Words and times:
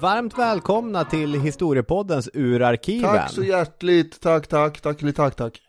Varmt 0.00 0.38
välkomna 0.38 1.04
till 1.04 1.40
Historiepoddens 1.40 2.30
Urarkiven. 2.34 3.10
Tack 3.10 3.30
så 3.30 3.44
hjärtligt, 3.44 4.20
tack, 4.20 4.46
tack, 4.46 4.80
tack, 4.80 5.14
tack, 5.16 5.36
tack. 5.36 5.60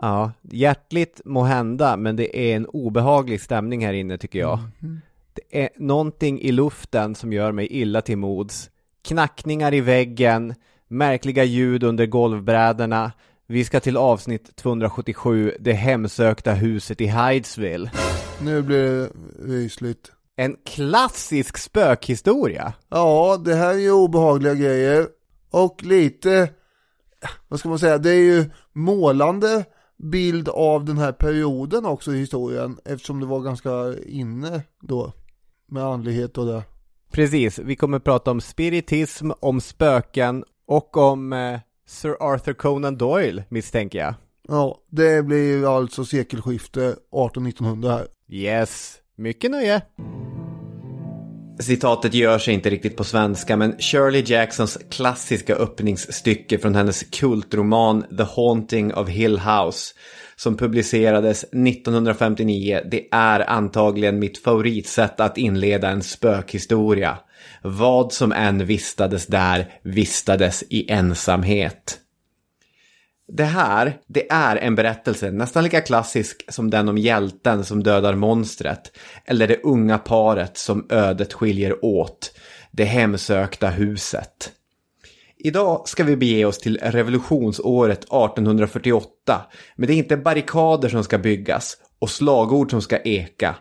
Ja, 0.00 0.32
hjärtligt 0.42 1.20
må 1.24 1.42
hända, 1.42 1.96
men 1.96 2.16
det 2.16 2.38
är 2.38 2.56
en 2.56 2.66
obehaglig 2.66 3.40
stämning 3.40 3.86
här 3.86 3.92
inne 3.92 4.18
tycker 4.18 4.38
jag. 4.38 4.58
Mm. 4.82 5.00
Det 5.34 5.62
är 5.62 5.68
någonting 5.76 6.40
i 6.40 6.52
luften 6.52 7.14
som 7.14 7.32
gör 7.32 7.52
mig 7.52 7.66
illa 7.70 8.00
till 8.00 8.18
mods. 8.18 8.70
Knackningar 9.02 9.74
i 9.74 9.80
väggen, 9.80 10.54
märkliga 10.88 11.44
ljud 11.44 11.82
under 11.82 12.06
golvbrädorna. 12.06 13.12
Vi 13.46 13.64
ska 13.64 13.80
till 13.80 13.96
avsnitt 13.96 14.56
277, 14.56 15.52
det 15.60 15.72
hemsökta 15.72 16.52
huset 16.52 17.00
i 17.00 17.06
Hydesville. 17.06 17.90
Nu 18.42 18.62
blir 18.62 18.78
det 18.78 19.10
rysligt. 19.38 20.12
En 20.36 20.56
klassisk 20.64 21.58
spökhistoria. 21.58 22.72
Ja, 22.88 23.40
det 23.44 23.54
här 23.54 23.74
är 23.74 23.78
ju 23.78 23.92
obehagliga 23.92 24.54
grejer. 24.54 25.08
Och 25.50 25.82
lite, 25.84 26.50
vad 27.48 27.60
ska 27.60 27.68
man 27.68 27.78
säga, 27.78 27.98
det 27.98 28.10
är 28.10 28.22
ju 28.22 28.50
målande 28.72 29.64
bild 29.96 30.48
av 30.48 30.84
den 30.84 30.98
här 30.98 31.12
perioden 31.12 31.86
också 31.86 32.14
i 32.14 32.18
historien. 32.18 32.78
Eftersom 32.84 33.20
det 33.20 33.26
var 33.26 33.40
ganska 33.40 33.94
inne 34.06 34.62
då. 34.80 35.12
Med 35.68 35.84
andlighet 35.84 36.38
och 36.38 36.46
det. 36.46 36.62
Precis, 37.12 37.58
vi 37.58 37.76
kommer 37.76 37.98
prata 37.98 38.30
om 38.30 38.40
spiritism, 38.40 39.30
om 39.40 39.60
spöken 39.60 40.44
och 40.66 40.96
om 40.96 41.32
eh, 41.32 41.60
Sir 41.86 42.16
Arthur 42.20 42.52
Conan 42.52 42.96
Doyle 42.96 43.44
misstänker 43.48 43.98
jag. 43.98 44.14
Ja, 44.48 44.78
det 44.90 45.22
blir 45.22 45.56
ju 45.56 45.66
alltså 45.66 46.04
sekelskifte 46.04 46.96
1800-1900 47.12 47.90
här. 47.90 48.06
Yes, 48.30 48.96
mycket 49.16 49.50
nöje. 49.50 49.82
Citatet 51.60 52.14
gör 52.14 52.38
sig 52.38 52.54
inte 52.54 52.70
riktigt 52.70 52.96
på 52.96 53.04
svenska, 53.04 53.56
men 53.56 53.78
Shirley 53.78 54.22
Jacksons 54.26 54.78
klassiska 54.90 55.54
öppningsstycke 55.54 56.58
från 56.58 56.74
hennes 56.74 57.02
kultroman 57.02 58.04
The 58.16 58.22
Haunting 58.22 58.94
of 58.94 59.08
Hill 59.08 59.38
House 59.38 59.94
som 60.36 60.56
publicerades 60.56 61.44
1959, 61.44 62.80
det 62.90 63.08
är 63.10 63.50
antagligen 63.50 64.18
mitt 64.18 64.38
favoritsätt 64.38 65.20
att 65.20 65.38
inleda 65.38 65.90
en 65.90 66.02
spökhistoria. 66.02 67.18
Vad 67.62 68.12
som 68.12 68.32
än 68.32 68.66
vistades 68.66 69.26
där 69.26 69.72
vistades 69.82 70.64
i 70.68 70.90
ensamhet. 70.90 71.98
Det 73.32 73.44
här, 73.44 73.98
det 74.06 74.32
är 74.32 74.56
en 74.56 74.74
berättelse 74.74 75.30
nästan 75.30 75.64
lika 75.64 75.80
klassisk 75.80 76.44
som 76.48 76.70
den 76.70 76.88
om 76.88 76.98
hjälten 76.98 77.64
som 77.64 77.82
dödar 77.82 78.14
monstret. 78.14 78.96
Eller 79.24 79.48
det 79.48 79.62
unga 79.62 79.98
paret 79.98 80.58
som 80.58 80.86
ödet 80.90 81.32
skiljer 81.32 81.84
åt. 81.84 82.32
Det 82.70 82.84
hemsökta 82.84 83.68
huset. 83.68 84.52
Idag 85.38 85.88
ska 85.88 86.04
vi 86.04 86.16
bege 86.16 86.44
oss 86.44 86.58
till 86.58 86.78
revolutionsåret 86.82 87.98
1848. 87.98 89.42
Men 89.76 89.86
det 89.86 89.92
är 89.92 89.98
inte 89.98 90.16
barrikader 90.16 90.88
som 90.88 91.04
ska 91.04 91.18
byggas 91.18 91.76
och 91.98 92.10
slagord 92.10 92.70
som 92.70 92.82
ska 92.82 92.98
eka. 92.98 93.56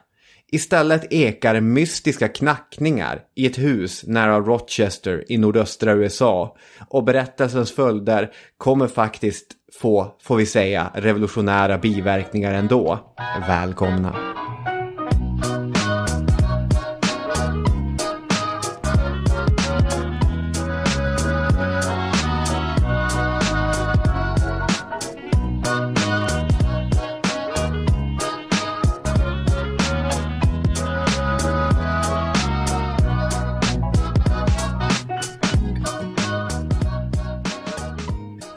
Istället 0.51 1.13
ekar 1.13 1.59
mystiska 1.61 2.27
knackningar 2.27 3.21
i 3.35 3.45
ett 3.45 3.57
hus 3.57 4.03
nära 4.07 4.39
Rochester 4.39 5.25
i 5.31 5.37
nordöstra 5.37 5.93
USA. 5.93 6.57
Och 6.89 7.03
berättelsens 7.03 7.71
följder 7.71 8.31
kommer 8.57 8.87
faktiskt 8.87 9.56
få, 9.73 10.15
får 10.23 10.35
vi 10.35 10.45
säga, 10.45 10.91
revolutionära 10.93 11.77
biverkningar 11.77 12.53
ändå. 12.53 12.99
Välkomna! 13.47 14.15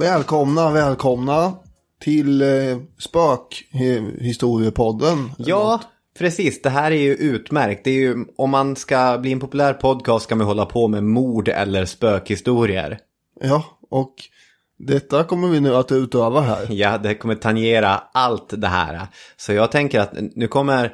Välkomna, 0.01 0.71
välkomna 0.71 1.53
till 2.01 2.43
eh, 2.43 2.49
spökhistoriepodden. 2.99 5.33
Ja, 5.39 5.81
precis. 6.19 6.63
Det 6.63 6.71
här 6.71 6.91
är 6.91 7.03
ju 7.03 7.15
utmärkt. 7.15 7.85
Det 7.85 7.91
är 7.91 7.95
ju, 7.95 8.25
om 8.37 8.51
man 8.51 8.77
ska 8.77 9.19
bli 9.19 9.33
en 9.33 9.41
populär 9.41 9.75
podcast 9.75 10.25
ska 10.25 10.37
man 10.37 10.47
hålla 10.47 10.67
på 10.67 10.89
med 10.89 11.05
mord 11.05 11.49
eller 11.49 11.85
spökhistorier. 11.85 12.99
Ja, 13.41 13.65
och 13.91 14.15
detta 14.79 15.25
kommer 15.25 15.49
vi 15.49 15.61
nu 15.61 15.77
att 15.77 15.93
utöva 15.93 16.41
här. 16.41 16.67
Ja, 16.71 16.99
det 16.99 17.15
kommer 17.15 17.35
tangera 17.35 18.03
allt 18.13 18.61
det 18.61 18.69
här. 18.69 19.07
Så 19.37 19.53
jag 19.53 19.73
tänker 19.73 20.01
att 20.01 20.13
nu 20.35 20.49
kommer, 20.49 20.93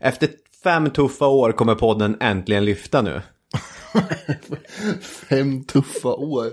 efter 0.00 0.28
fem 0.64 0.90
tuffa 0.90 1.26
år 1.26 1.52
kommer 1.52 1.74
podden 1.74 2.16
äntligen 2.20 2.64
lyfta 2.64 3.02
nu. 3.02 3.22
fem 5.28 5.64
tuffa 5.64 6.08
år. 6.08 6.46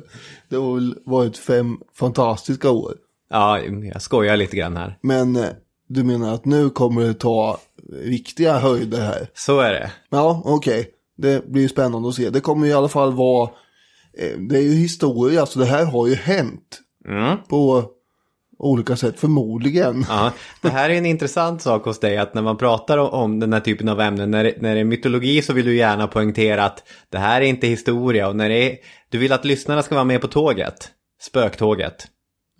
Det 0.50 0.56
har 0.56 0.76
väl 0.76 0.96
varit 1.06 1.38
fem 1.38 1.78
fantastiska 2.00 2.70
år. 2.70 2.94
Ja, 3.30 3.60
jag 3.94 4.02
skojar 4.02 4.38
lite 4.38 4.58
grann 4.58 4.78
här. 4.78 4.98
Men 5.02 5.36
eh, 5.36 5.50
du 5.88 6.04
menar 6.04 6.34
att 6.34 6.46
nu 6.46 6.70
kommer 6.70 7.02
det 7.02 7.14
ta 7.14 7.60
riktiga 7.94 8.58
höjder 8.58 9.02
här? 9.02 9.28
Så 9.34 9.60
är 9.60 9.74
det. 9.74 9.92
Ja, 10.10 10.42
okej. 10.46 10.90
Det 11.18 11.48
blir 11.48 11.68
spännande 11.68 12.10
att 12.10 12.16
se. 12.16 12.30
Det 12.30 12.40
kommer 12.40 12.68
i 12.68 12.74
alla 12.74 12.88
fall 12.88 13.14
vara... 13.14 13.50
eh, 14.18 14.38
Det 14.40 14.58
är 14.58 14.62
ju 14.62 14.74
historia, 14.74 15.46
så 15.46 15.60
det 15.60 15.66
här 15.66 15.86
har 15.86 16.08
ju 16.08 16.16
hänt. 16.16 16.80
Mm. 17.08 17.38
På 17.50 17.86
olika 18.60 18.96
sätt, 18.96 19.20
förmodligen. 19.20 20.06
Ja, 20.10 20.32
det 20.62 20.70
här 20.70 20.90
är 20.90 20.94
en 20.94 21.06
intressant 21.06 21.62
sak 21.62 21.86
hos 21.86 22.00
dig 22.00 22.18
att 22.18 22.34
när 22.34 22.42
man 22.42 22.58
pratar 22.58 22.98
om- 22.98 23.40
den 23.40 23.54
här 23.54 23.60
typen 23.60 23.90
av 23.90 24.02
ämnen, 24.02 24.32
när 24.32 24.44
det, 24.44 24.54
när 24.62 24.74
det 24.76 24.80
är 24.80 24.86
mytologi 24.86 25.42
så 25.42 25.54
vill 25.54 25.66
du 25.66 25.76
gärna 25.76 26.08
poängtera 26.08 26.66
att 26.66 26.84
det 27.10 27.18
här 27.18 27.42
är 27.42 27.46
inte 27.46 27.68
historia 27.68 28.28
och 28.28 28.36
när 28.36 28.50
det 28.50 28.72
är, 28.72 28.78
du 29.10 29.18
vill 29.18 29.34
att 29.34 29.46
lyssnarna 29.46 29.84
ska 29.84 29.96
vara 29.96 30.06
med 30.06 30.22
på 30.22 30.28
tåget, 30.28 30.90
spöktåget. 31.22 32.08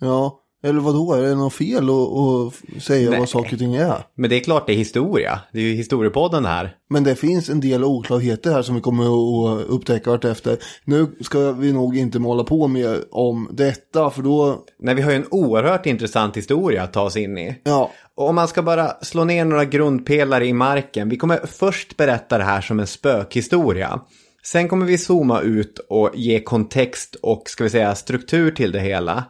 Ja, 0.00 0.40
eller 0.64 0.80
vad 0.80 0.94
då? 0.94 1.12
Är 1.12 1.22
det 1.22 1.34
något 1.34 1.52
fel 1.52 1.90
att, 1.90 2.18
att 2.76 2.82
säga 2.82 3.10
Nej. 3.10 3.18
vad 3.18 3.28
saker 3.28 3.52
och 3.52 3.58
ting 3.58 3.74
är? 3.74 4.06
Men 4.14 4.30
det 4.30 4.36
är 4.36 4.40
klart 4.40 4.66
det 4.66 4.72
är 4.72 4.76
historia, 4.76 5.40
det 5.52 5.58
är 5.58 5.62
ju 5.62 5.74
historiepodden 5.74 6.42
det 6.42 6.48
här. 6.48 6.76
Men 6.90 7.04
det 7.04 7.16
finns 7.16 7.48
en 7.48 7.60
del 7.60 7.84
oklarheter 7.84 8.52
här 8.52 8.62
som 8.62 8.74
vi 8.74 8.80
kommer 8.80 9.04
att 9.04 9.66
upptäcka 9.66 10.10
vartefter. 10.10 10.58
Nu 10.84 11.16
ska 11.20 11.52
vi 11.52 11.72
nog 11.72 11.96
inte 11.96 12.18
måla 12.18 12.44
på 12.44 12.68
mer 12.68 13.04
om 13.10 13.48
detta, 13.52 14.10
för 14.10 14.22
då, 14.22 14.64
Nej, 14.78 14.94
vi 14.94 15.02
har 15.02 15.10
ju 15.10 15.16
en 15.16 15.26
oerhört 15.30 15.86
intressant 15.86 16.36
historia 16.36 16.82
att 16.82 16.92
ta 16.92 17.02
oss 17.02 17.16
in 17.16 17.38
i. 17.38 17.60
ja, 17.64 17.90
Och 18.14 18.28
om 18.28 18.34
man 18.34 18.48
ska 18.48 18.62
bara 18.62 18.88
slå 19.02 19.24
ner 19.24 19.44
några 19.44 19.64
grundpelare 19.64 20.46
i 20.46 20.52
marken. 20.52 21.08
Vi 21.08 21.16
kommer 21.16 21.40
först 21.46 21.96
berätta 21.96 22.38
det 22.38 22.44
här 22.44 22.60
som 22.60 22.80
en 22.80 22.86
spökhistoria. 22.86 24.00
Sen 24.42 24.68
kommer 24.68 24.86
vi 24.86 24.98
zooma 24.98 25.40
ut 25.40 25.78
och 25.88 26.10
ge 26.14 26.40
kontext 26.40 27.14
och 27.14 27.42
ska 27.46 27.64
vi 27.64 27.70
säga 27.70 27.94
struktur 27.94 28.50
till 28.50 28.72
det 28.72 28.80
hela. 28.80 29.24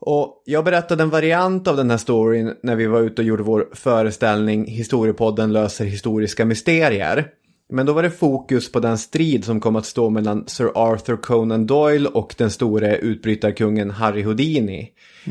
Och 0.00 0.42
jag 0.44 0.64
berättade 0.64 1.02
en 1.02 1.10
variant 1.10 1.68
av 1.68 1.76
den 1.76 1.90
här 1.90 1.98
storyn 1.98 2.54
när 2.62 2.76
vi 2.76 2.86
var 2.86 3.00
ute 3.00 3.22
och 3.22 3.28
gjorde 3.28 3.42
vår 3.42 3.68
föreställning 3.72 4.66
Historiepodden 4.66 5.52
löser 5.52 5.84
historiska 5.84 6.44
mysterier. 6.44 7.26
Men 7.70 7.86
då 7.86 7.92
var 7.92 8.02
det 8.02 8.10
fokus 8.10 8.72
på 8.72 8.80
den 8.80 8.98
strid 8.98 9.44
som 9.44 9.60
kom 9.60 9.76
att 9.76 9.86
stå 9.86 10.10
mellan 10.10 10.44
Sir 10.46 10.70
Arthur 10.74 11.16
Conan 11.16 11.66
Doyle 11.66 12.06
och 12.06 12.34
den 12.38 12.50
store 12.50 12.96
utbrytarkungen 12.96 13.90
Harry 13.90 14.22
Houdini. 14.22 14.90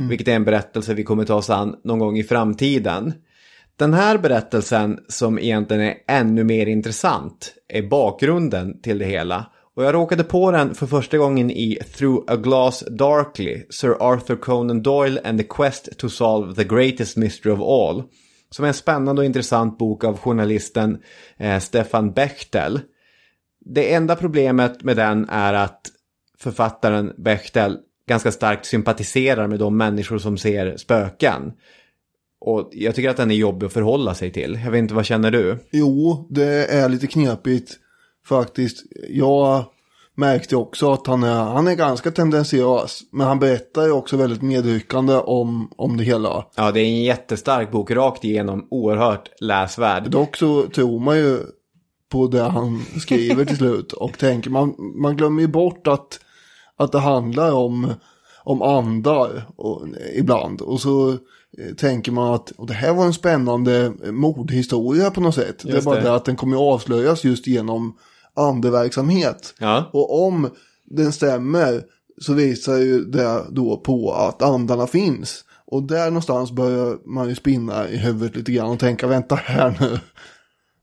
Vilket 0.10 0.28
är 0.28 0.36
en 0.36 0.44
berättelse 0.44 0.94
vi 0.94 1.04
kommer 1.04 1.26
ta 1.26 1.36
oss 1.36 1.50
an 1.50 1.76
någon 1.84 2.00
gång 2.00 2.18
i 2.18 2.24
framtiden. 2.24 3.14
Den 3.76 3.94
här 3.94 4.18
berättelsen 4.18 5.00
som 5.08 5.40
egentligen 5.40 5.84
är 5.84 5.96
ännu 6.08 6.44
mer 6.44 6.66
intressant 6.66 7.54
är 7.68 7.82
bakgrunden 7.82 8.82
till 8.82 8.98
det 8.98 9.06
hela. 9.06 9.46
Och 9.78 9.84
jag 9.84 9.94
råkade 9.94 10.24
på 10.24 10.52
den 10.52 10.76
för 10.76 10.88
första 10.88 11.18
gången 11.18 11.52
i 11.52 11.80
Through 11.98 12.24
a 12.28 12.36
Glass 12.36 12.84
Darkly, 12.90 13.64
Sir 13.70 13.98
Arthur 14.00 14.36
Conan 14.36 14.84
Doyle 14.84 15.20
and 15.24 15.40
the 15.40 15.46
Quest 15.50 15.98
to 15.98 16.10
Solve 16.10 16.56
the 16.56 16.64
Greatest 16.64 17.18
Mystery 17.18 17.54
of 17.54 17.60
All. 17.60 18.04
Som 18.50 18.66
är 18.66 18.68
en 18.68 18.74
spännande 18.74 19.22
och 19.22 19.26
intressant 19.26 19.78
bok 19.78 20.04
av 20.04 20.18
journalisten 20.18 20.98
eh, 21.38 21.60
Stefan 21.60 22.12
Bechtel. 22.12 22.80
Det 23.66 23.94
enda 23.94 24.16
problemet 24.16 24.84
med 24.84 24.98
den 24.98 25.30
är 25.30 25.54
att 25.54 25.82
författaren 26.40 27.14
Bechtel 27.18 27.78
ganska 28.08 28.32
starkt 28.32 28.66
sympatiserar 28.66 29.48
med 29.48 29.60
de 29.60 29.78
människor 29.78 30.18
som 30.18 30.38
ser 30.38 30.78
spöken. 30.78 31.52
Och 32.40 32.70
jag 32.72 32.96
tycker 32.96 33.10
att 33.10 33.18
den 33.18 33.32
är 33.32 33.36
jobbig 33.36 33.68
att 33.68 33.74
förhålla 33.74 34.14
sig 34.14 34.32
till. 34.32 34.60
Jag 34.64 34.72
vet 34.72 34.80
inte, 34.80 34.94
vad 34.94 35.06
känner 35.06 35.32
du? 35.32 35.58
jo, 35.72 36.28
det 36.30 36.66
är 36.66 36.90
lite 36.90 37.08
knepigt 37.08 37.80
faktiskt. 38.28 38.84
Jag 39.10 39.66
märkte 40.16 40.56
också 40.56 40.92
att 40.92 41.08
han 41.08 41.24
är, 41.24 41.44
han 41.44 41.68
är 41.68 41.76
ganska 41.76 42.12
tendentiös, 42.12 43.02
men 43.12 43.28
han 43.28 43.40
berättar 43.40 43.86
ju 43.86 43.92
också 43.92 44.18
väldigt 44.18 44.42
medryckande 44.42 45.14
om, 45.14 45.72
om 45.78 45.98
det 45.98 46.04
hela. 46.04 46.46
Ja, 46.56 46.72
det 46.72 46.80
är 46.80 46.86
en 46.86 47.04
jättestark 47.04 47.72
bok, 47.72 47.92
rakt 47.92 48.24
igenom, 48.24 48.68
oerhört 48.72 49.30
läsvärd. 49.42 50.10
Dock 50.12 50.38
så 50.38 50.68
tror 50.68 51.00
man 51.00 51.18
ju 51.18 51.40
på 52.10 52.28
det 52.28 52.44
han 52.44 52.86
skriver 53.02 53.46
till 53.46 53.58
slut. 53.58 53.94
Och 53.94 54.18
tänker, 54.18 54.50
man, 54.50 54.76
man 55.02 55.18
glömmer 55.18 55.42
ju 55.42 55.48
bort 55.48 55.88
att, 55.88 56.20
att 56.76 56.92
det 56.92 57.00
handlar 57.00 57.52
om, 57.52 57.94
om 58.44 58.62
andar 58.62 59.48
och, 59.56 59.88
ibland. 60.16 60.62
Och 60.62 60.82
så 60.82 61.10
eh, 61.12 61.76
tänker 61.78 62.12
man 62.12 62.34
att 62.34 62.52
och 62.52 62.68
det 62.68 62.74
här 62.74 62.94
var 62.94 63.06
en 63.06 63.14
spännande 63.14 63.94
mordhistoria 64.12 65.12
på 65.12 65.22
något 65.22 65.36
sätt. 65.36 65.64
det 65.64 65.78
är 65.78 65.82
bara 65.82 65.96
det. 65.96 66.02
det 66.02 66.16
att 66.16 66.26
den 66.26 66.36
kommer 66.36 66.58
avslöjas 66.58 67.24
just 67.24 67.48
genom 67.48 67.98
andeverksamhet. 68.38 69.54
Ja. 69.60 69.90
Och 69.94 70.28
om 70.28 70.50
den 70.86 71.12
stämmer 71.12 71.82
så 72.22 72.34
visar 72.34 72.78
ju 72.78 73.06
det 73.06 73.42
då 73.50 73.78
på 73.78 74.14
att 74.14 74.42
andarna 74.42 74.88
finns. 74.88 75.44
Och 75.66 75.84
där 75.84 76.06
någonstans 76.06 76.52
börjar 76.52 76.98
man 77.06 77.30
ju 77.30 77.36
spinna 77.36 77.90
i 77.90 77.98
huvudet 77.98 78.36
lite 78.36 78.52
grann 78.52 78.70
och 78.70 78.80
tänka 78.80 79.08
vänta 79.08 79.36
här 79.36 79.78
nu. 79.80 80.00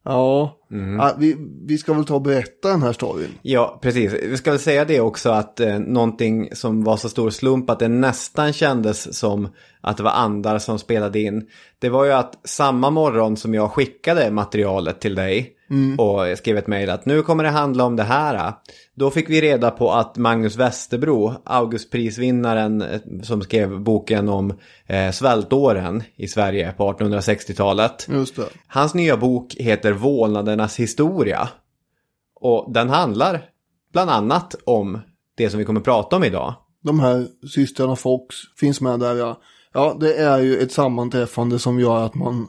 Ja, 0.05 0.59
ja 0.99 1.15
vi, 1.19 1.37
vi 1.67 1.79
ska 1.79 1.95
väl 1.95 2.05
ta 2.05 2.15
och 2.15 2.23
berätta 2.23 2.69
den 2.69 2.83
här 2.83 2.93
storyn. 2.93 3.29
Ja, 3.43 3.79
precis. 3.83 4.13
Vi 4.13 4.37
ska 4.37 4.51
väl 4.51 4.61
säga 4.61 4.85
det 4.85 5.01
också 5.01 5.31
att 5.31 5.61
eh, 5.61 5.79
någonting 5.79 6.49
som 6.53 6.85
var 6.85 6.97
så 6.97 7.09
stor 7.09 7.31
slump 7.31 7.71
att 7.71 7.79
det 7.79 7.89
nästan 7.89 8.53
kändes 8.53 9.19
som 9.19 9.49
att 9.81 9.97
det 9.97 10.03
var 10.03 10.11
andar 10.11 10.59
som 10.59 10.79
spelade 10.79 11.21
in. 11.21 11.49
Det 11.79 11.89
var 11.89 12.05
ju 12.05 12.13
att 12.13 12.41
samma 12.45 12.91
morgon 12.91 13.37
som 13.37 13.55
jag 13.55 13.71
skickade 13.71 14.31
materialet 14.31 15.01
till 15.01 15.15
dig 15.15 15.53
och 15.99 16.39
skrev 16.39 16.57
ett 16.57 16.67
mejl 16.67 16.91
att 16.91 17.07
nu 17.07 17.23
kommer 17.23 17.45
det 17.45 17.51
handla 17.51 17.85
om 17.85 17.97
det 17.97 18.03
här. 18.03 18.53
Då 18.95 19.11
fick 19.11 19.31
vi 19.31 19.41
reda 19.41 19.71
på 19.71 19.93
att 19.93 20.17
Magnus 20.17 20.57
Westerbro, 20.57 21.33
Augustprisvinnaren 21.45 22.83
eh, 22.83 23.01
som 23.23 23.43
skrev 23.43 23.81
boken 23.81 24.29
om 24.29 24.53
eh, 24.87 25.11
svältåren 25.11 26.03
i 26.17 26.29
Sverige 26.29 26.73
på 26.77 26.93
1860-talet. 26.93 28.07
Just 28.11 28.37
det. 28.37 28.49
Hans 28.67 28.95
nya 28.95 29.17
bok 29.17 29.55
heter 29.55 29.93
Vålnadernas 29.93 30.77
historia. 30.81 31.49
Och 32.41 32.73
den 32.73 32.91
handlar 32.91 33.45
bland 33.93 34.11
annat 34.11 34.55
om 34.65 35.01
det 35.37 35.51
som 35.51 35.59
vi 35.59 35.65
kommer 35.65 35.81
prata 35.81 36.17
om 36.17 36.25
idag. 36.25 36.55
De 36.83 37.01
här 37.01 37.27
systrarna 37.55 37.97
Fox 37.97 38.37
finns 38.61 38.81
med 38.81 39.01
där 39.01 39.15
ja. 39.15 39.41
Ja, 39.73 39.97
det 40.01 40.15
är 40.15 40.39
ju 40.39 40.59
ett 40.59 40.73
sammanträffande 40.73 41.59
som 41.59 41.81
gör 41.81 42.07
att 42.07 42.15
man 42.15 42.49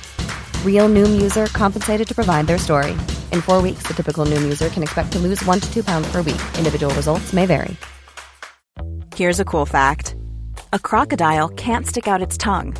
Real 0.65 0.89
Noom 0.89 1.21
user 1.21 1.45
compensated 1.47 2.07
to 2.07 2.15
provide 2.15 2.47
their 2.47 2.57
story. 2.57 2.93
In 3.31 3.41
four 3.41 3.61
weeks, 3.61 3.83
the 3.83 3.93
typical 3.93 4.25
Noom 4.25 4.41
user 4.41 4.69
can 4.69 4.81
expect 4.81 5.11
to 5.11 5.19
lose 5.19 5.45
one 5.45 5.59
to 5.59 5.71
two 5.71 5.83
pounds 5.83 6.11
per 6.11 6.23
week. 6.23 6.41
Individual 6.57 6.91
results 6.95 7.31
may 7.31 7.45
vary. 7.45 7.77
Here's 9.15 9.39
a 9.39 9.45
cool 9.45 9.67
fact 9.67 10.15
a 10.73 10.79
crocodile 10.79 11.49
can't 11.49 11.85
stick 11.85 12.07
out 12.07 12.23
its 12.23 12.37
tongue. 12.37 12.75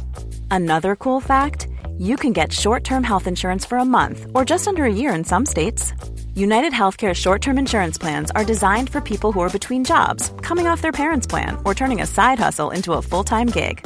Another 0.50 0.96
cool 0.96 1.20
fact 1.20 1.68
you 1.98 2.16
can 2.16 2.34
get 2.34 2.52
short 2.52 2.84
term 2.84 3.04
health 3.04 3.28
insurance 3.28 3.66
for 3.66 3.78
a 3.78 3.86
month 3.86 4.26
or 4.34 4.44
just 4.44 4.68
under 4.68 4.86
a 4.86 4.94
year 4.94 5.14
in 5.14 5.24
some 5.24 5.46
states. 5.46 5.94
United 6.34 6.74
Healthcare 6.74 7.14
short 7.14 7.42
term 7.42 7.58
insurance 7.58 7.98
plans 7.98 8.32
are 8.32 8.46
designed 8.46 8.90
for 8.90 9.02
people 9.02 9.32
who 9.32 9.42
are 9.42 9.50
between 9.50 9.84
jobs, 9.84 10.32
coming 10.42 10.68
off 10.68 10.82
their 10.82 10.92
parents' 10.92 11.28
plan, 11.28 11.58
or 11.66 11.76
turning 11.76 12.02
a 12.02 12.08
side 12.08 12.40
hustle 12.40 12.72
into 12.72 12.94
a 12.94 13.02
full 13.02 13.24
time 13.24 13.48
gig. 13.48 13.86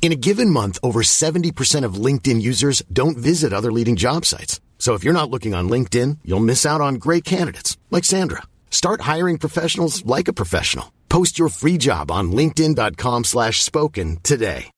In 0.00 0.12
a 0.12 0.22
given 0.28 0.50
month, 0.50 0.78
over 0.82 1.02
70% 1.02 1.84
of 1.84 1.94
LinkedIn 2.06 2.40
users 2.40 2.80
don't 2.92 3.18
visit 3.18 3.52
other 3.52 3.72
leading 3.72 3.96
job 3.96 4.24
sites. 4.24 4.60
So 4.78 4.94
if 4.94 5.02
you're 5.02 5.20
not 5.20 5.30
looking 5.30 5.52
on 5.52 5.68
LinkedIn, 5.68 6.18
you'll 6.24 6.48
miss 6.48 6.64
out 6.64 6.80
on 6.80 7.00
great 7.00 7.24
candidates 7.24 7.76
like 7.90 8.04
Sandra. 8.04 8.42
Start 8.70 9.00
hiring 9.00 9.38
professionals 9.38 10.06
like 10.06 10.28
a 10.28 10.32
professional. 10.32 10.92
Post 11.08 11.38
your 11.38 11.48
free 11.48 11.76
job 11.78 12.10
on 12.10 12.30
linkedin.com 12.30 13.24
slash 13.24 13.64
spoken 13.64 14.18
today. 14.22 14.70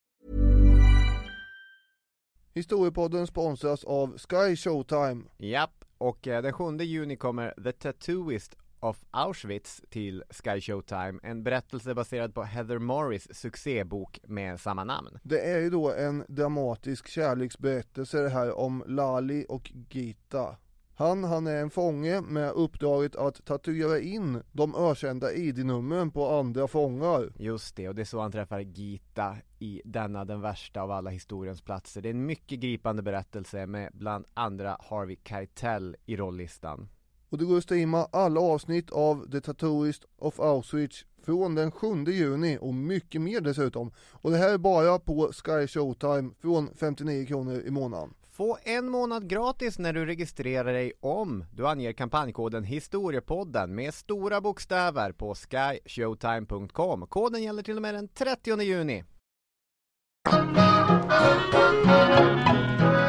Historiepodden 2.54 3.26
sponsras 3.26 3.84
av 3.84 4.18
Sky 4.18 4.56
Showtime. 4.56 5.24
Japp, 5.38 5.70
och 5.98 6.28
eh, 6.28 6.42
den 6.42 6.52
7 6.52 6.84
juni 6.84 7.16
kommer 7.16 7.54
The 7.62 7.72
Tattooist 7.72 8.56
of 8.80 9.04
Auschwitz 9.10 9.82
till 9.90 10.24
Sky 10.30 10.60
Showtime. 10.60 11.20
En 11.22 11.42
berättelse 11.42 11.94
baserad 11.94 12.34
på 12.34 12.42
Heather 12.42 12.78
Morris 12.78 13.28
succébok 13.30 14.20
med 14.24 14.60
samma 14.60 14.84
namn. 14.84 15.18
Det 15.22 15.40
är 15.40 15.60
ju 15.60 15.70
då 15.70 15.92
en 15.92 16.24
dramatisk 16.28 17.08
kärleksberättelse 17.08 18.18
det 18.18 18.28
här 18.28 18.58
om 18.58 18.84
Lali 18.86 19.46
och 19.48 19.72
Gita. 19.90 20.56
Han, 20.98 21.24
han 21.24 21.46
är 21.46 21.56
en 21.56 21.70
fånge 21.70 22.20
med 22.20 22.52
uppdraget 22.52 23.16
att 23.16 23.44
tatuera 23.44 24.00
in 24.00 24.42
de 24.52 24.74
ökända 24.74 25.32
ID-numren 25.32 26.10
på 26.10 26.28
andra 26.28 26.68
fångar. 26.68 27.32
Just 27.36 27.76
det, 27.76 27.88
och 27.88 27.94
det 27.94 28.02
är 28.02 28.04
så 28.04 28.20
han 28.20 28.32
träffar 28.32 28.60
Gita 28.60 29.36
i 29.58 29.82
denna 29.84 30.24
den 30.24 30.40
värsta 30.40 30.82
av 30.82 30.90
alla 30.90 31.10
historiens 31.10 31.62
platser. 31.62 32.02
Det 32.02 32.08
är 32.08 32.14
en 32.14 32.26
mycket 32.26 32.60
gripande 32.60 33.02
berättelse 33.02 33.66
med 33.66 33.90
bland 33.92 34.24
andra 34.34 34.76
Harvey 34.80 35.16
Keitel 35.24 35.96
i 36.06 36.16
rolllistan. 36.16 36.88
Och 37.30 37.38
det 37.38 37.44
går 37.44 37.56
att 37.56 37.62
streama 37.62 38.08
alla 38.12 38.40
avsnitt 38.40 38.90
av 38.90 39.30
The 39.30 39.40
Tattooist 39.40 40.04
of 40.18 40.40
Auschwitz 40.40 41.04
från 41.24 41.54
den 41.54 41.70
7 41.70 42.04
juni 42.04 42.58
och 42.60 42.74
mycket 42.74 43.20
mer 43.20 43.40
dessutom. 43.40 43.92
Och 44.12 44.30
det 44.30 44.36
här 44.36 44.54
är 44.54 44.58
bara 44.58 44.98
på 44.98 45.32
Sky 45.32 45.66
Showtime 45.66 46.30
från 46.40 46.70
59 46.76 47.26
kronor 47.26 47.62
i 47.66 47.70
månaden. 47.70 48.14
Få 48.30 48.58
en 48.62 48.88
månad 48.88 49.28
gratis 49.28 49.78
när 49.78 49.92
du 49.92 50.06
registrerar 50.06 50.72
dig 50.72 50.92
om 51.00 51.44
du 51.52 51.66
anger 51.66 51.92
kampanjkoden 51.92 52.64
Historiepodden 52.64 53.74
med 53.74 53.94
stora 53.94 54.40
bokstäver 54.40 55.12
på 55.12 55.34
skyshowtime.com. 55.34 57.06
Koden 57.06 57.42
gäller 57.42 57.62
till 57.62 57.76
och 57.76 57.82
med 57.82 57.94
den 57.94 58.08
30 58.08 58.62
juni. 58.62 59.04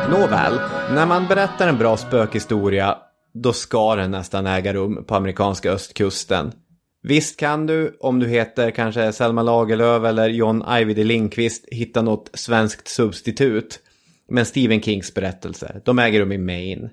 Nåväl, 0.10 0.54
när 0.96 1.06
man 1.06 1.28
berättar 1.28 1.68
en 1.68 1.78
bra 1.78 1.98
spökhistoria 1.98 2.98
då 3.42 3.54
ska 3.54 3.96
den 3.96 4.12
nästan 4.12 4.48
äga 4.48 4.74
rum 4.74 5.06
på 5.08 5.16
amerikanska 5.16 5.72
östkusten. 5.72 6.52
Visst 7.04 7.40
kan 7.40 7.66
du, 7.66 7.98
om 8.00 8.20
du 8.20 8.28
heter 8.28 8.72
kanske 8.72 9.14
Selma 9.14 9.44
Lagerlöf 9.44 10.04
eller 10.04 10.30
John 10.30 10.64
Ajvide 10.66 11.04
Lindqvist, 11.04 11.66
hitta 11.72 12.02
något 12.02 12.30
svenskt 12.34 12.88
substitut. 12.88 13.80
Men 14.30 14.46
Stephen 14.46 14.82
Kings 14.82 15.14
berättelser, 15.14 15.82
de 15.86 16.00
äger 16.00 16.20
rum 16.20 16.32
i 16.32 16.38
Maine. 16.38 16.90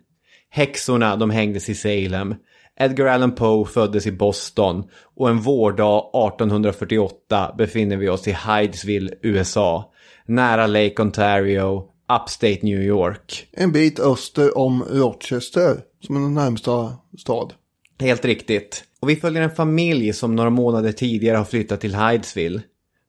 Häxorna, 0.50 1.16
de 1.16 1.30
hängdes 1.30 1.68
i 1.68 1.74
Salem. 1.74 2.34
Edgar 2.80 3.06
Allan 3.06 3.34
Poe 3.34 3.64
föddes 3.64 4.06
i 4.06 4.12
Boston 4.12 4.84
och 5.16 5.28
en 5.28 5.40
vårdag 5.40 5.98
1848 5.98 7.54
befinner 7.58 7.96
vi 7.96 8.08
oss 8.08 8.28
i 8.28 8.36
Hydesville, 8.48 9.10
USA. 9.22 9.92
Nära 10.26 10.66
Lake 10.66 11.02
Ontario, 11.02 11.84
Upstate 12.22 12.58
New 12.62 12.82
York. 12.82 13.46
En 13.52 13.72
bit 13.72 14.00
öster 14.00 14.58
om 14.58 14.84
Rochester, 14.90 15.76
som 16.06 16.14
den 16.14 16.34
närmsta 16.34 16.92
stad. 17.18 17.52
Helt 18.00 18.24
riktigt. 18.24 18.84
Och 19.00 19.10
vi 19.10 19.16
följer 19.16 19.42
en 19.42 19.50
familj 19.50 20.12
som 20.12 20.36
några 20.36 20.50
månader 20.50 20.92
tidigare 20.92 21.36
har 21.36 21.44
flyttat 21.44 21.80
till 21.80 21.96
Hydesville. 21.96 22.62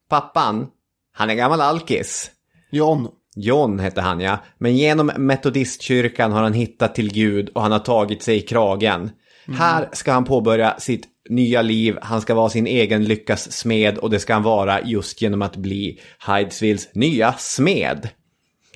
Pappan, 0.09 0.67
han 1.11 1.29
är 1.29 1.35
gammal 1.35 1.61
alkis. 1.61 2.31
John, 2.71 3.07
John 3.35 3.79
hette 3.79 4.01
han 4.01 4.19
ja, 4.19 4.37
men 4.57 4.77
genom 4.77 5.11
metodistkyrkan 5.17 6.31
har 6.31 6.43
han 6.43 6.53
hittat 6.53 6.95
till 6.95 7.13
Gud 7.13 7.49
och 7.49 7.61
han 7.61 7.71
har 7.71 7.79
tagit 7.79 8.23
sig 8.23 8.37
i 8.37 8.41
kragen. 8.41 9.09
Här 9.47 9.89
ska 9.93 10.11
han 10.11 10.25
påbörja 10.25 10.75
sitt 10.79 11.07
nya 11.29 11.61
liv, 11.61 11.97
han 12.01 12.21
ska 12.21 12.35
vara 12.35 12.49
sin 12.49 12.67
egen 12.67 13.03
lyckas 13.03 13.51
smed 13.51 13.97
och 13.97 14.09
det 14.09 14.19
ska 14.19 14.33
han 14.33 14.43
vara 14.43 14.81
just 14.81 15.21
genom 15.21 15.41
att 15.41 15.55
bli 15.55 15.99
Hydesvilles 16.27 16.95
nya 16.95 17.33
smed. 17.33 18.09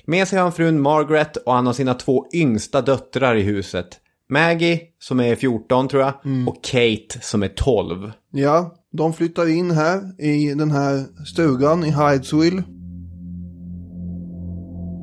Med 0.04 0.28
sig 0.28 0.38
har 0.38 0.42
han 0.42 0.52
frun 0.52 0.80
Margaret 0.80 1.36
och 1.36 1.54
han 1.54 1.66
har 1.66 1.72
sina 1.72 1.94
två 1.94 2.26
yngsta 2.34 2.80
döttrar 2.80 3.36
i 3.36 3.42
huset. 3.42 4.00
Maggie, 4.32 4.80
som 5.00 5.20
är 5.20 5.36
14 5.36 5.88
tror 5.88 6.02
jag, 6.02 6.12
och 6.48 6.64
Kate 6.64 7.20
som 7.20 7.42
är 7.42 7.48
12. 7.48 8.12
ja, 8.30 8.74
De 8.92 9.12
flyttar 9.12 9.48
in 9.50 9.70
här 9.70 10.22
i 10.24 10.54
den 10.54 10.70
här 10.70 11.04
stugan 11.26 11.84
i 11.84 11.90
Hydesville. 11.90 12.62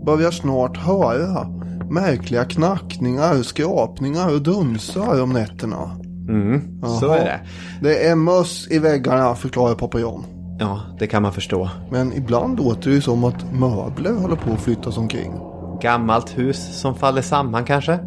Börjar 0.05 0.31
snart 0.31 0.77
höra 0.77 1.47
märkliga 1.91 2.45
knackningar, 2.45 3.43
skrapningar 3.43 4.33
och 4.33 4.41
dunsar 4.41 5.21
om 5.21 5.29
nätterna. 5.29 5.99
Mm, 6.29 6.81
så 6.99 7.05
Jaha. 7.05 7.17
är 7.17 7.25
det. 7.25 7.39
Det 7.81 8.07
är 8.07 8.15
möss 8.15 8.67
i 8.71 8.79
väggarna, 8.79 9.35
förklarar 9.35 9.75
pappa 9.75 9.99
John. 9.99 10.25
Ja, 10.59 10.81
det 10.99 11.07
kan 11.07 11.21
man 11.21 11.33
förstå. 11.33 11.69
Men 11.91 12.13
ibland 12.13 12.57
låter 12.57 12.89
det 12.91 13.01
som 13.01 13.23
att 13.23 13.53
möbler 13.53 14.13
håller 14.13 14.35
på 14.35 14.51
att 14.53 14.61
flyttas 14.61 14.97
omkring. 14.97 15.33
Gammalt 15.81 16.37
hus 16.37 16.79
som 16.81 16.95
faller 16.95 17.21
samman 17.21 17.65
kanske? 17.65 17.99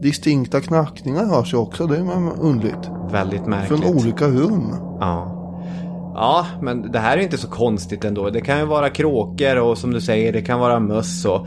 Distinkta 0.00 0.60
knackningar 0.60 1.24
hörs 1.24 1.52
ju 1.52 1.56
också, 1.56 1.86
det 1.86 1.96
är 1.96 2.40
underligt. 2.40 2.90
Väldigt 3.12 3.46
märkligt. 3.46 3.80
Från 3.80 3.96
olika 3.96 4.28
rum. 4.28 4.74
Ja. 5.00 5.34
Ja, 6.14 6.46
men 6.62 6.92
det 6.92 6.98
här 6.98 7.18
är 7.18 7.22
inte 7.22 7.38
så 7.38 7.48
konstigt 7.48 8.04
ändå. 8.04 8.30
Det 8.30 8.40
kan 8.40 8.58
ju 8.58 8.64
vara 8.64 8.90
kråkor 8.90 9.56
och 9.56 9.78
som 9.78 9.92
du 9.92 10.00
säger, 10.00 10.32
det 10.32 10.42
kan 10.42 10.60
vara 10.60 10.80
möss 10.80 11.24
och 11.24 11.46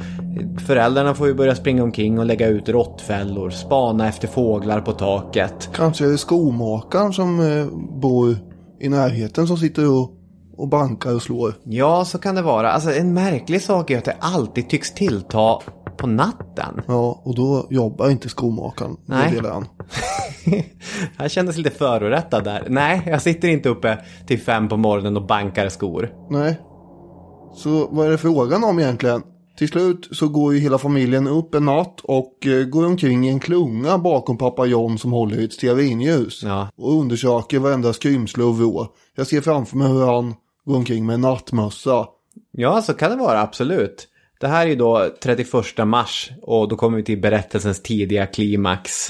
föräldrarna 0.68 1.14
får 1.14 1.28
ju 1.28 1.34
börja 1.34 1.56
springa 1.56 1.84
omkring 1.84 2.20
och 2.20 2.26
lägga 2.26 2.48
ut 2.48 2.70
råttfällor, 2.70 3.50
spana 3.50 4.08
efter 4.08 4.28
fåglar 4.28 4.82
på 4.82 4.92
taket. 4.92 5.70
Kanske 5.74 6.06
är 6.06 6.10
det 6.10 6.18
skomakaren 6.18 7.14
som 7.14 7.40
eh, 7.40 7.66
bor 8.02 8.36
i 8.80 8.90
närheten 8.90 9.48
som 9.48 9.58
sitter 9.58 9.92
och, 9.92 10.12
och 10.58 10.68
bankar 10.68 11.16
och 11.16 11.22
slår. 11.22 11.54
Ja, 11.64 12.06
så 12.06 12.18
kan 12.18 12.36
det 12.36 12.42
vara. 12.42 12.72
Alltså 12.72 12.92
en 12.92 13.14
märklig 13.14 13.62
sak 13.62 13.92
är 13.92 13.98
att 13.98 14.06
det 14.06 14.16
alltid 14.20 14.70
tycks 14.70 14.94
tillta 14.94 15.58
på 15.98 16.08
natten. 16.08 16.82
Ja, 16.88 17.22
och 17.24 17.36
då 17.36 17.68
jobbar 17.70 18.10
inte 18.10 18.30
skomakaren. 18.30 18.98
Nej. 19.06 19.42
han. 19.44 19.68
Kändes 21.30 21.58
lite 21.58 21.70
förorättad 21.70 22.44
där. 22.44 22.66
Nej, 22.70 23.04
jag 23.06 23.22
sitter 23.22 23.48
inte 23.48 23.70
uppe 23.70 23.98
till 24.28 24.42
fem 24.42 24.70
på 24.70 24.78
morgonen 24.78 25.18
och 25.18 25.28
bankar 25.28 25.70
skor. 25.70 26.10
Nej. 26.30 26.60
Så 27.56 27.88
vad 27.92 28.08
är 28.08 28.12
det 28.12 28.18
frågan 28.18 28.64
om 28.64 28.80
egentligen? 28.80 29.24
Till 29.58 29.68
slut 29.68 30.08
så 30.12 30.28
går 30.28 30.54
ju 30.54 30.60
hela 30.60 30.78
familjen 30.78 31.28
upp 31.28 31.56
en 31.56 31.66
natt 31.66 32.00
och 32.04 32.48
eh, 32.48 32.64
går 32.64 32.86
omkring 32.86 33.28
i 33.28 33.30
en 33.30 33.40
klunga 33.40 33.98
bakom 33.98 34.38
pappa 34.38 34.66
John 34.66 34.98
som 34.98 35.12
håller 35.12 35.40
i 35.40 35.46
ett 35.46 35.54
stearinljus. 35.54 36.44
Ja. 36.44 36.70
Och 36.78 37.00
undersöker 37.00 37.60
varenda 37.60 37.94
skrymsle 37.94 38.44
och 38.44 38.58
vrå. 38.58 38.88
Jag 39.16 39.28
ser 39.28 39.42
framför 39.42 39.78
mig 39.78 39.88
hur 39.88 40.06
han 40.06 40.36
går 40.66 40.76
omkring 40.76 41.06
med 41.06 41.14
en 41.14 41.22
nattmössa. 41.22 42.08
Ja, 42.52 42.82
så 42.82 42.94
kan 42.94 43.12
det 43.12 43.18
vara, 43.18 43.42
absolut. 43.42 44.08
Det 44.42 44.48
här 44.48 44.66
är 44.66 44.70
ju 44.70 44.76
då 44.76 45.10
31 45.24 45.48
mars 45.86 46.32
och 46.42 46.68
då 46.68 46.76
kommer 46.76 46.98
vi 46.98 47.04
till 47.04 47.22
berättelsens 47.22 47.82
tidiga 47.82 48.26
klimax. 48.26 49.10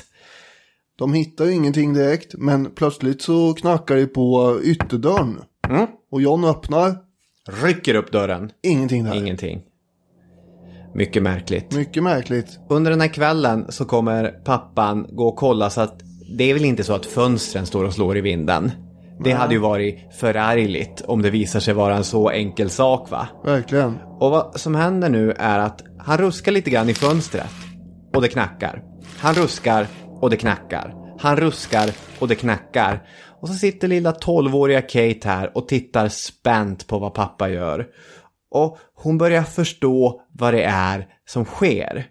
De 0.96 1.14
hittar 1.14 1.46
ju 1.46 1.52
ingenting 1.52 1.94
direkt, 1.94 2.34
men 2.38 2.72
plötsligt 2.72 3.22
så 3.22 3.54
knackar 3.54 3.96
det 3.96 4.08
på 4.08 4.60
ytterdörren. 4.64 5.42
Mm. 5.70 5.88
Och 6.12 6.22
John 6.22 6.46
öppnar, 6.46 6.98
Rycker 7.64 7.96
upp 7.96 8.12
dörren. 8.12 8.52
ingenting 8.64 9.04
där. 9.04 9.16
Ingenting. 9.16 9.62
Mycket 10.96 11.24
märkligt. 11.24 11.76
Mycket 11.76 12.04
märkligt. 12.04 12.60
Under 12.70 12.92
den 12.92 13.02
här 13.02 13.08
kvällen 13.08 13.66
så 13.70 13.86
kommer 13.86 14.28
pappan 14.28 15.08
gå 15.10 15.28
och 15.28 15.36
kolla 15.36 15.70
så 15.70 15.82
att 15.82 16.02
det 16.38 16.44
är 16.44 16.54
väl 16.54 16.66
inte 16.66 16.84
så 16.84 16.94
att 16.94 17.06
fönstren 17.06 17.66
står 17.66 17.84
och 17.84 17.94
slår 17.94 18.18
i 18.18 18.22
vinden. 18.22 18.72
Det 19.24 19.32
hade 19.32 19.54
ju 19.54 19.60
varit 19.60 20.14
förargligt 20.14 21.02
om 21.02 21.22
det 21.22 21.30
visar 21.30 21.60
sig 21.60 21.74
vara 21.74 21.96
en 21.96 22.04
så 22.04 22.30
enkel 22.30 22.70
sak 22.70 23.12
va? 23.12 23.28
Verkligen. 23.44 23.98
Och 24.20 24.32
vad 24.32 24.60
som 24.60 24.76
händer 24.76 25.10
nu 25.10 25.32
är 25.32 25.60
att 25.60 25.82
han 26.00 26.18
ruskar 26.18 26.52
lite 26.52 26.70
grann 26.70 26.90
i 26.90 26.94
fönstret. 26.94 27.52
Och 28.16 28.22
det 28.22 28.28
knackar. 28.28 28.84
Han 29.20 29.34
ruskar 29.34 29.88
och 30.22 30.30
det 30.30 30.38
knackar. 30.38 30.94
Han 31.20 31.38
ruskar 31.38 31.90
och 32.20 32.28
det 32.28 32.36
knackar. 32.36 33.04
Och 33.42 33.48
så 33.48 33.54
sitter 33.54 33.88
lilla 33.88 34.12
12-åriga 34.12 34.82
Kate 34.82 35.30
här 35.30 35.58
och 35.58 35.68
tittar 35.68 36.08
spänt 36.08 36.88
på 36.88 37.00
vad 37.00 37.14
pappa 37.14 37.50
gör. 37.50 37.88
Och 38.52 38.78
hon 38.94 39.18
börjar 39.18 39.44
förstå 39.44 40.22
vad 40.34 40.54
det 40.54 40.64
är 40.64 41.08
som 41.26 41.46
sker. 41.46 42.06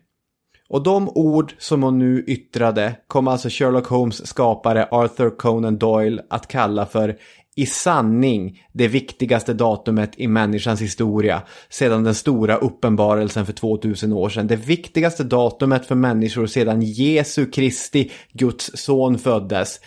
Och 0.71 0.83
de 0.83 1.09
ord 1.09 1.55
som 1.59 1.83
hon 1.83 1.99
nu 1.99 2.25
yttrade 2.27 2.97
kom 3.07 3.29
alltså 3.29 3.49
Sherlock 3.49 3.87
Holmes 3.87 4.27
skapare 4.27 4.89
Arthur 4.91 5.31
Conan 5.31 5.79
Doyle 5.79 6.23
att 6.31 6.49
kalla 6.49 6.87
för 6.87 7.17
i 7.57 7.67
sanning 7.67 8.63
det 8.73 8.89
viktigaste 8.89 9.55
datumet 9.55 10.13
i 10.17 10.29
människans 10.29 10.81
historia 10.81 11.43
sedan 11.69 12.05
den 12.05 12.15
stora 12.15 12.57
uppenbarelsen 12.57 13.47
för 13.47 13.53
2000 13.53 14.13
år 14.13 14.29
sedan. 14.29 14.47
Det 14.47 14.57
viktigaste 14.57 15.25
datumet 15.25 15.87
för 15.87 15.95
människor 15.95 16.47
sedan 16.47 16.83
Jesu 16.83 17.47
Kristi, 17.47 18.11
Guds 18.33 18.71
son, 18.75 19.19
föddes 19.19 19.81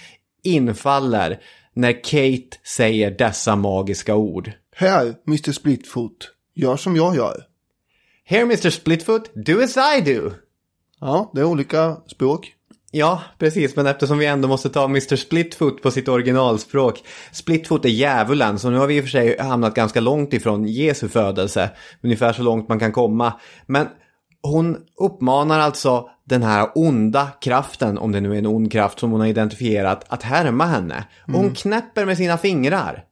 infaller 0.44 1.40
när 1.74 2.04
Kate 2.04 2.58
säger 2.78 3.12
dessa 3.12 3.56
magiska 3.56 4.16
ord. 4.16 4.52
Här, 4.76 5.16
Mr 5.28 5.52
Splitfoot. 5.52 6.32
Gör 6.56 6.78
som 6.78 6.96
jag 6.96 7.16
gör. 7.16 7.44
Here 8.26 8.42
Mr 8.42 8.70
Splitfoot, 8.70 9.32
do 9.46 9.62
as 9.62 9.78
I 9.78 10.02
do. 10.02 10.32
Ja, 11.06 11.32
det 11.34 11.42
är 11.42 11.46
olika 11.46 11.98
språk. 12.08 12.54
Ja, 12.92 13.22
precis, 13.40 13.76
men 13.76 13.88
eftersom 13.88 14.18
vi 14.18 14.26
ändå 14.26 14.48
måste 14.48 14.70
ta 14.70 14.86
Mr 14.86 15.16
Splitfoot 15.16 15.82
på 15.82 15.92
sitt 15.92 16.08
originalspråk. 16.08 17.04
Splitfoot 17.32 17.86
är 17.86 17.90
djävulen, 17.90 18.60
så 18.60 18.70
nu 18.70 18.78
har 18.78 18.88
vi 18.88 18.98
i 18.98 19.00
och 19.00 19.04
för 19.04 19.10
sig 19.10 19.38
hamnat 19.40 19.76
ganska 19.76 20.00
långt 20.00 20.34
ifrån 20.34 20.66
Jesu 20.68 21.10
födelse. 21.10 21.70
Ungefär 22.04 22.34
så 22.34 22.44
långt 22.44 22.70
man 22.70 22.80
kan 22.80 22.92
komma. 22.92 23.34
Men 23.66 23.88
hon 24.42 24.78
uppmanar 25.00 25.60
alltså 25.60 26.10
den 26.26 26.44
här 26.44 26.70
onda 26.76 27.28
kraften, 27.42 27.98
om 27.98 28.12
det 28.12 28.22
nu 28.22 28.34
är 28.34 28.38
en 28.38 28.48
ond 28.48 28.72
kraft 28.72 29.00
som 29.00 29.12
hon 29.12 29.20
har 29.20 29.28
identifierat, 29.28 30.06
att 30.08 30.24
härma 30.24 30.66
henne. 30.66 31.08
Och 31.28 31.34
hon 31.34 31.56
knäpper 31.56 32.06
med 32.06 32.18
sina 32.18 32.38
fingrar. 32.38 33.06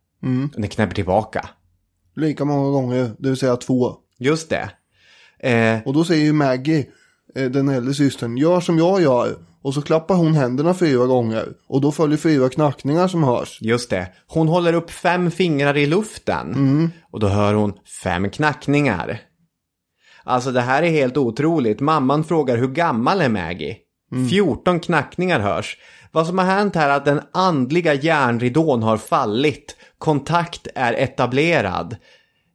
Den 0.56 0.68
knäpper 0.68 0.96
tillbaka. 0.96 1.50
Lika 2.16 2.46
många 2.46 2.70
gånger, 2.72 3.12
det 3.20 3.30
vill 3.30 3.38
säga 3.38 3.56
två. 3.56 3.96
Just 4.20 4.50
det. 4.50 4.70
Eh, 5.50 5.80
Och 5.86 5.94
då 5.94 6.04
säger 6.04 6.24
ju 6.24 6.34
Maggie, 6.34 6.86
den 7.34 7.70
äldre 7.70 7.94
systern, 7.94 8.38
gör 8.38 8.60
som 8.60 8.78
jag 8.78 9.02
gör. 9.02 9.36
Och 9.64 9.74
så 9.74 9.82
klappar 9.82 10.16
hon 10.16 10.34
händerna 10.34 10.74
fyra 10.74 11.06
gånger. 11.06 11.48
Och 11.68 11.82
då 11.82 11.92
följer 11.92 12.18
fyra 12.18 12.50
knackningar 12.50 13.08
som 13.08 13.24
hörs. 13.24 13.58
Just 13.62 13.90
det. 13.90 14.08
Hon 14.28 14.48
håller 14.48 14.74
upp 14.74 14.92
fem 14.92 15.32
fingrar 15.32 15.78
i 15.78 15.86
luften. 15.86 16.54
Och 17.12 17.20
då 17.20 17.28
hör 17.28 17.54
hon 17.54 17.74
fem 18.04 18.30
knackningar. 18.30 19.22
Alltså 20.24 20.52
det 20.52 20.62
här 20.62 20.84
är 20.84 20.90
helt 20.90 21.18
otroligt. 21.18 21.80
Mamman 21.80 22.24
frågar 22.24 22.58
hur 22.58 22.68
gammal 22.68 23.22
är 23.22 23.30
Maggie? 23.30 23.78
14 24.30 24.80
knackningar 24.80 25.40
hörs. 25.40 25.78
Vad 26.12 26.28
som 26.28 26.38
har 26.38 26.46
hänt 26.46 26.76
här 26.76 26.90
är 26.90 26.94
att 26.94 27.06
den 27.06 27.22
andliga 27.34 27.94
järnridån 27.94 28.84
har 28.84 28.98
fallit. 28.98 29.76
Kontakt 29.98 30.68
är 30.76 30.94
etablerad. 30.94 31.96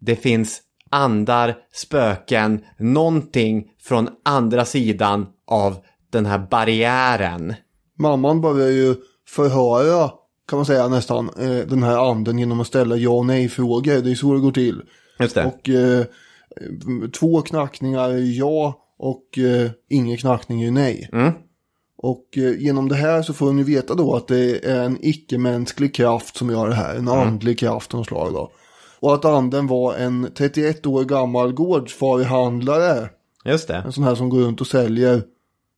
Det 0.00 0.16
finns 0.16 0.62
andar, 0.90 1.54
spöken, 1.72 2.60
någonting 2.78 3.64
från 3.86 4.08
andra 4.24 4.64
sidan 4.64 5.26
av 5.46 5.76
den 6.10 6.26
här 6.26 6.46
barriären. 6.50 7.54
Mamman 7.98 8.40
börjar 8.40 8.68
ju 8.68 8.94
förhöra, 9.28 10.10
kan 10.48 10.58
man 10.58 10.66
säga 10.66 10.88
nästan, 10.88 11.30
eh, 11.38 11.66
den 11.68 11.82
här 11.82 12.10
anden 12.10 12.38
genom 12.38 12.60
att 12.60 12.66
ställa 12.66 12.96
ja 12.96 13.10
och 13.10 13.26
nej 13.26 13.48
frågor. 13.48 14.02
Det 14.02 14.10
är 14.10 14.14
så 14.14 14.34
det 14.34 14.40
går 14.40 14.52
till. 14.52 14.82
Just 15.18 15.34
det. 15.34 15.44
Och 15.44 15.68
eh, 15.68 16.04
två 17.20 17.42
knackningar 17.42 18.10
är 18.10 18.38
ja 18.38 18.74
och 18.98 19.38
eh, 19.38 19.70
ingen 19.90 20.16
knackning 20.16 20.62
är 20.62 20.70
nej. 20.70 21.10
Mm. 21.12 21.32
Och 21.98 22.38
eh, 22.38 22.58
genom 22.58 22.88
det 22.88 22.94
här 22.94 23.22
så 23.22 23.32
får 23.32 23.52
ni 23.52 23.62
veta 23.62 23.94
då 23.94 24.14
att 24.14 24.28
det 24.28 24.66
är 24.66 24.82
en 24.82 24.98
icke-mänsklig 25.00 25.94
kraft 25.94 26.36
som 26.36 26.50
gör 26.50 26.68
det 26.68 26.74
här. 26.74 26.94
En 26.94 27.08
andlig 27.08 27.58
kraft 27.58 27.94
av 27.94 28.04
slag 28.04 28.32
då. 28.32 28.50
Och 29.00 29.14
att 29.14 29.24
anden 29.24 29.66
var 29.66 29.94
en 29.94 30.28
31 30.34 30.86
år 30.86 31.04
gammal 31.04 31.52
gårdsvaruhandlare. 31.52 33.08
Just 33.46 33.68
det. 33.68 33.76
En 33.76 33.92
sån 33.92 34.04
här 34.04 34.14
som 34.14 34.28
går 34.28 34.40
runt 34.40 34.60
och 34.60 34.66
säljer 34.66 35.22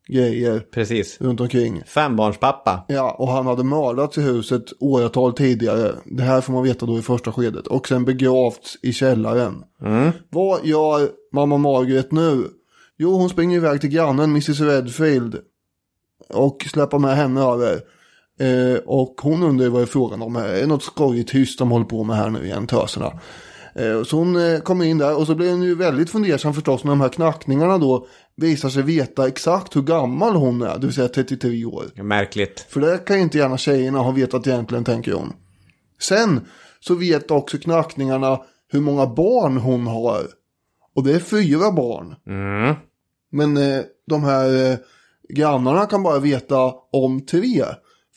grejer 0.08 0.60
Precis. 0.60 1.20
runt 1.20 1.40
omkring. 1.40 1.82
Fembarnspappa. 1.86 2.84
Ja, 2.88 3.16
och 3.18 3.28
han 3.28 3.46
hade 3.46 3.64
mördats 3.64 4.18
i 4.18 4.20
huset 4.20 4.64
åratal 4.80 5.32
tidigare. 5.32 5.94
Det 6.04 6.22
här 6.22 6.40
får 6.40 6.52
man 6.52 6.62
veta 6.62 6.86
då 6.86 6.98
i 6.98 7.02
första 7.02 7.32
skedet. 7.32 7.66
Och 7.66 7.88
sen 7.88 8.04
begravts 8.04 8.76
i 8.82 8.92
källaren. 8.92 9.64
Vad 10.30 10.66
gör 10.66 11.08
mamma 11.32 11.58
Margaret 11.58 12.12
nu? 12.12 12.44
Jo, 12.98 13.10
hon 13.12 13.28
springer 13.28 13.56
iväg 13.56 13.80
till 13.80 13.90
grannen 13.90 14.30
Mrs 14.30 14.60
Redfield. 14.60 15.38
Och 16.28 16.66
släpper 16.72 16.98
med 16.98 17.16
henne 17.16 17.40
över. 17.40 17.80
Eh, 18.40 18.78
och 18.86 19.14
hon 19.22 19.42
undrar 19.42 19.68
vad 19.68 19.80
det 19.80 19.84
är 19.84 19.86
frågan 19.86 20.22
om 20.22 20.36
här. 20.36 20.48
Är 20.48 20.60
det 20.60 20.66
något 20.66 20.82
skojigt 20.82 21.34
hyss 21.34 21.56
de 21.56 21.70
håller 21.70 21.86
på 21.86 22.04
med 22.04 22.16
här 22.16 22.30
nu 22.30 22.44
igen, 22.44 22.66
töserna? 22.66 23.12
Eh, 23.78 24.02
så 24.02 24.16
hon 24.16 24.36
eh, 24.36 24.60
kommer 24.60 24.84
in 24.84 24.98
där 24.98 25.16
och 25.16 25.26
så 25.26 25.34
blir 25.34 25.50
hon 25.50 25.62
ju 25.62 25.74
väldigt 25.74 26.10
fundersam 26.10 26.54
förstås 26.54 26.84
när 26.84 26.90
de 26.90 27.00
här 27.00 27.08
knackningarna 27.08 27.78
då 27.78 28.06
visar 28.36 28.68
sig 28.68 28.82
veta 28.82 29.28
exakt 29.28 29.76
hur 29.76 29.82
gammal 29.82 30.36
hon 30.36 30.62
är, 30.62 30.78
det 30.78 30.86
vill 30.86 30.94
säga 30.94 31.08
33 31.08 31.64
år. 31.64 32.02
Märkligt. 32.02 32.66
För 32.68 32.80
det 32.80 32.98
kan 32.98 33.16
ju 33.16 33.22
inte 33.22 33.38
gärna 33.38 33.58
tjejerna 33.58 33.98
ha 33.98 34.10
vetat 34.10 34.46
egentligen, 34.46 34.84
tänker 34.84 35.12
hon. 35.12 35.32
Sen 36.00 36.40
så 36.80 36.94
vet 36.94 37.30
också 37.30 37.58
knackningarna 37.58 38.40
hur 38.68 38.80
många 38.80 39.06
barn 39.06 39.56
hon 39.56 39.86
har. 39.86 40.22
Och 40.94 41.04
det 41.04 41.12
är 41.14 41.18
fyra 41.18 41.72
barn. 41.72 42.14
Mm. 42.26 42.74
Men 43.32 43.56
eh, 43.56 43.82
de 44.06 44.24
här 44.24 44.70
eh, 44.72 44.78
grannarna 45.28 45.86
kan 45.86 46.02
bara 46.02 46.18
veta 46.18 46.72
om 46.92 47.26
tre. 47.26 47.64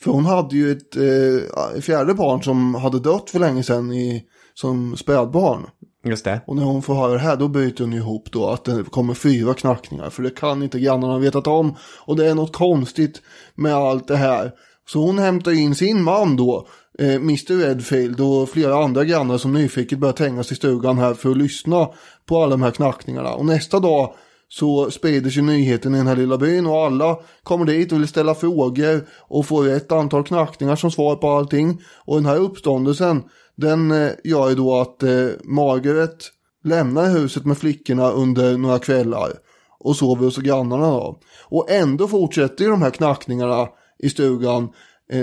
För 0.00 0.10
hon 0.10 0.24
hade 0.24 0.56
ju 0.56 0.72
ett 0.72 0.96
eh, 0.96 1.80
fjärde 1.80 2.14
barn 2.14 2.42
som 2.42 2.74
hade 2.74 3.00
dött 3.00 3.30
för 3.30 3.38
länge 3.38 3.62
sedan 3.62 3.92
i, 3.92 4.24
som 4.54 4.96
spädbarn. 4.96 5.66
Just 6.04 6.24
det. 6.24 6.40
Och 6.46 6.56
när 6.56 6.64
hon 6.64 6.82
får 6.82 6.94
höra 6.94 7.12
det 7.12 7.18
här 7.18 7.36
då 7.36 7.48
bryter 7.48 7.84
hon 7.84 7.92
ihop 7.92 8.32
då 8.32 8.48
att 8.48 8.64
det 8.64 8.84
kommer 8.90 9.14
fyra 9.14 9.54
knackningar. 9.54 10.10
För 10.10 10.22
det 10.22 10.30
kan 10.30 10.62
inte 10.62 10.80
grannarna 10.80 11.18
vetat 11.18 11.46
om. 11.46 11.74
Och 12.04 12.16
det 12.16 12.26
är 12.26 12.34
något 12.34 12.52
konstigt 12.52 13.22
med 13.54 13.74
allt 13.74 14.08
det 14.08 14.16
här. 14.16 14.52
Så 14.88 14.98
hon 14.98 15.18
hämtar 15.18 15.52
in 15.52 15.74
sin 15.74 16.02
man 16.02 16.36
då, 16.36 16.66
eh, 16.98 17.14
Mr 17.14 17.58
Redfield 17.58 18.20
och 18.20 18.48
flera 18.48 18.84
andra 18.84 19.04
grannar 19.04 19.38
som 19.38 19.52
nyfiket 19.52 19.98
börjar 19.98 20.12
trängas 20.12 20.52
i 20.52 20.54
stugan 20.54 20.98
här 20.98 21.14
för 21.14 21.30
att 21.30 21.36
lyssna 21.36 21.88
på 22.26 22.42
alla 22.42 22.50
de 22.50 22.62
här 22.62 22.70
knackningarna. 22.70 23.34
Och 23.34 23.46
nästa 23.46 23.80
dag 23.80 24.14
så 24.48 24.90
sprider 24.90 25.30
sig 25.30 25.42
nyheten 25.42 25.94
i 25.94 25.98
den 25.98 26.06
här 26.06 26.16
lilla 26.16 26.38
byn 26.38 26.66
och 26.66 26.84
alla 26.84 27.18
kommer 27.42 27.64
dit 27.64 27.92
och 27.92 27.98
vill 27.98 28.08
ställa 28.08 28.34
frågor 28.34 29.06
och 29.18 29.46
får 29.46 29.68
ett 29.68 29.92
antal 29.92 30.24
knackningar 30.24 30.76
som 30.76 30.90
svar 30.90 31.16
på 31.16 31.30
allting. 31.30 31.82
Och 32.04 32.16
den 32.16 32.26
här 32.26 32.36
uppståndelsen 32.36 33.22
den 33.56 33.90
eh, 33.90 34.12
gör 34.24 34.48
ju 34.48 34.54
då 34.54 34.80
att 34.80 35.02
eh, 35.02 35.26
Margaret 35.44 36.30
lämnar 36.64 37.10
huset 37.10 37.44
med 37.44 37.58
flickorna 37.58 38.10
under 38.10 38.58
några 38.58 38.78
kvällar 38.78 39.32
och 39.78 39.96
sover 39.96 40.24
hos 40.24 40.36
grannarna 40.36 40.90
då. 40.90 41.20
Och 41.44 41.70
ändå 41.70 42.08
fortsätter 42.08 42.64
ju 42.64 42.70
de 42.70 42.82
här 42.82 42.90
knackningarna 42.90 43.68
i 43.98 44.10
stugan 44.10 44.68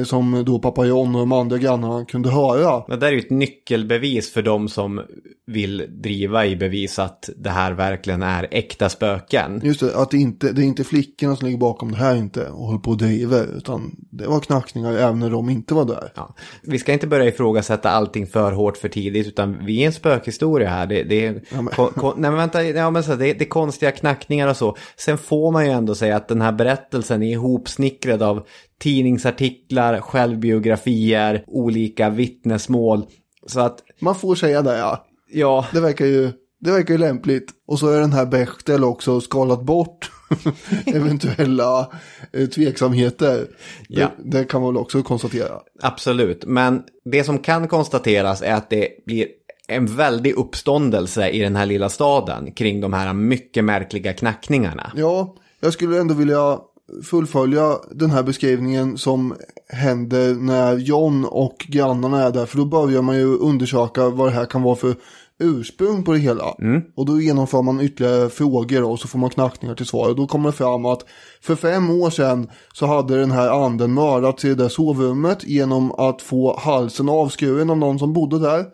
som 0.05 0.43
då 0.45 0.59
pappa 0.59 0.85
John 0.85 1.15
och 1.15 1.19
de 1.19 1.31
andra 1.31 1.57
grannarna 1.57 2.05
kunde 2.05 2.29
höra. 2.29 2.83
Det 2.87 2.97
där 2.97 3.07
är 3.07 3.11
ju 3.11 3.19
ett 3.19 3.29
nyckelbevis 3.29 4.33
för 4.33 4.41
de 4.41 4.69
som 4.69 5.01
vill 5.47 5.85
driva 5.89 6.45
i 6.45 6.55
bevis 6.55 6.99
att 6.99 7.29
det 7.37 7.49
här 7.49 7.71
verkligen 7.71 8.23
är 8.23 8.47
äkta 8.51 8.89
spöken. 8.89 9.61
Just 9.63 9.79
det, 9.79 9.95
att 9.95 10.11
det 10.11 10.17
inte 10.17 10.51
det 10.51 10.61
är 10.61 10.65
inte 10.65 10.83
flickorna 10.83 11.35
som 11.35 11.45
ligger 11.45 11.59
bakom 11.59 11.91
det 11.91 11.97
här 11.97 12.15
inte 12.15 12.49
och 12.49 12.65
håller 12.65 12.79
på 12.79 12.91
och 12.91 12.97
driver. 12.97 13.57
Utan 13.57 13.95
det 14.11 14.27
var 14.27 14.39
knackningar 14.39 14.93
även 14.93 15.19
när 15.19 15.29
de 15.29 15.49
inte 15.49 15.73
var 15.73 15.85
där. 15.85 16.11
Ja. 16.15 16.35
Vi 16.63 16.79
ska 16.79 16.93
inte 16.93 17.07
börja 17.07 17.25
ifrågasätta 17.25 17.89
allting 17.89 18.27
för 18.27 18.51
hårt 18.51 18.77
för 18.77 18.89
tidigt 18.89 19.27
utan 19.27 19.65
vi 19.65 19.81
är 19.81 19.85
en 19.85 19.93
spökhistoria 19.93 20.69
här. 20.69 20.87
Det, 20.87 21.03
det, 21.03 21.25
är, 21.25 21.41
Ja, 21.51 21.61
men- 21.61 21.73
ko, 21.73 21.87
ko, 21.87 22.13
nej, 22.17 22.29
men 22.31 22.37
vänta, 22.37 22.63
ja, 22.63 22.91
men 22.91 23.03
så, 23.03 23.15
det, 23.15 23.33
det 23.33 23.43
är 23.45 23.49
konstiga 23.49 23.91
knackningar 23.91 24.47
och 24.47 24.57
så. 24.57 24.77
Sen 24.97 25.17
får 25.17 25.51
man 25.51 25.65
ju 25.65 25.71
ändå 25.71 25.95
säga 25.95 26.15
att 26.15 26.27
den 26.27 26.41
här 26.41 26.51
berättelsen 26.51 27.23
är 27.23 27.31
ihopsnickrad 27.31 28.23
av 28.23 28.45
tidningsartiklar, 28.79 30.01
självbiografier, 30.01 31.43
olika 31.47 32.09
vittnesmål. 32.09 33.05
Så 33.47 33.59
att, 33.59 33.83
Man 33.99 34.15
får 34.15 34.35
säga 34.35 34.61
det 34.61 34.77
ja. 34.77 35.05
ja, 35.31 35.65
Det 35.73 35.79
verkar 35.79 36.05
ju, 36.05 36.31
det 36.59 36.71
verkar 36.71 36.93
ju 36.93 36.97
lämpligt. 36.97 37.51
Och 37.67 37.79
så 37.79 37.87
är 37.87 37.99
den 37.99 38.13
här 38.13 38.25
Bechtel 38.25 38.83
också 38.83 39.21
skalat 39.21 39.61
bort 39.63 40.11
eventuella 40.85 41.91
eh, 42.33 42.47
tveksamheter. 42.47 43.47
Ja. 43.87 44.11
Det, 44.17 44.39
det 44.39 44.45
kan 44.45 44.61
man 44.61 44.73
väl 44.73 44.81
också 44.81 45.03
konstatera. 45.03 45.59
absolut. 45.81 46.45
Men 46.45 46.83
det 47.05 47.23
som 47.23 47.39
kan 47.39 47.67
konstateras 47.67 48.41
är 48.41 48.53
att 48.53 48.69
det 48.69 48.89
blir 49.05 49.27
en 49.67 49.85
väldig 49.85 50.33
uppståndelse 50.33 51.29
i 51.29 51.39
den 51.39 51.55
här 51.55 51.65
lilla 51.65 51.89
staden 51.89 52.51
kring 52.51 52.81
de 52.81 52.93
här 52.93 53.13
mycket 53.13 53.63
märkliga 53.63 54.13
knackningarna. 54.13 54.91
Ja, 54.95 55.35
jag 55.59 55.73
skulle 55.73 55.99
ändå 55.99 56.13
vilja 56.13 56.59
fullfölja 57.03 57.77
den 57.91 58.11
här 58.11 58.23
beskrivningen 58.23 58.97
som 58.97 59.33
händer 59.69 60.33
när 60.33 60.77
John 60.77 61.25
och 61.25 61.65
grannarna 61.67 62.23
är 62.23 62.31
där. 62.31 62.45
För 62.45 62.57
då 62.57 62.65
börjar 62.65 63.01
man 63.01 63.17
ju 63.17 63.37
undersöka 63.37 64.09
vad 64.09 64.27
det 64.27 64.31
här 64.31 64.45
kan 64.45 64.61
vara 64.61 64.75
för 64.75 64.95
ursprung 65.39 66.03
på 66.03 66.11
det 66.13 66.19
hela. 66.19 66.55
Och 66.95 67.05
då 67.05 67.21
genomför 67.21 67.61
man 67.61 67.81
ytterligare 67.81 68.29
frågor 68.29 68.83
och 68.83 68.99
så 68.99 69.07
får 69.07 69.19
man 69.19 69.29
knackningar 69.29 69.75
till 69.75 69.85
svar. 69.85 70.09
Och 70.09 70.15
då 70.15 70.27
kommer 70.27 70.49
det 70.49 70.57
fram 70.57 70.85
att 70.85 71.05
för 71.41 71.55
fem 71.55 71.89
år 71.89 72.09
sedan 72.09 72.49
så 72.73 72.85
hade 72.85 73.19
den 73.19 73.31
här 73.31 73.65
anden 73.65 73.93
mördats 73.93 74.45
i 74.45 74.49
det 74.49 74.55
där 74.55 74.69
sovrummet 74.69 75.43
genom 75.43 75.91
att 75.91 76.21
få 76.21 76.57
halsen 76.59 77.09
avskuren 77.09 77.69
av 77.69 77.77
någon 77.77 77.99
som 77.99 78.13
bodde 78.13 78.39
där. 78.39 78.65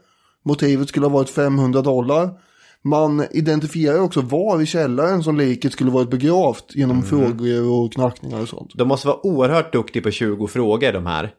Motivet 0.44 0.90
skulle 0.90 1.06
ha 1.06 1.14
varit 1.14 1.30
500 1.30 1.82
dollar. 1.82 2.30
Man 2.86 3.26
identifierar 3.32 4.00
också 4.00 4.22
var 4.22 4.62
i 4.62 4.66
källaren 4.66 5.24
som 5.24 5.38
liket 5.38 5.74
skulle 5.74 5.92
varit 5.92 6.10
begravt 6.10 6.66
genom 6.76 7.04
frågor 7.04 7.72
och 7.72 7.94
knackningar 7.94 8.42
och 8.42 8.50
sånt. 8.50 8.72
De 8.76 8.88
måste 8.88 9.08
vara 9.08 9.26
oerhört 9.26 9.74
duktiga 9.74 10.04
på 10.04 10.12
20 10.12 10.48
frågor 10.48 10.94
de 10.94 11.06
här. 11.06 11.32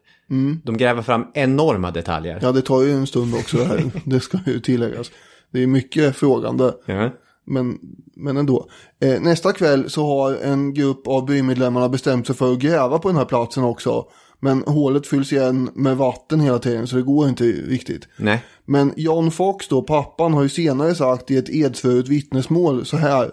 De 0.63 0.77
gräver 0.77 1.01
fram 1.01 1.25
enorma 1.33 1.91
detaljer. 1.91 2.39
Ja, 2.41 2.51
det 2.51 2.61
tar 2.61 2.81
ju 2.81 2.91
en 2.91 3.07
stund 3.07 3.33
också 3.35 3.57
det 3.57 3.65
här. 3.65 3.91
det 4.05 4.19
ska 4.19 4.37
ju 4.45 4.59
tilläggas. 4.59 5.11
Det 5.51 5.63
är 5.63 5.67
mycket 5.67 6.15
frågande. 6.15 6.73
Ja. 6.85 7.09
Men, 7.45 7.77
men 8.15 8.37
ändå. 8.37 8.67
Eh, 9.01 9.21
nästa 9.21 9.53
kväll 9.53 9.89
så 9.89 10.05
har 10.05 10.35
en 10.35 10.73
grupp 10.73 11.07
av 11.07 11.25
bymedlemmarna 11.25 11.89
bestämt 11.89 12.27
sig 12.27 12.35
för 12.35 12.51
att 12.51 12.59
gräva 12.59 12.99
på 12.99 13.07
den 13.07 13.17
här 13.17 13.25
platsen 13.25 13.63
också. 13.63 14.05
Men 14.39 14.63
hålet 14.67 15.07
fylls 15.07 15.33
igen 15.33 15.69
med 15.73 15.97
vatten 15.97 16.39
hela 16.39 16.59
tiden 16.59 16.87
så 16.87 16.95
det 16.95 17.01
går 17.01 17.29
inte 17.29 17.43
riktigt. 17.43 18.07
Nej. 18.17 18.43
Men 18.65 18.93
John 18.97 19.31
Fox 19.31 19.67
då, 19.67 19.81
pappan, 19.81 20.33
har 20.33 20.43
ju 20.43 20.49
senare 20.49 20.95
sagt 20.95 21.31
i 21.31 21.37
ett 21.37 21.49
edsvuret 21.49 22.07
vittnesmål 22.07 22.85
så 22.85 22.97
här. 22.97 23.31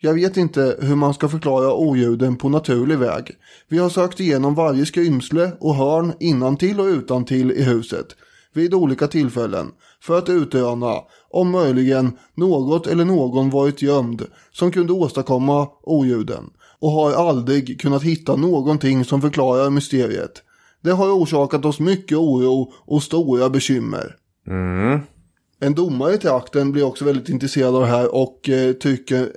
Jag 0.00 0.14
vet 0.14 0.36
inte 0.36 0.76
hur 0.80 0.96
man 0.96 1.14
ska 1.14 1.28
förklara 1.28 1.74
oljuden 1.74 2.36
på 2.36 2.48
naturlig 2.48 2.98
väg. 2.98 3.30
Vi 3.68 3.78
har 3.78 3.88
sökt 3.88 4.20
igenom 4.20 4.54
varje 4.54 4.86
skrymsle 4.86 5.52
och 5.60 5.74
hörn 5.74 6.12
innantill 6.20 6.80
och 6.80 6.86
utantill 6.86 7.52
i 7.52 7.62
huset. 7.62 8.06
Vid 8.54 8.74
olika 8.74 9.06
tillfällen. 9.08 9.70
För 10.00 10.18
att 10.18 10.28
utröna 10.28 10.94
om 11.30 11.50
möjligen 11.50 12.18
något 12.34 12.86
eller 12.86 13.04
någon 13.04 13.50
varit 13.50 13.82
gömd 13.82 14.26
som 14.52 14.72
kunde 14.72 14.92
åstadkomma 14.92 15.68
oljuden. 15.82 16.50
Och 16.82 16.90
har 16.90 17.12
aldrig 17.12 17.80
kunnat 17.80 18.02
hitta 18.02 18.36
någonting 18.36 19.04
som 19.04 19.20
förklarar 19.20 19.70
mysteriet. 19.70 20.42
Det 20.80 20.90
har 20.90 21.10
orsakat 21.10 21.64
oss 21.64 21.80
mycket 21.80 22.18
oro 22.18 22.72
och 22.76 23.02
stora 23.02 23.50
bekymmer. 23.50 24.16
Mm. 24.48 25.00
En 25.60 25.74
domare 25.74 26.14
i 26.14 26.18
trakten 26.18 26.72
blir 26.72 26.84
också 26.84 27.04
väldigt 27.04 27.28
intresserad 27.28 27.74
av 27.74 27.80
det 27.80 27.86
här 27.88 28.14
och 28.14 28.48
eh, 28.48 28.72
tycker 28.72 29.32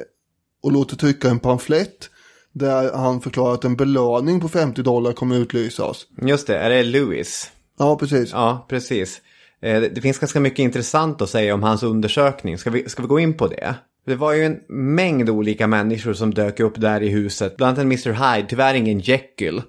och 0.64 0.72
låter 0.72 0.96
trycka 0.96 1.30
en 1.30 1.40
pamflett 1.40 2.10
där 2.54 2.94
han 2.94 3.22
förklarar 3.22 3.54
att 3.54 3.66
en 3.66 3.76
belöning 3.76 4.40
på 4.40 4.48
50 4.50 4.82
dollar 4.82 5.14
kommer 5.14 5.36
utlysas. 5.36 6.06
Just 6.22 6.48
det, 6.48 6.58
är 6.58 6.70
det 6.70 6.84
Lewis? 6.84 7.52
Ja, 7.80 7.98
precis. 7.98 8.32
Ja, 8.32 8.66
precis. 8.70 9.22
Eh, 9.62 9.82
Det 9.82 9.90
det 9.90 10.02
finns 10.02 10.20
ganska 10.20 10.40
mycket 10.40 10.60
intressant 10.60 11.22
att 11.22 11.30
säga 11.30 11.54
om 11.54 11.64
hans 11.64 11.84
undersökning. 11.84 12.58
Ska 12.58 12.70
vi, 12.70 12.90
ska 12.90 13.02
vi 13.02 13.08
gå 13.08 13.20
in 13.20 13.38
på 13.38 13.48
det? 13.48 13.76
Det 14.06 14.16
var 14.16 14.34
ju 14.34 14.46
en 14.46 14.60
mängd 14.70 15.30
olika 15.30 15.68
människor 15.68 16.14
som 16.14 16.34
dök 16.34 16.60
upp 16.60 16.82
där 16.82 17.04
i 17.04 17.10
huset. 17.10 17.58
Bland 17.58 17.70
annat 17.70 17.80
en 17.80 17.88
Mr 17.88 18.36
Hyde, 18.36 18.48
tyvärr 18.50 18.74
ingen 18.74 19.00
Jekyll. 19.00 19.62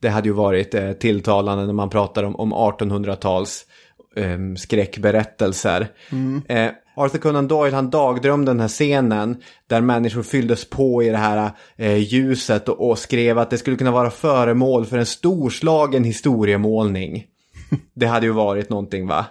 Det 0.00 0.08
hade 0.08 0.28
ju 0.28 0.34
varit 0.34 0.74
eh, 0.74 0.92
tilltalande 0.92 1.66
när 1.66 1.72
man 1.72 1.90
pratar 1.90 2.22
om, 2.22 2.36
om 2.36 2.54
1800-tals 2.54 3.66
eh, 4.16 4.38
skräckberättelser. 4.56 5.88
Eh, 6.48 6.70
Arthur 6.96 7.18
Conan 7.18 7.48
Doyle 7.48 7.74
han 7.74 7.90
dagdrömde 7.90 8.50
den 8.50 8.60
här 8.60 8.68
scenen 8.68 9.42
där 9.66 9.80
människor 9.80 10.22
fylldes 10.22 10.70
på 10.70 11.02
i 11.02 11.08
det 11.08 11.16
här 11.16 11.50
eh, 11.76 11.96
ljuset 11.96 12.68
och, 12.68 12.90
och 12.90 12.98
skrev 12.98 13.38
att 13.38 13.50
det 13.50 13.58
skulle 13.58 13.76
kunna 13.76 13.90
vara 13.90 14.10
föremål 14.10 14.86
för 14.86 14.98
en 14.98 15.06
storslagen 15.06 16.04
historiemålning. 16.04 17.24
Det 17.94 18.06
hade 18.06 18.26
ju 18.26 18.32
varit 18.32 18.70
någonting 18.70 19.06
va? 19.06 19.26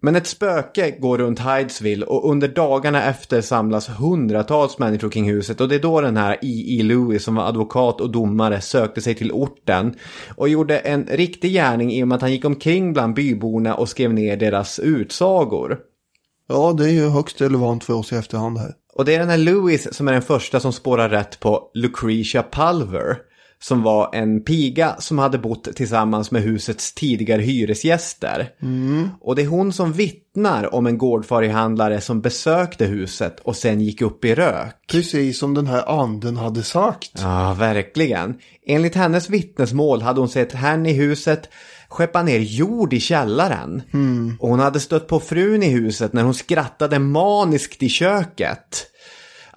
Men 0.00 0.16
ett 0.16 0.26
spöke 0.26 0.90
går 0.90 1.18
runt 1.18 1.40
Hydesville 1.40 2.06
och 2.06 2.30
under 2.30 2.48
dagarna 2.48 3.04
efter 3.04 3.40
samlas 3.40 3.88
hundratals 3.88 4.78
människor 4.78 5.10
kring 5.10 5.30
huset 5.30 5.60
och 5.60 5.68
det 5.68 5.74
är 5.74 5.80
då 5.80 6.00
den 6.00 6.16
här 6.16 6.32
E.E. 6.32 6.82
Lewis 6.82 7.24
som 7.24 7.34
var 7.34 7.48
advokat 7.48 8.00
och 8.00 8.10
domare 8.10 8.60
sökte 8.60 9.00
sig 9.00 9.14
till 9.14 9.32
orten 9.32 9.94
och 10.36 10.48
gjorde 10.48 10.78
en 10.78 11.06
riktig 11.10 11.52
gärning 11.52 11.92
i 11.92 12.02
och 12.02 12.08
med 12.08 12.16
att 12.16 12.22
han 12.22 12.32
gick 12.32 12.44
omkring 12.44 12.92
bland 12.92 13.14
byborna 13.14 13.74
och 13.74 13.88
skrev 13.88 14.12
ner 14.12 14.36
deras 14.36 14.78
utsagor. 14.78 15.78
Ja, 16.48 16.74
det 16.78 16.84
är 16.84 16.92
ju 16.92 17.08
högst 17.08 17.40
relevant 17.40 17.84
för 17.84 17.94
oss 17.94 18.12
i 18.12 18.16
efterhand 18.16 18.58
här. 18.58 18.74
Och 18.94 19.04
det 19.04 19.14
är 19.14 19.18
den 19.18 19.28
här 19.28 19.36
Lewis 19.36 19.94
som 19.94 20.08
är 20.08 20.12
den 20.12 20.22
första 20.22 20.60
som 20.60 20.72
spårar 20.72 21.08
rätt 21.08 21.40
på 21.40 21.70
Lucretia 21.74 22.44
Pulver. 22.52 23.27
Som 23.60 23.82
var 23.82 24.14
en 24.14 24.44
piga 24.44 24.96
som 24.98 25.18
hade 25.18 25.38
bott 25.38 25.76
tillsammans 25.76 26.30
med 26.30 26.42
husets 26.42 26.94
tidigare 26.94 27.42
hyresgäster. 27.42 28.50
Och 29.20 29.36
det 29.36 29.42
är 29.42 29.46
hon 29.46 29.72
som 29.72 29.92
vittnar 29.92 30.74
om 30.74 30.86
en 30.86 30.98
gårdfarihandlare 30.98 32.00
som 32.00 32.20
besökte 32.20 32.84
huset 32.86 33.40
och 33.40 33.56
sen 33.56 33.80
gick 33.80 34.02
upp 34.02 34.24
i 34.24 34.34
rök. 34.34 34.74
Precis 34.90 35.38
som 35.38 35.54
den 35.54 35.66
här 35.66 36.00
anden 36.00 36.36
hade 36.36 36.62
sagt. 36.62 37.12
Ja, 37.14 37.56
verkligen. 37.58 38.34
Enligt 38.66 38.94
hennes 38.94 39.30
vittnesmål 39.30 40.02
hade 40.02 40.20
hon 40.20 40.28
sett 40.28 40.52
herrn 40.52 40.86
i 40.86 40.92
huset 40.92 41.48
skeppa 41.88 42.22
ner 42.22 42.38
jord 42.38 42.92
i 42.92 43.00
källaren. 43.00 43.82
Och 44.40 44.48
hon 44.48 44.60
hade 44.60 44.80
stött 44.80 45.08
på 45.08 45.20
frun 45.20 45.62
i 45.62 45.68
huset 45.68 46.12
när 46.12 46.22
hon 46.22 46.34
skrattade 46.34 46.98
maniskt 46.98 47.82
i 47.82 47.88
köket. 47.88 48.86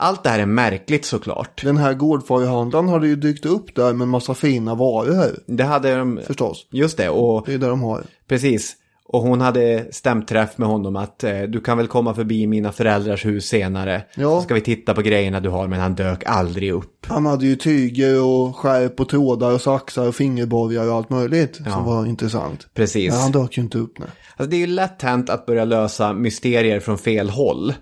Allt 0.03 0.23
det 0.23 0.29
här 0.29 0.39
är 0.39 0.45
märkligt 0.45 1.05
såklart. 1.05 1.63
Den 1.63 1.77
här 1.77 1.93
gårdfarihandlaren 1.93 2.89
hade 2.89 3.07
ju 3.07 3.15
dykt 3.15 3.45
upp 3.45 3.75
där 3.75 3.93
med 3.93 4.07
massa 4.07 4.33
fina 4.33 4.75
varor. 4.75 5.39
Det 5.45 5.63
hade 5.63 5.95
de... 5.95 6.19
Förstås. 6.27 6.67
Just 6.71 6.97
det, 6.97 7.09
och 7.09 7.43
Det 7.45 7.53
är 7.53 7.57
det 7.57 7.67
de 7.67 7.81
har. 7.81 8.03
precis. 8.27 8.75
Och 9.11 9.21
hon 9.21 9.41
hade 9.41 9.85
stämträff 9.91 10.57
med 10.57 10.67
honom 10.67 10.95
att 10.95 11.23
eh, 11.23 11.41
du 11.41 11.61
kan 11.61 11.77
väl 11.77 11.87
komma 11.87 12.15
förbi 12.15 12.47
mina 12.47 12.71
föräldrars 12.71 13.25
hus 13.25 13.45
senare. 13.45 14.03
Ja. 14.15 14.39
Så 14.39 14.41
ska 14.41 14.53
vi 14.53 14.61
titta 14.61 14.93
på 14.93 15.01
grejerna 15.01 15.39
du 15.39 15.49
har 15.49 15.67
men 15.67 15.79
han 15.79 15.95
dök 15.95 16.23
aldrig 16.25 16.71
upp. 16.71 17.05
Han 17.07 17.25
hade 17.25 17.45
ju 17.45 17.55
tyger 17.55 18.23
och 18.23 18.55
skärp 18.55 18.99
och 18.99 19.09
trådar 19.09 19.53
och 19.53 19.61
saxar 19.61 20.07
och 20.07 20.15
fingerborgar 20.15 20.87
och 20.87 20.95
allt 20.95 21.09
möjligt 21.09 21.55
som 21.55 21.85
var 21.85 22.05
intressant. 22.05 22.67
Precis. 22.73 23.11
Men 23.11 23.21
han 23.21 23.31
dök 23.31 23.57
ju 23.57 23.63
inte 23.63 23.77
upp 23.77 23.99
nej. 23.99 24.07
Alltså 24.37 24.49
det 24.49 24.55
är 24.55 24.59
ju 24.59 24.67
lätt 24.67 25.01
hänt 25.01 25.29
att 25.29 25.45
börja 25.45 25.65
lösa 25.65 26.13
mysterier 26.13 26.79
från 26.79 26.97
fel 26.97 27.29
håll. 27.29 27.73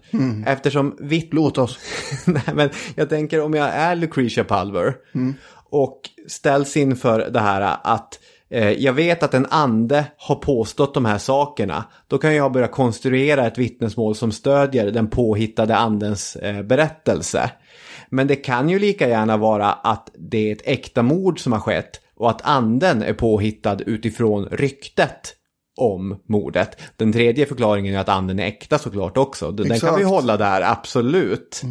Eftersom 0.45 0.97
vitt... 0.99 1.33
Låt 1.33 1.57
oss. 1.57 1.79
Nej, 2.25 2.43
men 2.53 2.69
jag 2.95 3.09
tänker 3.09 3.41
om 3.41 3.53
jag 3.53 3.67
är 3.67 3.95
Lucretia 3.95 4.43
Pulver 4.43 4.93
och 5.69 6.01
ställs 6.27 6.77
inför 6.77 7.29
det 7.31 7.39
här 7.39 7.77
att 7.83 8.19
jag 8.77 8.93
vet 8.93 9.23
att 9.23 9.33
en 9.33 9.45
ande 9.45 10.05
har 10.17 10.35
påstått 10.35 10.93
de 10.93 11.05
här 11.05 11.17
sakerna. 11.17 11.85
Då 12.07 12.17
kan 12.17 12.35
jag 12.35 12.51
börja 12.51 12.67
konstruera 12.67 13.47
ett 13.47 13.57
vittnesmål 13.57 14.15
som 14.15 14.31
stödjer 14.31 14.91
den 14.91 15.09
påhittade 15.09 15.75
andens 15.75 16.35
eh, 16.35 16.61
berättelse. 16.61 17.51
Men 18.09 18.27
det 18.27 18.35
kan 18.35 18.69
ju 18.69 18.79
lika 18.79 19.09
gärna 19.09 19.37
vara 19.37 19.73
att 19.73 20.09
det 20.17 20.49
är 20.49 20.55
ett 20.55 20.67
äkta 20.67 21.03
mord 21.03 21.39
som 21.39 21.53
har 21.53 21.59
skett 21.59 22.01
och 22.15 22.29
att 22.29 22.41
anden 22.41 23.03
är 23.03 23.13
påhittad 23.13 23.77
utifrån 23.85 24.45
ryktet 24.45 25.35
om 25.77 26.19
mordet. 26.27 26.77
Den 26.97 27.13
tredje 27.13 27.45
förklaringen 27.45 27.95
är 27.95 27.99
att 27.99 28.09
anden 28.09 28.39
är 28.39 28.45
äkta 28.45 28.77
såklart 28.77 29.17
också. 29.17 29.51
Den, 29.51 29.67
den 29.67 29.79
kan 29.79 29.95
vi 29.95 30.01
Exakt. 30.01 30.15
hålla 30.15 30.37
där, 30.37 30.61
absolut. 30.61 31.61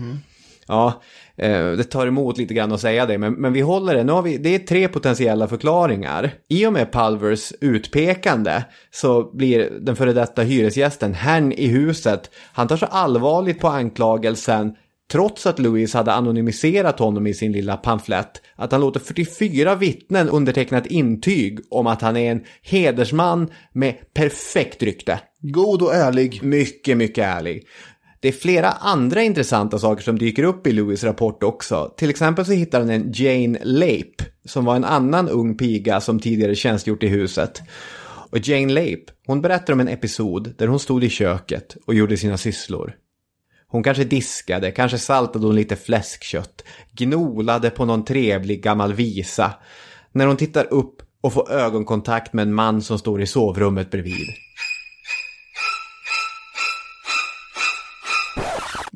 Ja, 0.67 0.87
eh, 0.87 1.28
det 1.77 1.85
tar 1.85 2.07
emot 2.07 2.39
lite 2.39 2.55
grann 2.55 2.73
att 2.73 2.81
säga 2.81 3.07
det, 3.07 3.19
men, 3.19 3.33
men 3.33 3.53
vi 3.53 3.61
håller 3.61 3.95
det. 3.95 4.05
Nu 4.05 4.13
har 4.13 4.23
vi, 4.23 4.39
det 4.39 4.55
är 4.55 4.59
tre 4.59 4.89
potentiella 4.89 5.49
förklaringar. 5.49 6.31
I 6.49 6.67
och 6.67 6.73
med 6.73 6.93
Pulvers 6.93 7.53
utpekande 7.61 8.65
så 8.91 9.37
blir 9.37 9.71
den 9.81 9.97
före 9.97 10.13
detta 10.13 10.43
hyresgästen, 10.43 11.15
herrn 11.15 11.53
i 11.53 11.67
huset, 11.67 12.31
han 12.53 12.69
tar 12.69 12.77
så 12.77 12.87
allvarligt 12.87 13.61
på 13.61 13.69
anklagelsen 13.69 14.73
Trots 15.11 15.47
att 15.47 15.59
Louis 15.59 15.95
hade 15.95 16.13
anonymiserat 16.13 16.99
honom 16.99 17.27
i 17.27 17.35
sin 17.35 17.53
lilla 17.53 17.77
pamflett, 17.77 18.43
att 18.57 18.73
han 18.73 18.81
låter 18.81 19.01
44 19.01 19.75
vittnen 19.75 20.29
underteckna 20.29 20.79
ett 20.79 20.87
intyg 20.87 21.59
om 21.71 21.87
att 21.87 22.03
han 22.03 22.17
är 22.17 22.31
en 22.31 22.45
hedersman 22.63 23.51
med 23.73 24.15
perfekt 24.15 24.83
rykte. 24.83 25.21
God 25.41 25.83
och 25.83 25.95
ärlig. 25.95 26.43
Mycket, 26.43 26.97
mycket 26.97 27.25
ärlig. 27.25 27.67
Det 28.21 28.29
är 28.29 28.33
flera 28.33 28.71
andra 28.71 29.23
intressanta 29.23 29.79
saker 29.79 30.03
som 30.03 30.19
dyker 30.19 30.43
upp 30.43 30.67
i 30.67 30.73
Lewis 30.73 31.05
rapport 31.05 31.43
också. 31.43 31.95
Till 31.97 32.11
exempel 32.11 32.47
så 32.47 32.53
hittar 32.53 32.81
han 32.81 32.91
en 32.91 33.13
Jane 33.15 33.59
Lape, 33.63 34.25
som 34.45 34.65
var 34.65 34.77
en 34.77 34.85
annan 34.85 35.29
ung 35.29 35.57
piga 35.57 36.01
som 36.01 36.21
tidigare 36.21 36.55
tjänstgjort 36.55 37.03
i 37.03 37.09
huset. 37.09 37.63
Och 38.31 38.39
Jane 38.49 38.73
Lape, 38.73 39.05
hon 39.27 39.43
berättar 39.43 39.73
om 39.73 39.81
en 39.81 39.89
episod 39.89 40.55
där 40.59 40.67
hon 40.67 40.81
stod 40.81 41.05
i 41.05 41.09
köket 41.09 41.77
och 41.87 41.95
gjorde 41.95 42.17
sina 42.17 42.37
sysslor. 42.37 42.95
Hon 43.69 43.83
kanske 43.83 44.05
diskade, 44.05 44.71
kanske 44.71 44.99
saltade 44.99 45.47
hon 45.47 45.55
lite 45.55 45.77
fläskkött, 45.77 46.65
gnolade 46.93 47.71
på 47.71 47.85
någon 47.85 48.05
trevlig 48.05 48.63
gammal 48.63 48.95
visa. 48.95 49.55
När 50.13 50.27
hon 50.27 50.37
tittar 50.37 50.73
upp 50.73 51.03
och 51.21 51.33
får 51.33 51.53
ögonkontakt 51.53 52.33
med 52.33 52.43
en 52.43 52.55
man 52.55 52.83
som 52.83 52.99
står 52.99 53.23
i 53.23 53.27
sovrummet 53.27 53.91
bredvid. 53.91 54.29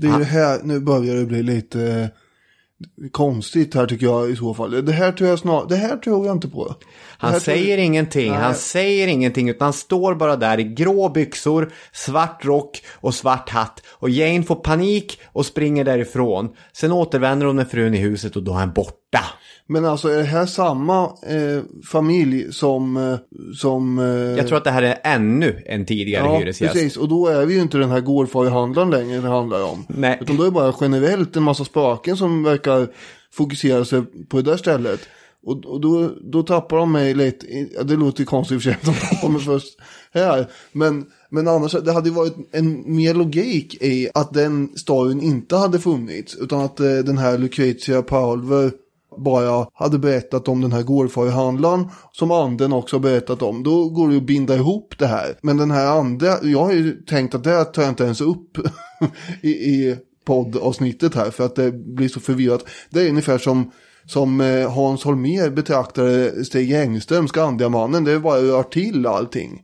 Det 0.02 0.08
är 0.08 0.18
ju 0.18 0.24
här, 0.24 0.60
nu 0.64 0.80
börjar 0.80 1.14
det 1.14 1.24
bli 1.26 1.42
lite 1.42 1.82
eh, 3.02 3.08
konstigt 3.10 3.74
här 3.74 3.86
tycker 3.86 4.06
jag 4.06 4.30
i 4.30 4.36
så 4.36 4.54
fall. 4.54 4.84
Det 4.84 4.92
här 4.92 5.12
tror 5.12 5.30
jag 5.30 5.38
snart, 5.38 5.68
det 5.68 5.76
här 5.76 5.96
tror 5.96 6.26
jag 6.26 6.36
inte 6.36 6.48
på. 6.48 6.74
Han 7.18 7.40
säger 7.40 7.76
jag- 7.76 7.86
ingenting, 7.86 8.30
Nej. 8.30 8.40
han 8.40 8.54
säger 8.54 9.08
ingenting 9.08 9.48
utan 9.48 9.66
han 9.66 9.72
står 9.72 10.14
bara 10.14 10.36
där 10.36 10.60
i 10.60 10.64
grå 10.64 11.08
byxor, 11.08 11.72
svart 11.92 12.44
rock 12.44 12.82
och 12.92 13.14
svart 13.14 13.48
hatt. 13.48 13.82
Och 13.90 14.10
Jane 14.10 14.42
får 14.42 14.54
panik 14.56 15.20
och 15.32 15.46
springer 15.46 15.84
därifrån. 15.84 16.48
Sen 16.72 16.92
återvänder 16.92 17.46
hon 17.46 17.56
med 17.56 17.70
frun 17.70 17.94
i 17.94 17.98
huset 17.98 18.36
och 18.36 18.42
då 18.42 18.52
är 18.52 18.56
han 18.56 18.72
borta. 18.72 18.96
Men 19.66 19.84
alltså 19.84 20.08
är 20.08 20.16
det 20.18 20.24
här 20.24 20.46
samma 20.46 21.04
eh, 21.04 21.62
familj 21.86 22.52
som, 22.52 22.96
eh, 22.96 23.18
som 23.54 23.98
eh, 23.98 24.04
Jag 24.06 24.46
tror 24.48 24.58
att 24.58 24.64
det 24.64 24.70
här 24.70 24.82
är 24.82 24.98
ännu 25.04 25.62
en 25.66 25.86
tidigare 25.86 26.24
Ja, 26.24 26.38
hyresgäst. 26.38 26.72
precis. 26.72 26.96
Och 26.96 27.08
då 27.08 27.26
är 27.26 27.46
vi 27.46 27.54
ju 27.54 27.60
inte 27.60 27.78
den 27.78 27.90
här 27.90 28.00
gårdfarihandlaren 28.00 28.90
längre 28.90 29.20
det 29.20 29.28
handlar 29.28 29.62
om. 29.64 29.84
Nej. 29.88 30.18
Utan 30.20 30.36
då 30.36 30.42
är 30.42 30.44
det 30.44 30.52
bara 30.52 30.74
generellt 30.80 31.36
en 31.36 31.42
massa 31.42 31.64
spöken 31.64 32.16
som 32.16 32.42
verkar 32.42 32.88
fokusera 33.32 33.84
sig 33.84 34.02
på 34.28 34.36
det 34.36 34.50
där 34.50 34.56
stället. 34.56 35.00
Och, 35.46 35.64
och 35.66 35.80
då, 35.80 36.10
då 36.22 36.42
tappar 36.42 36.76
de 36.76 36.92
mig 36.92 37.14
lite, 37.14 37.46
det 37.84 37.96
låter 37.96 38.24
konstigt 38.24 38.54
i 38.54 38.58
och 38.58 38.62
för 38.62 38.70
sig 38.70 38.78
att 39.12 39.20
de 39.22 39.32
mig 39.32 39.42
först 39.42 39.78
här. 40.12 40.46
Men, 40.72 41.06
men 41.30 41.48
annars, 41.48 41.72
det 41.72 41.92
hade 41.92 42.08
ju 42.08 42.14
varit 42.14 42.34
en 42.52 42.96
mer 42.96 43.14
logik 43.14 43.74
i 43.82 44.08
att 44.14 44.32
den 44.32 44.68
storyn 44.76 45.20
inte 45.20 45.56
hade 45.56 45.78
funnits. 45.78 46.36
Utan 46.36 46.60
att 46.60 46.80
eh, 46.80 46.86
den 46.86 47.18
här 47.18 47.38
Lucretia 47.38 48.02
Pulver 48.02 48.70
bara 49.18 49.66
hade 49.74 49.98
berättat 49.98 50.48
om 50.48 50.60
den 50.60 50.72
här 50.72 50.82
gårdfarihandlaren 50.82 51.88
som 52.12 52.30
anden 52.30 52.72
också 52.72 52.96
har 52.96 53.00
berättat 53.00 53.42
om. 53.42 53.62
Då 53.62 53.88
går 53.88 54.08
det 54.08 54.14
ju 54.14 54.20
att 54.20 54.26
binda 54.26 54.54
ihop 54.54 54.94
det 54.98 55.06
här. 55.06 55.38
Men 55.42 55.56
den 55.56 55.70
här 55.70 55.86
andra, 55.86 56.26
jag 56.42 56.64
har 56.64 56.72
ju 56.72 56.92
tänkt 56.92 57.34
att 57.34 57.44
det 57.44 57.50
här 57.50 57.64
tar 57.64 57.82
jag 57.82 57.90
inte 57.90 58.04
ens 58.04 58.20
upp 58.20 58.58
i, 59.42 59.50
i 59.50 59.96
poddavsnittet 60.24 61.14
här 61.14 61.30
för 61.30 61.46
att 61.46 61.56
det 61.56 61.72
blir 61.72 62.08
så 62.08 62.20
förvirrat. 62.20 62.64
Det 62.90 63.00
är 63.00 63.08
ungefär 63.08 63.38
som 63.38 63.70
som 64.06 64.40
eh, 64.40 64.72
Hans 64.72 65.04
Holmér 65.04 65.50
betraktade 65.50 66.44
Stig 66.44 66.72
Engström, 66.72 67.28
Skandiamannen. 67.28 68.04
Det 68.04 68.12
är 68.12 68.18
bara 68.18 68.42
rör 68.42 68.62
till 68.62 69.06
allting. 69.06 69.62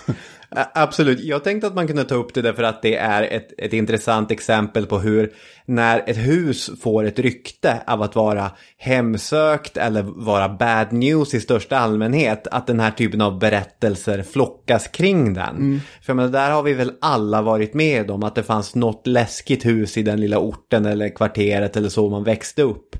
Absolut, 0.74 1.20
jag 1.20 1.44
tänkte 1.44 1.66
att 1.66 1.74
man 1.74 1.86
kunde 1.86 2.04
ta 2.04 2.14
upp 2.14 2.34
det 2.34 2.42
därför 2.42 2.62
att 2.62 2.82
det 2.82 2.96
är 2.96 3.22
ett, 3.22 3.48
ett 3.58 3.72
intressant 3.72 4.30
exempel 4.30 4.86
på 4.86 4.98
hur 4.98 5.32
när 5.64 6.02
ett 6.06 6.16
hus 6.16 6.70
får 6.82 7.04
ett 7.04 7.18
rykte 7.18 7.82
av 7.86 8.02
att 8.02 8.16
vara 8.16 8.50
hemsökt 8.78 9.76
eller 9.76 10.02
vara 10.02 10.48
bad 10.48 10.92
news 10.92 11.34
i 11.34 11.40
största 11.40 11.78
allmänhet, 11.78 12.46
att 12.46 12.66
den 12.66 12.80
här 12.80 12.90
typen 12.90 13.20
av 13.20 13.38
berättelser 13.38 14.22
flockas 14.22 14.88
kring 14.88 15.34
den. 15.34 15.80
För 16.02 16.14
men 16.14 16.32
där 16.32 16.50
har 16.50 16.62
vi 16.62 16.72
väl 16.72 16.92
alla 17.00 17.42
varit 17.42 17.74
med 17.74 18.10
om 18.10 18.22
att 18.22 18.34
det 18.34 18.42
fanns 18.42 18.74
något 18.74 19.06
läskigt 19.06 19.66
hus 19.66 19.96
i 19.96 20.02
den 20.02 20.20
lilla 20.20 20.38
orten 20.38 20.86
eller 20.86 21.08
kvarteret 21.08 21.76
eller 21.76 21.88
så 21.88 22.10
man 22.10 22.24
växte 22.24 22.62
upp. 22.62 22.96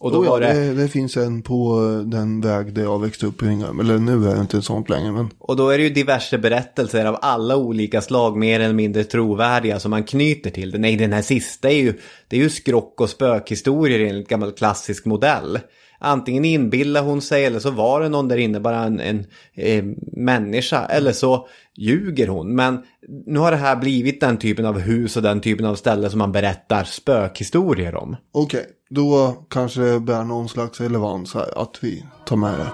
Och 0.00 0.12
då 0.12 0.24
ja, 0.24 0.30
var 0.30 0.40
det... 0.40 0.52
det, 0.52 0.74
det 0.74 0.88
finns 0.88 1.16
en 1.16 1.42
på 1.42 1.84
eh, 1.84 2.08
den 2.08 2.40
väg 2.40 2.74
där 2.74 2.82
jag 2.82 3.00
växte 3.00 3.26
upp 3.26 3.42
i 3.42 3.46
Ringholm. 3.46 3.80
Eller 3.80 3.98
nu 3.98 4.28
är 4.28 4.34
det 4.34 4.40
inte 4.40 4.56
en 4.56 4.62
sånt 4.62 4.88
längre. 4.88 5.12
Men 5.12 5.30
Och 5.38 5.56
då 5.56 5.70
är 5.70 5.78
det 5.78 5.84
ju 5.84 5.90
diverse 5.90 6.38
berättelser 6.38 7.04
av 7.04 7.18
alla 7.22 7.56
olika 7.56 8.00
slag, 8.00 8.36
mer 8.36 8.60
eller 8.60 8.74
mindre 8.74 9.04
trovärdiga, 9.04 9.80
som 9.80 9.90
man 9.90 10.04
knyter 10.04 10.50
till 10.50 10.70
det. 10.70 10.78
Nej, 10.78 10.96
den 10.96 11.12
här 11.12 11.22
sista 11.22 11.70
är 11.70 11.76
ju, 11.76 11.94
det 12.28 12.36
är 12.36 12.40
ju 12.40 12.50
skrock 12.50 13.00
och 13.00 13.10
spökhistorier 13.10 14.08
enligt 14.08 14.28
gammal 14.28 14.52
klassisk 14.52 15.04
modell. 15.04 15.58
Antingen 16.00 16.44
inbillar 16.44 17.02
hon 17.02 17.22
sig 17.22 17.44
eller 17.44 17.58
så 17.58 17.70
var 17.70 18.00
det 18.00 18.08
någon 18.08 18.28
där 18.28 18.36
inne, 18.36 18.60
bara 18.60 18.84
en, 18.84 19.00
en 19.00 19.26
eh, 19.54 19.84
människa. 20.12 20.86
Eller 20.86 21.12
så 21.12 21.48
ljuger 21.76 22.28
hon. 22.28 22.54
Men 22.54 22.82
nu 23.26 23.38
har 23.38 23.50
det 23.50 23.56
här 23.56 23.76
blivit 23.76 24.20
den 24.20 24.36
typen 24.36 24.66
av 24.66 24.78
hus 24.78 25.16
och 25.16 25.22
den 25.22 25.40
typen 25.40 25.66
av 25.66 25.74
ställe 25.74 26.10
som 26.10 26.18
man 26.18 26.32
berättar 26.32 26.84
spökhistorier 26.84 27.94
om. 27.94 28.16
okej, 28.32 28.66
då 28.90 29.44
kanske 29.50 29.80
det 29.80 30.00
bär 30.00 30.24
någon 30.24 30.48
slags 30.48 30.80
relevans 30.80 31.34
här 31.34 31.62
att 31.62 31.78
vi 31.80 32.04
tar 32.26 32.36
med 32.36 32.58
det. 32.58 32.70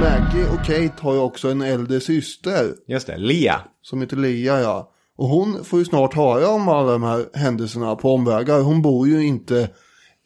Maggie 0.00 0.48
och 0.48 0.64
Kate 0.64 1.02
har 1.02 1.14
ju 1.14 1.20
också 1.20 1.48
en 1.48 1.62
äldre 1.62 2.00
syster 2.00 2.74
Just 2.86 3.06
det, 3.06 3.16
Lia. 3.16 3.60
som 3.82 4.00
heter 4.00 4.16
Lia 4.16 4.60
ja. 4.60 4.92
Och 5.16 5.28
hon 5.28 5.64
får 5.64 5.78
ju 5.78 5.84
snart 5.84 6.14
höra 6.14 6.48
om 6.48 6.68
alla 6.68 6.92
de 6.92 7.02
här 7.02 7.26
händelserna 7.34 7.96
på 7.96 8.14
omvägar. 8.14 8.60
Hon 8.60 8.82
bor 8.82 9.08
ju 9.08 9.26
inte 9.26 9.70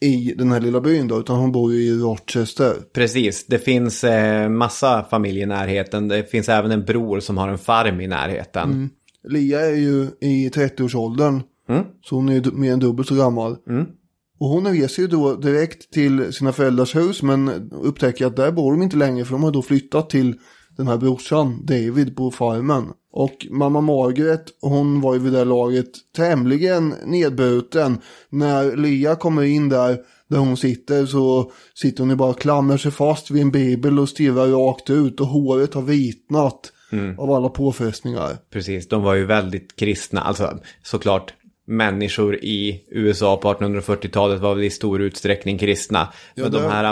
i 0.02 0.34
den 0.38 0.52
här 0.52 0.60
lilla 0.60 0.80
byn 0.80 1.08
då, 1.08 1.20
utan 1.20 1.36
hon 1.36 1.52
bor 1.52 1.72
ju 1.72 1.80
i 1.80 1.98
Rochester. 1.98 2.74
Precis, 2.94 3.46
det 3.46 3.58
finns 3.58 4.04
eh, 4.04 4.48
massa 4.48 5.04
familj 5.10 5.40
i 5.40 5.46
närheten. 5.46 6.08
Det 6.08 6.30
finns 6.30 6.48
även 6.48 6.70
en 6.70 6.84
bror 6.84 7.20
som 7.20 7.38
har 7.38 7.48
en 7.48 7.58
farm 7.58 8.00
i 8.00 8.06
närheten. 8.06 8.90
Lia 9.28 9.60
är 9.60 9.74
ju 9.74 10.08
i 10.20 10.48
30-årsåldern. 10.48 11.42
Så 12.04 12.16
hon 12.16 12.28
är 12.28 12.32
ju 12.32 12.50
mer 12.52 12.72
än 12.72 12.78
dubbelt 12.78 13.08
så 13.08 13.14
gammal. 13.14 13.56
Och 14.40 14.48
hon 14.48 14.66
reser 14.66 15.02
ju 15.02 15.08
då 15.08 15.34
direkt 15.34 15.92
till 15.92 16.32
sina 16.32 16.52
föräldrars 16.52 16.96
hus 16.96 17.22
men 17.22 17.70
upptäcker 17.72 18.26
att 18.26 18.36
där 18.36 18.52
bor 18.52 18.72
de 18.72 18.82
inte 18.82 18.96
längre 18.96 19.24
för 19.24 19.32
de 19.32 19.42
har 19.42 19.50
då 19.50 19.62
flyttat 19.62 20.10
till 20.10 20.34
den 20.76 20.86
här 20.86 20.96
brorsan 20.96 21.66
David 21.66 22.16
på 22.16 22.30
farmen. 22.30 22.84
Och 23.12 23.46
mamma 23.50 23.80
Margaret, 23.80 24.44
hon 24.60 25.00
var 25.00 25.14
ju 25.14 25.20
vid 25.20 25.32
det 25.32 25.44
laget 25.44 25.90
tämligen 26.16 26.94
nedbruten. 27.04 27.98
När 28.28 28.76
Lia 28.76 29.16
kommer 29.16 29.42
in 29.42 29.68
där, 29.68 29.98
där 30.28 30.38
hon 30.38 30.56
sitter 30.56 31.06
så 31.06 31.52
sitter 31.74 32.00
hon 32.02 32.10
ju 32.10 32.16
bara 32.16 32.30
och 32.30 32.40
klamrar 32.40 32.76
sig 32.76 32.90
fast 32.90 33.30
vid 33.30 33.42
en 33.42 33.50
bibel 33.50 33.98
och 33.98 34.08
stirrar 34.08 34.46
rakt 34.46 34.90
ut 34.90 35.20
och 35.20 35.26
håret 35.26 35.74
har 35.74 35.82
vitnat 35.82 36.72
av 37.18 37.32
alla 37.32 37.48
påfrestningar. 37.48 38.36
Precis, 38.50 38.88
de 38.88 39.02
var 39.02 39.14
ju 39.14 39.26
väldigt 39.26 39.76
kristna. 39.76 40.20
Alltså 40.20 40.58
såklart 40.82 41.34
människor 41.66 42.36
i 42.36 42.84
USA 42.90 43.36
på 43.36 43.54
1840-talet 43.54 44.40
var 44.40 44.54
väl 44.54 44.64
i 44.64 44.70
stor 44.70 45.02
utsträckning 45.02 45.58
kristna. 45.58 46.08
Ja, 46.34 46.42
men 46.42 46.52
de 46.52 46.62
här 46.62 46.84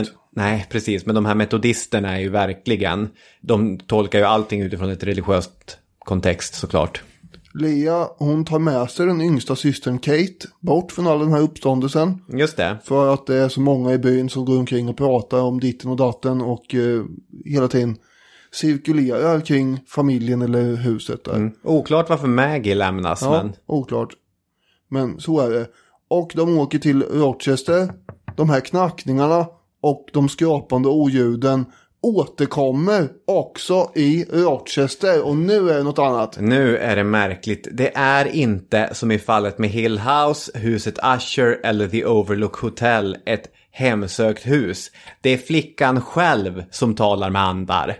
ut. 0.00 0.12
nej 0.30 0.66
precis, 0.70 1.06
men 1.06 1.14
de 1.14 1.26
här 1.26 1.34
metodisterna 1.34 2.16
är 2.16 2.20
ju 2.20 2.28
verkligen, 2.28 3.08
de 3.40 3.78
tolkar 3.78 4.18
ju 4.18 4.24
allting 4.24 4.62
utifrån 4.62 4.90
ett 4.90 5.04
religiöst 5.04 5.78
kontext 5.98 6.54
såklart. 6.54 7.02
Lea, 7.54 8.08
hon 8.16 8.44
tar 8.44 8.58
med 8.58 8.90
sig 8.90 9.06
den 9.06 9.20
yngsta 9.20 9.56
systern 9.56 9.98
Kate 9.98 10.48
bort 10.60 10.92
från 10.92 11.06
all 11.06 11.18
den 11.18 11.32
här 11.32 11.40
uppståndelsen. 11.40 12.22
Just 12.28 12.56
det. 12.56 12.76
För 12.84 13.14
att 13.14 13.26
det 13.26 13.36
är 13.36 13.48
så 13.48 13.60
många 13.60 13.92
i 13.92 13.98
byn 13.98 14.28
som 14.28 14.44
går 14.44 14.58
omkring 14.58 14.88
och 14.88 14.96
pratar 14.96 15.40
om 15.40 15.60
ditten 15.60 15.90
och 15.90 15.96
datten 15.96 16.40
och 16.40 16.74
eh, 16.74 17.04
hela 17.44 17.68
tiden 17.68 17.96
cirkulerar 18.56 19.40
kring 19.40 19.80
familjen 19.86 20.42
eller 20.42 20.76
huset 20.76 21.24
där. 21.24 21.34
Mm. 21.34 21.52
Oklart 21.62 22.08
varför 22.08 22.28
Maggie 22.28 22.74
lämnas, 22.74 23.22
Ja, 23.22 23.30
men 23.30 23.52
oklart. 23.66 24.14
Men 24.88 25.20
så 25.20 25.40
är 25.40 25.50
det. 25.50 25.66
Och 26.08 26.32
de 26.34 26.58
åker 26.58 26.78
till 26.78 27.02
Rochester. 27.02 27.92
De 28.36 28.50
här 28.50 28.60
knackningarna 28.60 29.46
och 29.80 30.06
de 30.12 30.28
skrapande 30.28 30.88
oljuden 30.88 31.64
återkommer 32.02 33.08
också 33.26 33.90
i 33.94 34.24
Rochester. 34.24 35.26
Och 35.26 35.36
nu 35.36 35.70
är 35.70 35.76
det 35.76 35.82
något 35.82 35.98
annat. 35.98 36.38
nu 36.40 36.76
är 36.76 36.96
det 36.96 37.04
märkligt. 37.04 37.68
Det 37.72 37.96
är 37.96 38.24
inte 38.26 38.90
som 38.92 39.10
i 39.10 39.18
fallet 39.18 39.58
med 39.58 39.70
Hill 39.70 39.98
House, 39.98 40.58
huset 40.58 40.98
Usher 41.16 41.60
eller 41.62 41.88
The 41.88 42.04
Overlook 42.04 42.56
Hotel 42.56 43.16
ett 43.26 43.50
hemsökt 43.70 44.46
hus. 44.46 44.90
Det 45.20 45.30
är 45.30 45.38
flickan 45.38 46.00
själv 46.00 46.64
som 46.70 46.94
talar 46.94 47.30
med 47.30 47.42
andar. 47.42 47.96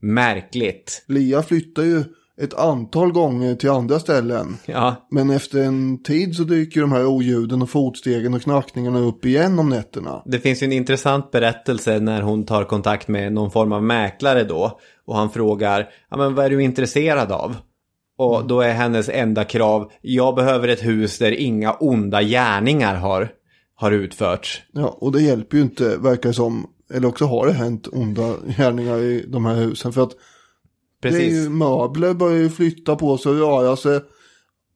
Märkligt. 0.00 1.04
Lia 1.08 1.42
flyttar 1.42 1.82
ju 1.82 2.04
ett 2.40 2.54
antal 2.54 3.12
gånger 3.12 3.54
till 3.54 3.70
andra 3.70 3.98
ställen. 3.98 4.56
Ja, 4.66 5.08
Men 5.10 5.30
efter 5.30 5.62
en 5.62 6.02
tid 6.02 6.36
så 6.36 6.42
dyker 6.42 6.80
de 6.80 6.92
här 6.92 7.06
oljuden 7.06 7.62
och 7.62 7.70
fotstegen 7.70 8.34
och 8.34 8.42
knackningarna 8.42 8.98
upp 8.98 9.24
igen 9.24 9.58
om 9.58 9.68
nätterna. 9.68 10.22
det 10.26 10.38
finns 10.38 10.62
ju 10.62 10.64
en 10.64 10.72
intressant 10.72 11.30
berättelse 11.30 12.00
när 12.00 12.22
hon 12.22 12.46
tar 12.46 12.64
kontakt 12.64 13.08
med 13.08 13.32
någon 13.32 13.50
form 13.50 13.72
av 13.72 13.82
mäklare 13.82 14.44
då. 14.44 14.80
Och 15.06 15.16
han 15.16 15.30
frågar, 15.30 15.88
ja 16.10 16.16
men 16.16 16.34
vad 16.34 16.44
är 16.44 16.50
du 16.50 16.62
intresserad 16.62 17.32
av? 17.32 17.56
Och 18.18 18.46
då 18.46 18.60
är 18.60 18.72
hennes 18.72 19.08
enda 19.08 19.44
krav, 19.44 19.92
jag 20.00 20.34
behöver 20.34 20.68
ett 20.68 20.84
hus 20.84 21.18
där 21.18 21.32
inga 21.32 21.72
onda 21.72 22.22
gärningar 22.22 22.94
har, 22.94 23.28
har 23.74 23.92
utförts. 23.92 24.62
Ja, 24.72 24.98
och 25.00 25.12
det 25.12 25.22
hjälper 25.22 25.56
ju 25.56 25.62
inte, 25.62 25.96
verkar 25.96 26.32
som. 26.32 26.66
Eller 26.94 27.08
också 27.08 27.24
har 27.24 27.46
det 27.46 27.52
hänt 27.52 27.88
onda 27.92 28.34
gärningar 28.56 28.98
i 28.98 29.24
de 29.28 29.46
här 29.46 29.54
husen. 29.54 29.92
För 29.92 30.02
att 30.02 30.12
det 31.02 31.08
är 31.08 31.12
Precis. 31.12 31.34
ju 31.34 31.48
möbler 31.48 32.14
börjar 32.14 32.38
ju 32.38 32.50
flytta 32.50 32.96
på 32.96 33.18
sig 33.18 33.32
och 33.32 33.38
röra 33.38 33.76
sig. 33.76 34.00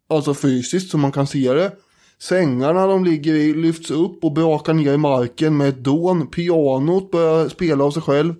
Alltså 0.08 0.34
fysiskt 0.34 0.90
så 0.90 0.98
man 0.98 1.12
kan 1.12 1.26
se 1.26 1.52
det. 1.52 1.72
Sängarna 2.18 2.86
de 2.86 3.04
ligger 3.04 3.34
i 3.34 3.54
lyfts 3.54 3.90
upp 3.90 4.24
och 4.24 4.32
brakar 4.32 4.74
ner 4.74 4.92
i 4.92 4.96
marken 4.96 5.56
med 5.56 5.68
ett 5.68 5.84
dån. 5.84 6.26
Pianot 6.26 7.10
börjar 7.10 7.48
spela 7.48 7.84
av 7.84 7.90
sig 7.90 8.02
själv. 8.02 8.34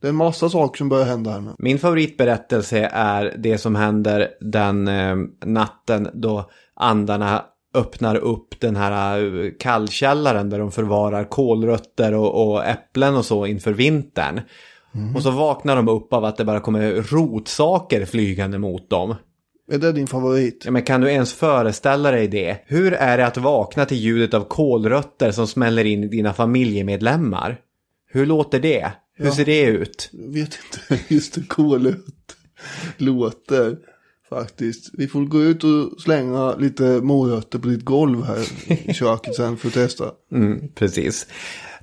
Det 0.00 0.06
är 0.06 0.10
en 0.10 0.16
massa 0.16 0.50
saker 0.50 0.78
som 0.78 0.88
börjar 0.88 1.06
hända 1.06 1.30
här 1.30 1.40
nu. 1.40 1.50
Min 1.58 1.78
favoritberättelse 1.78 2.90
är 2.92 3.34
det 3.38 3.58
som 3.58 3.74
händer 3.74 4.28
den 4.40 4.88
eh, 4.88 5.16
natten 5.44 6.08
då 6.14 6.50
andarna 6.74 7.44
öppnar 7.74 8.16
upp 8.16 8.60
den 8.60 8.76
här 8.76 9.18
eh, 9.44 9.50
kallkällaren 9.58 10.50
där 10.50 10.58
de 10.58 10.72
förvarar 10.72 11.24
kålrötter 11.24 12.14
och, 12.14 12.48
och 12.48 12.64
äpplen 12.64 13.16
och 13.16 13.24
så 13.24 13.46
inför 13.46 13.72
vintern. 13.72 14.40
Och 15.14 15.22
så 15.22 15.30
vaknar 15.30 15.76
de 15.76 15.88
upp 15.88 16.12
av 16.12 16.24
att 16.24 16.36
det 16.36 16.44
bara 16.44 16.60
kommer 16.60 16.92
rotsaker 16.92 18.04
flygande 18.04 18.58
mot 18.58 18.90
dem. 18.90 19.14
Är 19.72 19.78
det 19.78 19.92
din 19.92 20.06
favorit? 20.06 20.62
Ja, 20.64 20.70
men 20.70 20.82
kan 20.82 21.00
du 21.00 21.10
ens 21.10 21.34
föreställa 21.34 22.10
dig 22.10 22.28
det? 22.28 22.58
Hur 22.66 22.92
är 22.92 23.18
det 23.18 23.26
att 23.26 23.36
vakna 23.36 23.84
till 23.84 23.96
ljudet 23.96 24.34
av 24.34 24.44
kålrötter 24.44 25.30
som 25.30 25.46
smäller 25.46 25.84
in 25.84 26.04
i 26.04 26.08
dina 26.08 26.32
familjemedlemmar? 26.32 27.60
Hur 28.10 28.26
låter 28.26 28.60
det? 28.60 28.92
Hur 29.16 29.30
ser 29.30 29.44
det 29.44 29.64
ut? 29.64 30.10
Jag 30.12 30.32
vet 30.32 30.58
inte 30.64 31.14
just 31.14 31.38
hur 31.38 31.42
kolet 31.42 31.96
låter. 32.96 33.76
Faktiskt. 34.28 34.90
Vi 34.92 35.08
får 35.08 35.24
gå 35.24 35.42
ut 35.42 35.64
och 35.64 36.00
slänga 36.00 36.54
lite 36.54 36.82
morötter 36.82 37.58
på 37.58 37.68
ditt 37.68 37.84
golv 37.84 38.24
här 38.24 38.46
i 38.88 38.94
köket 38.94 39.34
sen 39.34 39.56
för 39.56 39.68
att 39.68 39.74
testa. 39.74 40.04
Mm, 40.32 40.68
precis. 40.74 41.26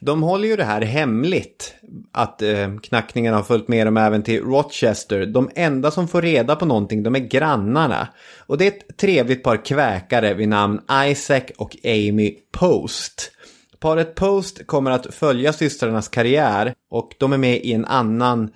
De 0.01 0.23
håller 0.23 0.47
ju 0.47 0.55
det 0.55 0.63
här 0.63 0.81
hemligt. 0.81 1.75
Att 2.11 2.41
eh, 2.41 2.77
knackningarna 2.83 3.37
har 3.37 3.43
följt 3.43 3.67
med 3.67 3.87
dem 3.87 3.97
även 3.97 4.23
till 4.23 4.43
Rochester. 4.43 5.25
De 5.25 5.49
enda 5.55 5.91
som 5.91 6.07
får 6.07 6.21
reda 6.21 6.55
på 6.55 6.65
någonting, 6.65 7.03
de 7.03 7.15
är 7.15 7.19
grannarna. 7.19 8.07
Och 8.39 8.57
det 8.57 8.65
är 8.65 8.71
ett 8.71 8.97
trevligt 8.97 9.43
par 9.43 9.65
kväkare 9.65 10.33
vid 10.33 10.49
namn 10.49 10.81
Isaac 11.05 11.43
och 11.57 11.75
Amy 11.83 12.35
Post. 12.51 13.31
Paret 13.79 14.15
Post 14.15 14.67
kommer 14.67 14.91
att 14.91 15.13
följa 15.13 15.53
systrarnas 15.53 16.07
karriär 16.07 16.73
och 16.89 17.11
de 17.17 17.33
är 17.33 17.37
med 17.37 17.57
i 17.57 17.73
en 17.73 17.85
annan 17.85 18.49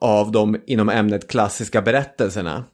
av 0.00 0.32
dem 0.32 0.56
inom 0.66 0.88
ämnet 0.88 1.28
klassiska 1.28 1.82
berättelserna. 1.82 2.64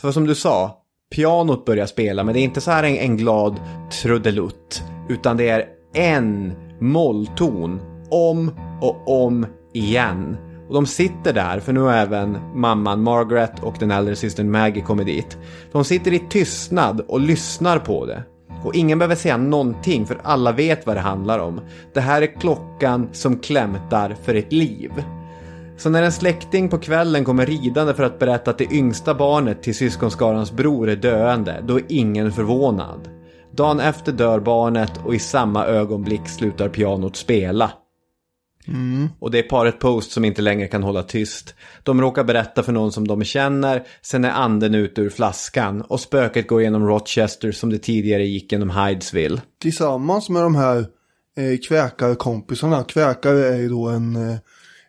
För 0.00 0.12
som 0.12 0.26
du 0.26 0.34
sa, 0.34 0.78
pianot 1.14 1.64
börjar 1.64 1.86
spela 1.86 2.24
men 2.24 2.34
det 2.34 2.40
är 2.40 2.44
inte 2.44 2.60
så 2.60 2.70
här 2.70 2.82
en, 2.82 2.96
en 2.96 3.16
glad 3.16 3.60
trudelutt. 4.02 4.82
Utan 5.08 5.36
det 5.36 5.48
är 5.48 5.66
en 5.94 6.52
mollton 6.80 7.80
om 8.10 8.50
och 8.80 9.24
om 9.24 9.46
igen. 9.72 10.36
Och 10.68 10.74
de 10.74 10.86
sitter 10.86 11.32
där, 11.32 11.60
för 11.60 11.72
nu 11.72 11.80
har 11.80 11.92
även 11.92 12.38
mamman 12.54 13.02
Margaret 13.02 13.62
och 13.62 13.74
den 13.78 13.90
äldre 13.90 14.16
systern 14.16 14.50
Maggie 14.50 14.82
kommit 14.82 15.06
dit. 15.06 15.38
De 15.72 15.84
sitter 15.84 16.12
i 16.12 16.18
tystnad 16.18 17.00
och 17.00 17.20
lyssnar 17.20 17.78
på 17.78 18.06
det. 18.06 18.22
Och 18.64 18.74
ingen 18.74 18.98
behöver 18.98 19.16
säga 19.16 19.36
någonting 19.36 20.06
för 20.06 20.20
alla 20.22 20.52
vet 20.52 20.86
vad 20.86 20.96
det 20.96 21.00
handlar 21.00 21.38
om. 21.38 21.60
Det 21.94 22.00
här 22.00 22.22
är 22.22 22.40
klockan 22.40 23.08
som 23.12 23.38
klämtar 23.38 24.16
för 24.22 24.34
ett 24.34 24.52
liv. 24.52 24.90
Så 25.76 25.90
när 25.90 26.02
en 26.02 26.12
släkting 26.12 26.68
på 26.68 26.78
kvällen 26.78 27.24
kommer 27.24 27.46
ridande 27.46 27.94
för 27.94 28.02
att 28.02 28.18
berätta 28.18 28.50
att 28.50 28.58
det 28.58 28.72
yngsta 28.72 29.14
barnet 29.14 29.62
till 29.62 29.74
syskonskarans 29.74 30.52
bror 30.52 30.88
är 30.88 30.96
döende, 30.96 31.64
då 31.66 31.76
är 31.78 31.84
ingen 31.88 32.32
förvånad. 32.32 33.08
Dagen 33.52 33.80
efter 33.80 34.12
dör 34.12 34.40
barnet 34.40 34.92
och 35.04 35.14
i 35.14 35.18
samma 35.18 35.66
ögonblick 35.66 36.28
slutar 36.28 36.68
pianot 36.68 37.16
spela. 37.16 37.72
Och 39.18 39.30
det 39.30 39.38
är 39.38 39.42
paret 39.42 39.78
Post 39.78 40.12
som 40.12 40.24
inte 40.24 40.42
längre 40.42 40.66
kan 40.66 40.82
hålla 40.82 41.02
tyst. 41.02 41.54
De 41.82 42.00
råkar 42.00 42.24
berätta 42.24 42.62
för 42.62 42.72
någon 42.72 42.92
som 42.92 43.08
de 43.08 43.24
känner, 43.24 43.86
sen 44.02 44.24
är 44.24 44.30
anden 44.30 44.74
ut 44.74 44.98
ur 44.98 45.10
flaskan 45.10 45.82
och 45.82 46.00
spöket 46.00 46.48
går 46.48 46.62
genom 46.62 46.86
Rochester 46.86 47.52
som 47.52 47.70
det 47.70 47.78
tidigare 47.78 48.24
gick 48.24 48.52
genom 48.52 48.70
Hydesville. 48.70 49.42
Tillsammans 49.60 50.28
med 50.28 50.42
de 50.42 50.54
här 50.54 50.78
eh, 51.36 51.58
kväkarkompisarna. 51.68 52.84
Kväkare 52.84 53.48
är 53.48 53.56
ju 53.56 53.68
då 53.68 53.88
en, 53.88 54.16
eh, 54.16 54.36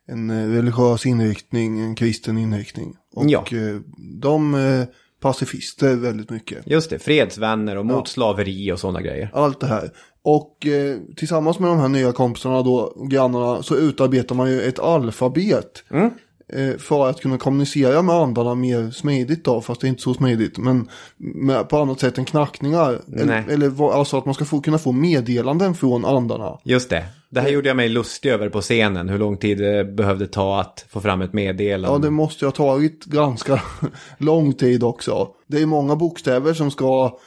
en 0.07 0.29
eh, 0.29 0.49
religiös 0.49 1.05
inriktning, 1.05 1.79
en 1.79 1.95
kristen 1.95 2.37
inriktning. 2.37 2.95
Och 3.15 3.25
Ja. 3.29 3.39
eh, 3.51 3.75
de 4.21 4.53
är 4.53 4.87
pacifister 5.19 5.95
väldigt 5.95 6.29
mycket. 6.29 6.67
Just 6.67 6.89
det, 6.89 6.99
fredsvänner 6.99 7.75
och 7.77 7.85
mot 7.85 8.07
slaveri 8.07 8.71
och 8.71 8.79
sådana 8.79 9.01
grejer. 9.01 9.29
Allt 9.33 9.59
det 9.59 9.67
här. 9.67 9.89
Och 10.23 10.65
eh, 10.67 10.97
tillsammans 11.15 11.59
med 11.59 11.69
de 11.69 11.79
här 11.79 11.87
nya 11.87 12.11
kompisarna 12.11 12.61
då, 12.61 13.05
grannarna, 13.09 13.63
så 13.63 13.75
utarbetar 13.75 14.35
man 14.35 14.51
ju 14.51 14.61
ett 14.61 14.79
alfabet. 14.79 15.83
Mm. 15.91 16.09
Eh, 16.53 16.77
för 16.77 17.09
att 17.09 17.21
kunna 17.21 17.37
kommunicera 17.37 18.01
med 18.01 18.15
andarna 18.15 18.55
mer 18.55 18.91
smidigt 18.91 19.45
då, 19.45 19.61
fast 19.61 19.81
det 19.81 19.87
är 19.87 19.89
inte 19.89 20.01
så 20.01 20.13
smidigt. 20.13 20.57
Men 20.57 20.89
med, 21.17 21.69
på 21.69 21.77
annat 21.77 21.99
sätt 21.99 22.17
än 22.17 22.25
knackningar. 22.25 23.01
Eller, 23.17 23.49
eller 23.49 23.93
alltså 23.93 24.17
att 24.17 24.25
man 24.25 24.33
ska 24.33 24.45
få, 24.45 24.61
kunna 24.61 24.77
få 24.77 24.91
meddelanden 24.91 25.75
från 25.75 26.05
andarna. 26.05 26.59
Just 26.63 26.89
det. 26.89 27.05
Det 27.29 27.41
här 27.41 27.49
gjorde 27.49 27.67
jag 27.67 27.77
mig 27.77 27.89
lustig 27.89 28.29
över 28.29 28.49
på 28.49 28.61
scenen. 28.61 29.09
Hur 29.09 29.17
lång 29.17 29.37
tid 29.37 29.57
det 29.57 29.85
behövde 29.85 30.27
ta 30.27 30.61
att 30.61 30.85
få 30.89 31.01
fram 31.01 31.21
ett 31.21 31.33
meddelande. 31.33 31.95
Ja, 31.95 31.97
det 31.97 32.09
måste 32.09 32.45
ju 32.45 32.47
ha 32.47 32.51
tagit 32.53 33.05
ganska 33.05 33.61
lång 34.17 34.53
tid 34.53 34.83
också. 34.83 35.27
Det 35.47 35.61
är 35.61 35.65
många 35.65 35.95
bokstäver 35.95 36.53
som 36.53 36.71
ska 36.71 37.19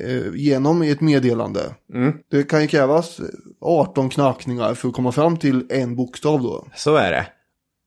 eh, 0.00 0.34
genom 0.34 0.82
i 0.82 0.90
ett 0.90 1.00
meddelande. 1.00 1.60
Det 2.30 2.42
kan 2.42 2.62
ju 2.62 2.68
krävas 2.68 3.20
18 3.60 4.10
knackningar 4.10 4.74
för 4.74 4.88
att 4.88 4.94
komma 4.94 5.12
fram 5.12 5.36
till 5.36 5.66
en 5.70 5.96
bokstav 5.96 6.42
då. 6.42 6.66
Så 6.74 6.96
är 6.96 7.10
det. 7.10 7.26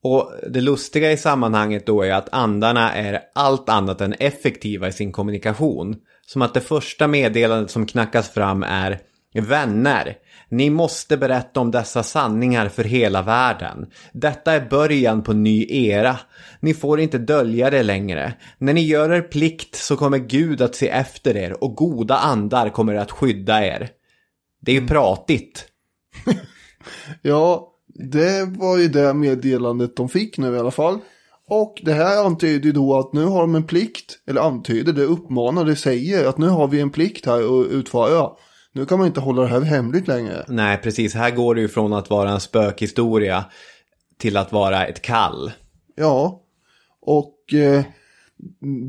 Och 0.05 0.31
det 0.49 0.61
lustiga 0.61 1.11
i 1.11 1.17
sammanhanget 1.17 1.85
då 1.85 2.03
är 2.03 2.11
att 2.11 2.33
andarna 2.33 2.93
är 2.93 3.21
allt 3.35 3.69
annat 3.69 4.01
än 4.01 4.13
effektiva 4.13 4.87
i 4.87 4.91
sin 4.91 5.11
kommunikation. 5.11 5.95
Som 6.25 6.41
att 6.41 6.53
det 6.53 6.61
första 6.61 7.07
meddelandet 7.07 7.71
som 7.71 7.85
knackas 7.85 8.29
fram 8.29 8.63
är 8.63 8.99
Vänner, 9.33 10.17
ni 10.49 10.69
måste 10.69 11.17
berätta 11.17 11.59
om 11.59 11.71
dessa 11.71 12.03
sanningar 12.03 12.69
för 12.69 12.83
hela 12.83 13.21
världen. 13.21 13.85
Detta 14.13 14.53
är 14.53 14.69
början 14.69 15.23
på 15.23 15.33
ny 15.33 15.65
era. 15.69 16.19
Ni 16.59 16.73
får 16.73 16.99
inte 16.99 17.17
dölja 17.17 17.69
det 17.69 17.83
längre. 17.83 18.33
När 18.57 18.73
ni 18.73 18.81
gör 18.81 19.09
er 19.09 19.21
plikt 19.21 19.75
så 19.75 19.97
kommer 19.97 20.17
Gud 20.17 20.61
att 20.61 20.75
se 20.75 20.89
efter 20.89 21.37
er 21.37 21.63
och 21.63 21.75
goda 21.75 22.17
andar 22.17 22.69
kommer 22.69 22.95
att 22.95 23.11
skydda 23.11 23.65
er. 23.65 23.89
Det 24.61 24.71
är 24.71 24.81
ju 24.81 24.87
pratigt. 24.87 25.67
Ja, 27.21 27.74
det 27.95 28.45
var 28.57 28.77
ju 28.77 28.87
det 28.87 29.13
meddelandet 29.13 29.95
de 29.95 30.09
fick 30.09 30.37
nu 30.37 30.55
i 30.55 30.59
alla 30.59 30.71
fall. 30.71 30.99
Och 31.47 31.81
det 31.83 31.93
här 31.93 32.25
antyder 32.25 32.65
ju 32.65 32.71
då 32.71 32.99
att 32.99 33.13
nu 33.13 33.25
har 33.25 33.41
de 33.41 33.55
en 33.55 33.63
plikt, 33.63 34.19
eller 34.27 34.41
antyder, 34.41 34.93
det 34.93 35.03
uppmanar, 35.03 35.65
det 35.65 35.75
säger 35.75 36.27
att 36.27 36.37
nu 36.37 36.47
har 36.47 36.67
vi 36.67 36.79
en 36.79 36.89
plikt 36.89 37.25
här 37.25 37.61
att 37.61 37.67
utföra. 37.67 38.29
Nu 38.73 38.85
kan 38.85 38.97
man 38.97 39.07
inte 39.07 39.19
hålla 39.19 39.41
det 39.41 39.47
här 39.47 39.61
hemligt 39.61 40.07
längre. 40.07 40.45
Nej, 40.47 40.77
precis. 40.77 41.13
Här 41.13 41.31
går 41.31 41.55
det 41.55 41.61
ju 41.61 41.67
från 41.67 41.93
att 41.93 42.09
vara 42.09 42.29
en 42.29 42.39
spökhistoria 42.39 43.45
till 44.17 44.37
att 44.37 44.51
vara 44.51 44.85
ett 44.85 45.01
kall. 45.01 45.51
Ja, 45.95 46.41
och 47.01 47.53
eh, 47.53 47.83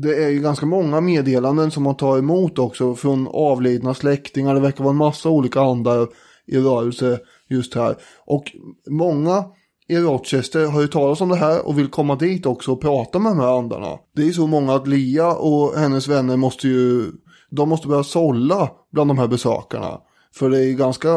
det 0.01 0.23
är 0.23 0.29
ju 0.29 0.39
ganska 0.39 0.65
många 0.65 1.01
meddelanden 1.01 1.71
som 1.71 1.83
man 1.83 1.97
tar 1.97 2.17
emot 2.17 2.59
också 2.59 2.95
från 2.95 3.27
avlidna 3.27 3.93
släktingar. 3.93 4.53
Det 4.53 4.59
verkar 4.59 4.83
vara 4.83 4.91
en 4.91 4.97
massa 4.97 5.29
olika 5.29 5.61
andar 5.61 6.07
i 6.45 6.57
rörelse 6.57 7.19
just 7.47 7.75
här. 7.75 7.95
Och 8.25 8.43
många 8.89 9.45
i 9.87 9.97
Rochester 9.97 10.65
har 10.65 10.81
ju 10.81 10.87
talat 10.87 11.21
om 11.21 11.29
det 11.29 11.35
här 11.35 11.67
och 11.67 11.79
vill 11.79 11.87
komma 11.87 12.15
dit 12.15 12.45
också 12.45 12.71
och 12.71 12.81
prata 12.81 13.19
med 13.19 13.31
de 13.31 13.39
här 13.39 13.57
andarna. 13.57 13.97
Det 14.15 14.27
är 14.27 14.31
så 14.31 14.47
många 14.47 14.75
att 14.75 14.87
Lia 14.87 15.33
och 15.33 15.73
hennes 15.73 16.07
vänner 16.07 16.37
måste 16.37 16.67
ju, 16.67 17.11
de 17.49 17.69
måste 17.69 17.87
börja 17.87 18.03
sålla 18.03 18.71
bland 18.91 19.09
de 19.09 19.17
här 19.17 19.27
besökarna. 19.27 20.01
För 20.33 20.49
det 20.49 20.65
är 20.65 20.73
ganska, 20.73 21.13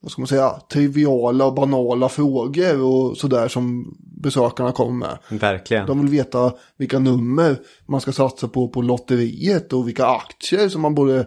vad 0.00 0.10
ska 0.10 0.20
man 0.20 0.26
säga, 0.26 0.50
triviala 0.72 1.46
och 1.46 1.54
banala 1.54 2.08
frågor 2.08 2.82
och 2.82 3.16
sådär 3.16 3.48
som 3.48 3.94
besökarna 4.22 4.72
kommer 4.72 5.06
med. 5.06 5.40
Verkligen. 5.40 5.86
De 5.86 6.00
vill 6.00 6.10
veta 6.10 6.52
vilka 6.76 6.98
nummer 6.98 7.56
man 7.86 8.00
ska 8.00 8.12
satsa 8.12 8.48
på 8.48 8.68
på 8.68 8.82
lotteriet 8.82 9.72
och 9.72 9.88
vilka 9.88 10.06
aktier 10.06 10.68
som 10.68 10.82
man 10.82 10.94
borde 10.94 11.26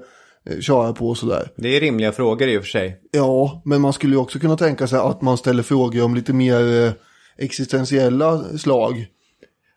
köra 0.62 0.94
på 0.94 1.10
och 1.10 1.18
sådär. 1.18 1.50
Det 1.56 1.76
är 1.76 1.80
rimliga 1.80 2.12
frågor 2.12 2.48
i 2.48 2.58
och 2.58 2.62
för 2.62 2.70
sig. 2.70 3.00
Ja, 3.12 3.62
men 3.66 3.82
man 3.82 3.94
skulle 3.94 4.14
ju 4.14 4.20
också 4.20 4.40
kunna 4.40 4.58
tänka 4.58 4.88
sig 4.88 5.00
att 5.00 5.22
man 5.22 5.38
ställer 5.38 5.64
frågor 5.64 6.04
om 6.04 6.16
lite 6.16 6.34
mer 6.34 6.86
eh, 6.86 6.92
existentiella 7.38 8.44
slag. 8.58 9.06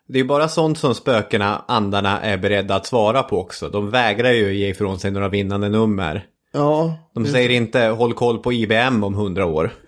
Det 0.07 0.19
är 0.19 0.23
bara 0.23 0.47
sånt 0.47 0.77
som 0.77 0.95
spökena, 0.95 1.65
andarna, 1.67 2.21
är 2.21 2.37
beredda 2.37 2.75
att 2.75 2.85
svara 2.85 3.23
på 3.23 3.39
också. 3.39 3.69
De 3.69 3.89
vägrar 3.89 4.31
ju 4.31 4.53
ge 4.53 4.67
ifrån 4.69 4.99
sig 4.99 5.11
några 5.11 5.29
vinnande 5.29 5.69
nummer. 5.69 6.25
Ja, 6.53 6.97
De 7.15 7.25
säger 7.25 7.49
inte 7.49 7.79
håll 7.79 8.13
koll 8.13 8.39
på 8.39 8.53
IBM 8.53 9.03
om 9.03 9.13
hundra 9.13 9.45
år. 9.45 9.73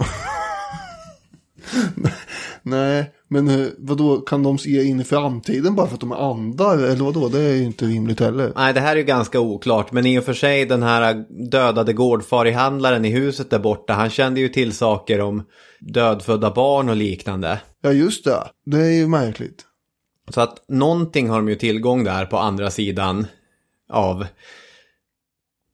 nej, 2.64 3.12
men 3.28 3.48
eh, 3.48 3.68
vadå, 3.78 4.22
kan 4.22 4.44
de 4.44 4.58
se 4.58 4.84
in 4.84 5.00
i 5.00 5.04
framtiden 5.04 5.76
bara 5.76 5.88
för 5.88 5.94
att 5.94 6.00
de 6.00 6.12
är 6.12 6.32
andar? 6.32 6.78
Eller 6.78 7.04
vadå, 7.04 7.30
det 7.30 7.40
är 7.40 7.54
ju 7.54 7.64
inte 7.64 7.86
rimligt 7.86 8.20
heller. 8.20 8.52
Nej, 8.56 8.74
det 8.74 8.80
här 8.80 8.92
är 8.92 8.96
ju 8.96 9.04
ganska 9.04 9.40
oklart. 9.40 9.92
Men 9.92 10.06
i 10.06 10.20
och 10.20 10.24
för 10.24 10.34
sig 10.34 10.66
den 10.66 10.84
här 10.84 11.26
dödade 11.52 11.94
gårdfarihandlaren 11.94 13.06
i 13.06 13.10
huset 13.10 13.50
där 13.50 13.60
borta. 13.60 13.94
Han 13.94 14.10
kände 14.10 14.40
ju 14.40 14.50
till 14.50 14.74
saker 14.74 15.22
om 15.22 15.44
dödfödda 15.80 16.52
barn 16.52 16.90
och 16.90 16.96
liknande. 16.96 17.62
Ja, 17.82 17.92
just 17.92 18.24
det. 18.24 18.44
Det 18.66 18.78
är 18.78 18.92
ju 18.92 19.08
märkligt. 19.08 19.66
Så 20.30 20.42
att 20.42 20.66
någonting 20.68 21.30
har 21.30 21.38
de 21.38 21.50
ju 21.50 21.56
tillgång 21.56 22.04
där 22.04 22.26
på 22.26 22.38
andra 22.38 22.72
sidan 22.72 23.28
av 23.90 24.26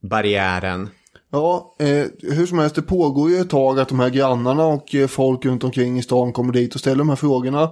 barriären. 0.01 0.89
Ja, 1.31 1.75
eh, 1.79 2.05
hur 2.21 2.45
som 2.45 2.59
helst, 2.59 2.75
det 2.75 2.81
pågår 2.81 3.29
ju 3.29 3.37
ett 3.37 3.49
tag 3.49 3.79
att 3.79 3.89
de 3.89 3.99
här 3.99 4.09
grannarna 4.09 4.65
och 4.65 4.95
eh, 4.95 5.07
folk 5.07 5.45
runt 5.45 5.63
omkring 5.63 5.99
i 5.99 6.03
stan 6.03 6.33
kommer 6.33 6.53
dit 6.53 6.73
och 6.73 6.79
ställer 6.79 6.97
de 6.97 7.09
här 7.09 7.15
frågorna. 7.15 7.71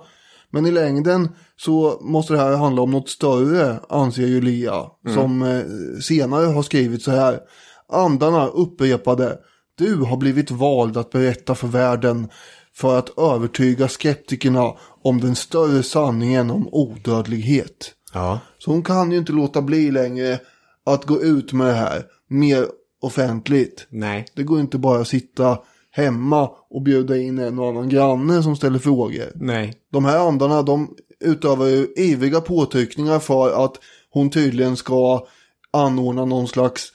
Men 0.51 0.65
i 0.65 0.71
längden 0.71 1.29
så 1.57 1.97
måste 2.01 2.33
det 2.33 2.39
här 2.39 2.55
handla 2.55 2.81
om 2.81 2.91
något 2.91 3.09
större, 3.09 3.79
anser 3.89 4.27
ju 4.27 4.41
Lia. 4.41 4.85
Som 5.13 5.41
eh, 5.41 5.61
senare 6.01 6.45
har 6.45 6.63
skrivit 6.63 7.03
så 7.03 7.11
här. 7.11 7.39
Andarna 7.89 8.47
upprepade. 8.47 9.37
Du 9.77 9.95
har 9.95 10.17
blivit 10.17 10.51
vald 10.51 10.97
att 10.97 11.09
berätta 11.09 11.55
för 11.55 11.67
världen 11.67 12.29
för 12.75 12.99
att 12.99 13.17
övertyga 13.19 13.87
skeptikerna 13.87 14.73
om 15.03 15.21
den 15.21 15.35
större 15.35 15.83
sanningen 15.83 16.51
om 16.51 16.69
odödlighet. 16.71 17.93
Ja. 18.13 18.39
Så 18.57 18.71
hon 18.71 18.83
kan 18.83 19.11
ju 19.11 19.17
inte 19.17 19.31
låta 19.31 19.61
bli 19.61 19.91
längre 19.91 20.39
att 20.85 21.05
gå 21.05 21.21
ut 21.21 21.53
med 21.53 21.67
det 21.67 21.73
här 21.73 22.03
mer 22.29 22.65
offentligt. 23.01 23.87
Nej. 23.89 24.25
Det 24.33 24.43
går 24.43 24.59
inte 24.59 24.77
bara 24.77 25.01
att 25.01 25.07
sitta 25.07 25.59
hemma 25.91 26.49
och 26.69 26.81
bjuda 26.81 27.17
in 27.17 27.39
en 27.39 27.59
och 27.59 27.67
annan 27.69 27.89
granne 27.89 28.43
som 28.43 28.55
ställer 28.55 28.79
frågor. 28.79 29.31
Nej. 29.35 29.73
De 29.91 30.05
här 30.05 30.27
andarna 30.27 30.61
de 30.61 30.95
utövar 31.19 31.65
ju 31.65 31.87
ivriga 31.95 32.41
påtryckningar 32.41 33.19
för 33.19 33.65
att 33.65 33.75
hon 34.09 34.29
tydligen 34.29 34.77
ska 34.77 35.27
anordna 35.71 36.25
någon 36.25 36.47
slags, 36.47 36.91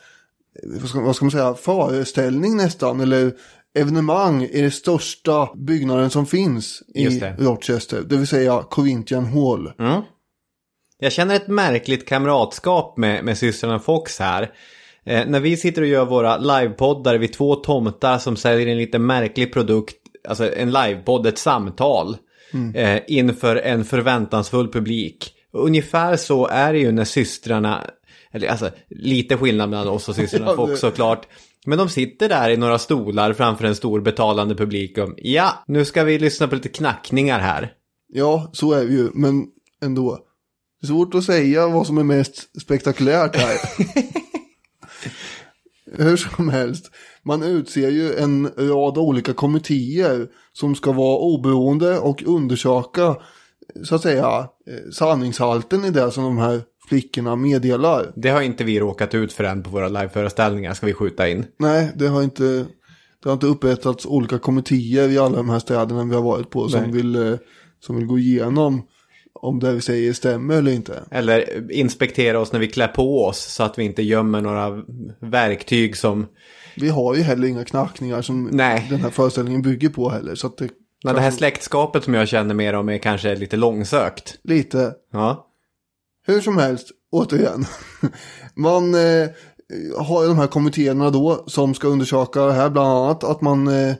vad 0.80 0.88
ska, 0.88 1.00
vad 1.00 1.16
ska 1.16 1.24
man 1.24 1.32
säga, 1.32 1.54
föreställning 1.54 2.56
nästan. 2.56 3.00
Eller 3.00 3.32
evenemang 3.74 4.42
i 4.42 4.60
den 4.60 4.70
största 4.70 5.48
byggnaden 5.54 6.10
som 6.10 6.26
finns 6.26 6.82
i 6.94 7.08
det. 7.08 7.36
Rochester. 7.38 8.02
Det 8.02 8.16
vill 8.16 8.26
säga 8.26 8.64
Corinthian 8.70 9.26
Hall. 9.26 9.72
Mm. 9.78 10.02
Jag 10.98 11.12
känner 11.12 11.34
ett 11.34 11.48
märkligt 11.48 12.08
kamratskap 12.08 12.96
med, 12.96 13.24
med 13.24 13.38
systrarna 13.38 13.78
Fox 13.78 14.18
här. 14.18 14.52
Eh, 15.06 15.26
när 15.26 15.40
vi 15.40 15.56
sitter 15.56 15.82
och 15.82 15.88
gör 15.88 16.04
våra 16.04 16.36
livepoddar 16.36 17.18
vi 17.18 17.28
två 17.28 17.54
tomtar 17.54 18.18
som 18.18 18.36
säljer 18.36 18.66
en 18.66 18.78
lite 18.78 18.98
märklig 18.98 19.52
produkt. 19.52 19.96
Alltså 20.28 20.54
en 20.54 20.70
livepodd, 20.70 21.26
ett 21.26 21.38
samtal. 21.38 22.16
Eh, 22.74 23.00
inför 23.06 23.56
en 23.56 23.84
förväntansfull 23.84 24.72
publik. 24.72 25.34
Ungefär 25.52 26.16
så 26.16 26.46
är 26.46 26.72
det 26.72 26.78
ju 26.78 26.92
när 26.92 27.04
systrarna, 27.04 27.86
eller 28.32 28.48
alltså 28.48 28.70
lite 28.90 29.36
skillnad 29.36 29.70
mellan 29.70 29.88
oss 29.88 30.08
och 30.08 30.14
systrarna 30.14 30.46
Ja, 30.50 30.56
Fox 30.56 30.80
såklart. 30.80 31.26
Men 31.66 31.78
de 31.78 31.88
sitter 31.88 32.28
där 32.28 32.50
i 32.50 32.56
några 32.56 32.78
stolar 32.78 33.32
framför 33.32 33.64
en 33.64 33.74
stor 33.74 34.00
betalande 34.00 34.54
publik. 34.54 34.98
Och, 34.98 35.14
ja, 35.16 35.64
nu 35.66 35.84
ska 35.84 36.04
vi 36.04 36.18
lyssna 36.18 36.48
på 36.48 36.54
lite 36.54 36.68
knackningar 36.68 37.38
här. 37.38 37.72
Ja, 38.08 38.50
så 38.52 38.72
är 38.72 38.84
vi 38.84 38.94
ju, 38.94 39.10
men 39.14 39.46
ändå. 39.82 40.18
Det 40.80 40.86
är 40.86 40.88
svårt 40.88 41.14
att 41.14 41.24
säga 41.24 41.68
vad 41.68 41.86
som 41.86 41.98
är 41.98 42.04
mest 42.04 42.60
spektakulärt 42.60 43.36
här. 43.36 43.56
Hur 45.98 46.16
som 46.16 46.48
helst, 46.48 46.90
man 47.22 47.42
utser 47.42 47.90
ju 47.90 48.14
en 48.14 48.48
rad 48.57 48.98
olika 48.98 49.33
kommittéer 49.33 50.26
som 50.52 50.74
ska 50.74 50.92
vara 50.92 51.18
oberoende 51.18 51.98
och 51.98 52.22
undersöka, 52.26 53.16
så 53.85 53.94
att 53.94 54.02
säga, 54.02 54.48
eh, 54.66 54.90
sanningshalten 54.92 55.85
i 55.85 55.90
det 55.90 56.11
som 56.11 56.24
de 56.24 56.38
här 56.38 56.61
flickorna 56.88 57.37
meddelar. 57.37 58.12
Det 58.16 58.28
har 58.28 58.42
inte 58.42 58.64
vi 58.64 58.81
råkat 58.81 59.14
ut 59.14 59.33
för 59.33 59.44
än 59.44 59.62
på 59.62 59.70
våra 59.70 59.88
liveföreställningar, 59.88 60.74
ska 60.74 60.87
vi 60.87 60.94
skjuta 60.94 61.28
in. 61.28 61.44
Nej, 61.59 61.92
det 61.96 62.07
har 62.07 62.22
inte, 62.22 62.44
det 63.22 63.28
har 63.28 63.33
inte 63.33 63.46
upprättats 63.46 64.07
olika 64.07 64.38
kommittéer 64.38 65.09
i 65.09 65.18
alla 65.18 65.37
de 65.37 65.50
här 65.50 65.59
städerna 65.59 66.05
vi 66.05 66.14
har 66.14 66.22
varit 66.22 66.50
på 66.50 66.68
som, 66.68 66.92
vill, 66.92 67.16
eh, 67.16 67.38
som 67.81 67.96
vill 67.96 68.07
gå 68.07 68.18
igenom 68.18 68.83
om 69.42 69.61
det 69.61 69.72
vi 69.72 69.81
säger 69.81 70.12
stämmer 70.12 70.55
eller 70.55 70.72
inte. 70.72 71.02
Eller 71.11 71.70
inspektera 71.72 72.40
oss 72.40 72.52
när 72.52 72.61
vi 72.61 72.68
klär 72.68 72.88
på 72.88 73.24
oss 73.24 73.38
så 73.38 73.62
att 73.62 73.78
vi 73.78 73.85
inte 73.85 74.02
gömmer 74.02 74.40
några 74.40 74.83
verktyg 75.20 75.96
som... 75.96 76.26
Vi 76.76 76.88
har 76.88 77.14
ju 77.14 77.22
heller 77.22 77.48
inga 77.48 77.64
knackningar 77.64 78.22
som 78.22 78.48
Nej. 78.52 78.87
den 78.90 79.00
här 79.00 79.11
föreställningen 79.11 79.62
bygger 79.62 79.88
på 79.88 80.11
heller. 80.11 80.35
Så 80.35 80.46
att 80.46 80.57
det 80.57 80.68
Men 81.05 81.14
det 81.14 81.20
här 81.20 81.31
släktskapet 81.31 82.05
som 82.05 82.14
jag 82.14 82.28
känner 82.28 82.55
mer 82.55 82.74
om 82.74 82.88
är 82.88 82.98
kanske 82.98 83.35
lite 83.35 83.57
långsökt. 83.57 84.38
lite. 84.42 84.94
Ja. 85.12 85.46
Hur 86.26 86.40
som 86.40 86.59
helst, 86.59 86.88
återigen. 87.12 87.64
Man 88.55 88.94
eh, 88.94 89.28
har 89.98 90.22
ju 90.22 90.28
de 90.28 90.38
här 90.38 90.46
kommittéerna 90.46 91.11
då 91.11 91.44
som 91.46 91.74
ska 91.74 91.88
undersöka 91.88 92.46
det 92.46 92.52
här. 92.52 92.70
Bland 92.70 92.88
annat 92.88 93.24
att 93.24 93.40
man 93.40 93.68
eh, 93.68 93.94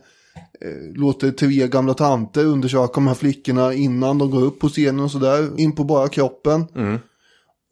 låter 0.94 1.31
tre 1.31 1.68
gamla 1.68 1.94
tanter 1.94 2.44
undersöka 2.44 2.92
de 2.94 3.07
här 3.07 3.14
flickorna 3.14 3.75
innan 3.75 4.18
de 4.18 4.31
går 4.31 4.42
upp 4.42 4.61
på 4.61 4.68
scenen 4.68 5.01
och 5.01 5.11
sådär. 5.11 5.61
In 5.61 5.72
på 5.75 5.85
bara 5.85 6.09
kroppen. 6.09 6.66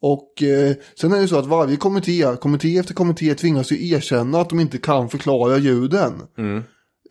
Och 0.01 0.43
eh, 0.43 0.75
sen 0.99 1.13
är 1.13 1.21
det 1.21 1.27
så 1.27 1.39
att 1.39 1.45
varje 1.45 1.77
kommitté, 1.77 2.35
kommitté 2.41 2.77
efter 2.77 2.93
kommitté 2.93 3.35
tvingas 3.35 3.71
ju 3.71 3.89
erkänna 3.89 4.41
att 4.41 4.49
de 4.49 4.59
inte 4.59 4.77
kan 4.77 5.09
förklara 5.09 5.57
ljuden. 5.57 6.13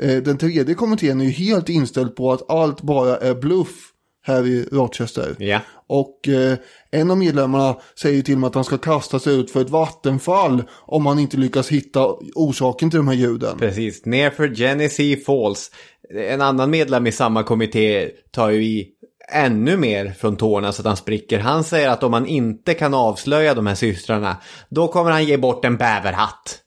Eh, 0.01 0.23
den 0.23 0.39
tredje 0.39 0.75
kommittén 0.75 1.21
är 1.21 1.25
ju 1.25 1.31
helt 1.31 1.69
inställd 1.69 2.17
på 2.17 2.33
att 2.33 2.51
allt 2.51 2.83
bara 2.83 3.17
är 3.17 3.35
bluff 3.35 3.90
här 4.23 4.47
i 4.47 4.69
Rochester. 4.73 5.37
Ja. 5.39 5.61
Och 5.87 6.29
eh, 6.29 6.59
en 6.91 7.11
av 7.11 7.19
medlemmarna 7.19 7.77
säger 7.95 8.23
till 8.23 8.35
och 8.35 8.41
med 8.41 8.49
att 8.49 8.55
han 8.55 8.65
ska 8.65 8.79
kasta 8.79 9.19
sig 9.19 9.41
ut 9.41 9.51
för 9.51 9.61
ett 9.61 9.71
vattenfall 9.71 10.63
om 10.81 11.07
han 11.07 11.19
inte 11.19 11.37
lyckas 11.37 11.69
hitta 11.69 12.07
orsaken 12.35 12.91
till 12.91 12.97
de 12.97 13.09
här 13.09 13.15
ljuden. 13.15 13.59
Precis. 13.59 14.07
Nerför 14.07 14.55
Genesee 14.55 15.17
Falls. 15.17 15.71
En 16.15 16.41
annan 16.41 16.71
medlem 16.71 17.07
i 17.07 17.13
samma 17.13 17.43
kommitté 17.43 18.09
tar 18.31 18.51
ju 18.51 18.65
i 18.65 18.89
ännu 19.33 19.77
mer 19.77 20.13
från 20.19 20.37
tårna 20.37 20.73
så 20.73 20.83
att 20.83 20.87
han 20.87 20.97
spricker. 20.97 21.39
Han 21.39 21.65
säger 21.65 21.89
att 21.89 22.03
om 22.03 22.13
han 22.13 22.27
inte 22.27 22.75
kan 22.75 22.95
avslöja 22.95 23.55
de 23.55 23.67
här 23.67 23.75
systrarna, 23.75 24.37
då 24.69 24.89
kommer 24.89 25.11
han 25.11 25.25
ge 25.25 25.37
bort 25.37 25.65
en 25.65 25.77
bäverhatt. 25.77 26.59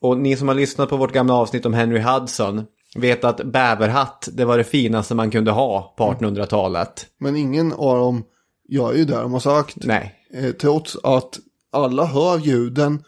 Och 0.00 0.18
ni 0.18 0.36
som 0.36 0.48
har 0.48 0.54
lyssnat 0.54 0.88
på 0.88 0.96
vårt 0.96 1.12
gamla 1.12 1.34
avsnitt 1.34 1.66
om 1.66 1.74
Henry 1.74 2.00
Hudson 2.00 2.64
vet 2.94 3.24
att 3.24 3.44
bäverhatt, 3.44 4.28
det 4.32 4.44
var 4.44 4.58
det 4.58 4.64
finaste 4.64 5.14
man 5.14 5.30
kunde 5.30 5.50
ha 5.50 5.94
på 5.96 6.04
1800-talet. 6.04 7.06
Men 7.18 7.36
ingen 7.36 7.72
av 7.72 7.98
dem 7.98 8.24
gör 8.68 8.92
ju 8.92 9.04
det 9.04 9.16
de 9.20 9.32
har 9.32 9.40
sagt. 9.40 9.76
Nej. 9.76 10.14
Eh, 10.34 10.50
trots 10.50 10.96
att 11.02 11.38
alla 11.72 12.04
hör 12.04 12.38
ljuden 12.38 13.04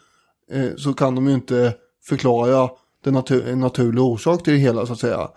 eh, 0.51 0.75
så 0.77 0.93
kan 0.93 1.15
de 1.15 1.27
ju 1.27 1.33
inte 1.33 1.73
förklara 2.05 2.69
den 3.03 3.13
natur- 3.13 3.47
en 3.51 3.59
naturlig 3.59 4.03
orsak 4.03 4.43
till 4.43 4.53
det 4.53 4.59
hela 4.59 4.85
så 4.85 4.93
att 4.93 4.99
säga. 4.99 5.29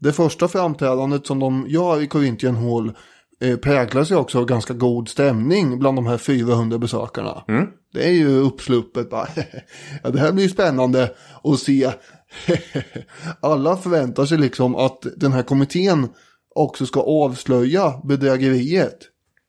Det 0.00 0.12
första 0.12 0.48
framträdandet 0.48 1.26
som 1.26 1.38
de 1.38 1.66
gör 1.68 2.02
i 2.02 2.06
Corinthian 2.06 2.56
Hall 2.56 2.92
eh, 3.40 3.56
präglas 3.56 4.10
ju 4.10 4.16
också 4.16 4.38
av 4.38 4.44
ganska 4.44 4.74
god 4.74 5.08
stämning 5.08 5.78
bland 5.78 5.98
de 5.98 6.06
här 6.06 6.18
400 6.18 6.78
besökarna. 6.78 7.44
Det 7.92 8.06
är 8.06 8.12
ju 8.12 8.38
uppsluppet 8.38 9.10
bara. 9.10 9.28
ja, 10.02 10.10
det 10.10 10.20
här 10.20 10.32
blir 10.32 10.44
ju 10.44 10.50
spännande 10.50 11.10
att 11.44 11.58
se. 11.58 11.92
Alla 13.40 13.76
förväntar 13.76 14.26
sig 14.26 14.38
liksom 14.38 14.76
att 14.76 15.06
den 15.16 15.32
här 15.32 15.42
kommittén 15.42 16.08
också 16.54 16.86
ska 16.86 17.00
avslöja 17.00 18.00
bedrägeriet. 18.04 18.98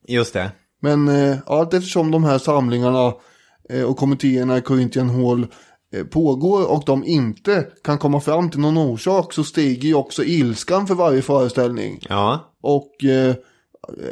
Just 0.08 0.34
det. 0.34 0.52
Men 0.82 1.08
eh, 1.08 1.38
allt 1.46 1.74
eftersom 1.74 2.12
de 2.12 2.24
här 2.24 2.38
samlingarna 2.38 3.14
eh, 3.70 3.84
och 3.84 3.98
kommittéerna 3.98 4.58
i 4.58 4.62
Corinthian 4.62 5.10
Hall 5.10 5.48
eh, 5.94 6.04
pågår 6.04 6.72
och 6.72 6.84
de 6.86 7.06
inte 7.06 7.68
kan 7.84 7.98
komma 7.98 8.22
fram 8.22 8.50
till 8.50 8.60
någon 8.60 8.78
orsak 8.78 9.34
så 9.34 9.44
stiger 9.44 9.88
ju 9.88 9.94
också 9.94 10.24
ilskan 10.24 10.88
för 10.88 10.96
varje 10.96 11.22
föreställning. 11.22 12.00
Ja. 12.10 12.54
Och 12.62 13.04
eh, 13.04 13.36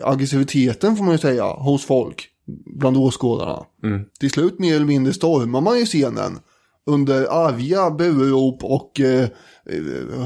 aggressiviteten 0.04 0.96
får 0.96 1.04
man 1.04 1.14
ju 1.14 1.18
säga 1.18 1.46
hos 1.46 1.86
folk 1.86 2.30
bland 2.80 2.98
åskådarna. 2.98 3.66
Till 4.20 4.32
slut 4.32 4.60
mer 4.60 4.76
eller 4.76 4.86
mindre 4.86 5.14
stormar 5.14 5.62
man 5.62 5.80
ju 5.80 5.86
scenen 5.86 6.40
under 6.88 7.28
arga 7.46 7.92
burop 7.92 8.64
och 8.64 9.00
eh, 9.00 9.30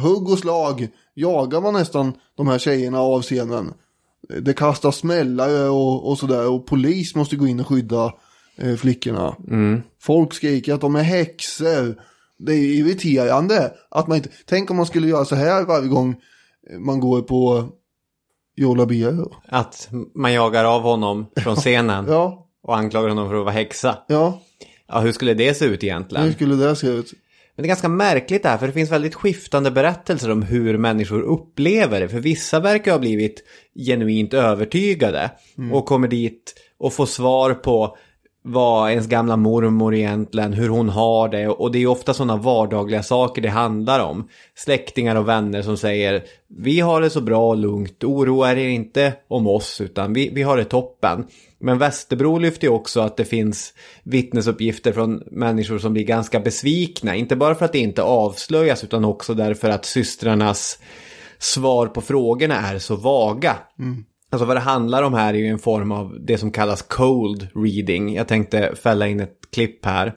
hugg 0.01 0.29
och 0.29 0.39
slag 0.39 0.87
jagar 1.13 1.61
man 1.61 1.73
nästan 1.73 2.13
de 2.37 2.47
här 2.47 2.59
tjejerna 2.59 2.99
av 2.99 3.21
scenen. 3.21 3.73
Det 4.41 4.53
kastas 4.53 4.97
smällare 4.97 5.69
och, 5.69 6.09
och 6.09 6.17
sådär 6.17 6.49
och 6.49 6.67
polis 6.67 7.15
måste 7.15 7.35
gå 7.35 7.47
in 7.47 7.59
och 7.59 7.67
skydda 7.67 8.13
eh, 8.57 8.75
flickorna. 8.75 9.35
Folk 10.01 10.33
skriker 10.33 10.73
att 10.73 10.81
de 10.81 10.95
är 10.95 11.03
häxor. 11.03 12.01
Det 12.37 12.53
är 12.53 12.79
irriterande 12.79 13.71
att 13.89 14.07
man 14.07 14.17
inte... 14.17 14.29
Tänk 14.45 14.71
om 14.71 14.77
man 14.77 14.85
skulle 14.85 15.07
göra 15.07 15.25
så 15.25 15.35
här 15.35 15.65
varje 15.65 15.87
gång 15.87 16.15
man 16.79 16.99
går 16.99 17.21
på 17.21 17.69
Jola 18.55 18.85
Biero. 18.85 19.31
Att 19.47 19.89
man 20.15 20.33
jagar 20.33 20.65
av 20.65 20.81
honom 20.81 21.25
från 21.35 21.55
scenen 21.55 22.05
Ja, 22.09 22.47
och 22.63 22.77
anklagar 22.77 23.09
honom 23.09 23.29
för 23.29 23.35
att 23.35 23.43
vara 23.43 23.53
häxa. 23.53 23.97
ja. 24.07 24.41
Ja, 24.91 24.99
hur 24.99 25.11
skulle 25.11 25.33
det 25.33 25.53
se 25.53 25.65
ut 25.65 25.83
egentligen? 25.83 26.25
Hur 26.25 26.31
skulle 26.31 26.55
det 26.55 26.75
se 26.75 26.87
ut? 26.87 27.13
Men 27.55 27.63
det 27.63 27.65
är 27.65 27.67
ganska 27.67 27.89
märkligt 27.89 28.43
det 28.43 28.49
här, 28.49 28.57
för 28.57 28.67
det 28.67 28.73
finns 28.73 28.91
väldigt 28.91 29.15
skiftande 29.15 29.71
berättelser 29.71 30.31
om 30.31 30.43
hur 30.43 30.77
människor 30.77 31.21
upplever 31.21 31.99
det. 32.01 32.09
För 32.09 32.19
vissa 32.19 32.59
verkar 32.59 32.91
ha 32.91 32.99
blivit 32.99 33.43
genuint 33.75 34.33
övertygade 34.33 35.31
och 35.73 35.85
kommer 35.85 36.07
dit 36.07 36.55
och 36.77 36.93
får 36.93 37.05
svar 37.05 37.53
på 37.53 37.97
vad 38.43 38.91
ens 38.91 39.07
gamla 39.07 39.37
mormor 39.37 39.95
egentligen, 39.95 40.53
hur 40.53 40.69
hon 40.69 40.89
har 40.89 41.29
det. 41.29 41.47
Och 41.47 41.71
det 41.71 41.79
är 41.79 41.87
ofta 41.87 42.13
sådana 42.13 42.37
vardagliga 42.37 43.03
saker 43.03 43.41
det 43.41 43.49
handlar 43.49 43.99
om. 43.99 44.29
Släktingar 44.55 45.15
och 45.15 45.29
vänner 45.29 45.61
som 45.61 45.77
säger 45.77 46.23
vi 46.47 46.79
har 46.79 47.01
det 47.01 47.09
så 47.09 47.21
bra 47.21 47.49
och 47.49 47.57
lugnt, 47.57 48.03
oroa 48.03 48.51
er 48.51 48.55
inte 48.55 49.13
om 49.27 49.47
oss 49.47 49.81
utan 49.81 50.13
vi, 50.13 50.29
vi 50.33 50.41
har 50.41 50.57
det 50.57 50.65
toppen. 50.65 51.25
Men 51.59 51.77
Västerbro 51.77 52.37
lyfter 52.37 52.67
ju 52.67 52.73
också 52.73 53.01
att 53.01 53.17
det 53.17 53.25
finns 53.25 53.73
vittnesuppgifter 54.03 54.91
från 54.91 55.23
människor 55.31 55.77
som 55.77 55.93
blir 55.93 56.03
ganska 56.03 56.39
besvikna. 56.39 57.15
Inte 57.15 57.35
bara 57.35 57.55
för 57.55 57.65
att 57.65 57.73
det 57.73 57.79
inte 57.79 58.03
avslöjas 58.03 58.83
utan 58.83 59.05
också 59.05 59.33
därför 59.33 59.69
att 59.69 59.85
systrarnas 59.85 60.79
svar 61.39 61.87
på 61.87 62.01
frågorna 62.01 62.55
är 62.55 62.79
så 62.79 62.95
vaga. 62.95 63.57
Mm. 63.79 64.05
Alltså 64.31 64.45
vad 64.45 64.55
det 64.55 64.61
handlar 64.61 65.03
om 65.03 65.13
här 65.13 65.33
är 65.33 65.37
ju 65.37 65.47
en 65.47 65.59
form 65.59 65.91
av 65.91 66.17
det 66.21 66.37
som 66.37 66.51
kallas 66.51 66.81
cold 66.81 67.47
reading. 67.55 68.15
Jag 68.15 68.27
tänkte 68.27 68.75
fälla 68.75 69.07
in 69.07 69.19
ett 69.19 69.37
klipp 69.53 69.85
här. 69.85 70.07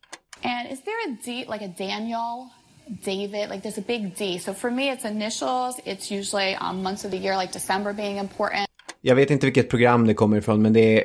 And 0.42 0.72
is 0.72 0.84
there 0.84 1.12
a 1.12 1.16
D, 1.24 1.44
like 1.52 1.64
a 1.64 1.74
Daniel, 1.78 2.48
David? 2.86 3.48
Like 3.50 3.68
there's 3.68 3.78
a 3.78 3.84
big 3.86 4.16
D. 4.18 4.38
So 4.38 4.54
for 4.54 4.70
me, 4.70 4.92
it's 4.92 5.10
initials. 5.10 5.80
It's 5.84 6.18
usually 6.20 6.56
um, 6.70 6.82
months 6.82 7.04
of 7.04 7.10
the 7.10 7.16
year, 7.16 7.40
like 7.40 7.52
December 7.52 7.92
being 7.92 8.18
important. 8.18 8.68
Jag 9.00 9.14
vet 9.14 9.30
inte 9.30 9.46
vilket 9.46 9.70
program 9.70 10.06
det 10.06 10.14
kommer 10.14 10.36
ifrån 10.36 10.62
men 10.62 10.72
det, 10.72 11.04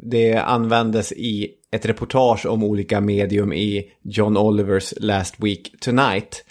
det 0.00 0.36
användes 0.36 1.12
i 1.12 1.50
ett 1.70 1.86
reportage 1.86 2.46
om 2.46 2.64
olika 2.64 3.00
medium 3.00 3.52
i 3.52 3.92
John 4.02 4.36
Olivers 4.36 4.94
Last 4.96 5.34
Week 5.38 5.74
Tonight. 5.80 6.44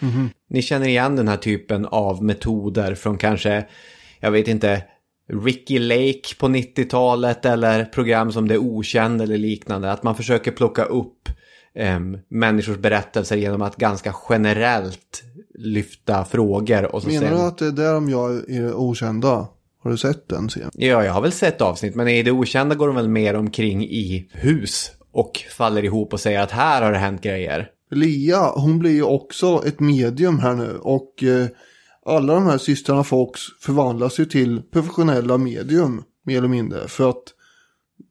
Ni 0.50 0.62
känner 0.62 0.88
igen 0.88 1.16
den 1.16 1.28
här 1.28 1.38
typen 1.38 1.86
av 1.86 2.24
metoder 2.24 2.96
från 2.96 3.18
kanske, 3.18 3.66
jag 4.20 4.32
vet 4.32 4.48
inte, 4.48 4.84
Ricky 5.32 5.79
Lake 5.79 6.36
på 6.39 6.47
90-talet 6.47 7.45
eller 7.45 7.86
program 7.86 8.32
som 8.32 8.47
Det 8.47 8.57
Okänd 8.57 9.21
eller 9.21 9.38
liknande. 9.38 9.91
Att 9.91 10.03
man 10.03 10.15
försöker 10.15 10.51
plocka 10.51 10.84
upp 10.84 11.29
em, 11.75 12.17
människors 12.29 12.77
berättelser 12.77 13.38
genom 13.38 13.61
att 13.61 13.75
ganska 13.75 14.15
generellt 14.29 15.23
lyfta 15.59 16.25
frågor. 16.25 16.95
Och 16.95 17.01
så 17.01 17.07
Menar 17.07 17.27
sen... 17.27 17.38
du 17.38 17.43
att 17.43 17.57
det 17.57 17.65
är 17.65 17.71
där 17.71 17.93
de 17.93 18.09
gör 18.09 18.49
i 18.49 18.57
det 18.57 18.73
okända? 18.73 19.47
Har 19.84 19.91
du 19.91 19.97
sett 19.97 20.29
den 20.29 20.49
serien? 20.49 20.71
Ja, 20.73 21.03
jag 21.03 21.13
har 21.13 21.21
väl 21.21 21.32
sett 21.32 21.61
avsnitt, 21.61 21.95
men 21.95 22.07
i 22.07 22.23
det 22.23 22.32
okända 22.32 22.75
går 22.75 22.88
de 22.88 22.95
väl 22.95 23.09
mer 23.09 23.36
omkring 23.36 23.84
i 23.84 24.29
hus 24.32 24.91
och 25.11 25.32
faller 25.57 25.86
ihop 25.86 26.13
och 26.13 26.19
säger 26.19 26.39
att 26.39 26.51
här 26.51 26.82
har 26.82 26.91
det 26.91 26.97
hänt 26.97 27.21
grejer. 27.21 27.67
Lia, 27.91 28.51
hon 28.55 28.79
blir 28.79 28.91
ju 28.91 29.03
också 29.03 29.63
ett 29.65 29.79
medium 29.79 30.39
här 30.39 30.55
nu 30.55 30.77
och 30.82 31.23
eh, 31.23 31.47
alla 32.06 32.34
de 32.34 32.45
här 32.45 32.58
systrarna 32.58 33.04
Fox 33.04 33.41
förvandlas 33.60 34.20
ju 34.20 34.26
till 34.26 34.62
professionella 34.62 35.38
medium 35.38 36.04
mer 36.26 36.38
eller 36.38 36.47
mindre 36.47 36.88
för 36.88 37.10
att 37.10 37.24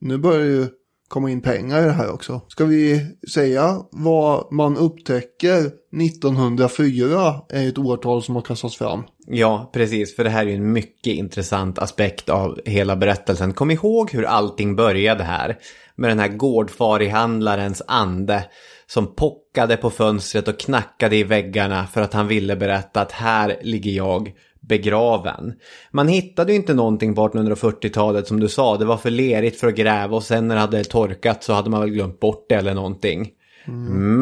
nu 0.01 0.19
börjar 0.19 0.45
ju 0.45 0.69
komma 1.09 1.31
in 1.31 1.43
pengar 1.43 1.83
i 1.83 1.85
det 1.85 1.93
här 1.93 2.13
också. 2.13 2.41
Ska 2.49 2.65
vi 2.65 3.07
säga 3.33 3.77
vad 3.91 4.53
man 4.53 4.77
upptäcker 4.77 5.71
1904 6.03 7.41
är 7.49 7.69
ett 7.69 7.79
årtal 7.79 8.23
som 8.23 8.35
har 8.35 8.43
kastats 8.43 8.77
fram. 8.77 9.03
Ja, 9.27 9.71
precis, 9.73 10.17
för 10.17 10.25
det 10.25 10.31
här 10.31 10.47
är 10.47 10.51
ju 10.51 10.57
en 10.57 10.73
mycket 10.73 11.15
intressant 11.15 11.79
aspekt 11.79 12.29
av 12.29 12.61
hela 12.65 12.97
berättelsen. 12.97 13.53
Kom 13.53 13.71
ihåg 13.71 14.11
hur 14.11 14.25
allting 14.25 14.77
började 14.77 15.25
här. 15.25 15.59
Med 15.97 16.11
den 16.11 16.19
här 16.19 16.29
gårdfarihandlarens 16.29 17.83
ande 17.87 18.45
som 18.87 19.15
pockade 19.55 19.77
på 19.77 19.91
fönstret 19.91 20.49
och 20.49 20.59
knackade 20.59 21.17
i 21.17 21.25
väggarna 21.25 21.87
för 21.87 22.01
att 22.01 22.13
han 22.13 22.29
ville 22.29 22.57
berätta 22.57 23.01
att 23.01 23.13
här 23.13 23.59
ligger 23.63 23.91
jag 23.91 24.33
begraven. 24.61 25.55
Man 25.91 26.09
hittade 26.09 26.53
ju 26.53 26.59
inte 26.59 26.75
någonting 26.75 27.15
på 27.15 27.29
1840-talet 27.29 28.27
som 28.27 28.41
du 28.41 28.49
sa. 28.49 28.77
Det 28.77 28.85
var 28.85 28.97
för 28.97 29.11
lerigt 29.11 29.61
för 29.61 29.67
att 29.67 29.75
gräva 29.75 30.17
och 30.17 30.23
sen 30.23 30.49
när 30.49 30.55
det 30.55 30.61
hade 30.61 30.85
torkat 30.85 31.45
så 31.45 31.53
hade 31.53 31.71
man 31.71 31.81
väl 31.81 31.91
glömt 31.91 32.21
bort 32.21 32.47
det 32.49 32.55
eller 32.55 32.75
någonting. 32.75 33.31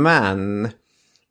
Men 0.05 0.68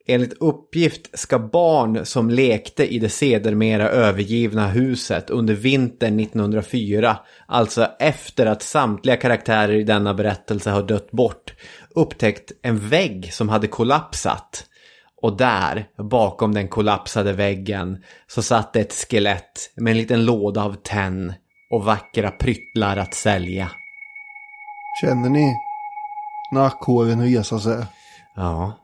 enligt 0.06 0.32
uppgift 0.40 1.18
ska 1.18 1.38
barn 1.38 2.06
som 2.06 2.30
lekte 2.30 2.94
i 2.94 2.98
det 2.98 3.08
sedermera 3.08 3.88
övergivna 3.88 4.68
huset 4.68 5.30
under 5.30 5.54
vintern 5.54 6.20
1904, 6.20 7.16
alltså 7.46 7.88
efter 7.98 8.46
att 8.46 8.62
samtliga 8.62 9.16
karaktärer 9.16 9.74
i 9.74 9.84
denna 9.84 10.14
berättelse 10.14 10.70
har 10.70 10.82
dött 10.82 11.10
bort, 11.10 11.54
upptäckt 11.94 12.52
en 12.62 12.88
vägg 12.88 13.32
som 13.32 13.48
hade 13.48 13.66
kollapsat. 13.66 14.64
Och 15.22 15.36
där, 15.36 15.86
bakom 16.10 16.54
den 16.54 16.68
kollapsade 16.68 17.32
väggen, 17.32 18.02
så 18.26 18.42
satt 18.42 18.76
ett 18.76 18.92
skelett 18.92 19.70
med 19.76 19.90
en 19.90 19.96
liten 19.96 20.24
låda 20.24 20.64
av 20.64 20.74
tenn 20.82 21.32
och 21.70 21.84
vackra 21.84 22.30
pryttlar 22.30 22.96
att 22.96 23.14
sälja. 23.14 23.70
Känner 25.00 25.28
ni 25.28 25.56
nackhåren 26.52 27.34
resa 27.34 27.58
sig? 27.58 27.86
Ja, 28.36 28.78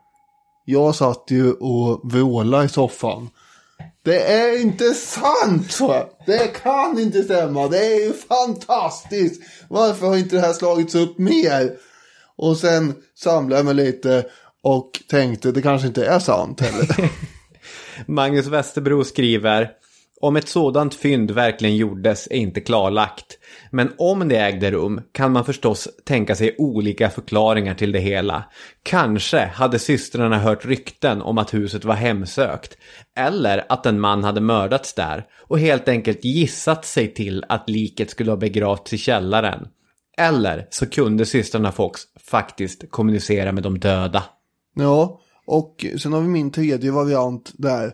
Jag 0.65 0.95
satt 0.95 1.25
ju 1.27 1.53
och 1.53 2.11
vrålade 2.11 2.65
i 2.65 2.69
soffan. 2.69 3.29
Det 4.03 4.31
är 4.31 4.61
inte 4.61 4.93
sant! 4.93 5.79
Det 6.25 6.47
kan 6.63 6.99
inte 6.99 7.23
stämma. 7.23 7.67
Det 7.67 7.85
är 7.85 8.05
ju 8.05 8.13
fantastiskt. 8.13 9.41
Varför 9.69 10.07
har 10.07 10.17
inte 10.17 10.35
det 10.35 10.41
här 10.41 10.53
slagits 10.53 10.95
upp 10.95 11.17
mer? 11.17 11.77
Och 12.37 12.57
sen 12.57 12.93
samlade 13.15 13.59
jag 13.59 13.65
mig 13.65 13.75
lite 13.75 14.25
och 14.63 14.91
tänkte 15.09 15.51
det 15.51 15.61
kanske 15.61 15.87
inte 15.87 16.05
är 16.05 16.19
sant 16.19 16.61
heller. 16.61 17.11
Magnus 18.05 18.47
Westerbro 18.47 19.03
skriver 19.03 19.71
om 20.21 20.35
ett 20.35 20.47
sådant 20.47 20.95
fynd 20.95 21.31
verkligen 21.31 21.77
gjordes 21.77 22.27
är 22.27 22.35
inte 22.35 22.61
klarlagt. 22.61 23.25
Men 23.71 23.91
om 23.97 24.27
det 24.27 24.37
ägde 24.37 24.71
rum 24.71 25.01
kan 25.11 25.31
man 25.31 25.45
förstås 25.45 25.87
tänka 26.05 26.35
sig 26.35 26.55
olika 26.57 27.09
förklaringar 27.09 27.73
till 27.73 27.91
det 27.91 27.99
hela. 27.99 28.43
Kanske 28.83 29.45
hade 29.45 29.79
systrarna 29.79 30.39
hört 30.39 30.65
rykten 30.65 31.21
om 31.21 31.37
att 31.37 31.53
huset 31.53 31.85
var 31.85 31.95
hemsökt. 31.95 32.77
Eller 33.17 33.65
att 33.69 33.85
en 33.85 33.99
man 33.99 34.23
hade 34.23 34.41
mördats 34.41 34.93
där 34.93 35.25
och 35.47 35.59
helt 35.59 35.87
enkelt 35.87 36.25
gissat 36.25 36.85
sig 36.85 37.13
till 37.13 37.45
att 37.49 37.69
liket 37.69 38.09
skulle 38.09 38.31
ha 38.31 38.37
begravts 38.37 38.93
i 38.93 38.97
källaren. 38.97 39.67
Eller 40.17 40.67
så 40.69 40.85
kunde 40.85 41.25
systrarna 41.25 41.71
Fox 41.71 42.01
faktiskt 42.19 42.91
kommunicera 42.91 43.51
med 43.51 43.63
de 43.63 43.79
döda. 43.79 44.23
ja, 44.75 45.21
och 45.45 45.85
sen 45.99 46.13
har 46.13 46.21
vi 46.21 46.27
min 46.27 46.51
tredje 46.51 46.91
variant 46.91 47.51
där. 47.53 47.93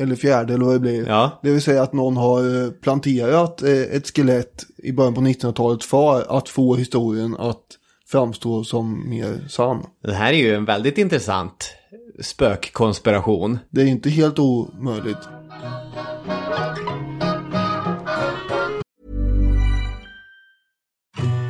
Eller 0.00 0.16
fjärde 0.16 0.54
eller 0.54 0.64
vad 0.64 0.74
det 0.74 0.80
blir. 0.80 1.08
Ja. 1.08 1.40
Det 1.42 1.50
vill 1.50 1.62
säga 1.62 1.82
att 1.82 1.92
någon 1.92 2.16
har 2.16 2.64
eh, 2.64 2.70
planterat 2.70 3.62
eh, 3.62 3.70
ett 3.70 4.16
skelett 4.16 4.64
i 4.76 4.92
början 4.92 5.14
på 5.14 5.20
1900-talet 5.20 5.84
för 5.84 6.38
att 6.38 6.48
få 6.48 6.76
historien 6.76 7.36
att 7.38 7.64
framstå 8.06 8.64
som 8.64 9.10
mer 9.10 9.48
sann. 9.48 9.86
Det 10.02 10.12
här 10.12 10.32
är 10.32 10.36
ju 10.36 10.54
en 10.54 10.64
väldigt 10.64 10.98
intressant 10.98 11.74
spökkonspiration. 12.20 13.58
Det 13.70 13.82
är 13.82 13.86
inte 13.86 14.10
helt 14.10 14.38
omöjligt. 14.38 15.37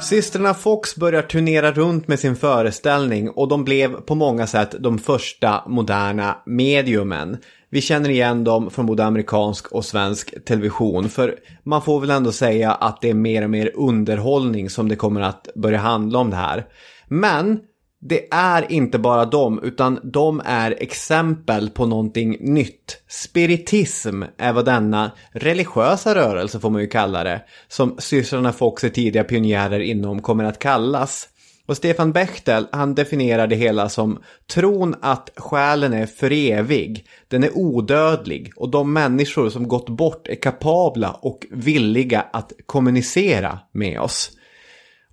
Systrarna 0.00 0.54
Fox 0.54 0.96
börjar 0.96 1.22
turnera 1.22 1.72
runt 1.72 2.08
med 2.08 2.20
sin 2.20 2.36
föreställning 2.36 3.30
och 3.30 3.48
de 3.48 3.64
blev 3.64 4.00
på 4.00 4.14
många 4.14 4.46
sätt 4.46 4.74
de 4.80 4.98
första 4.98 5.62
moderna 5.66 6.36
mediumen. 6.46 7.36
Vi 7.68 7.80
känner 7.80 8.10
igen 8.10 8.44
dem 8.44 8.70
från 8.70 8.86
både 8.86 9.04
amerikansk 9.04 9.72
och 9.72 9.84
svensk 9.84 10.44
television 10.44 11.08
för 11.08 11.34
man 11.62 11.82
får 11.82 12.00
väl 12.00 12.10
ändå 12.10 12.32
säga 12.32 12.72
att 12.72 13.00
det 13.00 13.10
är 13.10 13.14
mer 13.14 13.44
och 13.44 13.50
mer 13.50 13.72
underhållning 13.74 14.70
som 14.70 14.88
det 14.88 14.96
kommer 14.96 15.20
att 15.20 15.48
börja 15.54 15.78
handla 15.78 16.18
om 16.18 16.30
det 16.30 16.36
här. 16.36 16.66
Men 17.08 17.60
det 18.02 18.28
är 18.30 18.72
inte 18.72 18.98
bara 18.98 19.24
de, 19.24 19.60
utan 19.62 20.00
de 20.02 20.42
är 20.44 20.82
exempel 20.82 21.70
på 21.70 21.86
någonting 21.86 22.36
nytt. 22.40 23.02
Spiritism 23.08 24.22
är 24.38 24.52
vad 24.52 24.64
denna 24.64 25.10
religiösa 25.32 26.14
rörelse, 26.14 26.60
får 26.60 26.70
man 26.70 26.80
ju 26.80 26.88
kalla 26.88 27.24
det, 27.24 27.42
som 27.68 27.96
systrarna 27.98 28.52
Fox 28.52 28.84
är 28.84 28.88
tidiga 28.88 29.24
pionjärer 29.24 29.80
inom, 29.80 30.22
kommer 30.22 30.44
att 30.44 30.58
kallas. 30.58 31.28
Och 31.66 31.76
Stefan 31.76 32.12
Bechtel, 32.12 32.66
han 32.72 32.94
definierar 32.94 33.46
det 33.46 33.56
hela 33.56 33.88
som 33.88 34.18
tron 34.54 34.94
att 35.02 35.30
själen 35.36 35.92
är 35.92 36.06
för 36.06 36.32
evig, 36.32 37.06
den 37.28 37.44
är 37.44 37.58
odödlig 37.58 38.52
och 38.56 38.70
de 38.70 38.92
människor 38.92 39.50
som 39.50 39.68
gått 39.68 39.88
bort 39.88 40.28
är 40.28 40.34
kapabla 40.34 41.10
och 41.10 41.46
villiga 41.50 42.20
att 42.32 42.52
kommunicera 42.66 43.58
med 43.72 44.00
oss. 44.00 44.30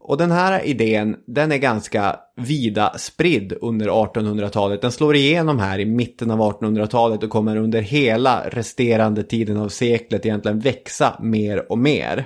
Och 0.08 0.18
den 0.18 0.32
här 0.32 0.66
idén, 0.66 1.16
den 1.26 1.52
är 1.52 1.58
ganska 1.58 2.16
vida 2.36 2.94
spridd 2.98 3.54
under 3.62 3.88
1800-talet. 3.88 4.82
Den 4.82 4.92
slår 4.92 5.16
igenom 5.16 5.60
här 5.60 5.80
i 5.80 5.86
mitten 5.86 6.32
av 6.32 6.40
1800-talet 6.40 7.24
och 7.24 7.30
kommer 7.30 7.58
under 7.58 7.82
hela 7.82 8.50
resterande 8.50 9.24
tiden 9.24 9.58
av 9.58 9.70
seklet 9.70 10.26
egentligen 10.26 10.60
växa 10.60 11.20
mer 11.22 11.72
och 11.72 11.78
mer. 11.78 12.26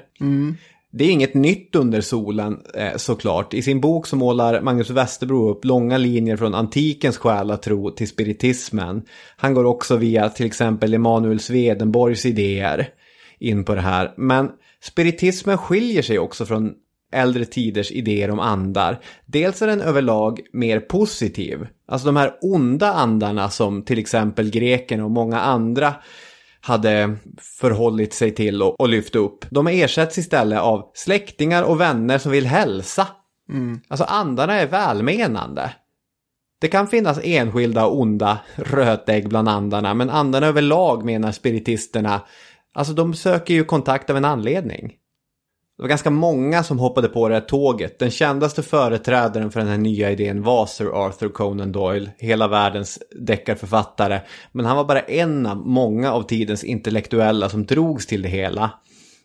Det 0.92 1.06
är 1.06 1.12
inget 1.12 1.34
nytt 1.34 1.76
under 1.76 2.02
solen 2.02 2.60
eh, 2.76 2.96
såklart. 2.96 3.54
I 3.54 3.62
sin 3.62 3.82
bok 3.82 4.08
så 4.08 4.16
målar 4.16 4.62
Magnus 4.62 4.90
Westerbro 4.90 5.50
upp 5.50 5.66
långa 5.66 5.98
linjer 5.98 6.38
från 6.38 6.56
antikens 6.56 7.18
själatro 7.18 7.92
till 7.92 8.08
spiritismen. 8.08 9.02
Han 9.38 9.54
går 9.54 9.66
också 9.66 9.96
via 9.96 10.30
till 10.30 10.46
exempel 10.46 10.94
Emanuel 10.94 11.40
Swedenborgs 11.40 12.26
idéer 12.26 12.90
in 13.40 13.66
på 13.66 13.76
det 13.76 13.82
här. 13.82 14.14
Men 14.18 14.50
spiritismen 14.84 15.58
skiljer 15.58 16.02
sig 16.02 16.20
också 16.20 16.46
från 16.46 16.74
äldre 17.12 17.46
tiders 17.46 17.92
idéer 17.92 18.32
om 18.32 18.40
andar. 18.40 19.00
Dels 19.26 19.62
är 19.62 19.68
den 19.68 19.82
överlag 19.82 20.40
mer 20.54 20.80
positiv. 20.80 21.68
Alltså 21.88 22.06
de 22.06 22.16
här 22.16 22.34
onda 22.42 22.94
andarna 22.94 23.50
som 23.50 23.84
till 23.84 24.00
exempel 24.00 24.50
grekerna 24.50 25.06
och 25.06 25.12
många 25.12 25.40
andra 25.40 25.94
hade 26.62 27.16
förhållit 27.60 28.14
sig 28.14 28.32
till 28.32 28.64
och, 28.64 28.80
och 28.80 28.90
lyft 28.90 29.16
upp. 29.16 29.46
De 29.50 29.68
ersätts 29.68 30.18
istället 30.18 30.60
av 30.60 30.92
släktingar 30.94 31.64
och 31.64 31.82
vänner 31.82 32.18
som 32.18 32.32
vill 32.32 32.46
hälsa. 32.46 33.08
Alltså 33.88 34.04
andarna 34.04 34.54
är 34.54 34.68
välmenande. 34.68 35.72
Det 36.62 36.68
kan 36.68 36.88
finnas 36.88 37.20
enskilda 37.24 37.88
onda 37.88 38.40
rötägg 38.56 39.30
bland 39.30 39.50
andarna, 39.50 39.94
men 39.94 40.10
andarna 40.10 40.48
överlag 40.48 41.06
menar 41.06 41.32
spiritisterna, 41.32 42.22
alltså 42.74 42.94
de 42.94 43.14
söker 43.14 43.54
ju 43.54 43.64
kontakt 43.64 44.10
av 44.10 44.18
en 44.18 44.26
anledning. 44.26 44.94
Det 45.82 45.84
var 45.84 45.90
ganska 45.90 46.10
många 46.10 46.64
som 46.64 46.80
hoppade 46.80 47.08
på 47.08 47.28
det 47.28 47.34
här 47.34 47.42
tåget. 47.42 48.00
Den 48.00 48.12
kändaste 48.12 48.64
företrädaren 48.64 49.52
för 49.52 49.60
den 49.60 49.70
här 49.70 49.78
nya 49.78 50.12
idén 50.12 50.44
var 50.44 50.66
Sir 50.66 51.06
Arthur 51.06 51.30
Conan 51.30 51.72
Doyle, 51.72 52.12
hela 52.18 52.48
världens 52.48 53.00
deckarförfattare. 53.22 54.22
Men 54.52 54.66
han 54.66 54.78
var 54.78 54.84
bara 54.84 55.00
en 55.00 55.46
av 55.46 55.58
många 55.58 56.14
av 56.14 56.24
tidens 56.24 56.64
intellektuella 56.64 57.50
som 57.50 57.66
drogs 57.66 58.08
till 58.08 58.22
det 58.22 58.30
hela. 58.30 58.72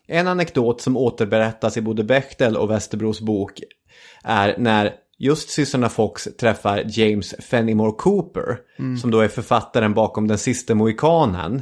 En 0.07 0.27
anekdot 0.27 0.81
som 0.81 0.97
återberättas 0.97 1.77
i 1.77 1.81
både 1.81 2.03
Bechtel 2.03 2.57
och 2.57 2.71
Westerbros 2.71 3.21
bok 3.21 3.61
är 4.23 4.55
när 4.57 4.93
just 5.17 5.49
systrarna 5.49 5.89
Fox 5.89 6.27
träffar 6.39 6.83
James 6.87 7.35
Fenimore 7.39 7.91
Cooper, 7.97 8.57
som 9.01 9.11
då 9.11 9.19
är 9.19 9.27
författaren 9.27 9.93
bakom 9.93 10.27
Den 10.27 10.37
sista 10.37 10.75
mohikanen. 10.75 11.61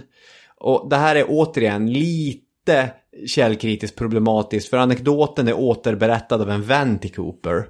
Och 0.58 0.90
det 0.90 0.96
här 0.96 1.16
är 1.16 1.26
återigen 1.28 1.94
lite 1.94 2.92
källkritiskt 3.28 3.98
problematiskt 3.98 4.70
för 4.70 4.78
anekdoten 4.78 5.48
är 5.48 5.54
återberättad 5.54 6.42
av 6.42 6.50
en 6.50 6.64
vän 6.64 7.00
till 7.00 7.14
Cooper. 7.14 7.66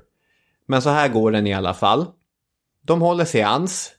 Men 0.67 0.81
så 0.81 0.89
här 0.89 1.09
går 1.09 1.31
den 1.31 1.47
i 1.47 1.53
alla 1.53 1.73
fall. 1.73 2.05
De 2.85 3.01
håller 3.01 3.25
seans 3.25 3.91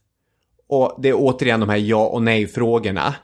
och 0.69 0.99
det 0.99 1.09
är 1.09 1.15
återigen 1.17 1.61
de 1.61 1.69
här 1.69 1.77
ja 1.77 2.07
och 2.07 2.23
nej-frågorna. 2.23 3.15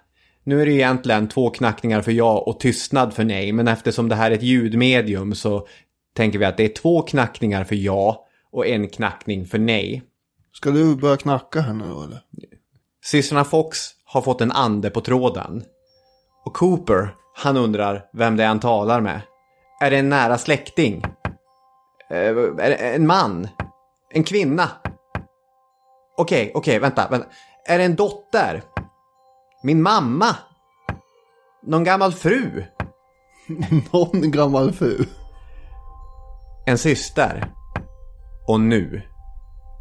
Nu 0.45 0.63
är 0.63 0.67
det 0.67 0.73
egentligen 0.73 1.29
två 1.29 1.51
knackningar 1.51 2.03
för 2.03 2.13
ja 2.13 2.39
och 2.39 2.61
tystnad 2.61 3.15
för 3.15 3.25
nej, 3.25 3.53
men 3.53 3.69
eftersom 3.69 4.09
det 4.09 4.15
här 4.15 4.31
är 4.31 4.35
ett 4.35 4.43
ljudmedium 4.43 5.35
så 5.35 5.67
tänker 6.15 6.39
vi 6.39 6.45
att 6.45 6.57
det 6.57 6.65
är 6.65 6.75
två 6.75 7.03
knackningar 7.03 7.65
för 7.65 7.77
ja 7.77 8.27
och 8.51 8.67
en 8.67 8.89
knackning 8.89 9.47
för 9.47 9.59
nej. 9.59 10.03
Ska 10.53 10.71
du 10.71 10.97
börja 10.97 11.17
knacka 11.17 11.61
här 11.61 11.75
nu 11.75 11.85
eller? 11.85 12.21
Systrarna 13.05 13.45
Fox 13.45 13.79
har 14.05 14.23
fått 14.23 14.41
en 14.41 14.53
ande 14.53 14.91
på 14.91 15.01
tråden. 15.01 15.65
Och 16.45 16.55
Cooper, 16.55 17.15
han 17.35 17.57
undrar 17.57 18.05
vem 18.13 18.37
det 18.37 18.45
är 18.45 18.49
han 18.49 18.61
talar 18.61 19.01
med. 19.01 19.21
Är 19.81 19.91
det 19.91 19.99
en 19.99 20.09
nära 20.09 20.39
släkting? 20.39 21.03
Eh, 22.11 22.17
är 22.19 22.69
det 22.69 22.75
en 22.75 23.07
man? 23.07 23.49
En 24.11 24.25
kvinna? 24.25 24.69
Okej, 26.17 26.53
okej, 26.55 26.79
vänta, 26.79 27.09
vänta. 27.11 27.27
Är 27.67 27.79
det 27.79 27.85
en 27.85 27.97
dotter? 27.97 28.63
Min 29.63 29.83
mamma? 29.83 30.37
Någon 31.63 31.85
gammal 31.85 32.13
fru? 32.13 32.65
Någon 33.93 34.31
gammal 34.31 34.73
fru. 34.73 35.05
En 36.67 36.79
syster? 36.79 37.53
Och 38.49 38.61
nu? 38.61 39.03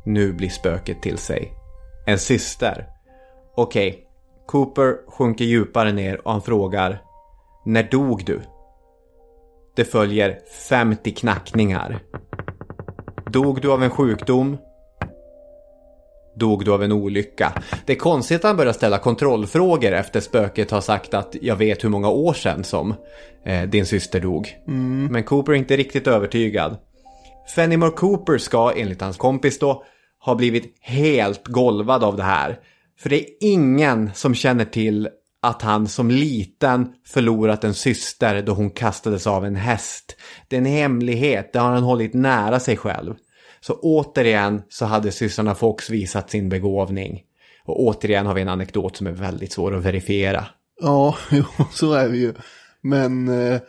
Nu 0.05 0.33
blir 0.33 0.49
spöket 0.49 1.01
till 1.01 1.17
sig. 1.17 1.53
En 2.05 2.19
syster? 2.19 2.87
Okej, 3.55 4.07
Cooper 4.47 5.09
sjunker 5.11 5.45
djupare 5.45 5.91
ner 5.91 6.27
och 6.27 6.31
han 6.31 6.41
frågar 6.41 7.01
När 7.65 7.83
dog 7.83 8.25
du? 8.25 8.41
Det 9.75 9.85
följer 9.85 10.39
50 10.69 11.11
knackningar. 11.11 11.99
Dog 13.31 13.61
du 13.61 13.71
av 13.71 13.83
en 13.83 13.89
sjukdom? 13.89 14.57
dog 16.35 16.65
du 16.65 16.73
av 16.73 16.83
en 16.83 16.91
olycka. 16.91 17.53
Det 17.85 17.93
är 17.93 17.97
konstigt 17.97 18.37
att 18.37 18.43
han 18.43 18.57
börjar 18.57 18.73
ställa 18.73 18.97
kontrollfrågor 18.97 19.91
efter 19.91 20.19
spöket 20.19 20.71
har 20.71 20.81
sagt 20.81 21.13
att 21.13 21.35
jag 21.41 21.55
vet 21.55 21.83
hur 21.83 21.89
många 21.89 22.09
år 22.09 22.33
sedan 22.33 22.63
som 22.63 22.93
eh, 23.45 23.69
din 23.69 23.85
syster 23.85 24.19
dog. 24.19 24.47
Men 25.11 25.23
Cooper 25.23 25.51
är 25.51 25.55
inte 25.55 25.77
riktigt 25.77 26.07
övertygad. 26.07 26.77
Fenimore 27.55 27.91
Cooper 27.91 28.37
ska 28.37 28.73
enligt 28.75 29.01
hans 29.01 29.17
kompis 29.17 29.59
då 29.59 29.83
ha 30.25 30.35
blivit 30.35 30.77
helt 30.81 31.47
golvad 31.47 32.03
av 32.03 32.17
det 32.17 32.23
här. 32.23 32.59
För 32.99 33.09
det 33.09 33.19
är 33.19 33.25
ingen 33.41 34.11
som 34.13 34.35
känner 34.35 34.65
till 34.65 35.09
att 35.41 35.61
han 35.61 35.87
som 35.87 36.11
liten 36.11 36.93
förlorat 37.07 37.63
en 37.63 37.73
syster 37.73 38.41
då 38.41 38.51
hon 38.51 38.69
kastades 38.69 39.27
av 39.27 39.45
en 39.45 39.55
häst. 39.55 40.15
Det 40.47 40.55
är 40.55 40.57
en 40.57 40.65
hemlighet, 40.65 41.53
det 41.53 41.59
har 41.59 41.71
han 41.71 41.83
hållit 41.83 42.13
nära 42.13 42.59
sig 42.59 42.77
själv. 42.77 43.15
Så 43.61 43.73
återigen 43.81 44.61
så 44.69 44.85
hade 44.85 45.11
systrarna 45.11 45.55
Fox 45.55 45.89
visat 45.89 46.29
sin 46.29 46.49
begåvning. 46.49 47.21
Och 47.65 47.83
återigen 47.83 48.25
har 48.25 48.33
vi 48.33 48.41
en 48.41 48.49
anekdot 48.49 48.97
som 48.97 49.07
är 49.07 49.11
väldigt 49.11 49.53
svår 49.53 49.75
att 49.75 49.83
verifiera. 49.83 50.45
Ja, 50.81 51.15
jo, 51.31 51.43
så 51.71 51.93
är 51.93 52.07
vi 52.07 52.19
ju. 52.19 52.33
Men 52.81 53.27
eh, 53.27 53.61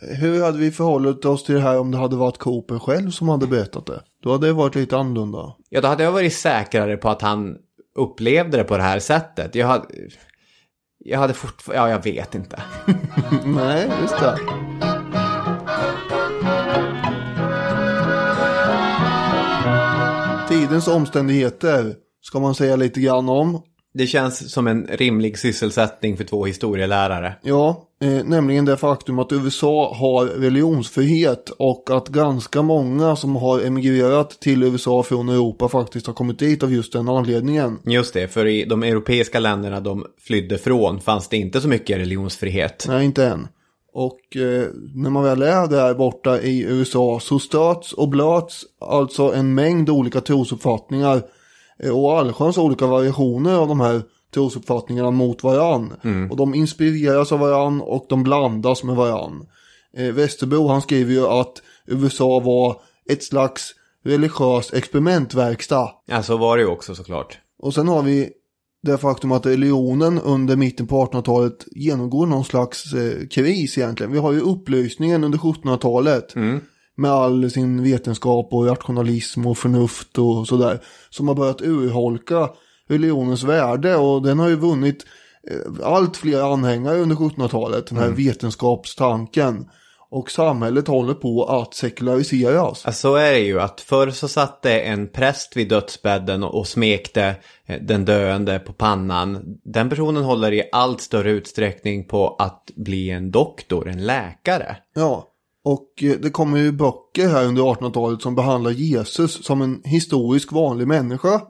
hur 0.00 0.42
hade 0.42 0.58
vi 0.58 0.70
förhållit 0.70 1.24
oss 1.24 1.44
till 1.44 1.54
det 1.54 1.60
här 1.60 1.78
om 1.78 1.90
det 1.90 1.98
hade 1.98 2.16
varit 2.16 2.38
Cooper 2.38 2.78
själv 2.78 3.10
som 3.10 3.28
hade 3.28 3.46
berättat 3.46 3.86
det? 3.86 4.02
Då 4.22 4.32
hade 4.32 4.46
det 4.46 4.52
varit 4.52 4.74
lite 4.74 4.96
annorlunda. 4.96 5.56
Ja, 5.68 5.80
då 5.80 5.88
hade 5.88 6.04
jag 6.04 6.12
varit 6.12 6.34
säkrare 6.34 6.96
på 6.96 7.08
att 7.08 7.22
han 7.22 7.56
upplevde 7.94 8.56
det 8.56 8.64
på 8.64 8.76
det 8.76 8.82
här 8.82 8.98
sättet. 8.98 9.54
Jag 9.54 9.66
hade... 9.66 9.86
Jag 11.06 11.18
hade 11.18 11.34
fortfarande... 11.34 11.82
Ja, 11.82 11.90
jag 11.90 12.04
vet 12.04 12.34
inte. 12.34 12.62
Nej, 13.44 13.90
just 14.02 14.20
det. 14.20 14.38
Tidens 20.48 20.88
omständigheter 20.88 21.94
ska 22.22 22.40
man 22.40 22.54
säga 22.54 22.76
lite 22.76 23.00
grann 23.00 23.28
om. 23.28 23.62
Det 23.94 24.06
känns 24.06 24.52
som 24.52 24.66
en 24.66 24.86
rimlig 24.86 25.38
sysselsättning 25.38 26.16
för 26.16 26.24
två 26.24 26.44
historielärare. 26.44 27.34
Ja, 27.42 27.88
eh, 28.04 28.24
nämligen 28.24 28.64
det 28.64 28.76
faktum 28.76 29.18
att 29.18 29.32
USA 29.32 29.94
har 29.94 30.26
religionsfrihet 30.26 31.50
och 31.50 31.90
att 31.90 32.08
ganska 32.08 32.62
många 32.62 33.16
som 33.16 33.36
har 33.36 33.60
emigrerat 33.60 34.30
till 34.30 34.62
USA 34.62 35.02
från 35.02 35.28
Europa 35.28 35.68
faktiskt 35.68 36.06
har 36.06 36.14
kommit 36.14 36.38
dit 36.38 36.62
av 36.62 36.72
just 36.72 36.92
den 36.92 37.08
anledningen. 37.08 37.78
Just 37.84 38.14
det, 38.14 38.28
för 38.28 38.46
i 38.46 38.64
de 38.64 38.82
europeiska 38.82 39.40
länderna 39.40 39.80
de 39.80 40.06
flydde 40.20 40.58
från 40.58 41.00
fanns 41.00 41.28
det 41.28 41.36
inte 41.36 41.60
så 41.60 41.68
mycket 41.68 41.98
religionsfrihet. 41.98 42.84
Nej, 42.88 43.04
inte 43.04 43.26
än. 43.26 43.48
Och 43.92 44.36
eh, 44.36 44.66
när 44.94 45.10
man 45.10 45.24
väl 45.24 45.42
är 45.42 45.66
där 45.66 45.94
borta 45.94 46.40
i 46.40 46.62
USA 46.62 47.20
så 47.20 47.38
stöts 47.38 47.92
och 47.92 48.08
blöts 48.08 48.64
alltså 48.80 49.34
en 49.34 49.54
mängd 49.54 49.90
olika 49.90 50.20
trosuppfattningar 50.20 51.22
eh, 51.82 51.98
och 51.98 52.18
allsköns 52.18 52.58
olika 52.58 52.86
variationer 52.86 53.56
av 53.56 53.68
de 53.68 53.80
här 53.80 54.02
trosuppfattningarna 54.34 55.10
mot 55.10 55.42
varann. 55.42 55.92
Och 56.30 56.36
de 56.36 56.54
inspireras 56.54 57.32
av 57.32 57.38
varann 57.38 57.80
och 57.80 58.06
de 58.08 58.22
blandas 58.22 58.84
med 58.84 58.96
varann. 58.96 59.46
Eh, 59.96 60.12
Västerbro 60.12 60.68
han 60.68 60.82
skriver 60.82 61.12
ju 61.12 61.26
att 61.26 61.52
USA 61.86 62.40
var 62.40 62.76
ett 63.10 63.24
slags 63.24 63.74
religiös 64.04 64.72
experimentverkstad. 64.72 65.90
Ja, 66.06 66.22
så 66.22 66.36
var 66.36 66.56
det 66.56 66.62
ju 66.62 66.68
också 66.68 66.94
såklart. 66.94 67.38
Och 67.58 67.74
sen 67.74 67.88
har 67.88 68.02
vi 68.02 68.30
det 68.82 68.98
faktum 68.98 69.32
att 69.32 69.46
religionen 69.46 70.20
under 70.20 70.56
mitten 70.56 70.86
på 70.86 71.06
1800-talet 71.06 71.66
genomgår 71.70 72.26
någon 72.26 72.44
slags 72.44 72.92
eh, 72.92 73.26
kris 73.30 73.78
egentligen. 73.78 74.12
Vi 74.12 74.18
har 74.18 74.32
ju 74.32 74.40
upplysningen 74.40 75.24
under 75.24 75.38
1700-talet. 75.38 76.34
Med 76.96 77.10
all 77.10 77.50
sin 77.50 77.82
vetenskap 77.82 78.48
och 78.52 78.66
rationalism 78.66 79.46
och 79.46 79.58
förnuft 79.58 80.18
och 80.18 80.48
sådär. 80.48 80.80
Som 81.10 81.28
har 81.28 81.34
börjat 81.34 81.62
urholka 81.62 82.48
religionens 82.88 83.42
värde 83.42 83.96
och 83.96 84.22
den 84.22 84.38
har 84.38 84.48
ju 84.48 84.56
vunnit 84.56 85.06
eh, 85.50 85.86
allt 85.86 86.16
fler 86.16 86.52
anhängare 86.52 86.98
under 86.98 87.16
1700-talet. 87.16 87.86
Den 87.86 87.98
här 87.98 88.08
vetenskapstanken. 88.08 89.66
Och 90.10 90.30
samhället 90.30 90.88
håller 90.88 91.14
på 91.14 91.44
att 91.44 91.74
sekulariseras. 91.74 92.82
Ja, 92.86 92.92
så 92.92 93.14
är 93.14 93.32
det 93.32 93.38
ju 93.38 93.60
att 93.60 93.80
förr 93.80 94.10
så 94.10 94.28
satt 94.28 94.62
det 94.62 94.80
en 94.80 95.08
präst 95.08 95.56
vid 95.56 95.68
dödsbädden 95.68 96.42
och, 96.42 96.66
smekte 96.66 97.36
eh, 97.66 97.82
den 97.82 98.04
döende 98.04 98.58
på 98.58 98.72
pannan. 98.72 99.58
Den 99.64 99.88
personen 99.88 100.24
håller 100.24 100.52
i 100.52 100.68
allt 100.72 101.00
större 101.00 101.30
utsträckning 101.30 102.04
på 102.04 102.36
att 102.38 102.70
bli 102.76 103.10
en 103.10 103.30
doktor, 103.30 103.88
en 103.88 104.06
läkare. 104.06 104.76
Ja, 104.94 105.30
och 105.64 106.02
eh, 106.02 106.16
det 106.22 106.30
kommer 106.30 106.58
ju 106.58 106.72
böcker 106.72 107.28
här 107.28 107.44
under 107.44 107.62
1800-talet 107.62 108.22
som 108.22 108.34
behandlar 108.34 108.70
Jesus 108.70 109.44
som 109.44 109.62
en 109.62 109.82
historisk 109.84 110.52
vanlig 110.52 110.88
människa. 110.88 111.40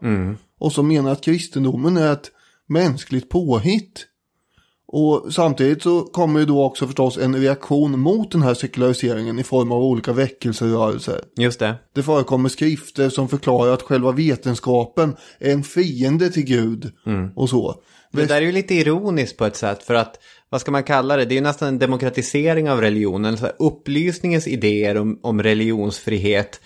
Och 0.65 0.73
som 0.73 0.89
menar 0.89 1.13
att 1.13 1.25
kristendomen 1.25 1.97
är 1.97 2.13
ett 2.13 2.31
mänskligt 2.69 3.29
påhitt. 3.29 4.07
Och 4.87 5.33
samtidigt 5.33 5.83
så 5.83 6.03
kommer 6.03 6.41
ju 6.41 6.47
då 6.47 6.65
också 6.65 6.87
förstås 6.87 7.19
en 7.19 7.37
reaktion 7.37 7.99
mot 7.99 8.31
den 8.31 8.43
här 8.43 8.55
sekulariseringen 8.55 9.39
i 9.39 9.43
form 9.43 9.73
av 9.73 9.83
olika 9.83 10.13
väckelserörelser. 10.13 11.21
Just 11.37 11.59
det. 11.59 11.75
Det 11.95 12.03
förekommer 12.03 12.49
skrifter 12.49 13.09
som 13.09 13.29
förklarar 13.29 13.73
att 13.73 13.83
själva 13.83 14.13
vetenskapen 14.13 15.17
är 15.39 15.53
en 15.53 15.65
fiende 15.65 16.31
till 16.31 16.45
Gud 16.45 16.93
och 17.37 17.51
så. 17.51 17.83
Det 18.13 18.27
där 18.27 18.37
är 18.37 18.41
ju 18.47 18.53
lite 18.53 18.75
ironiskt 18.75 19.37
på 19.37 19.45
ett 19.45 19.57
sätt 19.57 19.83
för 19.83 19.95
att, 19.95 20.19
vad 20.49 20.61
ska 20.61 20.71
man 20.71 20.83
kalla 20.83 21.17
det, 21.17 21.25
det 21.25 21.35
är 21.35 21.37
ju 21.37 21.43
nästan 21.43 21.69
en 21.69 21.79
demokratisering 21.79 22.71
av 22.71 22.81
religionen. 22.81 23.39
Så 23.39 23.45
här, 23.45 23.55
upplysningens 23.59 24.47
idéer 24.47 24.97
om, 24.97 25.21
om 25.23 25.43
religionsfrihet 25.43 26.61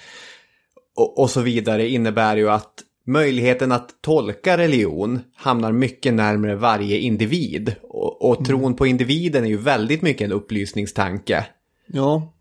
och, 0.97 1.19
och 1.19 1.31
så 1.31 1.41
vidare 1.41 1.89
innebär 1.89 2.37
ju 2.37 2.51
att 2.51 2.85
möjligheten 3.09 3.73
att 3.73 4.03
tolka 4.03 4.59
religion 4.59 5.21
hamnar 5.35 5.73
mycket 5.73 6.15
närmare 6.15 6.57
varje 6.57 6.99
individ. 6.99 7.75
Och, 7.83 8.31
och 8.31 8.45
tron 8.45 8.75
på 8.75 8.87
individen 8.87 9.45
är 9.45 9.49
ju 9.49 9.57
väldigt 9.57 10.03
mycket 10.03 10.25
en 10.25 10.33
upplysningstanke. 10.33 11.47
Ja. 11.87 12.35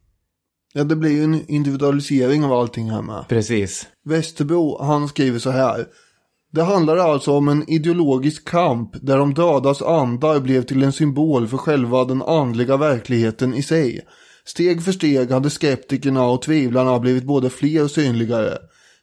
Ja, 0.73 0.83
det 0.83 0.95
blir 0.95 1.11
ju 1.11 1.23
en 1.23 1.49
individualisering 1.51 2.43
av 2.43 2.53
allting 2.53 2.91
här 2.91 3.01
med. 3.01 3.25
Precis. 3.27 3.87
Västerbro, 4.05 4.83
han 4.83 5.07
skriver 5.07 5.39
så 5.39 5.49
här. 5.49 5.85
Det 6.51 6.63
handlar 6.63 6.97
alltså 6.97 7.31
om 7.31 7.47
en 7.47 7.69
ideologisk 7.69 8.47
kamp 8.47 8.91
där 9.01 9.17
de 9.17 9.33
dödas 9.33 9.81
andar 9.81 10.39
blev 10.39 10.63
till 10.63 10.83
en 10.83 10.91
symbol 10.91 11.47
för 11.47 11.57
själva 11.57 12.05
den 12.05 12.21
andliga 12.21 12.77
verkligheten 12.77 13.53
i 13.53 13.63
sig. 13.63 14.01
Steg 14.45 14.83
för 14.83 14.91
steg 14.91 15.31
hade 15.31 15.49
skeptikerna 15.49 16.27
och 16.27 16.41
tvivlarna 16.41 16.99
blivit 16.99 17.23
både 17.23 17.49
fler 17.49 17.83
och 17.83 17.91
synligare. 17.91 18.57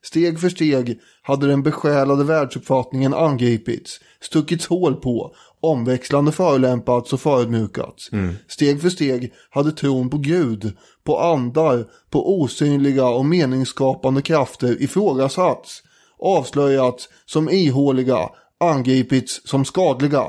Steg 0.04 0.40
för 0.40 0.48
steg 0.48 1.00
hade 1.22 1.46
den 1.46 1.62
besjälade 1.62 2.24
världsuppfattningen 2.24 3.14
angripits, 3.14 4.00
stuckits 4.20 4.66
hål 4.66 4.94
på, 4.94 5.34
omväxlande 5.60 6.32
förolämpats 6.32 7.12
och 7.12 7.20
förödmjukats. 7.20 8.10
Steg 8.48 8.82
för 8.82 8.88
steg 8.88 9.32
hade 9.50 9.72
tron 9.72 10.10
på 10.10 10.18
Gud, 10.18 10.72
på 11.04 11.18
andar, 11.18 11.86
på 12.10 12.40
osynliga 12.40 13.08
och 13.08 13.24
meningsskapande 13.24 14.22
krafter 14.22 14.82
ifrågasatts, 14.82 15.82
avslöjats 16.18 17.08
som 17.26 17.50
ihåliga, 17.50 18.28
angripits 18.60 19.40
som 19.44 19.64
skadliga. 19.64 20.24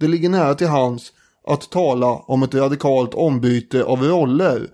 Det 0.00 0.08
ligger 0.08 0.28
nära 0.28 0.54
till 0.54 0.66
hands 0.66 1.12
att 1.46 1.70
tala 1.70 2.06
om 2.06 2.42
ett 2.42 2.54
radikalt 2.54 3.14
ombyte 3.14 3.84
av 3.84 4.02
roller. 4.02 4.68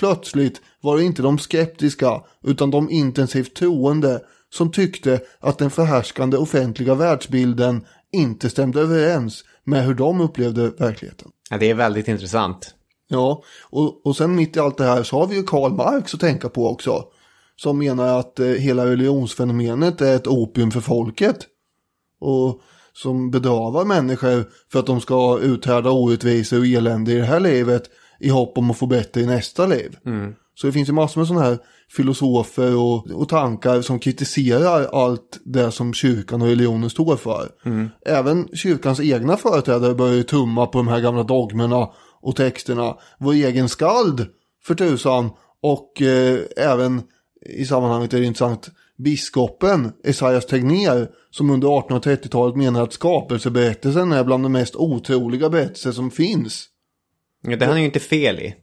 Plötsligt 0.00 0.60
var 0.80 0.96
det 0.96 1.04
inte 1.04 1.22
de 1.22 1.38
skeptiska 1.38 2.22
utan 2.44 2.70
de 2.70 2.90
intensivt 2.90 3.54
troende 3.54 4.20
som 4.50 4.72
tyckte 4.72 5.20
att 5.40 5.58
den 5.58 5.70
förhärskande 5.70 6.36
offentliga 6.36 6.94
världsbilden 6.94 7.86
inte 8.12 8.50
stämde 8.50 8.80
överens 8.80 9.44
med 9.64 9.84
hur 9.84 9.94
de 9.94 10.20
upplevde 10.20 10.70
verkligheten. 10.70 11.28
Ja, 11.50 11.58
det 11.58 11.70
är 11.70 11.74
väldigt 11.74 12.08
intressant. 12.08 12.74
Ja, 13.08 13.42
och, 13.70 14.06
och 14.06 14.16
sen 14.16 14.34
mitt 14.34 14.56
i 14.56 14.60
allt 14.60 14.78
det 14.78 14.84
här 14.84 15.02
så 15.02 15.18
har 15.18 15.26
vi 15.26 15.36
ju 15.36 15.42
Karl 15.42 15.72
Marx 15.72 16.14
att 16.14 16.20
tänka 16.20 16.48
på 16.48 16.68
också. 16.68 17.04
Som 17.56 17.78
menar 17.78 18.18
att 18.18 18.40
eh, 18.40 18.46
hela 18.46 18.86
religionsfenomenet 18.86 20.00
är 20.00 20.16
ett 20.16 20.26
opium 20.26 20.70
för 20.70 20.80
folket. 20.80 21.46
Och 22.20 22.60
som 22.92 23.30
bedövar 23.30 23.84
människor 23.84 24.50
för 24.72 24.78
att 24.78 24.86
de 24.86 25.00
ska 25.00 25.38
uthärda 25.38 25.90
orättvisor 25.90 26.58
och 26.58 26.66
elände 26.66 27.12
i 27.12 27.16
det 27.16 27.24
här 27.24 27.40
livet 27.40 27.90
i 28.20 28.28
hopp 28.28 28.58
om 28.58 28.70
att 28.70 28.78
få 28.78 28.86
bättre 28.86 29.20
i 29.20 29.26
nästa 29.26 29.66
liv. 29.66 29.96
Så 30.54 30.66
det 30.66 30.72
finns 30.72 30.88
ju 30.88 30.92
massor 30.92 31.20
med 31.20 31.28
sådana 31.28 31.44
här 31.44 31.58
filosofer 31.96 32.76
och, 32.76 33.10
och 33.10 33.28
tankar 33.28 33.82
som 33.82 33.98
kritiserar 33.98 35.04
allt 35.04 35.40
det 35.44 35.70
som 35.70 35.94
kyrkan 35.94 36.42
och 36.42 36.48
religionen 36.48 36.90
står 36.90 37.16
för. 37.16 37.48
Även 38.06 38.48
kyrkans 38.54 39.00
egna 39.00 39.36
företrädare 39.36 39.94
börjar 39.94 40.22
tumma 40.22 40.66
på 40.66 40.78
de 40.78 40.88
här 40.88 41.00
gamla 41.00 41.22
dogmerna 41.22 41.88
och 42.22 42.36
texterna. 42.36 42.96
Vår 43.18 43.32
egen 43.32 43.68
skald 43.68 44.26
för 44.64 44.74
tusan 44.74 45.30
och 45.62 46.02
eh, 46.02 46.38
även 46.56 47.02
i 47.46 47.64
sammanhanget 47.64 48.14
är 48.14 48.20
det 48.20 48.26
intressant 48.26 48.70
biskopen 49.04 49.92
Esaias 50.04 50.46
Tegnér 50.46 51.08
som 51.30 51.50
under 51.50 51.68
1830-talet 51.68 52.56
menar 52.56 52.82
att 52.82 52.92
skapelseberättelsen 52.92 54.12
är 54.12 54.24
bland 54.24 54.44
de 54.44 54.52
mest 54.52 54.76
otroliga 54.76 55.50
berättelser 55.50 55.92
som 55.92 56.10
finns. 56.10 56.66
Ja, 57.42 57.56
det 57.56 57.66
han 57.66 57.78
ju 57.78 57.84
inte 57.84 58.00
fel 58.00 58.38
i. 58.38 58.54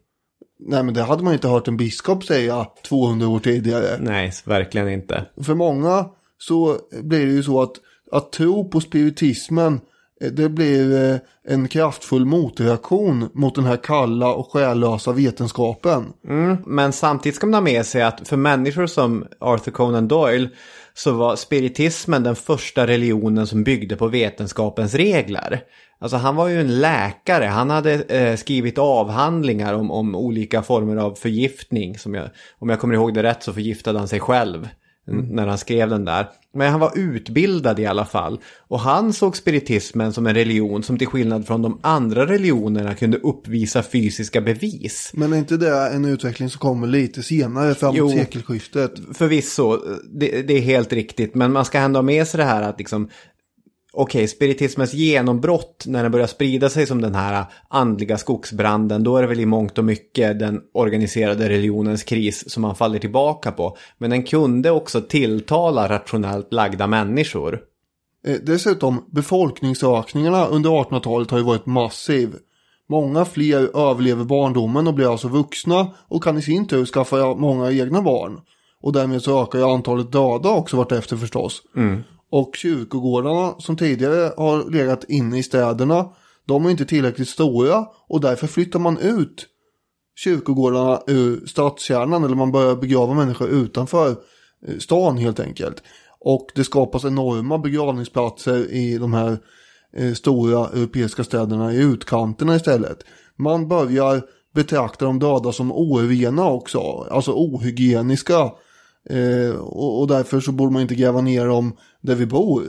Nej 0.60 0.82
men 0.82 0.94
det 0.94 1.02
hade 1.02 1.24
man 1.24 1.32
inte 1.32 1.48
hört 1.48 1.68
en 1.68 1.76
biskop 1.76 2.24
säga 2.24 2.66
200 2.88 3.28
år 3.28 3.38
tidigare. 3.38 3.98
Nej, 4.00 4.32
verkligen 4.44 4.88
inte. 4.88 5.26
För 5.42 5.54
många 5.54 6.06
så 6.38 6.78
blir 7.02 7.26
det 7.26 7.32
ju 7.32 7.42
så 7.42 7.62
att, 7.62 7.72
att 8.12 8.32
tro 8.32 8.70
på 8.70 8.80
spiritismen 8.80 9.80
eh, 10.20 10.30
det 10.30 10.48
blir 10.48 11.12
eh, 11.12 11.18
en 11.48 11.68
kraftfull 11.68 12.24
motreaktion 12.24 13.30
mot 13.34 13.54
den 13.54 13.64
här 13.64 13.76
kalla 13.76 14.34
och 14.34 14.52
själlösa 14.52 15.12
vetenskapen. 15.12 16.12
Mm, 16.28 16.56
men 16.66 16.92
samtidigt 16.92 17.36
ska 17.36 17.46
man 17.46 17.54
ha 17.54 17.60
med 17.60 17.86
sig 17.86 18.02
att 18.02 18.28
för 18.28 18.36
människor 18.36 18.86
som 18.86 19.26
Arthur 19.40 19.72
Conan 19.72 20.08
Doyle 20.08 20.48
så 20.94 21.12
var 21.12 21.36
spiritismen 21.36 22.22
den 22.22 22.36
första 22.36 22.86
religionen 22.86 23.46
som 23.46 23.64
byggde 23.64 23.96
på 23.96 24.06
vetenskapens 24.08 24.94
regler. 24.94 25.62
Alltså 25.98 26.16
han 26.16 26.36
var 26.36 26.48
ju 26.48 26.60
en 26.60 26.80
läkare, 26.80 27.44
han 27.44 27.70
hade 27.70 28.02
eh, 28.02 28.36
skrivit 28.36 28.78
avhandlingar 28.78 29.74
om, 29.74 29.90
om 29.90 30.14
olika 30.14 30.62
former 30.62 30.96
av 30.96 31.14
förgiftning. 31.14 31.98
Som 31.98 32.14
jag, 32.14 32.28
om 32.58 32.68
jag 32.68 32.80
kommer 32.80 32.94
ihåg 32.94 33.14
det 33.14 33.22
rätt 33.22 33.42
så 33.42 33.52
förgiftade 33.52 33.98
han 33.98 34.08
sig 34.08 34.20
själv 34.20 34.68
när 35.10 35.46
han 35.46 35.58
skrev 35.58 35.90
den 35.90 36.04
där. 36.04 36.28
Men 36.54 36.70
han 36.70 36.80
var 36.80 36.98
utbildad 36.98 37.78
i 37.78 37.86
alla 37.86 38.04
fall. 38.04 38.40
Och 38.68 38.80
han 38.80 39.12
såg 39.12 39.36
spiritismen 39.36 40.12
som 40.12 40.26
en 40.26 40.34
religion 40.34 40.82
som 40.82 40.98
till 40.98 41.06
skillnad 41.06 41.46
från 41.46 41.62
de 41.62 41.78
andra 41.82 42.26
religionerna 42.26 42.94
kunde 42.94 43.16
uppvisa 43.16 43.82
fysiska 43.82 44.40
bevis. 44.40 45.10
Men 45.14 45.32
är 45.32 45.36
inte 45.36 45.56
det 45.56 45.88
en 45.88 46.04
utveckling 46.04 46.50
som 46.50 46.58
kommer 46.58 46.86
lite 46.86 47.22
senare, 47.22 47.74
framåt 47.74 47.96
Jo. 47.96 48.10
sekelskiftet? 48.10 48.92
Förvisso, 49.14 49.78
det, 50.10 50.42
det 50.42 50.54
är 50.54 50.60
helt 50.60 50.92
riktigt. 50.92 51.34
Men 51.34 51.52
man 51.52 51.64
ska 51.64 51.78
ändå 51.78 51.98
ha 51.98 52.02
med 52.02 52.28
sig 52.28 52.38
det 52.38 52.44
här 52.44 52.62
att 52.62 52.78
liksom 52.78 53.08
Okej, 54.00 54.28
spiritismens 54.28 54.94
genombrott 54.94 55.84
när 55.86 56.02
den 56.02 56.12
börjar 56.12 56.26
sprida 56.26 56.68
sig 56.68 56.86
som 56.86 57.00
den 57.00 57.14
här 57.14 57.44
andliga 57.68 58.18
skogsbranden, 58.18 59.04
då 59.04 59.16
är 59.16 59.22
det 59.22 59.28
väl 59.28 59.40
i 59.40 59.46
mångt 59.46 59.78
och 59.78 59.84
mycket 59.84 60.38
den 60.38 60.60
organiserade 60.74 61.48
religionens 61.48 62.02
kris 62.02 62.50
som 62.50 62.62
man 62.62 62.74
faller 62.74 62.98
tillbaka 62.98 63.52
på. 63.52 63.76
Men 63.98 64.10
den 64.10 64.22
kunde 64.22 64.70
också 64.70 65.00
tilltala 65.00 65.88
rationellt 65.88 66.52
lagda 66.52 66.86
människor. 66.86 67.60
Eh, 68.26 68.36
Dessutom, 68.42 69.04
befolkningsökningarna 69.10 70.46
under 70.46 70.70
1800-talet 70.70 71.30
har 71.30 71.38
ju 71.38 71.44
varit 71.44 71.66
massiv. 71.66 72.34
Många 72.88 73.24
fler 73.24 73.90
överlever 73.90 74.24
barndomen 74.24 74.86
och 74.86 74.94
blir 74.94 75.12
alltså 75.12 75.28
vuxna 75.28 75.90
och 76.08 76.22
kan 76.24 76.38
i 76.38 76.42
sin 76.42 76.66
tur 76.66 76.84
skaffa 76.86 77.34
många 77.34 77.70
egna 77.70 78.02
barn. 78.02 78.40
Och 78.82 78.92
därmed 78.92 79.22
så 79.22 79.42
ökar 79.42 79.58
ju 79.58 79.64
antalet 79.64 80.12
döda 80.12 80.50
också 80.50 80.76
vartefter 80.76 81.16
förstås. 81.16 81.62
Och 82.30 82.56
kyrkogårdarna 82.56 83.54
som 83.58 83.76
tidigare 83.76 84.32
har 84.36 84.70
legat 84.70 85.04
inne 85.04 85.38
i 85.38 85.42
städerna, 85.42 86.08
de 86.46 86.66
är 86.66 86.70
inte 86.70 86.84
tillräckligt 86.84 87.28
stora 87.28 87.86
och 88.08 88.20
därför 88.20 88.46
flyttar 88.46 88.78
man 88.78 88.98
ut 88.98 89.46
kyrkogårdarna 90.16 91.00
ur 91.06 91.46
stadskärnan 91.46 92.24
eller 92.24 92.36
man 92.36 92.52
börjar 92.52 92.76
begrava 92.76 93.14
människor 93.14 93.48
utanför 93.48 94.10
eh, 94.66 94.78
stan 94.78 95.18
helt 95.18 95.40
enkelt. 95.40 95.82
Och 96.20 96.46
det 96.54 96.64
skapas 96.64 97.04
enorma 97.04 97.58
begravningsplatser 97.58 98.72
i 98.72 98.98
de 98.98 99.12
här 99.12 99.38
eh, 99.96 100.12
stora 100.12 100.68
europeiska 100.68 101.24
städerna 101.24 101.72
i 101.72 101.82
utkanterna 101.82 102.56
istället. 102.56 102.98
Man 103.36 103.68
börjar 103.68 104.22
betrakta 104.54 105.04
de 105.04 105.18
döda 105.18 105.52
som 105.52 105.72
orena 105.72 106.50
också, 106.50 107.06
alltså 107.10 107.32
ohygieniska. 107.32 108.52
Eh, 109.10 109.56
och, 109.56 110.00
och 110.00 110.06
därför 110.06 110.40
så 110.40 110.52
borde 110.52 110.72
man 110.72 110.82
inte 110.82 110.94
gräva 110.94 111.20
ner 111.20 111.46
dem 111.46 111.76
där 112.00 112.14
vi 112.14 112.26
bor. 112.26 112.64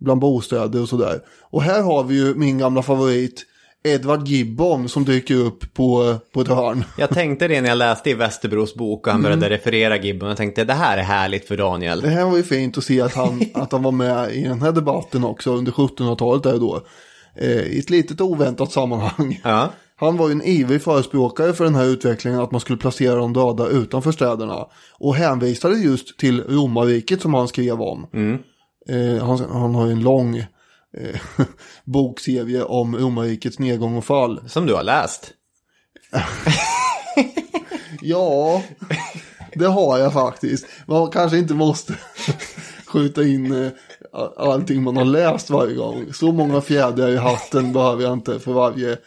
Bland 0.00 0.20
bostäder 0.20 0.82
och 0.82 0.88
sådär. 0.88 1.20
Och 1.50 1.62
här 1.62 1.82
har 1.82 2.04
vi 2.04 2.14
ju 2.14 2.34
min 2.34 2.58
gamla 2.58 2.82
favorit 2.82 3.44
Edward 3.86 4.28
Gibbon 4.28 4.88
som 4.88 5.04
dyker 5.04 5.34
upp 5.34 5.74
på, 5.74 6.16
på 6.32 6.40
ett 6.40 6.48
hörn. 6.48 6.84
Jag 6.98 7.10
tänkte 7.10 7.48
det 7.48 7.60
när 7.60 7.68
jag 7.68 7.78
läste 7.78 8.10
i 8.10 8.14
Västerbros 8.14 8.74
bok 8.74 9.06
och 9.06 9.12
han 9.12 9.22
började 9.22 9.50
referera 9.50 9.96
Gibbon. 9.96 10.28
Jag 10.28 10.36
tänkte 10.36 10.64
det 10.64 10.72
här 10.72 10.98
är 10.98 11.02
härligt 11.02 11.48
för 11.48 11.56
Daniel. 11.56 12.00
Det 12.00 12.08
här 12.08 12.24
var 12.24 12.36
ju 12.36 12.42
fint 12.42 12.78
att 12.78 12.84
se 12.84 13.00
att 13.00 13.14
han, 13.14 13.42
att 13.54 13.72
han 13.72 13.82
var 13.82 13.92
med 13.92 14.32
i 14.32 14.42
den 14.42 14.62
här 14.62 14.72
debatten 14.72 15.24
också 15.24 15.54
under 15.54 15.72
1700-talet 15.72 16.42
där 16.42 16.58
då. 16.58 16.80
Eh, 17.34 17.60
I 17.60 17.78
ett 17.78 17.90
litet 17.90 18.20
oväntat 18.20 18.72
sammanhang. 18.72 19.40
Ja. 19.44 19.70
Han 19.96 20.16
var 20.16 20.28
ju 20.28 20.32
en 20.32 20.42
ivrig 20.42 20.82
förespråkare 20.82 21.52
för 21.52 21.64
den 21.64 21.74
här 21.74 21.84
utvecklingen 21.84 22.40
att 22.40 22.50
man 22.50 22.60
skulle 22.60 22.78
placera 22.78 23.14
de 23.16 23.32
döda 23.32 23.66
utanför 23.68 24.12
städerna. 24.12 24.66
Och 24.98 25.14
hänvisade 25.14 25.74
just 25.78 26.18
till 26.18 26.42
romarriket 26.42 27.22
som 27.22 27.34
han 27.34 27.48
skrev 27.48 27.82
om. 27.82 28.06
Eh, 28.88 29.24
han, 29.26 29.38
han 29.50 29.74
har 29.74 29.86
ju 29.86 29.92
en 29.92 30.02
lång 30.02 30.36
eh, 30.36 31.20
bokserie 31.84 32.62
om 32.64 32.96
romarrikets 32.96 33.58
nedgång 33.58 33.96
och 33.96 34.04
fall. 34.04 34.40
Som 34.48 34.66
du 34.66 34.74
har 34.74 34.82
läst. 34.82 35.32
Ja, 38.02 38.62
det 39.54 39.66
har 39.66 39.98
jag 39.98 40.12
faktiskt. 40.12 40.66
Man 40.86 41.10
kanske 41.10 41.38
inte 41.38 41.54
måste 41.54 41.94
skjuta 42.86 43.22
in 43.22 43.64
eh, 43.64 43.70
allting 44.36 44.82
man 44.82 44.96
har 44.96 45.04
läst 45.04 45.50
varje 45.50 45.74
gång. 45.74 46.12
Så 46.12 46.32
många 46.32 46.60
fjädrar 46.60 47.08
i 47.08 47.16
hatten 47.16 47.72
behöver 47.72 48.02
jag 48.02 48.12
inte 48.12 48.38
för 48.38 48.52
varje. 48.52 48.98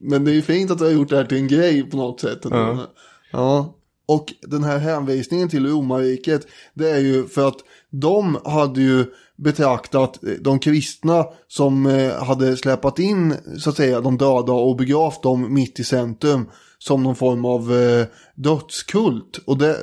Men 0.00 0.24
det 0.24 0.30
är 0.30 0.34
ju 0.34 0.42
fint 0.42 0.70
att 0.70 0.78
du 0.78 0.84
har 0.84 0.92
gjort 0.92 1.08
det 1.08 1.16
här 1.16 1.24
till 1.24 1.38
en 1.38 1.48
grej 1.48 1.82
på 1.82 1.96
något 1.96 2.20
sätt. 2.20 2.38
Ja. 2.42 2.86
ja. 3.32 3.74
Och 4.06 4.34
den 4.42 4.64
här 4.64 4.78
hänvisningen 4.78 5.48
till 5.48 5.66
romarriket, 5.66 6.46
det 6.74 6.90
är 6.90 6.98
ju 6.98 7.26
för 7.26 7.48
att 7.48 7.58
de 7.90 8.38
hade 8.44 8.80
ju 8.80 9.04
betraktat 9.36 10.18
de 10.40 10.58
kristna 10.58 11.24
som 11.48 11.86
eh, 11.86 12.24
hade 12.24 12.56
släpat 12.56 12.98
in 12.98 13.34
så 13.58 13.70
att 13.70 13.76
säga 13.76 14.00
de 14.00 14.18
döda 14.18 14.52
och 14.52 14.76
begravt 14.76 15.22
dem 15.22 15.54
mitt 15.54 15.80
i 15.80 15.84
centrum 15.84 16.50
som 16.78 17.02
någon 17.02 17.16
form 17.16 17.44
av 17.44 17.76
eh, 17.76 18.06
dödskult. 18.34 19.40
Och 19.46 19.58
det, 19.58 19.76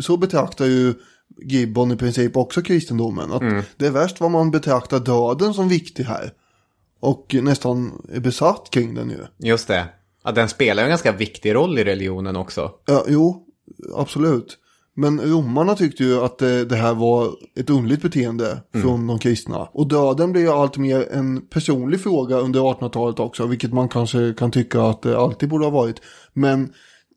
så 0.00 0.16
betraktar 0.16 0.64
ju 0.64 0.94
Gibbon 1.44 1.92
i 1.92 1.96
princip 1.96 2.36
också 2.36 2.62
kristendomen. 2.62 3.32
Att 3.32 3.42
Det 3.76 3.86
är 3.86 3.90
värst 3.90 4.20
vad 4.20 4.30
man 4.30 4.50
betraktar 4.50 5.00
döden 5.00 5.54
som 5.54 5.68
viktig 5.68 6.04
här. 6.04 6.32
Och 7.02 7.36
nästan 7.42 8.02
är 8.12 8.20
besatt 8.20 8.70
kring 8.70 8.94
den 8.94 9.10
ju. 9.10 9.48
Just 9.48 9.68
det. 9.68 9.84
Ja, 10.24 10.32
den 10.32 10.48
spelar 10.48 10.82
en 10.82 10.88
ganska 10.88 11.12
viktig 11.12 11.54
roll 11.54 11.78
i 11.78 11.84
religionen 11.84 12.36
också. 12.36 12.70
Ja, 12.86 13.04
jo, 13.08 13.46
absolut. 13.94 14.58
Men 14.94 15.20
romarna 15.20 15.74
tyckte 15.74 16.04
ju 16.04 16.20
att 16.24 16.38
det, 16.38 16.64
det 16.64 16.76
här 16.76 16.94
var 16.94 17.30
ett 17.60 17.70
underligt 17.70 18.02
beteende 18.02 18.62
från 18.82 19.06
de 19.06 19.18
kristna. 19.18 19.68
Och 19.72 19.88
döden 19.88 20.32
blev 20.32 20.44
ju 20.44 20.50
allt 20.50 20.76
mer 20.76 21.08
en 21.12 21.46
personlig 21.46 22.00
fråga 22.00 22.36
under 22.36 22.60
1800-talet 22.60 23.20
också, 23.20 23.46
vilket 23.46 23.72
man 23.72 23.88
kanske 23.88 24.34
kan 24.38 24.50
tycka 24.50 24.82
att 24.82 25.02
det 25.02 25.18
alltid 25.18 25.48
borde 25.48 25.64
ha 25.64 25.70
varit. 25.70 25.96
Men 26.32 26.72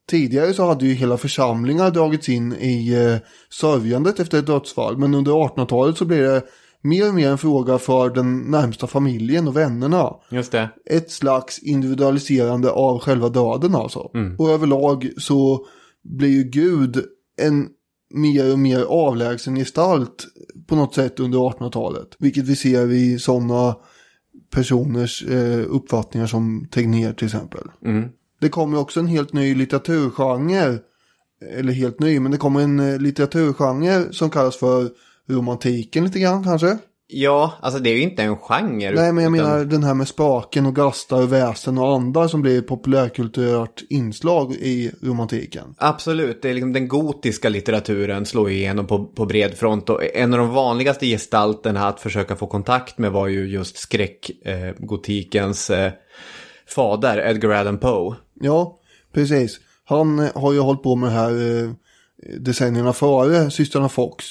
tidigare 0.09 0.53
så 0.53 0.65
hade 0.65 0.85
ju 0.85 0.93
hela 0.93 1.17
församlingar 1.17 1.91
dragits 1.91 2.29
in 2.29 2.53
i 2.53 2.93
eh, 2.93 3.17
sörjandet 3.49 4.19
efter 4.19 4.39
ett 4.39 4.47
dödsfall. 4.47 4.97
Men 4.97 5.13
under 5.13 5.31
1800-talet 5.31 5.97
så 5.97 6.05
blev 6.05 6.21
det 6.21 6.41
mer 6.85 7.09
och 7.09 7.15
mer 7.15 7.29
en 7.29 7.37
fråga 7.37 7.77
för 7.77 8.09
den 8.09 8.39
närmsta 8.39 8.87
familjen 8.87 9.47
och 9.47 9.55
vännerna 9.57 10.13
Just 10.29 10.51
det. 10.51 10.69
ett 10.85 11.11
slags 11.11 11.59
individualiserande 11.59 12.71
av 12.71 12.99
själva 12.99 13.29
döden 13.29 13.75
alltså. 13.75 14.09
Och 14.37 14.49
överlag 14.49 15.09
så 15.17 15.65
blir 16.03 16.29
ju 16.29 16.43
Gud 16.43 17.03
en 17.41 17.67
mer 18.13 18.51
och 18.51 18.59
mer 18.59 18.81
avlägsen 18.83 19.55
gestalt 19.55 20.25
på 20.67 20.75
något 20.75 20.95
sätt 20.95 21.19
under 21.19 21.39
1800-talet. 21.39 22.07
Vilket 22.19 22.43
vi 22.45 22.55
ser 22.55 22.91
i 22.91 23.19
sådana 23.19 23.75
personers 24.53 25.23
eh, 25.23 25.65
uppfattningar 25.69 26.27
som 26.27 26.67
Tegnér 26.71 27.13
till 27.13 27.25
exempel. 27.25 27.63
Det 28.41 28.49
kommer 28.49 28.79
också 28.79 28.99
en 28.99 29.07
helt 29.07 29.33
ny 29.33 29.55
litteraturgenre. 29.55 30.79
Eller 31.57 31.73
helt 31.73 31.99
ny, 31.99 32.19
men 32.19 32.31
det 32.31 32.37
kommer 32.37 32.61
en 32.61 32.79
eh, 32.79 32.99
litteraturgenre 32.99 34.13
som 34.13 34.29
kallas 34.29 34.55
för 34.55 34.89
romantiken 35.29 36.03
lite 36.03 36.19
grann 36.19 36.43
kanske. 36.43 36.77
Ja, 37.07 37.53
alltså 37.61 37.79
det 37.79 37.89
är 37.89 37.95
ju 37.95 38.01
inte 38.01 38.23
en 38.23 38.37
genre. 38.37 38.91
Nej, 38.91 39.13
men 39.13 39.23
jag 39.23 39.35
utan- 39.35 39.49
menar 39.49 39.65
den 39.65 39.83
här 39.83 39.93
med 39.93 40.07
spaken 40.07 40.65
och 40.65 40.75
gastar 40.75 41.21
och 41.21 41.33
väsen 41.33 41.77
och 41.77 41.93
andar 41.93 42.27
som 42.27 42.41
blir 42.41 42.59
ett 42.59 42.67
populärkulturellt 42.67 43.83
inslag 43.89 44.53
i 44.53 44.91
romantiken. 45.01 45.75
Absolut, 45.77 46.41
det 46.41 46.49
är 46.49 46.53
liksom 46.53 46.73
den 46.73 46.87
gotiska 46.87 47.49
litteraturen 47.49 48.25
slår 48.25 48.49
igenom 48.49 48.87
på, 48.87 49.05
på 49.05 49.25
bred 49.25 49.53
front. 49.53 49.89
Och 49.89 50.15
en 50.15 50.33
av 50.33 50.39
de 50.39 50.49
vanligaste 50.49 51.05
gestalterna 51.05 51.87
att 51.87 51.99
försöka 51.99 52.35
få 52.35 52.47
kontakt 52.47 52.97
med 52.97 53.11
var 53.11 53.27
ju 53.27 53.47
just 53.47 53.77
skräckgotikens 53.77 55.69
eh, 55.69 55.85
eh, 55.85 55.91
fader, 56.67 57.17
Edgar 57.29 57.49
Allan 57.49 57.77
Poe. 57.77 58.15
Ja, 58.41 58.79
precis. 59.13 59.59
Han 59.85 60.19
eh, 60.19 60.29
har 60.35 60.53
ju 60.53 60.59
hållit 60.59 60.83
på 60.83 60.95
med 60.95 61.09
det 61.09 61.13
här 61.13 61.63
eh, 61.63 61.69
decennierna 62.39 62.93
före 62.93 63.51
systrarna 63.51 63.89
Fox. 63.89 64.25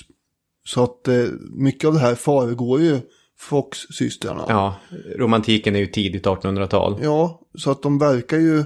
Så 0.64 0.84
att 0.84 1.08
eh, 1.08 1.24
mycket 1.50 1.88
av 1.88 1.94
det 1.94 2.00
här 2.00 2.14
föregår 2.14 2.80
ju 2.80 3.00
Fox-systrarna. 3.38 4.44
Ja, 4.48 4.74
romantiken 5.16 5.76
är 5.76 5.80
ju 5.80 5.86
tidigt 5.86 6.24
1800-tal. 6.24 6.98
Ja, 7.02 7.40
så 7.58 7.70
att 7.70 7.82
de 7.82 7.98
verkar 7.98 8.38
ju 8.38 8.64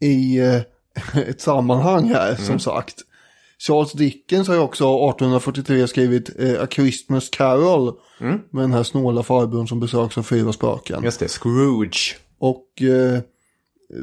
i 0.00 0.38
eh, 0.38 0.60
ett 1.28 1.40
sammanhang 1.40 2.08
här 2.08 2.34
som 2.34 2.58
sagt. 2.58 2.94
Charles 3.58 3.92
Dickens 3.92 4.48
har 4.48 4.54
ju 4.54 4.60
också 4.60 4.84
1843 4.84 5.88
skrivit 5.88 6.30
eh, 6.38 6.62
A 6.62 6.66
Christmas 6.70 7.28
Carol. 7.28 7.94
Med 8.50 8.64
den 8.64 8.72
här 8.72 8.82
snåla 8.82 9.22
farbrorn 9.22 9.68
som 9.68 9.80
besöks 9.80 10.18
av 10.18 10.22
fyra 10.22 10.52
spöken. 10.52 11.04
Just 11.04 11.20
det, 11.20 11.28
Scrooge. 11.28 12.16
Och 12.38 12.82
eh, 12.82 13.20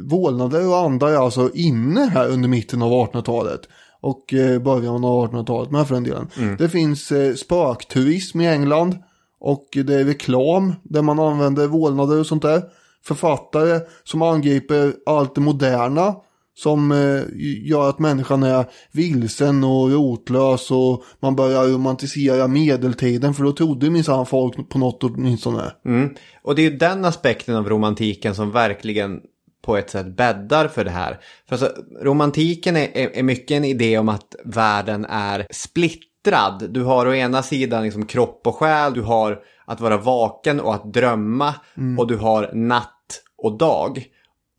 vålnader 0.02 0.68
och 0.68 0.78
andar 0.78 1.08
är 1.08 1.16
alltså 1.16 1.50
inne 1.54 2.00
här 2.00 2.28
under 2.28 2.48
mitten 2.48 2.82
av 2.82 2.90
1800-talet. 2.92 3.60
Och 4.00 4.34
eh, 4.34 4.62
början 4.62 5.04
av 5.04 5.28
1800-talet 5.28 5.70
med 5.70 5.88
för 5.88 5.94
den 5.94 6.04
delen. 6.04 6.28
Det 6.58 6.68
finns 6.68 7.12
eh, 7.12 7.34
spökturism 7.34 8.40
i 8.40 8.46
England 8.46 8.96
och 9.40 9.66
det 9.72 9.94
är 9.94 10.04
reklam 10.04 10.74
där 10.82 11.02
man 11.02 11.18
använder 11.18 11.66
vålnader 11.66 12.20
och 12.20 12.26
sånt 12.26 12.42
där. 12.42 12.62
Författare 13.04 13.80
som 14.04 14.22
angriper 14.22 14.94
allt 15.06 15.34
det 15.34 15.40
moderna 15.40 16.14
som 16.58 16.92
eh, 16.92 17.22
gör 17.68 17.88
att 17.88 17.98
människan 17.98 18.42
är 18.42 18.64
vilsen 18.92 19.64
och 19.64 19.90
rotlös 19.90 20.70
och 20.70 21.04
man 21.20 21.36
börjar 21.36 21.66
romantisera 21.66 22.48
medeltiden 22.48 23.34
för 23.34 23.44
då 23.44 23.52
trodde 23.52 23.90
minsann 23.90 24.26
folk 24.26 24.68
på 24.68 24.78
något 24.78 25.04
åtminstone. 25.04 25.72
Mm. 25.84 26.14
Och 26.42 26.54
det 26.54 26.62
är 26.62 26.70
ju 26.70 26.76
den 26.76 27.04
aspekten 27.04 27.56
av 27.56 27.68
romantiken 27.68 28.34
som 28.34 28.50
verkligen 28.50 29.20
på 29.68 29.76
ett 29.76 29.90
sätt 29.90 30.16
bäddar 30.16 30.68
för 30.68 30.84
det 30.84 30.90
här. 30.90 31.20
För 31.48 31.54
alltså, 31.54 31.72
romantiken 32.02 32.76
är, 32.76 32.88
är, 32.94 33.10
är 33.18 33.22
mycket 33.22 33.56
en 33.56 33.64
idé 33.64 33.98
om 33.98 34.08
att 34.08 34.34
världen 34.44 35.04
är 35.04 35.46
splittrad. 35.50 36.70
Du 36.70 36.82
har 36.82 37.06
å 37.06 37.14
ena 37.14 37.42
sidan 37.42 37.84
liksom 37.84 38.06
kropp 38.06 38.46
och 38.46 38.54
själ, 38.54 38.94
du 38.94 39.02
har 39.02 39.38
att 39.66 39.80
vara 39.80 39.96
vaken 39.96 40.60
och 40.60 40.74
att 40.74 40.92
drömma 40.92 41.54
och 41.98 42.06
du 42.06 42.16
har 42.16 42.50
natt 42.52 43.22
och 43.42 43.58
dag. 43.58 44.04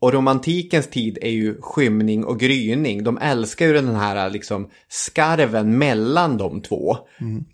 Och 0.00 0.12
romantikens 0.12 0.90
tid 0.90 1.18
är 1.22 1.30
ju 1.30 1.60
skymning 1.60 2.24
och 2.24 2.40
gryning. 2.40 3.04
De 3.04 3.18
älskar 3.18 3.66
ju 3.66 3.72
den 3.72 3.96
här 3.96 4.30
liksom 4.30 4.70
skarven 4.88 5.78
mellan 5.78 6.36
de 6.36 6.62
två. 6.62 6.96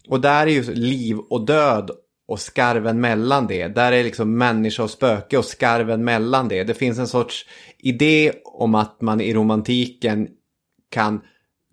Och 0.08 0.20
där 0.20 0.46
är 0.46 0.50
ju 0.50 0.74
liv 0.74 1.18
och 1.18 1.46
död 1.46 1.90
och 2.28 2.40
skarven 2.40 3.00
mellan 3.00 3.46
det. 3.46 3.68
Där 3.68 3.92
är 3.92 4.04
liksom 4.04 4.38
människa 4.38 4.82
och 4.82 4.90
spöke 4.90 5.38
och 5.38 5.44
skarven 5.44 6.04
mellan 6.04 6.48
det. 6.48 6.64
Det 6.64 6.74
finns 6.74 6.98
en 6.98 7.08
sorts 7.08 7.46
idé 7.78 8.32
om 8.44 8.74
att 8.74 9.00
man 9.00 9.20
i 9.20 9.34
romantiken 9.34 10.28
kan 10.90 11.20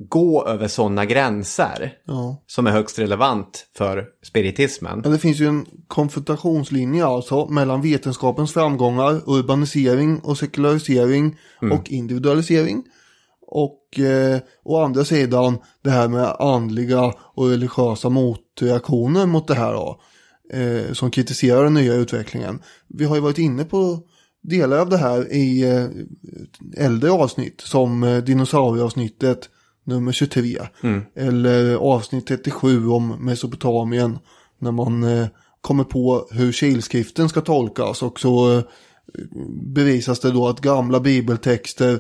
gå 0.10 0.48
över 0.48 0.68
sådana 0.68 1.06
gränser. 1.06 1.94
Ja. 2.06 2.44
Som 2.48 2.68
är 2.68 2.72
högst 2.72 3.00
relevant 3.00 3.68
för 3.78 4.06
spiritismen. 4.24 5.02
Ja, 5.04 5.10
det 5.10 5.20
finns 5.20 5.40
ju 5.40 5.48
en 5.48 5.66
konfrontationslinje 5.88 7.06
alltså 7.06 7.48
mellan 7.48 7.82
vetenskapens 7.82 8.54
framgångar, 8.54 9.22
urbanisering 9.26 10.20
och 10.20 10.38
sekularisering 10.38 11.40
och 11.72 11.92
individualisering. 11.92 12.84
Och 13.48 14.00
eh, 14.00 14.40
å 14.64 14.84
andra 14.84 15.06
sidan 15.06 15.58
det 15.84 15.90
här 15.90 16.08
med 16.08 16.36
andliga 16.40 17.14
och 17.18 17.50
religiösa 17.50 18.10
motreaktioner 18.10 19.26
mot 19.26 19.48
det 19.48 19.56
här 19.56 19.74
då. 19.74 20.02
Eh, 20.52 20.94
som 20.94 21.12
kritiserar 21.12 21.64
den 21.64 21.74
nya 21.74 21.94
utvecklingen. 21.94 22.60
Vi 22.88 23.06
har 23.06 23.16
ju 23.16 23.22
varit 23.22 23.38
inne 23.38 23.66
på 23.66 24.00
delar 24.44 24.78
av 24.78 24.90
det 24.90 24.98
här 24.98 25.34
i 25.34 25.62
eh, 25.62 26.86
äldre 26.86 27.12
avsnitt 27.12 27.62
som 27.62 28.04
eh, 28.04 28.24
dinosaurieavsnittet 28.24 29.50
nummer 29.86 30.12
23. 30.12 30.58
Eller 31.16 31.76
avsnitt 31.76 32.28
37 32.28 32.88
om 32.88 33.08
Mesopotamien. 33.26 34.20
När 34.60 34.72
man 34.72 35.04
eh, 35.04 35.28
kommer 35.62 35.84
på 35.84 36.28
hur 36.32 36.52
kilskriften 36.52 37.30
ska 37.30 37.42
tolkas 37.42 38.04
och 38.04 38.20
så 38.20 38.58
eh, 38.58 38.64
bevisas 39.74 40.20
det 40.20 40.32
då 40.32 40.48
att 40.48 40.62
gamla 40.62 41.00
bibeltexter 41.00 42.00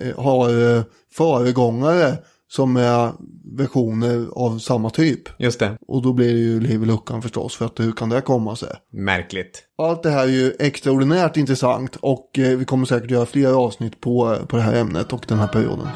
eh, 0.00 0.18
har 0.18 0.76
eh, 0.76 0.82
föregångare 1.12 2.18
som 2.48 2.76
är 2.76 3.12
versioner 3.56 4.26
av 4.32 4.58
samma 4.58 4.90
typ. 4.90 5.22
Just 5.38 5.60
det. 5.60 5.76
Och 5.88 6.02
då 6.02 6.12
blir 6.12 6.34
det 6.34 6.40
ju 6.40 6.60
liv 6.60 6.82
i 6.82 6.86
luckan 6.86 7.22
förstås 7.22 7.56
för 7.56 7.64
att 7.64 7.80
hur 7.80 7.92
kan 7.92 8.08
det 8.08 8.20
komma 8.20 8.56
sig? 8.56 8.68
Märkligt. 8.92 9.62
Allt 9.78 10.02
det 10.02 10.10
här 10.10 10.22
är 10.22 10.32
ju 10.32 10.52
extraordinärt 10.58 11.36
intressant 11.36 11.96
och 11.96 12.38
eh, 12.38 12.58
vi 12.58 12.64
kommer 12.64 12.86
säkert 12.86 13.10
göra 13.10 13.26
fler 13.26 13.52
avsnitt 13.52 14.00
på, 14.00 14.36
på 14.48 14.56
det 14.56 14.62
här 14.62 14.74
ämnet 14.74 15.12
och 15.12 15.24
den 15.28 15.38
här 15.38 15.48
perioden. 15.48 15.88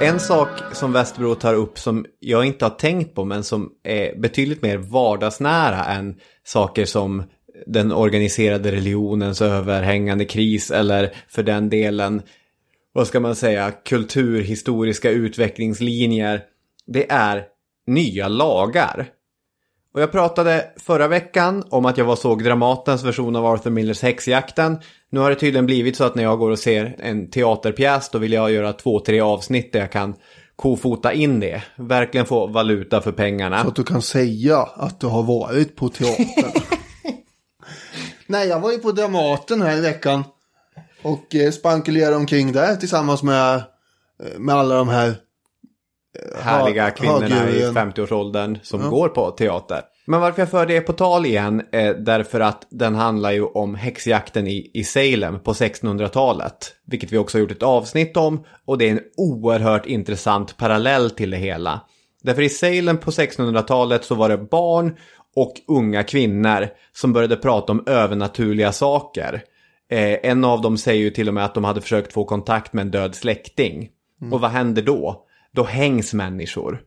En 0.00 0.20
sak 0.20 0.48
som 0.72 0.92
Västerbro 0.92 1.34
tar 1.34 1.54
upp 1.54 1.78
som 1.78 2.06
jag 2.20 2.44
inte 2.44 2.64
har 2.64 2.70
tänkt 2.70 3.14
på 3.14 3.24
men 3.24 3.44
som 3.44 3.70
är 3.84 4.20
betydligt 4.20 4.62
mer 4.62 4.76
vardagsnära 4.76 5.84
än 5.84 6.16
saker 6.44 6.84
som 6.84 7.22
den 7.66 7.92
organiserade 7.92 8.72
religionens 8.72 9.42
överhängande 9.42 10.24
kris 10.24 10.70
eller 10.70 11.14
för 11.28 11.42
den 11.42 11.68
delen, 11.68 12.22
vad 12.92 13.06
ska 13.06 13.20
man 13.20 13.36
säga, 13.36 13.70
kulturhistoriska 13.70 15.10
utvecklingslinjer. 15.10 16.40
Det 16.86 17.10
är 17.10 17.44
nya 17.86 18.28
lagar. 18.28 19.06
Och 19.94 20.00
jag 20.00 20.12
pratade 20.12 20.64
förra 20.76 21.08
veckan 21.08 21.64
om 21.70 21.86
att 21.86 21.98
jag 21.98 22.04
var 22.04 22.16
såg 22.16 22.44
Dramatens 22.44 23.04
version 23.04 23.36
av 23.36 23.46
Arthur 23.46 23.70
Millers 23.70 24.02
Häxjakten. 24.02 24.78
Nu 25.10 25.20
har 25.20 25.30
det 25.30 25.36
tydligen 25.36 25.66
blivit 25.66 25.96
så 25.96 26.04
att 26.04 26.14
när 26.14 26.22
jag 26.22 26.38
går 26.38 26.50
och 26.50 26.58
ser 26.58 26.96
en 26.98 27.30
teaterpjäs 27.30 28.10
då 28.10 28.18
vill 28.18 28.32
jag 28.32 28.52
göra 28.52 28.72
två, 28.72 29.00
tre 29.00 29.20
avsnitt 29.20 29.72
där 29.72 29.80
jag 29.80 29.92
kan 29.92 30.14
kofota 30.56 31.12
in 31.12 31.40
det. 31.40 31.62
Verkligen 31.76 32.26
få 32.26 32.46
valuta 32.46 33.00
för 33.00 33.12
pengarna. 33.12 33.62
Så 33.62 33.68
att 33.68 33.76
du 33.76 33.84
kan 33.84 34.02
säga 34.02 34.58
att 34.58 35.00
du 35.00 35.06
har 35.06 35.22
varit 35.22 35.76
på 35.76 35.88
teatern. 35.88 36.62
Nej, 38.28 38.48
jag 38.48 38.60
var 38.60 38.72
ju 38.72 38.78
på 38.78 38.92
Dramaten 38.92 39.62
här 39.62 39.76
i 39.76 39.80
veckan. 39.80 40.24
Och 41.02 41.34
eh, 41.34 41.50
spankulerade 41.50 42.16
omkring 42.16 42.52
där 42.52 42.76
tillsammans 42.76 43.22
med, 43.22 43.54
eh, 43.54 44.38
med 44.38 44.54
alla 44.54 44.74
de 44.74 44.88
här 44.88 45.14
härliga 46.42 46.82
Ha- 46.84 46.90
kvinnorna 46.90 47.26
i 47.26 47.30
högdjuren. 47.32 47.74
50-årsåldern 47.74 48.58
som 48.62 48.90
går 48.90 49.08
på 49.08 49.30
teater. 49.30 49.82
Men 50.06 50.20
varför 50.20 50.42
jag 50.42 50.50
för 50.50 50.66
det 50.66 50.80
på 50.80 50.92
tal 50.92 51.26
igen 51.26 51.62
är 51.72 51.94
därför 51.94 52.40
att 52.40 52.66
den 52.70 52.94
handlar 52.94 53.30
ju 53.32 53.44
om 53.44 53.74
häxjakten 53.74 54.46
i, 54.46 54.70
i 54.74 54.84
Salem 54.84 55.40
på 55.40 55.52
1600-talet. 55.52 56.72
Vilket 56.86 57.12
vi 57.12 57.18
också 57.18 57.38
har 57.38 57.40
gjort 57.40 57.50
ett 57.50 57.62
avsnitt 57.62 58.16
om 58.16 58.44
och 58.66 58.78
det 58.78 58.84
är 58.88 58.90
en 58.92 59.00
oerhört 59.16 59.86
intressant 59.86 60.56
parallell 60.56 61.10
till 61.10 61.30
det 61.30 61.36
hela. 61.36 61.80
Därför 62.22 62.42
i 62.42 62.48
Salem 62.48 62.98
på 62.98 63.10
1600-talet 63.10 64.04
så 64.04 64.14
var 64.14 64.28
det 64.28 64.38
barn 64.38 64.96
och 65.36 65.52
unga 65.68 66.02
kvinnor 66.02 66.68
som 66.92 67.12
började 67.12 67.36
prata 67.36 67.72
om 67.72 67.84
övernaturliga 67.86 68.72
saker. 68.72 69.42
Eh, 69.90 70.18
en 70.22 70.44
av 70.44 70.60
dem 70.60 70.78
säger 70.78 71.02
ju 71.02 71.10
till 71.10 71.28
och 71.28 71.34
med 71.34 71.44
att 71.44 71.54
de 71.54 71.64
hade 71.64 71.80
försökt 71.80 72.12
få 72.12 72.24
kontakt 72.24 72.72
med 72.72 72.82
en 72.82 72.90
död 72.90 73.14
släkting. 73.14 73.88
Och 74.32 74.40
vad 74.40 74.50
händer 74.50 74.82
då? 74.82 75.24
Då 75.52 75.62
hängs 75.64 76.14
människor. 76.14 76.80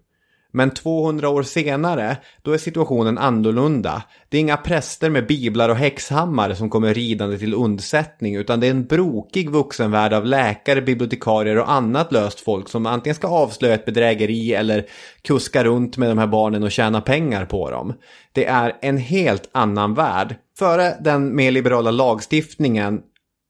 Men 0.52 0.72
200 0.72 1.30
år 1.30 1.44
senare, 1.44 2.18
då 2.42 2.52
är 2.52 2.58
situationen 2.58 3.18
annorlunda. 3.18 4.04
Det 4.30 4.38
är 4.38 4.42
inga 4.42 4.58
präster 4.58 5.10
med 5.10 5.28
biblar 5.28 5.70
och 5.70 5.76
häxhammare 5.76 6.56
som 6.56 6.70
kommer 6.70 6.94
ridande 6.94 7.38
till 7.38 7.54
undsättning, 7.54 8.36
utan 8.36 8.60
det 8.60 8.68
är 8.68 8.72
en 8.72 8.86
brokig 8.86 9.50
vuxenvärld 9.50 10.14
av 10.14 10.26
läkare, 10.26 10.82
bibliotekarier 10.82 11.60
och 11.60 11.72
annat 11.72 12.12
löst 12.12 12.40
folk 12.40 12.70
som 12.70 12.86
antingen 12.86 13.16
ska 13.16 13.28
avslöja 13.28 13.74
ett 13.74 13.86
bedrägeri 13.86 14.54
eller 14.54 14.86
kuska 15.22 15.64
runt 15.64 15.98
med 15.98 16.10
de 16.10 16.18
här 16.18 16.28
barnen 16.28 16.64
och 16.64 16.72
tjäna 16.72 17.02
pengar 17.02 17.46
på 17.46 17.72
dem. 17.72 17.94
Det 18.32 18.46
är 18.46 18.78
en 18.82 18.98
helt 18.98 19.50
annan 19.52 19.94
värld. 19.94 20.36
Före 20.60 20.98
den 21.00 21.36
mer 21.36 21.52
liberala 21.52 21.92
lagstiftningen 21.92 23.02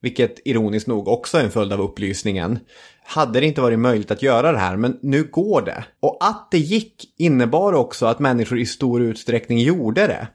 vilket 0.01 0.39
ironiskt 0.45 0.87
nog 0.87 1.07
också 1.07 1.37
är 1.37 1.43
en 1.43 1.51
följd 1.51 1.73
av 1.73 1.81
upplysningen, 1.81 2.59
hade 3.03 3.39
det 3.39 3.45
inte 3.45 3.61
varit 3.61 3.79
möjligt 3.79 4.11
att 4.11 4.21
göra 4.21 4.51
det 4.51 4.57
här, 4.57 4.77
men 4.77 4.97
nu 5.01 5.23
går 5.23 5.61
det. 5.61 5.85
Och 5.99 6.17
att 6.19 6.51
det 6.51 6.57
gick 6.57 7.13
innebar 7.17 7.73
också 7.73 8.05
att 8.05 8.19
människor 8.19 8.59
i 8.59 8.65
stor 8.65 9.01
utsträckning 9.01 9.59
gjorde 9.59 10.07
det. 10.07 10.27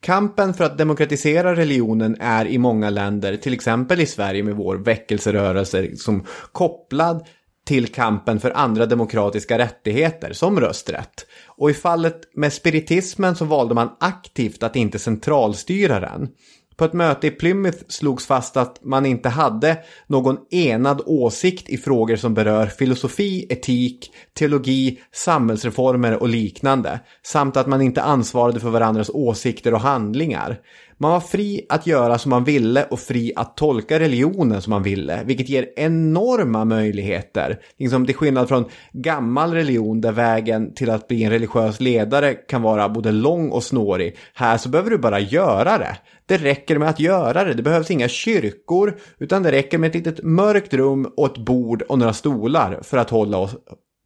Kampen 0.00 0.54
för 0.54 0.64
att 0.64 0.78
demokratisera 0.78 1.56
religionen 1.56 2.16
är 2.20 2.46
i 2.46 2.58
många 2.58 2.90
länder, 2.90 3.36
till 3.36 3.54
exempel 3.54 4.00
i 4.00 4.06
Sverige 4.06 4.42
med 4.42 4.56
vår 4.56 4.76
väckelserörelse, 4.76 5.96
som 5.96 6.24
kopplad 6.52 7.26
till 7.66 7.86
kampen 7.86 8.40
för 8.40 8.50
andra 8.50 8.86
demokratiska 8.86 9.58
rättigheter, 9.58 10.32
som 10.32 10.60
rösträtt. 10.60 11.26
Och 11.46 11.70
i 11.70 11.74
fallet 11.74 12.20
med 12.34 12.52
spiritismen 12.52 13.36
så 13.36 13.44
valde 13.44 13.74
man 13.74 13.90
aktivt 14.00 14.62
att 14.62 14.76
inte 14.76 14.98
centralstyra 14.98 16.00
den. 16.00 16.28
På 16.76 16.84
ett 16.84 16.92
möte 16.92 17.26
i 17.26 17.30
Plymouth 17.30 17.78
slogs 17.88 18.26
fast 18.26 18.56
att 18.56 18.84
man 18.84 19.06
inte 19.06 19.28
hade 19.28 19.78
någon 20.06 20.38
enad 20.50 21.02
åsikt 21.06 21.68
i 21.68 21.76
frågor 21.76 22.16
som 22.16 22.34
berör 22.34 22.66
filosofi, 22.66 23.46
etik, 23.48 24.12
teologi, 24.38 25.00
samhällsreformer 25.12 26.22
och 26.22 26.28
liknande. 26.28 27.00
Samt 27.22 27.56
att 27.56 27.66
man 27.66 27.82
inte 27.82 28.02
ansvarade 28.02 28.60
för 28.60 28.70
varandras 28.70 29.10
åsikter 29.10 29.74
och 29.74 29.80
handlingar. 29.80 30.58
Man 30.98 31.10
var 31.10 31.20
fri 31.20 31.66
att 31.68 31.86
göra 31.86 32.18
som 32.18 32.30
man 32.30 32.44
ville 32.44 32.84
och 32.84 33.00
fri 33.00 33.32
att 33.36 33.56
tolka 33.56 33.98
religionen 33.98 34.62
som 34.62 34.70
man 34.70 34.82
ville, 34.82 35.22
vilket 35.24 35.48
ger 35.48 35.68
enorma 35.76 36.64
möjligheter. 36.64 37.58
Liksom 37.78 38.06
till 38.06 38.14
skillnad 38.14 38.48
från 38.48 38.64
gammal 38.92 39.54
religion 39.54 40.00
där 40.00 40.12
vägen 40.12 40.74
till 40.74 40.90
att 40.90 41.08
bli 41.08 41.24
en 41.24 41.30
religiös 41.30 41.80
ledare 41.80 42.34
kan 42.34 42.62
vara 42.62 42.88
både 42.88 43.12
lång 43.12 43.50
och 43.50 43.62
snårig. 43.62 44.16
Här 44.34 44.58
så 44.58 44.68
behöver 44.68 44.90
du 44.90 44.98
bara 44.98 45.20
göra 45.20 45.78
det. 45.78 45.96
Det 46.26 46.36
räcker 46.36 46.78
med 46.78 46.88
att 46.88 47.00
göra 47.00 47.44
det. 47.44 47.54
Det 47.54 47.62
behövs 47.62 47.90
inga 47.90 48.08
kyrkor, 48.08 48.98
utan 49.18 49.42
det 49.42 49.52
räcker 49.52 49.78
med 49.78 49.88
ett 49.88 49.94
litet 49.94 50.24
mörkt 50.24 50.74
rum 50.74 51.12
och 51.16 51.26
ett 51.26 51.38
bord 51.38 51.82
och 51.82 51.98
några 51.98 52.12
stolar 52.12 52.80
för 52.82 52.96
att 52.96 53.10
hålla, 53.10 53.38
oss, 53.38 53.56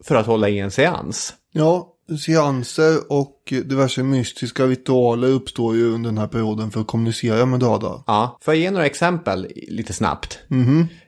för 0.04 0.14
att 0.14 0.26
hålla 0.26 0.48
i 0.48 0.58
en 0.58 0.70
seans. 0.70 1.34
Ja, 1.52 1.96
seanser 2.18 3.12
och 3.12 3.36
diverse 3.48 4.02
mystiska 4.02 4.66
ritualer 4.66 5.28
uppstår 5.28 5.76
ju 5.76 5.94
under 5.94 6.10
den 6.10 6.18
här 6.18 6.26
perioden 6.26 6.70
för 6.70 6.80
att 6.80 6.86
kommunicera 6.86 7.46
med 7.46 7.60
döda. 7.60 8.04
Ja, 8.06 8.38
får 8.40 8.54
jag 8.54 8.60
ge 8.60 8.70
några 8.70 8.86
exempel 8.86 9.46
lite 9.68 9.92
snabbt? 9.92 10.38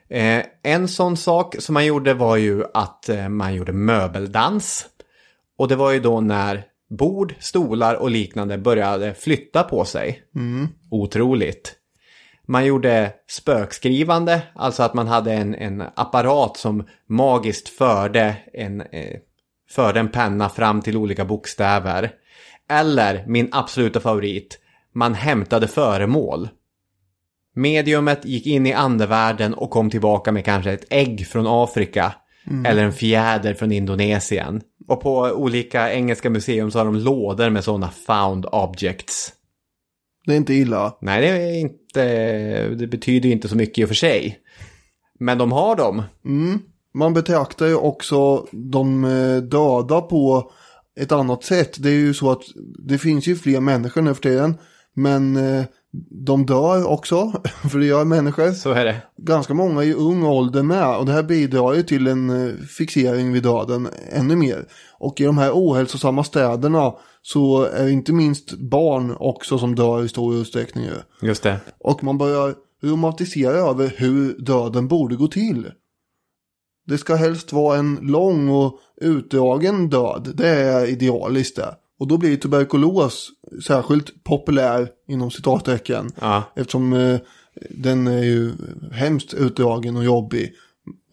Eh, 0.09 0.43
en 0.63 0.87
sån 0.87 1.17
sak 1.17 1.55
som 1.59 1.73
man 1.73 1.85
gjorde 1.85 2.13
var 2.13 2.37
ju 2.37 2.63
att 2.73 3.09
eh, 3.09 3.29
man 3.29 3.55
gjorde 3.55 3.73
möbeldans. 3.73 4.85
Och 5.57 5.67
det 5.67 5.75
var 5.75 5.91
ju 5.91 5.99
då 5.99 6.21
när 6.21 6.65
bord, 6.89 7.35
stolar 7.39 7.95
och 7.95 8.11
liknande 8.11 8.57
började 8.57 9.13
flytta 9.13 9.63
på 9.63 9.85
sig. 9.85 10.23
Otroligt. 10.91 11.75
Man 12.47 12.65
gjorde 12.65 13.11
spökskrivande, 13.27 14.41
alltså 14.55 14.83
att 14.83 14.93
man 14.93 15.07
hade 15.07 15.33
en, 15.33 15.55
en 15.55 15.83
apparat 15.95 16.57
som 16.57 16.87
magiskt 17.09 17.69
förde 17.69 18.35
en, 18.53 18.81
eh, 18.81 19.19
förde 19.75 19.99
en 19.99 20.09
penna 20.09 20.49
fram 20.49 20.81
till 20.81 20.97
olika 20.97 21.25
bokstäver. 21.25 22.11
Eller 22.69 23.23
min 23.27 23.49
absoluta 23.51 23.99
favorit, 23.99 24.59
man 24.93 25.13
hämtade 25.13 25.67
föremål. 25.67 26.49
Mediumet 27.55 28.25
gick 28.25 28.47
in 28.47 28.65
i 28.65 28.73
andevärlden 28.73 29.53
och 29.53 29.69
kom 29.69 29.89
tillbaka 29.89 30.31
med 30.31 30.45
kanske 30.45 30.71
ett 30.71 30.85
ägg 30.89 31.27
från 31.27 31.45
Afrika. 31.47 32.13
Eller 32.65 32.83
en 32.83 32.93
fjäder 32.93 33.53
från 33.53 33.71
Indonesien. 33.71 34.61
Och 34.87 35.01
på 35.01 35.19
olika 35.19 35.93
engelska 35.93 36.29
museum 36.29 36.71
så 36.71 36.77
har 36.79 36.85
de 36.85 36.95
lådor 36.95 37.49
med 37.49 37.63
sådana 37.63 37.91
found 37.91 38.45
objects. 38.45 39.33
Det 40.25 40.33
är 40.33 40.37
inte 40.37 40.53
illa. 40.53 40.97
Nej, 41.01 41.21
det 41.21 41.27
är 41.27 41.59
inte, 41.59 42.67
det 42.67 42.87
betyder 42.87 43.27
ju 43.27 43.33
inte 43.33 43.47
så 43.47 43.55
mycket 43.57 43.77
i 43.77 43.83
och 43.83 43.87
för 43.87 43.95
sig. 43.95 44.39
Men 45.19 45.37
de 45.37 45.51
har 45.51 45.75
dem. 45.75 46.03
Man 46.93 47.13
betraktar 47.13 47.65
ju 47.65 47.75
också 47.75 48.47
de 48.51 49.05
eh, 49.05 49.37
döda 49.37 50.01
på 50.01 50.51
ett 50.99 51.11
annat 51.11 51.43
sätt. 51.43 51.83
Det 51.83 51.89
är 51.89 51.93
ju 51.93 52.13
så 52.13 52.31
att 52.31 52.41
det 52.87 52.97
finns 52.97 53.27
ju 53.27 53.35
fler 53.35 53.59
människor 53.59 54.01
nu 54.01 54.13
för 54.13 54.21
tiden. 54.21 54.57
Men 54.93 55.37
eh, 55.37 55.63
de 56.25 56.45
dör 56.45 56.87
också, 56.87 57.31
för 57.71 57.79
det 57.79 57.85
gör 57.85 58.05
människor. 58.05 58.51
Så 58.51 58.71
är 58.71 58.85
det. 58.85 59.01
Ganska 59.17 59.53
många 59.53 59.83
i 59.83 59.93
ung 59.93 60.23
ålder 60.23 60.63
med. 60.63 60.97
Och 60.97 61.05
det 61.05 61.11
här 61.11 61.23
bidrar 61.23 61.73
ju 61.73 61.83
till 61.83 62.07
en 62.07 62.47
eh, 62.47 62.55
fixering 62.55 63.33
vid 63.33 63.43
döden 63.43 63.87
ännu 64.11 64.35
mer. 64.35 64.65
Och 64.97 65.21
i 65.21 65.23
de 65.23 65.37
här 65.37 65.51
ohälsosamma 65.53 66.23
städerna 66.23 66.93
så 67.21 67.63
är 67.63 67.85
det 67.85 67.91
inte 67.91 68.13
minst 68.13 68.53
barn 68.53 69.15
också 69.19 69.57
som 69.57 69.75
dör 69.75 70.03
i 70.03 70.09
stor 70.09 70.35
utsträckning. 70.35 70.85
ju. 70.85 71.27
Just 71.27 71.43
det. 71.43 71.59
Och 71.79 72.03
man 72.03 72.17
börjar 72.17 72.55
romantisera 72.83 73.57
över 73.57 73.93
hur 73.97 74.33
döden 74.39 74.87
borde 74.87 75.15
gå 75.15 75.27
till. 75.27 75.71
Det 76.93 76.97
ska 76.97 77.15
helst 77.15 77.53
vara 77.53 77.77
en 77.77 77.99
lång 78.01 78.49
och 78.49 78.79
utdragen 79.01 79.89
död. 79.89 80.31
Det 80.35 80.47
är 80.49 80.85
idealiskt 80.85 81.55
det. 81.55 81.75
Och 81.99 82.07
då 82.07 82.17
blir 82.17 82.35
tuberkulos 82.37 83.29
särskilt 83.67 84.23
populär 84.23 84.87
inom 85.07 85.31
citattecken. 85.31 86.11
Ja. 86.21 86.43
Eftersom 86.55 86.93
eh, 86.93 87.19
den 87.69 88.07
är 88.07 88.23
ju 88.23 88.51
hemskt 88.91 89.33
utdragen 89.33 89.97
och 89.97 90.03
jobbig. 90.03 90.53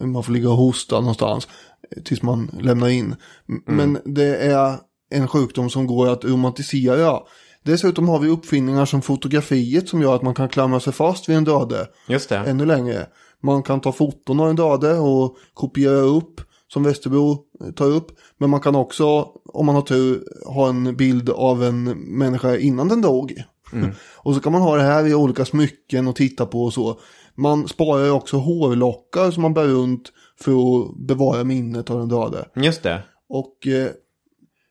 Man 0.03 0.23
får 0.23 0.33
ligga 0.33 0.49
och 0.49 0.57
hosta 0.57 0.99
någonstans 0.99 1.47
eh, 1.95 2.03
tills 2.03 2.21
man 2.21 2.51
lämnar 2.61 2.87
in. 2.89 3.15
M- 3.49 3.61
Men 3.65 3.97
det 4.05 4.35
är 4.37 4.75
en 5.11 5.27
sjukdom 5.27 5.69
som 5.69 5.87
går 5.87 6.09
att 6.09 6.25
romantisera. 6.25 7.19
Dessutom 7.63 8.09
har 8.09 8.19
vi 8.19 8.29
uppfinningar 8.29 8.85
som 8.85 9.01
fotografiet 9.01 9.89
som 9.89 10.01
gör 10.01 10.15
att 10.15 10.21
man 10.21 10.33
kan 10.35 10.49
klamra 10.49 10.79
sig 10.79 10.93
fast 10.93 11.29
vid 11.29 11.37
en 11.37 11.43
döde 11.43 11.87
Just 12.07 12.29
det. 12.29 12.37
ännu 12.37 12.65
längre. 12.65 13.07
Man 13.41 13.63
kan 13.63 13.81
ta 13.81 13.91
foton 13.91 14.39
av 14.39 14.49
en 14.49 14.55
döde 14.55 14.93
och 14.93 15.37
kopiera 15.53 15.99
upp 15.99 16.41
som 16.67 16.83
Västerbro 16.83 17.37
tar 17.75 17.85
upp. 17.85 18.11
Men 18.37 18.49
man 18.49 18.59
kan 18.59 18.75
också, 18.75 19.27
om 19.45 19.65
man 19.65 19.75
har 19.75 19.81
tur, 19.81 20.23
ha 20.45 20.69
en 20.69 20.95
bild 20.95 21.29
av 21.29 21.63
en 21.63 21.83
människa 22.17 22.57
innan 22.57 22.87
den 22.87 23.01
dog. 23.01 23.43
och 24.17 24.35
så 24.35 24.41
kan 24.41 24.51
man 24.51 24.61
ha 24.61 24.75
det 24.75 24.83
här 24.83 25.07
i 25.07 25.15
olika 25.15 25.45
smycken 25.45 26.07
och 26.07 26.15
titta 26.15 26.45
på 26.45 26.63
och 26.63 26.73
så. 26.73 26.99
Man 27.35 27.67
sparar 27.67 28.05
ju 28.05 28.11
också 28.11 28.37
hårlockar 28.37 29.31
som 29.31 29.41
man 29.41 29.53
bär 29.53 29.67
runt 29.67 30.11
för 30.39 30.51
att 30.51 30.95
bevara 31.07 31.43
minnet 31.43 31.89
av 31.89 31.99
den 31.99 32.09
döde. 32.09 32.49
Just 32.55 32.83
det. 32.83 33.03
Och 33.29 33.67
eh, 33.67 33.89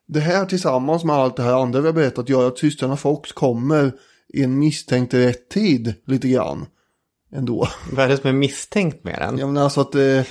det 0.09 0.21
här 0.21 0.47
tillsammans 0.47 1.05
med 1.05 1.17
allt 1.17 1.37
det 1.37 1.43
här 1.43 1.63
andra 1.63 1.81
vi 1.81 1.87
har 1.87 1.93
berättat 1.93 2.29
gör 2.29 2.49
att 2.49 2.59
systrarna 2.59 2.97
Fox 2.97 3.33
kommer 3.33 3.93
i 4.35 4.43
en 4.43 4.59
misstänkt 4.59 5.15
rätt 5.15 5.49
tid 5.49 5.95
lite 6.07 6.29
grann. 6.29 6.67
Ändå. 7.33 7.69
Vad 7.93 8.05
är 8.05 8.09
det 8.09 8.17
som 8.17 8.29
är 8.29 8.33
misstänkt 8.35 9.05
med 9.05 9.19
den? 9.19 9.39
Jag 9.39 9.47
menar 9.49 9.63
alltså 9.65 9.81
att 9.81 9.93
det, 9.93 10.27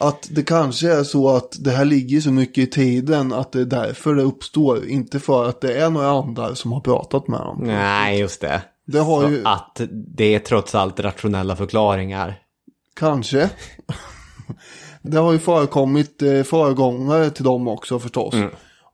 att 0.00 0.28
det 0.30 0.42
kanske 0.42 0.92
är 0.92 1.04
så 1.04 1.28
att 1.36 1.56
det 1.60 1.70
här 1.70 1.84
ligger 1.84 2.20
så 2.20 2.30
mycket 2.32 2.64
i 2.64 2.66
tiden 2.66 3.32
att 3.32 3.52
det 3.52 3.60
är 3.60 3.64
därför 3.64 4.14
det 4.14 4.22
uppstår. 4.22 4.86
Inte 4.86 5.20
för 5.20 5.48
att 5.48 5.60
det 5.60 5.78
är 5.78 5.90
några 5.90 6.08
andra 6.08 6.54
som 6.54 6.72
har 6.72 6.80
pratat 6.80 7.28
med 7.28 7.40
dem. 7.40 7.58
Nej, 7.62 8.18
just 8.20 8.40
det. 8.40 8.62
Det 8.86 8.98
har 8.98 9.22
Så 9.22 9.30
ju- 9.30 9.44
att 9.44 9.80
det 10.16 10.34
är 10.34 10.38
trots 10.38 10.74
allt 10.74 11.00
rationella 11.00 11.56
förklaringar. 11.56 12.38
Kanske. 12.96 13.50
det 15.02 15.18
har 15.18 15.32
ju 15.32 15.38
förekommit 15.38 16.22
eh, 16.22 16.42
föregångare 16.42 17.30
till 17.30 17.44
dem 17.44 17.68
också 17.68 17.98
förstås. 17.98 18.34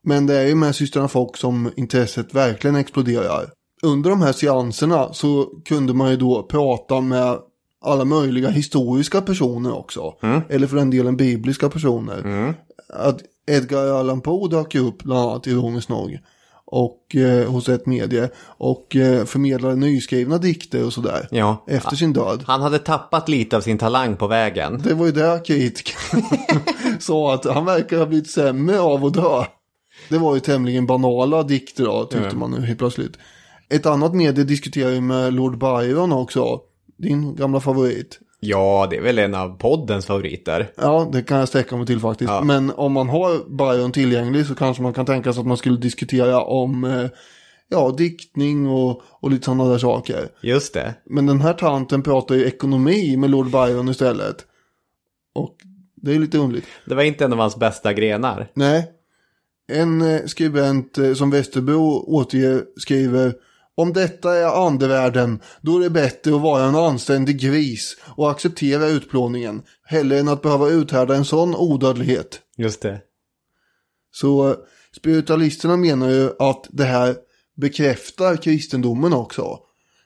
Men 0.03 0.27
det 0.27 0.35
är 0.35 0.47
ju 0.47 0.55
med 0.55 0.75
systrarna 0.75 1.07
Fox 1.07 1.39
som 1.39 1.71
intresset 1.75 2.33
verkligen 2.33 2.75
exploderar. 2.75 3.49
Under 3.85 4.09
de 4.09 4.21
här 4.21 4.33
seanserna 4.33 5.13
så 5.13 5.49
kunde 5.65 5.93
man 5.93 6.09
ju 6.09 6.17
då 6.17 6.43
prata 6.43 7.01
med 7.01 7.37
alla 7.81 8.05
möjliga 8.05 8.49
historiska 8.49 9.21
personer 9.21 9.77
också. 9.77 10.13
Eller 10.49 10.67
för 10.67 10.77
den 10.77 10.89
delen 10.89 11.17
bibliska 11.17 11.69
personer. 11.69 12.53
Att 12.89 13.21
Edgar 13.47 13.99
Allan 13.99 14.21
Poe 14.21 14.49
dök 14.49 14.75
upp 14.75 15.03
bland 15.03 15.29
annat 15.29 15.47
ironiskt 15.47 15.89
nog. 15.89 16.19
Och 16.67 17.15
eh, 17.15 17.51
hos 17.51 17.69
ett 17.69 17.85
medie. 17.85 18.29
Och 18.45 18.95
eh, 18.95 19.25
förmedlade 19.25 19.75
nyskrivna 19.75 20.37
dikter 20.37 20.85
och 20.85 20.93
sådär. 20.93 21.27
Ja. 21.31 21.65
Efter 21.67 21.95
sin 21.95 22.13
död. 22.13 22.43
Han 22.47 22.61
hade 22.61 22.79
tappat 22.79 23.29
lite 23.29 23.57
av 23.57 23.61
sin 23.61 23.77
talang 23.77 24.15
på 24.15 24.27
vägen. 24.27 24.81
Det 24.83 24.93
var 24.93 25.05
ju 25.05 25.11
där 25.11 25.45
kritikerna 25.45 26.25
sa 26.99 27.33
att 27.33 27.45
han 27.45 27.65
verkar 27.65 27.97
ha 27.97 28.05
blivit 28.05 28.29
sämre 28.29 28.79
av 28.79 29.05
att 29.05 29.13
dö. 29.13 29.43
Det 30.09 30.17
var 30.17 30.35
ju 30.35 30.39
tämligen 30.39 30.85
banala 30.85 31.43
dikter 31.43 31.83
då, 31.83 32.03
tyckte 32.03 32.35
man 32.35 32.51
nu 32.51 32.65
helt 32.65 32.79
plötsligt. 32.79 33.17
Ett 33.69 33.85
annat 33.85 34.13
medie 34.13 34.43
diskuterar 34.43 34.91
ju 34.91 35.01
med 35.01 35.33
Lord 35.33 35.57
Byron 35.57 36.11
också. 36.11 36.61
Din 36.97 37.35
gamla 37.35 37.59
favorit. 37.59 38.19
Ja, 38.39 38.87
det 38.89 38.97
är 38.97 39.01
väl 39.01 39.19
en 39.19 39.35
av 39.35 39.57
poddens 39.57 40.05
favoriter. 40.05 40.71
Ja, 40.75 41.09
det 41.11 41.21
kan 41.21 41.37
jag 41.37 41.47
sträcka 41.47 41.77
mig 41.77 41.85
till 41.85 41.99
faktiskt. 41.99 42.31
Ja. 42.31 42.41
Men 42.43 42.71
om 42.71 42.93
man 42.93 43.09
har 43.09 43.57
Byron 43.57 43.91
tillgänglig 43.91 44.45
så 44.45 44.55
kanske 44.55 44.83
man 44.83 44.93
kan 44.93 45.05
tänka 45.05 45.33
sig 45.33 45.41
att 45.41 45.47
man 45.47 45.57
skulle 45.57 45.77
diskutera 45.77 46.41
om 46.41 46.83
eh, 46.83 47.09
ja, 47.69 47.95
diktning 47.97 48.67
och, 48.67 49.01
och 49.19 49.31
lite 49.31 49.45
sådana 49.45 49.69
där 49.69 49.77
saker. 49.77 50.29
Just 50.41 50.73
det. 50.73 50.95
Men 51.05 51.25
den 51.25 51.41
här 51.41 51.53
tanten 51.53 52.03
pratar 52.03 52.35
ju 52.35 52.45
ekonomi 52.45 53.17
med 53.17 53.29
Lord 53.29 53.51
Byron 53.51 53.89
istället. 53.89 54.35
Och 55.35 55.55
det 55.95 56.15
är 56.15 56.19
lite 56.19 56.37
underligt. 56.37 56.67
Det 56.85 56.95
var 56.95 57.03
inte 57.03 57.25
en 57.25 57.33
av 57.33 57.39
hans 57.39 57.55
bästa 57.55 57.93
grenar. 57.93 58.51
Nej. 58.53 58.91
En 59.67 60.01
eh, 60.01 60.25
skribent 60.25 60.97
eh, 60.97 61.13
som 61.13 61.29
Västerbro 61.29 62.05
återger 62.07 62.63
skriver 62.77 63.33
om 63.75 63.93
detta 63.93 64.35
är 64.35 64.67
andevärlden, 64.67 65.39
då 65.61 65.77
är 65.77 65.83
det 65.83 65.89
bättre 65.89 66.35
att 66.35 66.41
vara 66.41 66.63
en 66.63 66.75
anständig 66.75 67.39
gris 67.39 67.97
och 68.15 68.31
acceptera 68.31 68.87
utplåningen, 68.87 69.61
hellre 69.83 70.19
än 70.19 70.27
att 70.27 70.41
behöva 70.41 70.69
uthärda 70.69 71.15
en 71.15 71.25
sån 71.25 71.55
odödlighet. 71.55 72.39
Just 72.57 72.81
det. 72.81 73.01
Så 74.11 74.49
eh, 74.49 74.55
spiritualisterna 74.95 75.77
menar 75.77 76.09
ju 76.09 76.29
att 76.39 76.67
det 76.69 76.83
här 76.83 77.15
bekräftar 77.55 78.35
kristendomen 78.35 79.13
också. 79.13 79.59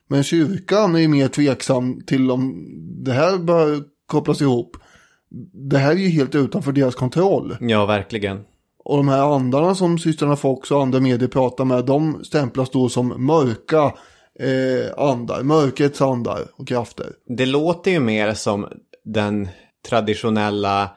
Men 0.08 0.24
kyrkan 0.24 0.96
är 0.96 1.00
ju 1.00 1.08
mer 1.08 1.28
tveksam 1.28 2.02
till 2.06 2.32
om 2.32 2.66
det 3.04 3.14
här 3.14 3.38
bör 3.38 3.84
kopplas 4.06 4.42
ihop. 4.42 4.78
Det 5.70 5.78
här 5.78 5.92
är 5.92 5.96
ju 5.96 6.10
helt 6.10 6.36
utanför 6.36 6.72
deras 6.72 6.96
kontroll. 6.96 7.58
Ja, 7.60 7.86
verkligen. 7.86 8.44
Och 8.84 8.98
de 8.98 9.08
här 9.08 9.36
andarna 9.36 9.76
som 9.76 10.00
systrarna 10.00 10.36
Fox 10.36 10.72
och 10.72 10.82
andra 10.82 11.00
medier 11.00 11.30
pratar 11.30 11.66
med, 11.66 11.86
de 11.86 12.24
stämplas 12.24 12.70
då 12.70 12.90
som 12.90 13.26
mörka 13.26 13.94
eh, 14.40 14.94
andar, 14.98 15.44
mörkrets 15.44 16.02
andar 16.02 16.42
och 16.56 16.68
krafter. 16.68 17.08
Det 17.38 17.46
låter 17.46 17.92
ju 17.92 18.00
mer 18.00 18.34
som 18.34 18.68
den 19.06 19.48
traditionella 19.90 20.92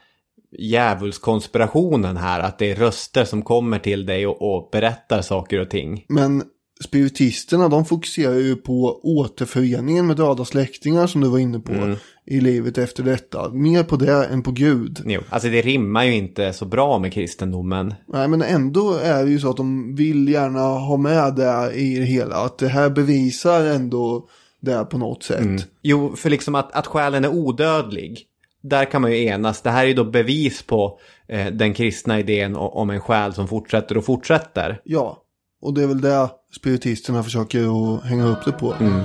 djävulskonspirationen 0.58 2.16
här. 2.16 2.40
Att 2.40 2.58
det 2.58 2.70
är 2.70 2.74
röster 2.74 3.24
som 3.24 3.42
kommer 3.42 3.78
till 3.78 4.06
dig 4.06 4.26
och, 4.26 4.54
och 4.54 4.68
berättar 4.72 5.22
saker 5.22 5.60
och 5.60 5.70
ting. 5.70 6.04
Men 6.08 6.42
spiritisterna, 6.82 7.68
de 7.68 7.84
fokuserar 7.84 8.34
ju 8.34 8.56
på 8.56 9.00
återföreningen 9.02 10.06
med 10.06 10.16
döda 10.16 10.44
släktingar 10.44 11.06
som 11.06 11.20
du 11.20 11.28
var 11.28 11.38
inne 11.38 11.60
på 11.60 11.96
i 12.26 12.40
livet 12.40 12.78
efter 12.78 13.02
detta. 13.02 13.48
Mer 13.48 13.82
på 13.82 13.96
det 13.96 14.24
än 14.24 14.42
på 14.42 14.50
Gud. 14.50 15.02
Jo, 15.06 15.20
alltså 15.28 15.48
det 15.48 15.62
rimmar 15.62 16.04
ju 16.04 16.14
inte 16.14 16.52
så 16.52 16.64
bra 16.64 16.98
med 16.98 17.12
kristendomen. 17.12 17.94
Nej, 18.08 18.28
men 18.28 18.42
ändå 18.42 18.94
är 18.94 19.24
det 19.24 19.30
ju 19.30 19.40
så 19.40 19.50
att 19.50 19.56
de 19.56 19.94
vill 19.94 20.28
gärna 20.28 20.60
ha 20.60 20.96
med 20.96 21.34
det 21.34 21.72
i 21.74 21.98
det 21.98 22.04
hela. 22.04 22.36
Att 22.36 22.58
det 22.58 22.68
här 22.68 22.90
bevisar 22.90 23.64
ändå 23.64 24.28
det 24.60 24.84
på 24.84 24.98
något 24.98 25.22
sätt. 25.22 25.66
Jo, 25.82 26.16
för 26.16 26.30
liksom 26.30 26.54
att, 26.54 26.72
att 26.72 26.86
själen 26.86 27.24
är 27.24 27.28
odödlig. 27.28 28.26
Där 28.62 28.84
kan 28.84 29.02
man 29.02 29.12
ju 29.12 29.24
enas. 29.24 29.62
Det 29.62 29.70
här 29.70 29.82
är 29.82 29.88
ju 29.88 29.94
då 29.94 30.04
bevis 30.04 30.62
på 30.62 30.98
eh, 31.28 31.46
den 31.46 31.74
kristna 31.74 32.20
idén 32.20 32.56
om 32.56 32.90
en 32.90 33.00
själ 33.00 33.34
som 33.34 33.48
fortsätter 33.48 33.96
och 33.96 34.04
fortsätter. 34.04 34.80
Ja, 34.84 35.22
och 35.62 35.74
det 35.74 35.82
är 35.82 35.86
väl 35.86 36.00
det 36.00 36.30
spiritisterna 36.56 37.22
försöker 37.22 37.94
att 37.94 38.04
hänga 38.04 38.24
upp 38.24 38.44
det 38.44 38.52
på. 38.52 38.74
Mm. 38.80 39.02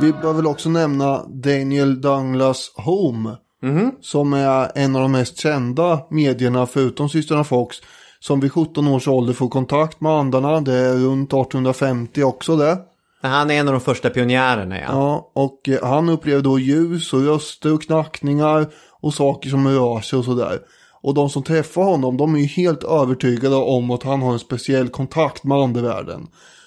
Vi 0.00 0.12
bör 0.12 0.32
väl 0.32 0.46
också 0.46 0.68
nämna 0.68 1.24
Daniel 1.26 2.00
Douglas 2.00 2.72
Home. 2.74 3.36
Mm. 3.62 3.90
Som 4.00 4.32
är 4.32 4.72
en 4.74 4.96
av 4.96 5.02
de 5.02 5.12
mest 5.12 5.38
kända 5.38 6.00
medierna 6.10 6.66
förutom 6.66 7.08
systrarna 7.08 7.44
Fox. 7.44 7.76
Som 8.20 8.40
vid 8.40 8.52
17 8.52 8.88
års 8.88 9.08
ålder 9.08 9.32
får 9.32 9.48
kontakt 9.48 10.00
med 10.00 10.12
andarna. 10.12 10.60
Det 10.60 10.74
är 10.74 10.94
runt 10.94 11.32
1850 11.32 12.22
också 12.22 12.56
det. 12.56 12.78
Han 13.28 13.50
är 13.50 13.54
en 13.54 13.68
av 13.68 13.74
de 13.74 13.80
första 13.80 14.10
pionjärerna 14.10 14.78
ja. 14.78 14.84
ja 14.88 15.30
och 15.34 15.68
eh, 15.68 15.88
han 15.88 16.08
upplever 16.08 16.42
då 16.42 16.58
ljus 16.58 17.12
och 17.12 17.24
röster 17.24 17.74
och 17.74 17.82
knackningar 17.82 18.66
och 19.04 19.14
saker 19.14 19.50
som 19.50 19.68
rör 19.68 20.00
sig 20.00 20.18
och 20.18 20.24
sådär. 20.24 20.60
Och 21.02 21.14
de 21.14 21.30
som 21.30 21.42
träffar 21.42 21.82
honom, 21.82 22.16
de 22.16 22.34
är 22.34 22.38
ju 22.38 22.46
helt 22.46 22.84
övertygade 22.84 23.56
om 23.56 23.90
att 23.90 24.02
han 24.02 24.22
har 24.22 24.32
en 24.32 24.38
speciell 24.38 24.88
kontakt 24.88 25.44
med 25.44 25.58
andevärlden. 25.58 26.26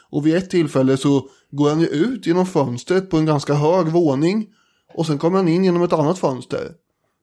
Och 0.10 0.26
vid 0.26 0.36
ett 0.36 0.50
tillfälle 0.50 0.98
så 0.98 1.30
går 1.52 1.70
han 1.70 1.80
ju 1.80 1.88
ut 1.88 2.28
genom 2.28 2.46
fönstret 2.46 3.10
på 3.10 3.18
en 3.18 3.26
ganska 3.26 3.54
hög 3.54 3.88
våning. 3.88 4.48
Och 4.96 5.06
sen 5.06 5.18
kommer 5.18 5.38
han 5.38 5.48
in 5.48 5.64
genom 5.64 5.84
ett 5.84 5.94
annat 5.94 6.20
fönster. 6.20 6.72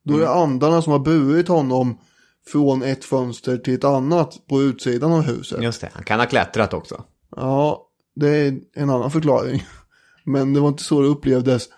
Då 0.04 0.14
är 0.14 0.20
det 0.20 0.30
andarna 0.30 0.82
som 0.82 0.92
har 0.92 0.98
burit 0.98 1.48
honom 1.48 1.98
från 2.46 2.82
ett 2.82 3.04
fönster 3.04 3.56
till 3.56 3.74
ett 3.74 3.84
annat 3.84 4.46
på 4.48 4.62
utsidan 4.62 5.12
av 5.12 5.22
huset. 5.22 5.62
Just 5.62 5.80
det, 5.80 5.90
han 5.92 6.04
kan 6.04 6.20
ha 6.20 6.26
klättrat 6.26 6.74
också. 6.74 7.04
Ja, 7.36 7.88
det 8.16 8.28
är 8.28 8.58
en 8.74 8.90
annan 8.90 9.10
förklaring. 9.10 9.64
Men 10.24 10.54
det 10.54 10.60
var 10.60 10.68
inte 10.68 10.84
så 10.84 11.00
det 11.00 11.08
upplevdes. 11.08 11.68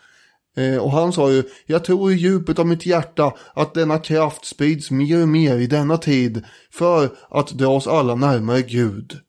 Eh, 0.57 0.79
och 0.79 0.91
han 0.91 1.13
sa 1.13 1.31
ju, 1.31 1.43
jag 1.67 1.85
tror 1.85 2.13
i 2.13 2.15
djupet 2.15 2.59
av 2.59 2.67
mitt 2.67 2.87
hjärta 2.87 3.35
att 3.55 3.75
denna 3.75 3.99
kraft 3.99 4.45
sprids 4.45 4.91
mer 4.91 5.23
och 5.23 5.29
mer 5.29 5.59
i 5.59 5.67
denna 5.67 5.97
tid 5.97 6.45
för 6.71 7.11
att 7.29 7.51
dra 7.51 7.69
oss 7.69 7.87
alla 7.87 8.15
närmare 8.15 8.63
Gud. 8.63 9.21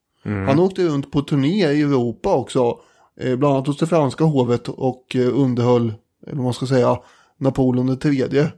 Han 0.47 0.59
åkte 0.59 0.87
runt 0.87 1.11
på 1.11 1.21
turné 1.21 1.71
i 1.71 1.81
Europa 1.81 2.35
också, 2.35 2.79
eh, 3.19 3.35
bland 3.35 3.53
annat 3.53 3.67
hos 3.67 3.77
det 3.77 3.87
franska 3.87 4.23
hovet 4.23 4.67
och 4.67 5.15
eh, 5.15 5.39
underhöll, 5.39 5.93
eller 6.27 6.35
vad 6.35 6.43
man 6.43 6.53
ska 6.53 6.65
säga, 6.65 6.99
Napoleon 7.37 7.87
den 7.87 7.99
tredje 7.99 8.51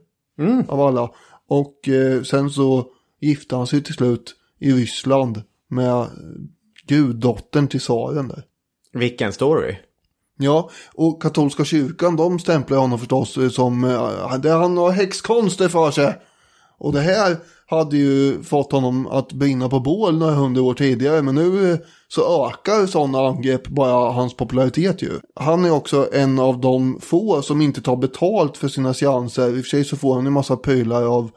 av 0.67 0.81
alla. 0.81 1.11
Och 1.47 1.89
eh, 1.89 2.21
sen 2.23 2.49
så 2.49 2.85
gifte 3.19 3.55
han 3.55 3.67
sig 3.67 3.83
till 3.83 3.93
slut 3.93 4.35
i 4.59 4.71
Ryssland 4.71 5.41
med 5.67 6.07
guddottern 6.87 7.67
till 7.67 7.79
tsaren 7.79 8.27
där. 8.27 8.43
Vilken 8.93 9.33
story. 9.33 9.75
Ja, 10.41 10.69
och 10.93 11.21
katolska 11.21 11.65
kyrkan 11.65 12.15
de 12.15 12.39
stämplar 12.39 12.77
honom 12.77 12.99
förstås 12.99 13.37
eh, 13.37 13.49
som 13.49 13.83
eh, 13.83 14.37
det 14.37 14.51
han 14.51 14.77
har 14.77 14.91
häxkonster 14.91 15.67
för 15.67 15.91
sig. 15.91 16.15
Och 16.77 16.93
det 16.93 17.01
här 17.01 17.37
hade 17.65 17.97
ju 17.97 18.43
fått 18.43 18.71
honom 18.71 19.07
att 19.07 19.33
brinna 19.33 19.69
på 19.69 19.79
bål 19.79 20.17
några 20.17 20.33
hundra 20.33 20.61
år 20.61 20.73
tidigare. 20.73 21.21
Men 21.21 21.35
nu 21.35 21.71
eh, 21.71 21.77
så 22.07 22.45
ökar 22.47 22.87
sådana 22.87 23.27
angrepp 23.27 23.67
bara 23.67 24.11
hans 24.11 24.37
popularitet 24.37 25.01
ju. 25.01 25.19
Han 25.35 25.65
är 25.65 25.71
också 25.71 26.09
en 26.13 26.39
av 26.39 26.61
de 26.61 26.99
få 27.01 27.41
som 27.41 27.61
inte 27.61 27.81
tar 27.81 27.95
betalt 27.95 28.57
för 28.57 28.67
sina 28.67 28.93
seanser. 28.93 29.47
I 29.47 29.59
och 29.59 29.63
för 29.63 29.69
sig 29.69 29.85
så 29.85 29.97
får 29.97 30.15
han 30.15 30.27
en 30.27 30.33
massa 30.33 30.57
prylar 30.57 31.03
av 31.03 31.31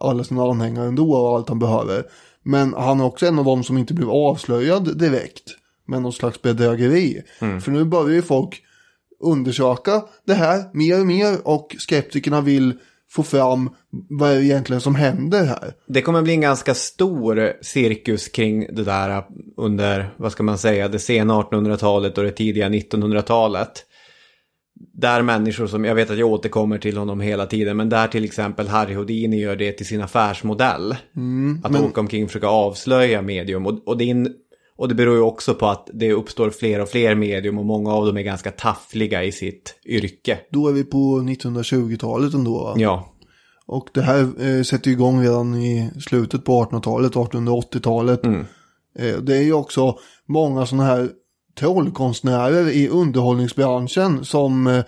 alla 0.00 0.24
sina 0.24 0.42
anhängare 0.42 0.88
ändå 0.88 1.12
och 1.12 1.36
allt 1.36 1.48
han 1.48 1.58
behöver. 1.58 2.04
Men 2.42 2.74
han 2.74 3.00
är 3.00 3.04
också 3.04 3.26
en 3.26 3.38
av 3.38 3.44
de 3.44 3.64
som 3.64 3.78
inte 3.78 3.94
blev 3.94 4.10
avslöjad 4.10 4.98
direkt 4.98 5.59
med 5.90 6.02
någon 6.02 6.12
slags 6.12 6.42
bedrägeri. 6.42 7.22
För 7.38 7.70
nu 7.70 7.84
börjar 7.84 8.14
ju 8.14 8.22
folk 8.22 8.62
undersöka 9.20 10.02
det 10.26 10.34
här 10.34 10.64
mer 10.72 11.00
och 11.00 11.06
mer 11.06 11.38
och 11.44 11.76
skeptikerna 11.78 12.40
vill 12.40 12.74
få 13.10 13.22
fram 13.22 13.70
vad 13.90 14.30
är 14.30 14.34
det 14.34 14.44
egentligen 14.44 14.80
som 14.80 14.94
händer 14.94 15.44
här. 15.44 15.72
Det 15.88 16.02
kommer 16.02 16.22
bli 16.22 16.32
en 16.32 16.40
ganska 16.40 16.74
stor 16.74 17.52
cirkus 17.62 18.28
kring 18.28 18.74
det 18.74 18.84
där 18.84 19.24
under, 19.56 20.14
vad 20.16 20.32
ska 20.32 20.42
man 20.42 20.58
säga, 20.58 20.88
det 20.88 20.98
sena 20.98 21.42
1800-talet 21.42 22.18
och 22.18 22.24
det 22.24 22.30
tidiga 22.30 22.68
1900-talet. 22.68 23.86
Där 24.92 25.22
människor 25.22 25.66
som, 25.66 25.84
jag 25.84 25.94
vet 25.94 26.10
att 26.10 26.18
jag 26.18 26.28
återkommer 26.28 26.78
till 26.78 26.96
honom 26.96 27.20
hela 27.20 27.46
tiden, 27.46 27.76
men 27.76 27.88
där 27.88 28.08
till 28.08 28.24
exempel 28.24 28.68
Harry 28.68 28.94
Houdini 28.94 29.40
gör 29.40 29.56
det 29.56 29.72
till 29.72 29.86
sin 29.86 30.02
affärsmodell. 30.02 30.92
att 31.64 31.72
men- 31.72 31.84
åka 31.84 32.00
omkring 32.00 32.24
och 32.24 32.30
försöka 32.30 32.46
avslöja 32.48 33.22
medium. 33.22 33.66
Och, 33.66 33.88
och, 33.88 33.98
det 33.98 34.04
och 34.80 34.88
det 34.88 34.94
beror 34.94 35.14
ju 35.14 35.22
också 35.22 35.54
på 35.54 35.66
att 35.66 35.88
det 35.92 36.12
uppstår 36.12 36.50
fler 36.50 36.80
och 36.80 36.88
fler 36.88 37.14
medium 37.14 37.58
och 37.58 37.66
många 37.66 37.92
av 37.92 38.06
dem 38.06 38.16
är 38.16 38.22
ganska 38.22 38.50
taffliga 38.50 39.24
i 39.24 39.32
sitt 39.32 39.74
yrke. 39.86 40.38
Då 40.50 40.68
är 40.68 40.72
vi 40.72 40.84
på 40.84 40.98
1920-talet 40.98 42.34
ändå. 42.34 42.64
va? 42.64 42.74
Ja, 42.76 43.14
Och 43.66 43.88
det 43.94 44.02
här 44.02 44.20
eh, 44.20 44.62
sätter 44.62 44.90
igång 44.90 45.22
redan 45.22 45.54
i 45.54 45.90
slutet 46.00 46.44
på 46.44 46.64
1800-talet, 46.64 47.12
1880-talet. 47.12 48.24
Eh, 48.98 49.16
det 49.22 49.36
är 49.36 49.42
ju 49.42 49.52
också 49.52 49.98
många 50.28 50.66
sådana 50.66 50.84
här 50.84 51.10
trollkonstnärer 51.58 52.68
i 52.68 52.88
underhållningsbranschen 52.88 54.24
som 54.24 54.66
eh, 54.66 54.84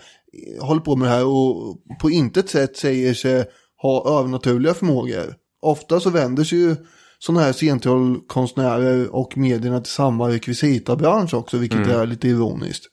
håller 0.61 0.81
på 0.81 0.95
med 0.95 1.07
det 1.07 1.11
här 1.11 1.25
och 1.25 1.77
på 2.01 2.11
intet 2.11 2.49
sätt 2.49 2.77
säger 2.77 3.13
sig 3.13 3.45
ha 3.81 4.19
övernaturliga 4.19 4.73
förmågor. 4.73 5.35
Ofta 5.61 5.99
så 5.99 6.09
vänder 6.09 6.43
sig 6.43 6.59
ju 6.59 6.75
sådana 7.25 7.41
här 7.41 7.53
scentrollkonstnärer 7.53 9.15
och 9.15 9.37
medierna 9.37 9.81
till 9.81 9.91
samma 9.91 10.29
rekvisitabransch 10.29 11.33
också, 11.33 11.57
vilket 11.57 11.87
är 11.87 12.05
lite 12.05 12.27
ironiskt. 12.27 12.85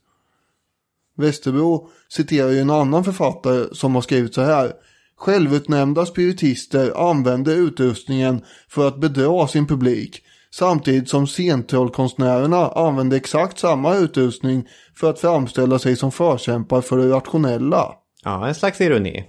Västerbro 1.17 1.89
citerar 2.09 2.51
ju 2.51 2.59
en 2.59 2.71
annan 2.71 3.05
författare 3.05 3.75
som 3.75 3.95
har 3.95 4.03
skrivit 4.03 4.35
så 4.35 4.41
här. 4.41 4.73
Självutnämnda 5.17 6.07
spiritister 6.07 7.11
använder 7.11 7.57
utrustningen 7.57 8.45
för 8.69 8.89
att 8.89 9.01
bedra 9.01 9.49
sin 9.49 9.67
publik. 9.67 10.23
Samtidigt 10.55 11.09
som 11.09 11.27
scentrollkonstnärerna 11.27 12.69
använder 12.69 13.17
exakt 13.17 13.59
samma 13.59 13.97
utrustning 13.97 14.69
för 14.97 15.11
att 15.11 15.21
framställa 15.21 15.79
sig 15.79 15.97
som 15.97 16.13
förkämpar 16.13 16.81
för 16.81 16.97
det 16.97 17.11
rationella. 17.11 17.93
ja 18.25 18.49
en 18.49 18.55
slags 18.55 18.81
ironi. 18.81 19.25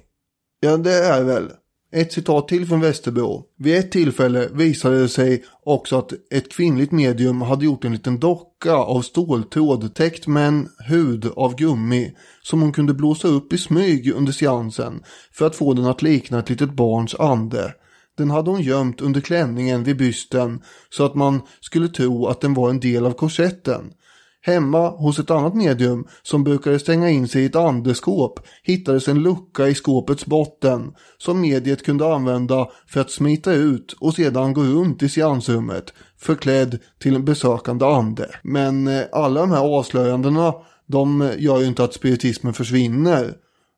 Ja, 0.59 0.77
det 0.77 0.93
är 0.93 1.23
väl. 1.23 1.51
Ett 1.93 2.13
citat 2.13 2.47
till 2.47 2.67
från 2.67 2.79
Västerbro. 2.79 3.43
Vid 3.57 3.75
ett 3.75 3.91
tillfälle 3.91 4.49
visade 4.53 5.01
det 5.01 5.09
sig 5.09 5.43
också 5.63 5.97
att 5.97 6.13
ett 6.33 6.51
kvinnligt 6.51 6.91
medium 6.91 7.41
hade 7.41 7.65
gjort 7.65 7.85
en 7.85 7.91
liten 7.91 8.19
docka 8.19 8.73
av 8.73 9.01
ståltråd 9.01 9.95
täckt 9.95 10.27
med 10.27 10.47
en 10.47 10.69
hud 10.87 11.25
av 11.35 11.55
gummi 11.55 12.15
som 12.41 12.61
hon 12.61 12.71
kunde 12.73 12.93
blåsa 12.93 13.27
upp 13.27 13.53
i 13.53 13.57
smyg 13.57 14.11
under 14.15 14.31
seansen 14.31 15.03
för 15.31 15.47
att 15.47 15.55
få 15.55 15.73
den 15.73 15.85
att 15.85 16.01
likna 16.01 16.39
ett 16.39 16.49
litet 16.49 16.73
barns 16.73 17.15
ande. 17.15 17.73
Den 18.17 18.31
hade 18.31 18.51
hon 18.51 18.61
gömt 18.61 19.01
under 19.01 19.21
klänningen 19.21 19.83
vid 19.83 19.97
bysten 19.97 20.61
så 20.89 21.05
att 21.05 21.15
man 21.15 21.41
skulle 21.61 21.87
tro 21.87 22.27
att 22.27 22.41
den 22.41 22.53
var 22.53 22.69
en 22.69 22.79
del 22.79 23.05
av 23.05 23.11
korsetten. 23.11 23.93
Hemma 24.43 24.89
hos 24.89 25.19
ett 25.19 25.31
annat 25.31 25.55
medium 25.55 26.07
som 26.21 26.43
brukade 26.43 26.79
stänga 26.79 27.09
in 27.09 27.27
sig 27.27 27.41
i 27.41 27.45
ett 27.45 27.55
andeskåp 27.55 28.39
hittades 28.63 29.07
en 29.07 29.23
lucka 29.23 29.67
i 29.67 29.75
skåpets 29.75 30.25
botten 30.25 30.93
som 31.17 31.41
mediet 31.41 31.85
kunde 31.85 32.13
använda 32.13 32.69
för 32.87 33.01
att 33.01 33.11
smita 33.11 33.53
ut 33.53 33.93
och 33.99 34.13
sedan 34.13 34.53
gå 34.53 34.61
runt 34.61 35.03
i 35.03 35.09
seansrummet 35.09 35.93
förklädd 36.17 36.79
till 36.99 37.15
en 37.15 37.25
besökande 37.25 37.85
ande. 37.85 38.29
Men 38.43 38.87
eh, 38.87 39.03
alla 39.11 39.41
de 39.41 39.51
här 39.51 39.77
avslöjandena 39.77 40.53
de 40.85 41.31
gör 41.37 41.59
ju 41.59 41.65
inte 41.65 41.83
att 41.83 41.93
spiritismen 41.93 42.53
försvinner. 42.53 43.33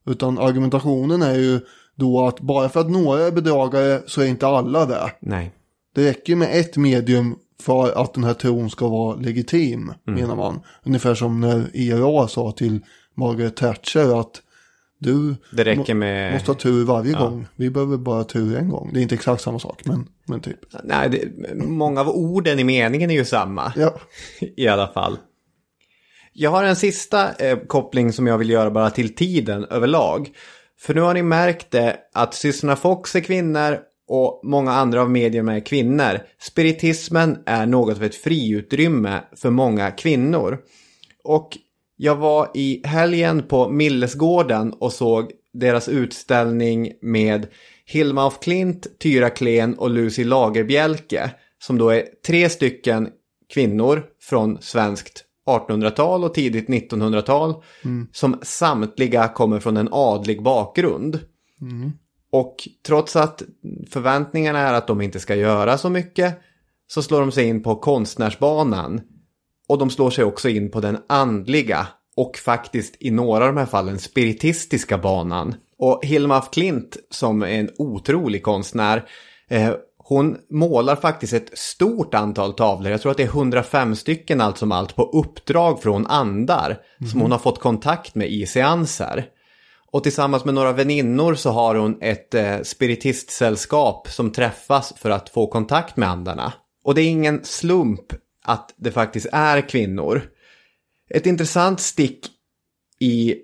Utan 0.06 0.40
argumentationen 0.40 1.22
är 1.22 1.36
ju 1.36 1.60
då 1.96 2.28
att 2.28 2.40
bara 2.40 2.70
för 2.70 2.80
att 2.80 2.90
några 2.90 3.22
är 3.22 3.32
bedragare 3.32 4.02
så 4.08 4.22
är 4.22 4.26
inte 4.26 4.48
alla 4.48 4.86
det. 4.86 5.12
Nej. 5.20 5.54
Det 5.96 6.10
räcker 6.10 6.36
med 6.36 6.60
ett 6.60 6.78
medium 6.78 7.36
för 7.64 8.02
att 8.02 8.14
den 8.14 8.24
här 8.24 8.34
tron 8.34 8.70
ska 8.70 8.88
vara 8.88 9.16
legitim, 9.16 9.94
menar 10.04 10.36
man. 10.36 10.60
Ungefär 10.84 11.16
som 11.16 11.42
när 11.42 11.70
IRA 11.74 12.28
sa 12.28 12.52
till 12.52 12.80
Margaret 13.16 13.56
Thatcher 13.56 14.20
att 14.20 14.42
du 15.00 15.36
Det 15.52 15.64
räcker 15.64 15.94
med... 15.94 16.34
måste 16.34 16.52
ha 16.52 16.56
tur 16.56 16.86
varje 16.86 17.14
gång. 17.14 17.48
Vi 17.56 17.70
behöver 17.70 17.98
bara 17.98 18.24
tur 18.24 18.58
en 18.58 18.70
gång. 18.70 18.90
Det 18.94 19.00
är 19.00 19.02
inte 19.02 19.16
exakt 19.16 19.42
samma 19.42 19.60
sak, 19.60 19.82
men, 19.86 20.08
men 20.28 20.42
typ. 20.42 20.60
Nej, 20.84 21.10
det, 21.10 21.56
många 21.56 22.02
av 22.02 22.10
orden 22.10 22.60
i 22.60 22.64
meningen 22.64 23.12
är 23.12 23.16
ju 23.16 23.26
samma. 23.26 23.74
Ja, 23.76 23.94
I 24.58 24.68
alla 24.68 24.88
fall. 24.88 25.18
Jag 26.34 26.52
har 26.52 26.64
en 26.64 26.76
sista 26.76 27.34
eh, 27.34 27.58
koppling 27.58 28.14
som 28.14 28.28
jag 28.28 28.38
vill 28.38 28.50
göra 28.50 28.72
bara 28.72 28.90
till 28.90 29.16
tiden 29.16 29.66
överlag. 29.66 30.30
För 30.80 30.94
nu 30.94 31.02
har 31.02 31.14
ni 31.14 31.24
märkt 31.24 31.72
det 31.72 31.98
att 32.14 32.34
systrarna 32.34 32.76
Fox 32.76 33.16
är 33.16 33.20
kvinnor 33.20 33.80
och 34.16 34.40
många 34.44 34.72
andra 34.72 35.02
av 35.02 35.12
medierna 35.12 35.56
är 35.56 35.60
kvinnor. 35.60 36.20
Spiritismen 36.42 37.38
är 37.46 37.66
något 37.66 37.98
av 37.98 38.04
ett 38.04 38.16
friutrymme 38.16 39.24
för 39.36 39.50
många 39.50 39.92
kvinnor. 39.92 40.60
Och 41.24 41.58
jag 41.98 42.16
var 42.16 42.52
i 42.54 42.82
helgen 42.88 43.44
på 43.44 43.70
Millesgården 43.70 44.74
och 44.74 44.94
såg 44.94 45.32
deras 45.54 45.90
utställning 45.90 46.92
med 47.02 47.48
Hilma 47.86 48.28
af 48.28 48.40
Klint, 48.42 49.00
Tyra 49.00 49.30
Klen 49.30 49.74
och 49.74 49.90
Lucy 49.90 50.24
Lagerbjälke. 50.24 51.32
Som 51.60 51.78
då 51.78 51.90
är 51.90 52.04
tre 52.28 52.50
stycken 52.50 53.10
kvinnor 53.54 54.04
från 54.22 54.62
svenskt 54.62 55.24
1800-tal 55.50 56.24
och 56.24 56.34
tidigt 56.34 56.68
1900-tal. 56.68 57.54
Som 58.12 58.40
samtliga 58.42 59.28
kommer 59.28 59.60
från 59.60 59.78
en 59.78 59.90
adlig 59.92 60.44
bakgrund. 60.44 61.20
Och 62.34 62.68
trots 62.88 63.16
att 63.16 63.44
förväntningarna 63.90 64.60
är 64.60 64.74
att 64.74 64.88
de 64.88 65.02
inte 65.02 65.20
ska 65.20 65.36
göra 65.36 65.78
så 65.78 65.90
mycket 65.90 66.40
så 66.88 67.02
slår 67.02 67.20
de 67.20 67.32
sig 67.32 67.46
in 67.46 67.64
på 67.64 67.76
konstnärsbanan. 67.76 69.02
Och 69.68 69.78
de 69.78 69.90
slår 69.90 70.10
sig 70.10 70.24
också 70.24 70.50
in 70.50 70.72
på 70.72 70.80
den 70.80 70.98
andliga 71.10 71.88
och 72.16 72.38
faktiskt 72.38 72.96
i 73.00 73.12
några 73.12 73.46
av 73.46 73.54
de 73.54 73.60
här 73.60 73.66
fallen 73.66 74.00
spiritistiska 74.00 74.98
banan. 74.98 75.56
Och 75.78 76.06
Hilma 76.06 76.38
af 76.38 76.52
Klint 76.52 76.98
som 77.10 77.42
är 77.42 77.48
en 77.48 77.70
otrolig 77.78 78.44
konstnär, 78.44 79.04
eh, 79.50 79.74
hon 79.98 80.38
målar 80.50 80.96
faktiskt 80.96 81.34
ett 81.34 81.58
stort 81.58 82.14
antal 82.14 82.54
tavlor, 82.54 82.92
jag 82.92 83.02
tror 83.02 83.12
att 83.12 83.18
det 83.18 83.24
är 83.24 83.28
105 83.28 83.96
stycken 83.96 84.42
allt 84.42 84.58
som 84.58 84.72
allt, 84.72 84.96
på 84.96 85.04
uppdrag 85.04 85.82
från 85.82 86.08
andar 86.08 86.78
som 87.12 87.22
hon 87.22 87.32
har 87.32 87.40
fått 87.40 87.60
kontakt 87.60 88.16
med 88.16 88.30
i 88.30 88.46
seanser. 88.46 89.26
Och 89.94 90.04
tillsammans 90.04 90.46
med 90.46 90.54
några 90.54 90.72
väninnor 90.72 91.36
så 91.36 91.50
har 91.50 91.76
hon 91.76 91.98
ett 92.02 92.34
eh, 92.34 92.62
spiritistsällskap 92.62 94.08
som 94.08 94.32
träffas 94.32 94.94
för 94.98 95.10
att 95.10 95.30
få 95.30 95.48
kontakt 95.48 95.98
med 95.98 96.10
andarna. 96.10 96.54
Och 96.84 96.96
det 96.96 97.02
är 97.02 97.10
ingen 97.10 97.44
slump 97.44 98.14
att 98.46 98.74
det 98.78 98.92
faktiskt 98.92 99.28
är 99.32 99.70
kvinnor. 99.70 100.22
Ett 101.10 101.26
intressant 101.26 101.80
stick 101.80 102.28
i 103.00 103.36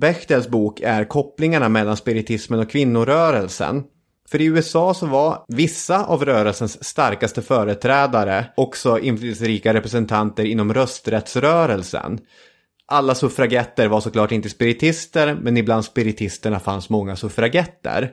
Bechtels 0.00 0.48
bok 0.48 0.80
är 0.80 1.04
kopplingarna 1.04 1.68
mellan 1.68 1.96
spiritismen 1.96 2.60
och 2.60 2.70
kvinnorörelsen. 2.70 3.82
För 4.28 4.40
i 4.40 4.44
USA 4.44 4.94
så 4.94 5.06
var 5.06 5.44
vissa 5.48 6.04
av 6.04 6.24
rörelsens 6.24 6.84
starkaste 6.84 7.42
företrädare 7.42 8.46
också 8.56 8.98
inflytelserika 8.98 9.74
representanter 9.74 10.44
inom 10.44 10.74
rösträttsrörelsen. 10.74 12.20
Alla 12.88 13.14
suffragetter 13.14 13.88
var 13.88 14.00
såklart 14.00 14.32
inte 14.32 14.48
spiritister, 14.48 15.38
men 15.42 15.56
ibland 15.56 15.84
spiritisterna 15.84 16.60
fanns 16.60 16.88
många 16.90 17.16
suffragetter. 17.16 18.10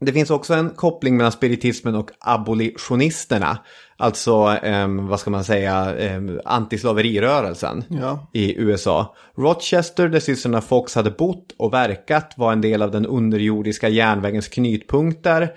Det 0.00 0.12
finns 0.12 0.30
också 0.30 0.54
en 0.54 0.70
koppling 0.70 1.16
mellan 1.16 1.32
spiritismen 1.32 1.94
och 1.94 2.10
abolitionisterna. 2.20 3.58
Alltså, 3.96 4.58
eh, 4.62 4.88
vad 4.88 5.20
ska 5.20 5.30
man 5.30 5.44
säga, 5.44 5.96
eh, 5.96 6.20
antislaverirörelsen 6.44 7.84
Ja. 7.88 8.30
i 8.32 8.54
USA. 8.60 9.14
Rochester, 9.36 10.08
där 10.08 10.20
systrarna 10.20 10.60
Fox 10.60 10.94
hade 10.94 11.10
bott 11.10 11.54
och 11.58 11.72
verkat, 11.72 12.34
var 12.36 12.52
en 12.52 12.60
del 12.60 12.82
av 12.82 12.90
den 12.90 13.06
underjordiska 13.06 13.88
järnvägens 13.88 14.48
knutpunkter. 14.48 15.52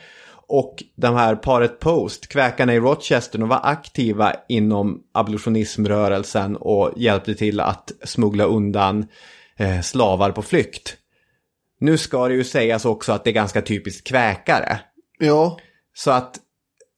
Och 0.49 0.83
de 0.95 1.15
här 1.15 1.35
paret 1.35 1.79
Post, 1.79 2.27
kväkarna 2.27 2.73
i 2.73 2.79
Rochester, 2.79 3.39
de 3.39 3.49
var 3.49 3.59
aktiva 3.63 4.33
inom 4.49 5.03
abolitionismrörelsen 5.13 6.55
och 6.55 6.93
hjälpte 6.95 7.35
till 7.35 7.59
att 7.59 7.91
smuggla 8.03 8.43
undan 8.43 9.05
eh, 9.57 9.81
slavar 9.81 10.31
på 10.31 10.41
flykt. 10.41 10.97
Nu 11.79 11.97
ska 11.97 12.27
det 12.27 12.33
ju 12.33 12.43
sägas 12.43 12.85
också 12.85 13.11
att 13.11 13.23
det 13.23 13.29
är 13.29 13.33
ganska 13.33 13.61
typiskt 13.61 14.07
kväkare. 14.07 14.79
Ja, 15.19 15.59
Så 15.93 16.11
att, 16.11 16.39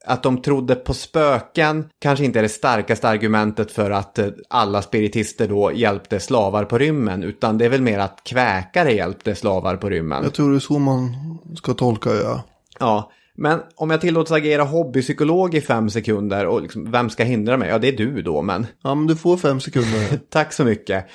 att 0.06 0.24
de 0.24 0.42
trodde 0.42 0.76
på 0.76 0.94
spöken 0.94 1.90
kanske 2.00 2.26
inte 2.26 2.40
är 2.40 2.44
det 2.44 2.50
starkaste 2.50 3.10
argumentet 3.10 3.72
för 3.72 3.92
att 3.92 4.20
eh, 4.20 4.28
alla 4.50 4.82
spiritister 4.82 5.48
då 5.48 5.72
hjälpte 5.74 6.20
slavar 6.20 6.66
på 6.66 6.78
rymmen. 6.78 7.24
Utan 7.24 7.58
det 7.58 7.66
är 7.66 7.70
väl 7.70 7.82
mer 7.82 8.00
att 8.00 8.24
kväkare 8.24 8.94
hjälpte 8.94 9.36
slavar 9.36 9.76
på 9.76 9.90
rymmen. 9.90 10.24
jag 10.24 10.34
tror 10.34 10.52
det 10.52 10.58
är 10.58 10.60
så 10.60 10.80
man 10.80 11.16
ska 11.56 11.74
tolka 11.74 12.10
det. 12.10 12.22
Ja. 12.22 12.44
Ja, 12.80 13.12
men 13.40 13.60
om 13.76 13.90
jag 13.90 14.02
tillåts 14.02 14.32
agera 14.32 14.64
hobbypsykolog 14.64 15.56
i 15.56 15.62
fem 15.62 15.90
sekunder 15.90 16.46
och 16.46 16.62
liksom, 16.62 16.92
vem 16.92 17.10
ska 17.10 17.24
hindra 17.24 17.58
mig? 17.58 17.70
Ja, 17.70 17.80
det 17.80 17.88
är 17.88 17.98
du 17.98 18.22
då, 18.22 18.42
men 18.42 18.68
ja, 18.84 18.96
men 18.96 19.08
du 19.08 19.16
får 19.16 19.38
fem 19.38 19.60
sekunder. 19.60 20.20
tack 20.30 20.54
så 20.54 20.66
mycket. 20.66 21.06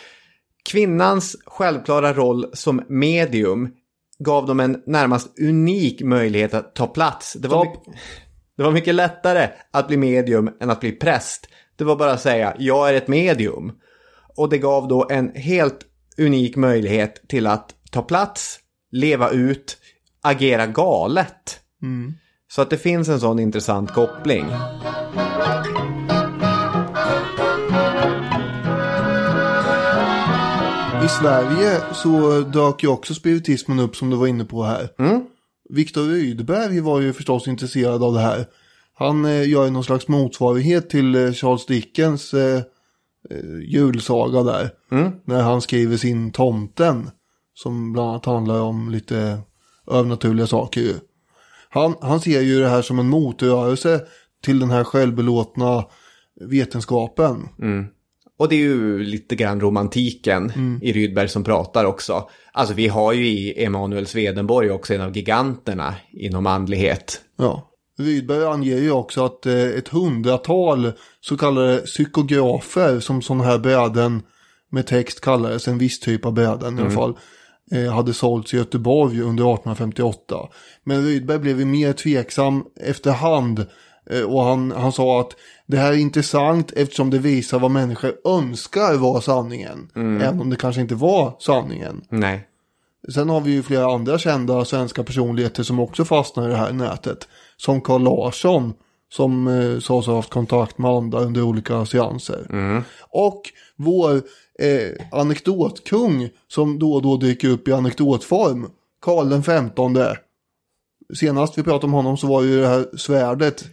Kvinnans 0.70 1.36
självklara 1.46 2.12
roll 2.12 2.46
som 2.52 2.82
medium 2.88 3.68
gav 4.18 4.46
dem 4.46 4.60
en 4.60 4.82
närmast 4.86 5.38
unik 5.40 6.02
möjlighet 6.02 6.54
att 6.54 6.74
ta 6.74 6.86
plats. 6.86 7.32
Det 7.32 7.48
var, 7.48 7.66
det 8.56 8.62
var 8.62 8.72
mycket 8.72 8.94
lättare 8.94 9.48
att 9.70 9.88
bli 9.88 9.96
medium 9.96 10.50
än 10.60 10.70
att 10.70 10.80
bli 10.80 10.92
präst. 10.92 11.48
Det 11.76 11.84
var 11.84 11.96
bara 11.96 12.12
att 12.12 12.20
säga, 12.20 12.54
jag 12.58 12.88
är 12.88 12.94
ett 12.94 13.08
medium. 13.08 13.72
Och 14.36 14.48
det 14.48 14.58
gav 14.58 14.88
då 14.88 15.06
en 15.10 15.34
helt 15.34 15.78
unik 16.18 16.56
möjlighet 16.56 17.28
till 17.28 17.46
att 17.46 17.74
ta 17.90 18.02
plats, 18.02 18.58
leva 18.90 19.30
ut, 19.30 19.76
agera 20.22 20.66
galet. 20.66 21.60
Så 22.52 22.62
att 22.62 22.70
det 22.70 22.78
finns 22.78 23.08
en 23.08 23.20
sån 23.20 23.38
intressant 23.38 23.92
koppling. 23.92 24.46
I 31.04 31.08
Sverige 31.08 31.80
så 31.92 32.40
dök 32.40 32.82
ju 32.82 32.88
också 32.88 33.14
spiritismen 33.14 33.78
upp 33.78 33.96
som 33.96 34.10
du 34.10 34.16
var 34.16 34.26
inne 34.26 34.44
på 34.44 34.64
här. 34.64 34.88
Viktor 35.68 36.02
Rydberg 36.02 36.80
var 36.80 37.00
ju 37.00 37.12
förstås 37.12 37.48
intresserad 37.48 38.02
av 38.02 38.14
det 38.14 38.20
här. 38.20 38.46
Han 38.94 39.24
eh, 39.24 39.48
gör 39.48 39.64
ju 39.64 39.70
någon 39.70 39.84
slags 39.84 40.08
motsvarighet 40.08 40.90
till 40.90 41.14
eh, 41.14 41.32
Charles 41.32 41.66
Dickens 41.66 42.34
eh, 42.34 42.62
eh, 43.30 43.58
julsaga 43.68 44.42
där. 44.42 44.70
När 45.24 45.42
han 45.42 45.60
skriver 45.60 45.96
sin 45.96 46.32
Tomten. 46.32 47.10
Som 47.54 47.92
bland 47.92 48.08
annat 48.10 48.24
handlar 48.26 48.60
om 48.60 48.90
lite 48.90 49.38
övernaturliga 49.90 50.46
saker 50.46 50.80
ju. 50.80 50.94
Han, 51.74 51.94
han 52.00 52.20
ser 52.20 52.40
ju 52.40 52.60
det 52.60 52.68
här 52.68 52.82
som 52.82 52.98
en 52.98 53.08
motrörelse 53.08 54.00
till 54.44 54.60
den 54.60 54.70
här 54.70 54.84
självbelåtna 54.84 55.84
vetenskapen. 56.50 57.48
Och 58.38 58.48
det 58.48 58.54
är 58.54 58.60
ju 58.60 58.98
lite 58.98 59.36
grann 59.36 59.60
romantiken 59.60 60.52
i 60.82 60.92
Rydberg 60.92 61.28
som 61.28 61.44
pratar 61.44 61.84
också. 61.84 62.28
Alltså 62.52 62.74
vi 62.74 62.88
har 62.88 63.12
ju 63.12 63.26
i 63.26 63.64
Emanuel 63.64 64.06
Swedenborg 64.06 64.70
också 64.70 64.94
en 64.94 65.00
av 65.00 65.16
giganterna 65.16 65.94
inom 66.12 66.46
andlighet. 66.46 67.20
Ja. 67.38 67.70
Rydberg 67.98 68.44
anger 68.44 68.76
ju 68.76 68.90
också 68.90 69.24
att 69.24 69.46
eh, 69.46 69.54
ett 69.54 69.88
hundratal 69.88 70.92
så 71.20 71.36
kallade 71.36 71.78
psykografer 71.78 73.00
som 73.00 73.22
sådana 73.22 73.44
här 73.44 73.58
bräden 73.58 74.22
med 74.70 74.86
text 74.86 75.20
kallades, 75.20 75.68
en 75.68 75.78
viss 75.78 76.00
typ 76.00 76.26
av 76.26 76.32
bräden 76.32 76.78
i 76.78 76.80
alla 76.80 76.90
fall, 76.90 77.10
eh, 77.10 77.16
hade 77.92 78.14
sålts 78.14 78.54
i 78.54 78.56
Göteborg 78.56 79.20
under 79.20 79.44
1858. 79.44 80.36
Men 80.84 81.04
Rydberg 81.04 81.38
blev 81.38 81.66
mer 81.66 81.92
tveksam 81.92 82.64
efterhand 82.80 83.66
eh, 84.10 84.22
och 84.22 84.44
han, 84.44 84.72
han 84.72 84.92
sa 84.92 85.20
att 85.20 85.30
det 85.66 85.76
här 85.76 85.92
är 85.92 85.96
intressant 85.96 86.72
eftersom 86.72 87.10
det 87.10 87.18
visar 87.18 87.58
vad 87.58 87.70
människor 87.70 88.12
önskar 88.24 88.94
vara 88.94 89.20
sanningen. 89.20 89.90
Även 89.94 90.40
om 90.40 90.50
det 90.50 90.56
kanske 90.56 90.80
inte 90.80 90.94
var 90.94 91.36
sanningen. 91.38 92.04
Nej. 92.08 92.48
Sen 93.14 93.28
har 93.28 93.40
vi 93.40 93.50
ju 93.50 93.62
flera 93.62 93.94
andra 93.94 94.18
kända 94.18 94.64
svenska 94.64 95.04
personligheter 95.04 95.62
som 95.62 95.80
också 95.80 96.04
fastnar 96.04 96.48
i 96.48 96.50
det 96.50 96.56
här 96.56 96.72
nätet. 96.72 97.28
Som 97.56 97.80
Carl 97.80 98.02
Larsson 98.02 98.72
som 99.08 99.48
eh, 99.48 99.80
sades 99.80 100.06
ha 100.06 100.16
haft 100.16 100.30
kontakt 100.30 100.78
med 100.78 100.90
andra 100.90 101.20
under 101.20 101.42
olika 101.42 101.86
seanser. 101.86 102.46
Och 103.00 103.42
vår 103.76 104.22
eh, 104.62 105.06
anekdotkung 105.12 106.30
som 106.48 106.78
då 106.78 106.92
och 106.92 107.02
då 107.02 107.16
dyker 107.16 107.48
upp 107.48 107.68
i 107.68 107.72
anekdotform. 107.72 108.66
Karl 109.00 109.28
den 109.28 109.42
femtonde. 109.42 110.18
Senast 111.18 111.58
vi 111.58 111.62
pratade 111.62 111.86
om 111.86 111.92
honom 111.92 112.16
så 112.16 112.26
var 112.26 112.42
ju 112.42 112.60
det 112.60 112.68
här 112.68 112.86
svärdet 112.96 113.64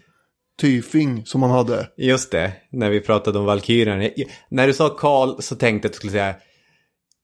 Tyfing 0.62 1.26
som 1.26 1.42
han 1.42 1.52
hade. 1.52 1.88
Just 1.98 2.32
det, 2.32 2.54
när 2.72 2.90
vi 2.90 3.00
pratade 3.00 3.40
om 3.40 3.46
Valkyrierna. 3.46 4.10
När 4.50 4.68
du 4.68 4.74
sa 4.74 4.90
Karl 4.90 5.42
så 5.42 5.56
tänkte 5.56 5.86
jag 5.86 5.90
att 5.90 5.94
du 5.94 5.98
skulle 5.98 6.12
säga 6.12 6.36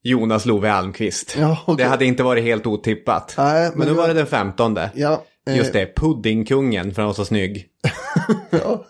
Jonas 0.03 0.45
Love 0.45 0.71
Almqvist. 0.71 1.35
Ja, 1.39 1.57
okej. 1.65 1.84
Det 1.85 1.89
hade 1.89 2.05
inte 2.05 2.23
varit 2.23 2.43
helt 2.43 2.67
otippat. 2.67 3.34
Nej, 3.38 3.69
men, 3.69 3.77
men 3.79 3.88
nu 3.88 3.93
det- 3.93 3.99
var 3.99 4.07
det 4.07 4.13
den 4.13 4.27
femtonde. 4.27 4.91
Ja, 4.95 5.23
eh, 5.49 5.57
Just 5.57 5.73
det, 5.73 5.95
Puddingkungen 5.95 6.93
för 6.93 7.01
han 7.01 7.07
var 7.07 7.13
så 7.13 7.25
snygg. 7.25 7.65
ja, 8.49 8.86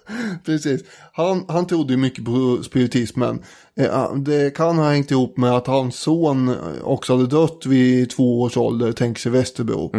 precis. 0.45 0.81
Han, 1.13 1.45
han 1.47 1.67
trodde 1.67 1.93
ju 1.93 1.97
mycket 1.97 2.25
på 2.25 2.59
spiritismen. 2.63 3.43
Eh, 3.79 4.13
Det 4.15 4.55
kan 4.55 4.77
ha 4.77 4.89
hängt 4.91 5.11
ihop 5.11 5.37
med 5.37 5.51
att 5.51 5.67
hans 5.67 5.95
son 5.99 6.55
också 6.83 7.13
hade 7.15 7.27
dött 7.27 7.65
vid 7.65 8.09
två 8.09 8.41
års 8.41 8.57
ålder, 8.57 8.91
tänker 8.91 9.21
sig 9.21 9.31
Västerbro. 9.31 9.91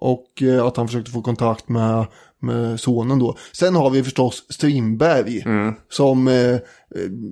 Och 0.00 0.42
eh, 0.42 0.66
att 0.66 0.76
han 0.76 0.86
försökte 0.88 1.10
få 1.10 1.22
kontakt 1.22 1.68
med, 1.68 2.06
med 2.40 2.80
sonen 2.80 3.18
då. 3.18 3.36
Sen 3.52 3.74
har 3.76 3.90
vi 3.90 4.04
förstås 4.04 4.44
Strindberg. 4.50 5.42
Som 5.90 6.28
eh, 6.28 6.56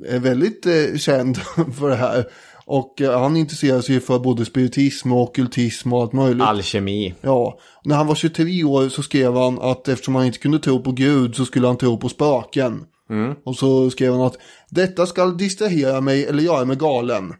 är 0.08 0.18
väldigt 0.18 0.66
känd 1.00 1.36
för 1.78 1.88
det 1.88 1.96
här. 1.96 2.24
Och 2.66 3.00
eh, 3.00 3.20
han 3.20 3.36
intresserar 3.36 3.80
sig 3.80 4.00
för 4.00 4.18
både 4.18 4.44
spiritism 4.44 5.12
och 5.12 5.22
ockultism 5.22 5.92
och 5.92 6.02
allt 6.02 6.12
möjligt. 6.12 6.42
Alkemi. 6.42 7.14
Ja, 7.20 7.58
när 7.84 7.96
han 7.96 8.06
var 8.06 8.14
23 8.14 8.64
år 8.64 8.88
så 8.88 9.02
skrev 9.02 9.36
han 9.36 9.58
att 9.60 9.88
eftersom 9.88 10.14
han 10.14 10.26
inte 10.26 10.38
kunde 10.38 10.58
tro 10.58 10.82
på 10.82 10.92
Gud 10.92 11.36
så 11.36 11.44
skulle 11.44 11.66
han 11.66 11.76
tro 11.76 11.98
på 11.98 12.08
spöken. 12.08 12.84
Och 13.44 13.56
så 13.56 13.90
skrev 13.90 14.12
han 14.12 14.20
att 14.20 14.36
detta 14.70 15.06
ska 15.06 15.26
distrahera 15.26 16.00
mig 16.00 16.24
eller 16.26 16.42
göra 16.42 16.64
mig 16.64 16.76
galen. 16.76 17.34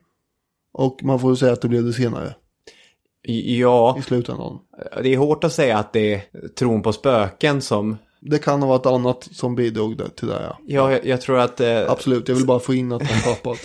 Och 0.73 1.01
man 1.03 1.21
får 1.21 1.35
säga 1.35 1.53
att 1.53 1.61
det 1.63 1.69
blev 1.69 1.85
det 1.85 1.93
senare 1.93 2.35
Ja, 3.29 3.97
i 3.99 4.03
slutändan. 4.03 4.59
det 5.03 5.15
är 5.15 5.17
hårt 5.19 5.45
att 5.45 5.53
säga 5.53 5.79
att 5.79 5.93
det 5.93 6.15
är 6.15 6.49
tron 6.59 6.83
på 6.83 6.93
spöken 6.93 7.63
som... 7.63 7.97
Det 8.21 8.39
kan 8.39 8.63
ha 8.63 8.69
varit 8.69 8.87
annat 8.87 9.29
som 9.33 9.55
bidrog 9.55 10.17
till 10.17 10.29
det 10.29 10.43
ja. 10.43 10.59
Ja, 10.67 10.93
jag, 10.93 11.07
jag 11.07 11.21
tror 11.21 11.39
att... 11.39 11.61
Eh, 11.61 11.91
Absolut, 11.91 12.29
jag 12.29 12.35
vill 12.37 12.47
bara 12.47 12.59
få 12.59 12.75
in 12.75 12.93
att 12.93 13.03
han 13.03 13.23
tappat. 13.35 13.59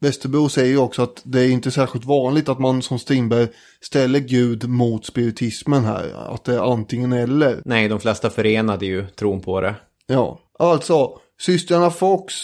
Västerbro 0.00 0.48
säger 0.48 0.70
ju 0.70 0.78
också 0.78 1.02
att 1.02 1.22
det 1.24 1.40
är 1.40 1.50
inte 1.50 1.70
särskilt 1.70 2.04
vanligt 2.04 2.48
att 2.48 2.58
man 2.58 2.82
som 2.82 2.98
Strindberg 2.98 3.48
ställer 3.80 4.18
Gud 4.18 4.68
mot 4.68 5.06
spiritismen 5.06 5.84
här. 5.84 6.34
Att 6.34 6.44
det 6.44 6.54
är 6.54 6.72
antingen 6.72 7.12
eller. 7.12 7.62
Nej, 7.64 7.88
de 7.88 8.00
flesta 8.00 8.30
förenade 8.30 8.86
ju 8.86 9.06
tron 9.06 9.40
på 9.40 9.60
det. 9.60 9.74
Ja, 10.06 10.40
alltså 10.58 11.10
systrarna 11.40 11.90
Fox 11.90 12.34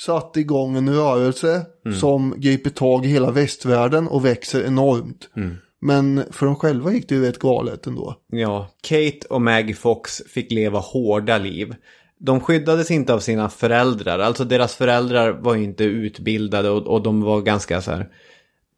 satt 0.00 0.36
igång 0.36 0.76
en 0.76 0.94
rörelse 0.94 1.66
som 2.00 2.34
griper 2.36 2.70
tag 2.70 3.04
i 3.04 3.08
hela 3.08 3.30
västvärlden 3.30 4.08
och 4.08 4.24
växer 4.24 4.64
enormt. 4.64 5.28
Men 5.80 6.24
för 6.30 6.46
dem 6.46 6.56
själva 6.56 6.92
gick 6.92 7.08
det 7.08 7.14
ju 7.14 7.22
rätt 7.22 7.38
galet 7.38 7.86
ändå. 7.86 8.16
Ja, 8.32 8.70
Kate 8.82 9.26
och 9.30 9.42
Maggie 9.42 9.74
Fox 9.74 10.22
fick 10.28 10.52
leva 10.52 10.78
hårda 10.78 11.38
liv. 11.38 11.74
De 12.24 12.40
skyddades 12.40 12.90
inte 12.90 13.14
av 13.14 13.18
sina 13.18 13.48
föräldrar, 13.48 14.18
alltså 14.18 14.44
deras 14.44 14.74
föräldrar 14.74 15.32
var 15.32 15.56
inte 15.56 15.84
utbildade 15.84 16.70
och, 16.70 16.86
och 16.86 17.02
de 17.02 17.22
var 17.22 17.40
ganska 17.40 17.80
så 17.82 17.90
här... 17.90 18.08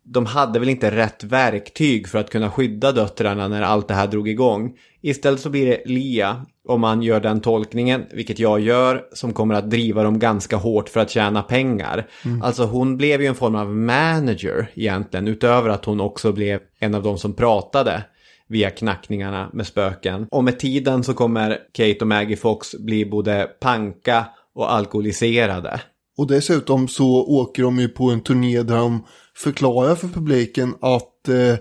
De 0.07 0.27
hade 0.27 0.59
väl 0.59 0.69
inte 0.69 0.91
rätt 0.91 1.25
verktyg 1.25 2.09
för 2.09 2.19
att 2.19 2.31
kunna 2.31 2.51
skydda 2.51 2.93
döttrarna 2.93 3.49
när 3.49 3.63
allt 3.63 3.89
det 3.89 3.95
här 3.95 4.07
drog 4.07 4.29
igång. 4.29 4.77
Istället 5.01 5.41
så 5.41 5.51
blir 5.51 5.67
det 5.67 5.83
Lia, 5.87 6.47
om 6.69 6.81
man 6.81 7.03
gör 7.03 7.21
den 7.21 7.41
tolkningen, 7.41 8.05
vilket 8.13 8.39
jag 8.39 8.61
gör, 8.61 9.03
som 9.13 9.33
kommer 9.33 9.55
att 9.55 9.71
driva 9.71 10.03
dem 10.03 10.19
ganska 10.19 10.57
hårt 10.57 10.89
för 10.89 11.01
att 11.01 11.11
tjäna 11.11 11.43
pengar. 11.43 12.07
Alltså 12.43 12.65
hon 12.65 12.97
blev 12.97 13.23
ju 13.23 13.27
en 13.27 13.35
form 13.35 13.55
av 13.55 13.77
manager 13.77 14.71
egentligen, 14.75 15.29
utöver 15.29 15.69
att 15.69 15.85
hon 15.85 16.01
också 16.01 16.33
blev 16.33 16.61
en 16.79 16.95
av 16.95 17.03
de 17.03 17.19
som 17.19 17.35
pratade 17.35 18.05
via 18.49 18.71
knackningarna 18.71 19.51
med 19.53 19.67
spöken. 19.67 20.27
Och 20.31 20.45
med 20.45 20.59
tiden 20.59 21.05
så 21.05 21.15
kommer 21.15 21.59
Kate 21.73 21.99
och 22.01 22.07
Maggie 22.07 22.37
Fox 22.37 22.75
bli 22.75 23.07
både 23.07 23.51
panka 23.61 24.27
och 24.55 24.73
alkoholiserade. 24.73 25.81
Och 26.17 26.27
dessutom 26.27 26.89
så 26.89 27.07
åker 27.27 27.63
de 27.63 27.79
ju 27.79 27.89
på 27.89 28.11
en 28.11 28.21
turné 28.21 28.63
där 28.63 28.77
de 28.77 29.05
förklarar 29.37 29.95
för 29.95 30.09
publiken 30.09 30.75
att, 30.81 31.29
eh, 31.29 31.59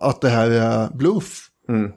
att 0.00 0.20
det 0.20 0.28
här 0.28 0.50
är 0.50 0.88
bluff. 0.96 1.46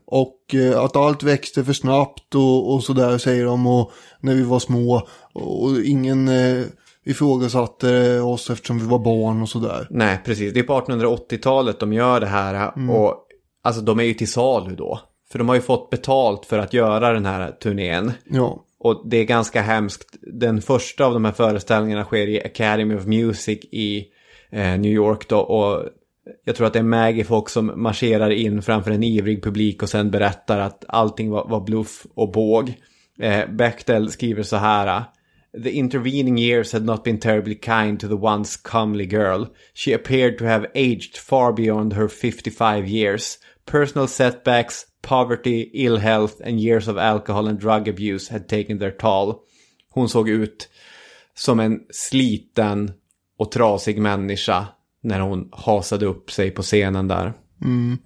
Och 0.05 0.55
eh, 0.55 0.79
att 0.79 0.95
allt 0.95 1.23
växte 1.23 1.63
för 1.63 1.73
snabbt 1.73 2.35
och, 2.35 2.73
och 2.73 2.83
sådär 2.83 3.17
säger 3.17 3.45
de 3.45 3.67
och 3.67 3.91
när 4.19 4.35
vi 4.35 4.43
var 4.43 4.59
små. 4.59 5.07
Och 5.33 5.81
ingen 5.85 6.27
eh, 6.27 6.63
ifrågasatte 7.05 8.19
oss 8.19 8.49
eftersom 8.49 8.79
vi 8.79 8.85
var 8.85 8.99
barn 8.99 9.41
och 9.41 9.49
sådär. 9.49 9.87
Nej, 9.89 10.21
precis. 10.25 10.53
Det 10.53 10.59
är 10.59 10.63
på 10.63 10.79
1880-talet 10.79 11.79
de 11.79 11.93
gör 11.93 12.19
det 12.19 12.27
här. 12.27 12.71
Och 12.89 13.27
alltså 13.63 13.81
de 13.81 13.99
är 13.99 14.03
ju 14.03 14.13
till 14.13 14.31
salu 14.31 14.75
då. 14.75 14.99
För 15.31 15.39
de 15.39 15.49
har 15.49 15.55
ju 15.55 15.61
fått 15.61 15.89
betalt 15.89 16.45
för 16.45 16.59
att 16.59 16.73
göra 16.73 17.13
den 17.13 17.25
här 17.25 17.51
turnén. 17.51 18.11
Ja. 18.29 18.65
Och 18.79 19.03
det 19.09 19.17
är 19.17 19.23
ganska 19.23 19.61
hemskt. 19.61 20.17
Den 20.21 20.61
första 20.61 21.05
av 21.05 21.13
de 21.13 21.25
här 21.25 21.31
föreställningarna 21.31 22.03
sker 22.03 22.27
i 22.27 22.43
Academy 22.43 22.95
of 22.95 23.05
Music 23.05 23.59
i 23.71 24.05
eh, 24.51 24.79
New 24.79 24.91
York 24.91 25.27
då. 25.29 25.39
Och 25.39 25.89
jag 26.45 26.55
tror 26.55 26.67
att 26.67 26.73
det 26.73 26.79
är 26.79 26.83
Maggie 26.83 27.23
Fox 27.23 27.53
som 27.53 27.71
marscherar 27.75 28.29
in 28.29 28.61
framför 28.61 28.91
en 28.91 29.03
ivrig 29.03 29.43
publik 29.43 29.83
och 29.83 29.89
sen 29.89 30.11
berättar 30.11 30.59
att 30.59 30.85
allting 30.87 31.29
var, 31.29 31.47
var 31.47 31.61
bluff 31.61 32.05
och 32.13 32.31
båg. 32.31 32.73
Eh, 33.19 33.49
Bechtel 33.49 34.11
skriver 34.11 34.43
så 34.43 34.55
här. 34.55 35.03
The 35.63 35.71
intervening 35.71 36.39
years 36.39 36.73
had 36.73 36.85
not 36.85 37.03
been 37.03 37.19
terribly 37.19 37.55
kind 37.55 37.99
to 37.99 38.07
the 38.07 38.15
once 38.15 38.59
comely 38.63 39.05
girl. 39.05 39.45
She 39.73 39.93
appeared 39.93 40.37
to 40.37 40.45
have 40.45 40.65
aged 40.75 41.17
far 41.17 41.53
beyond 41.53 41.93
her 41.93 42.07
55 42.07 42.87
years. 42.87 43.37
Personal 43.65 44.07
setbacks, 44.07 44.85
poverty, 45.01 45.69
ill 45.73 45.97
health 45.97 46.41
and 46.45 46.59
years 46.59 46.87
of 46.87 46.97
alcohol 46.97 47.47
and 47.47 47.59
drug 47.59 47.87
abuse 47.87 48.33
had 48.33 48.47
taken 48.47 48.79
their 48.79 48.91
toll. 48.91 49.35
Hon 49.89 50.09
såg 50.09 50.29
ut 50.29 50.69
som 51.35 51.59
en 51.59 51.79
sliten 51.89 52.91
och 53.37 53.51
trasig 53.51 54.01
människa 54.01 54.67
när 55.03 55.19
hon 55.19 55.49
hasade 55.51 56.05
upp 56.05 56.31
sig 56.31 56.51
på 56.51 56.61
scenen 56.61 57.07
där. 57.07 57.33
Mm. 57.61 57.97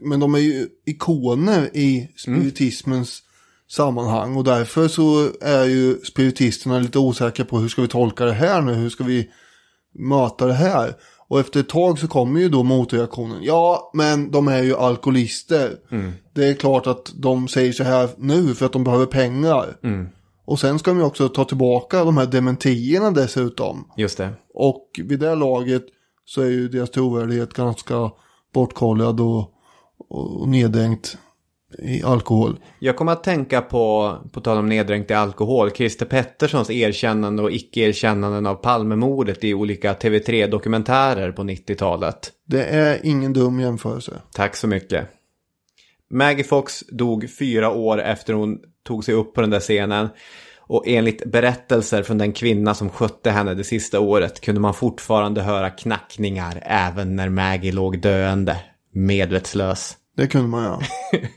Men 0.00 0.20
de 0.20 0.34
är 0.34 0.38
ju 0.38 0.68
ikoner 0.86 1.76
i 1.76 2.08
spiritismens 2.16 3.22
sammanhang. 3.68 4.36
Och 4.36 4.44
därför 4.44 4.88
så 4.88 5.30
är 5.40 5.64
ju 5.64 5.94
spiritisterna 5.94 6.78
lite 6.78 6.98
osäkra 6.98 7.44
på 7.44 7.58
hur 7.58 7.68
ska 7.68 7.82
vi 7.82 7.88
tolka 7.88 8.24
det 8.24 8.32
här 8.32 8.62
nu? 8.62 8.74
Hur 8.74 8.90
ska 8.90 9.04
vi 9.04 9.30
möta 9.94 10.46
det 10.46 10.54
här? 10.54 10.94
Och 11.28 11.40
efter 11.40 11.60
ett 11.60 11.68
tag 11.68 11.98
så 11.98 12.08
kommer 12.08 12.40
ju 12.40 12.48
då 12.48 12.62
motreaktionen. 12.62 13.38
Ja, 13.42 13.90
men 13.94 14.30
de 14.30 14.48
är 14.48 14.62
ju 14.62 14.76
alkoholister. 14.76 15.76
Det 16.34 16.48
är 16.48 16.54
klart 16.54 16.86
att 16.86 17.12
de 17.14 17.48
säger 17.48 17.72
så 17.72 17.84
här 17.84 18.08
nu 18.18 18.54
för 18.54 18.66
att 18.66 18.72
de 18.72 18.84
behöver 18.84 19.06
pengar. 19.06 19.76
Och 20.46 20.60
sen 20.60 20.78
ska 20.78 20.90
de 20.90 20.98
ju 20.98 21.04
också 21.04 21.28
ta 21.28 21.44
tillbaka 21.44 22.04
de 22.04 22.16
här 22.16 22.26
dementierna 22.26 23.10
dessutom. 23.10 23.90
Just 23.96 24.18
det. 24.18 24.30
Och 24.54 25.00
vid 25.04 25.20
det 25.20 25.34
laget 25.34 25.82
så 26.24 26.42
är 26.42 26.50
ju 26.50 26.68
deras 26.68 26.90
trovärdighet 26.90 27.54
ganska 27.54 28.10
bortkollad 28.54 29.20
och, 29.20 29.50
och 30.08 30.48
neddänkt 30.48 31.18
i 31.78 32.02
alkohol. 32.02 32.58
Jag 32.78 32.96
kommer 32.96 33.12
att 33.12 33.24
tänka 33.24 33.60
på, 33.60 34.16
på 34.32 34.40
tal 34.40 34.58
om 34.58 34.68
neddränkt 34.68 35.10
i 35.10 35.14
alkohol, 35.14 35.70
Christer 35.70 36.06
Petterssons 36.06 36.70
erkännande 36.70 37.42
och 37.42 37.52
icke-erkännanden 37.52 38.46
av 38.46 38.54
Palmemordet 38.54 39.44
i 39.44 39.54
olika 39.54 39.94
TV3-dokumentärer 39.94 41.32
på 41.32 41.42
90-talet. 41.42 42.32
Det 42.46 42.64
är 42.64 42.98
ingen 43.02 43.32
dum 43.32 43.60
jämförelse. 43.60 44.12
Tack 44.32 44.56
så 44.56 44.66
mycket. 44.66 45.08
Maggie 46.10 46.44
Fox 46.44 46.84
dog 46.88 47.26
fyra 47.38 47.70
år 47.70 48.02
efter 48.02 48.32
hon 48.32 48.58
tog 48.86 49.04
sig 49.04 49.14
upp 49.14 49.34
på 49.34 49.40
den 49.40 49.50
där 49.50 49.60
scenen. 49.60 50.08
Och 50.60 50.84
enligt 50.86 51.24
berättelser 51.24 52.02
från 52.02 52.18
den 52.18 52.32
kvinna 52.32 52.74
som 52.74 52.90
skötte 52.90 53.30
henne 53.30 53.54
det 53.54 53.64
sista 53.64 54.00
året 54.00 54.40
kunde 54.40 54.60
man 54.60 54.74
fortfarande 54.74 55.42
höra 55.42 55.70
knackningar 55.70 56.62
även 56.62 57.16
när 57.16 57.28
Maggie 57.28 57.72
låg 57.72 58.00
döende, 58.00 58.56
medvetslös. 58.92 59.96
Det 60.16 60.26
kunde 60.26 60.48
man 60.48 60.64
göra. 60.64 60.80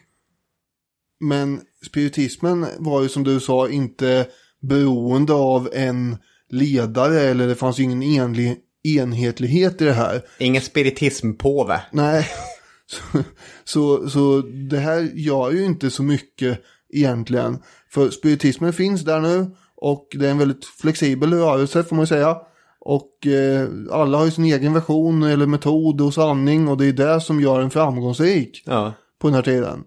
Men 1.22 1.61
spiritismen 1.85 2.65
var 2.77 3.02
ju 3.02 3.10
som 3.10 3.23
du 3.23 3.39
sa 3.39 3.69
inte 3.69 4.27
beroende 4.61 5.34
av 5.34 5.69
en 5.73 6.18
ledare 6.49 7.22
eller 7.22 7.48
det 7.48 7.56
fanns 7.56 7.80
ju 7.80 7.84
ingen 7.84 8.03
enlig, 8.03 8.57
enhetlighet 8.84 9.81
i 9.81 9.85
det 9.85 9.93
här. 9.93 10.22
Ingen 10.39 10.61
spiritismpåve. 10.61 11.81
Nej, 11.91 12.27
så, 12.85 13.23
så, 13.64 14.10
så 14.10 14.41
det 14.69 14.77
här 14.80 15.10
gör 15.14 15.52
ju 15.52 15.65
inte 15.65 15.89
så 15.89 16.03
mycket 16.03 16.61
egentligen. 16.93 17.57
För 17.89 18.10
spiritismen 18.10 18.73
finns 18.73 19.02
där 19.02 19.19
nu 19.19 19.56
och 19.76 20.07
det 20.19 20.27
är 20.27 20.31
en 20.31 20.38
väldigt 20.38 20.65
flexibel 20.65 21.34
rörelse 21.34 21.84
får 21.84 21.95
man 21.95 22.07
säga. 22.07 22.38
Och 22.80 23.27
eh, 23.27 23.68
alla 23.91 24.18
har 24.18 24.26
ju 24.26 24.31
sin 24.31 24.45
egen 24.45 24.73
version 24.73 25.23
eller 25.23 25.45
metod 25.45 26.02
och 26.02 26.14
sanning 26.14 26.68
och 26.68 26.77
det 26.77 26.85
är 26.85 26.93
det 26.93 27.22
som 27.22 27.41
gör 27.41 27.61
en 27.61 27.69
framgångsrik 27.69 28.64
Ja. 28.65 28.93
på 29.19 29.27
den 29.27 29.35
här 29.35 29.41
tiden. 29.41 29.84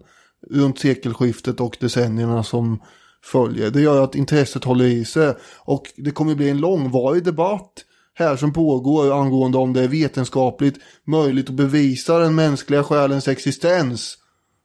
Runt 0.51 0.79
sekelskiftet 0.79 1.59
och 1.59 1.77
decennierna 1.79 2.43
som 2.43 2.81
följer. 3.23 3.71
Det 3.71 3.81
gör 3.81 4.03
att 4.03 4.15
intresset 4.15 4.63
håller 4.63 4.85
i 4.85 5.05
sig. 5.05 5.33
Och 5.59 5.83
det 5.97 6.11
kommer 6.11 6.35
bli 6.35 6.49
en 6.49 6.59
långvarig 6.59 7.23
debatt 7.23 7.85
här 8.13 8.35
som 8.35 8.53
pågår 8.53 9.19
angående 9.19 9.57
om 9.57 9.73
det 9.73 9.81
är 9.81 9.87
vetenskapligt 9.87 10.79
möjligt 11.07 11.49
att 11.49 11.55
bevisa 11.55 12.19
den 12.19 12.35
mänskliga 12.35 12.83
själens 12.83 13.27
existens. 13.27 14.17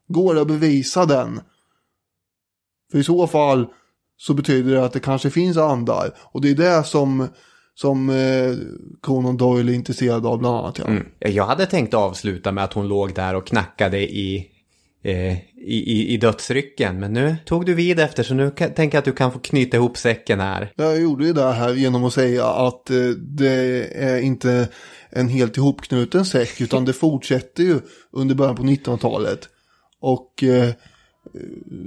Går 0.08 0.34
det 0.34 0.40
att 0.40 0.48
bevisa 0.48 1.06
den? 1.06 1.40
För 2.92 2.98
i 2.98 3.04
så 3.04 3.26
fall 3.26 3.66
så 4.16 4.34
betyder 4.34 4.74
det 4.74 4.84
att 4.84 4.92
det 4.92 5.00
kanske 5.00 5.30
finns 5.30 5.56
andar. 5.56 6.14
Och 6.18 6.40
det 6.40 6.50
är 6.50 6.54
det 6.54 6.84
som, 6.84 7.28
som 7.74 8.10
eh, 8.10 8.54
Conan 9.00 9.36
Doyle 9.36 9.68
är 9.68 9.74
intresserad 9.74 10.26
av 10.26 10.38
bland 10.38 10.56
annat. 10.56 10.78
Ja. 10.78 10.84
Mm. 10.84 11.06
Jag 11.18 11.46
hade 11.46 11.66
tänkt 11.66 11.94
avsluta 11.94 12.52
med 12.52 12.64
att 12.64 12.72
hon 12.72 12.88
låg 12.88 13.14
där 13.14 13.34
och 13.34 13.46
knackade 13.46 13.98
i, 13.98 14.49
eh, 15.02 15.32
i, 15.66 16.14
i, 16.14 16.16
dödsrycken. 16.16 17.00
Men 17.00 17.12
nu 17.12 17.36
tog 17.46 17.66
du 17.66 17.74
vid 17.74 18.00
efter 18.00 18.22
så 18.22 18.34
nu 18.34 18.50
kan, 18.50 18.74
tänker 18.74 18.96
jag 18.96 19.00
att 19.00 19.04
du 19.04 19.12
kan 19.12 19.32
få 19.32 19.38
knyta 19.38 19.76
ihop 19.76 19.96
säcken 19.96 20.40
här. 20.40 20.72
Jag 20.76 21.00
gjorde 21.00 21.26
ju 21.26 21.32
det 21.32 21.52
här 21.52 21.74
genom 21.74 22.04
att 22.04 22.12
säga 22.12 22.46
att 22.46 22.90
eh, 22.90 22.96
det 23.18 23.86
är 23.94 24.20
inte 24.20 24.68
en 25.10 25.28
helt 25.28 25.56
ihopknuten 25.56 26.24
säck 26.24 26.60
utan 26.60 26.84
det 26.84 26.92
fortsätter 26.92 27.62
ju 27.62 27.80
under 28.12 28.34
början 28.34 28.56
på 28.56 28.62
1900-talet. 28.62 29.48
Och 30.00 30.42
eh, 30.42 30.70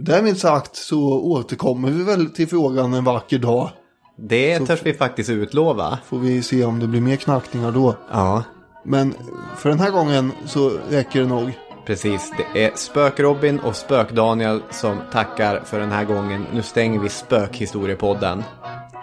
därmed 0.03 0.38
sagt 0.38 0.76
så 0.76 1.02
återkommer 1.22 1.91
vi 1.91 2.03
väl 2.03 2.30
till 2.30 2.48
frågan 2.48 2.94
en 2.94 3.03
vacker 3.03 3.40
dag. 3.40 3.69
Det 4.18 4.57
Så- 4.57 4.65
törs 4.65 4.80
vi 4.84 4.94
faktiskt 4.94 5.30
utlova. 5.30 5.99
Får 6.06 6.19
vi 6.19 6.41
se 6.41 6.65
om 6.65 6.80
det 6.80 6.88
blir 6.88 7.02
mer 7.02 7.15
knackningar 7.15 7.72
då. 7.72 7.95
Ja, 8.11 8.44
Men 8.85 9.14
för 9.57 9.69
den 9.69 9.80
här 9.80 9.91
gången 9.91 10.31
så 10.45 10.72
räcker 10.90 11.19
det 11.22 11.27
nog. 11.27 11.52
Precis. 11.85 12.31
Det 12.38 12.65
är 12.65 12.72
Spök-Robin 12.76 13.60
och 13.60 13.76
Spök-Daniel 13.76 14.61
som 14.72 15.01
tackar 15.11 15.61
för 15.65 15.80
den 15.80 15.91
här 15.91 16.03
gången. 16.03 16.45
Nu 16.53 16.61
stänger 16.61 16.99
vi 16.99 17.10
Spökhistoriepodden. 17.10 18.43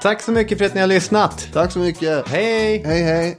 Tack 0.03 0.23
så 0.23 0.33
mycket 0.33 0.59
för 0.59 0.65
att 0.65 0.75
ni 0.75 0.81
har 0.81 0.89
lyssnat. 0.89 1.49
Tack 1.53 1.73
så 1.73 1.79
mycket. 1.79 2.29
Hej! 2.29 2.83
Hej 2.85 3.03
hej. 3.03 3.39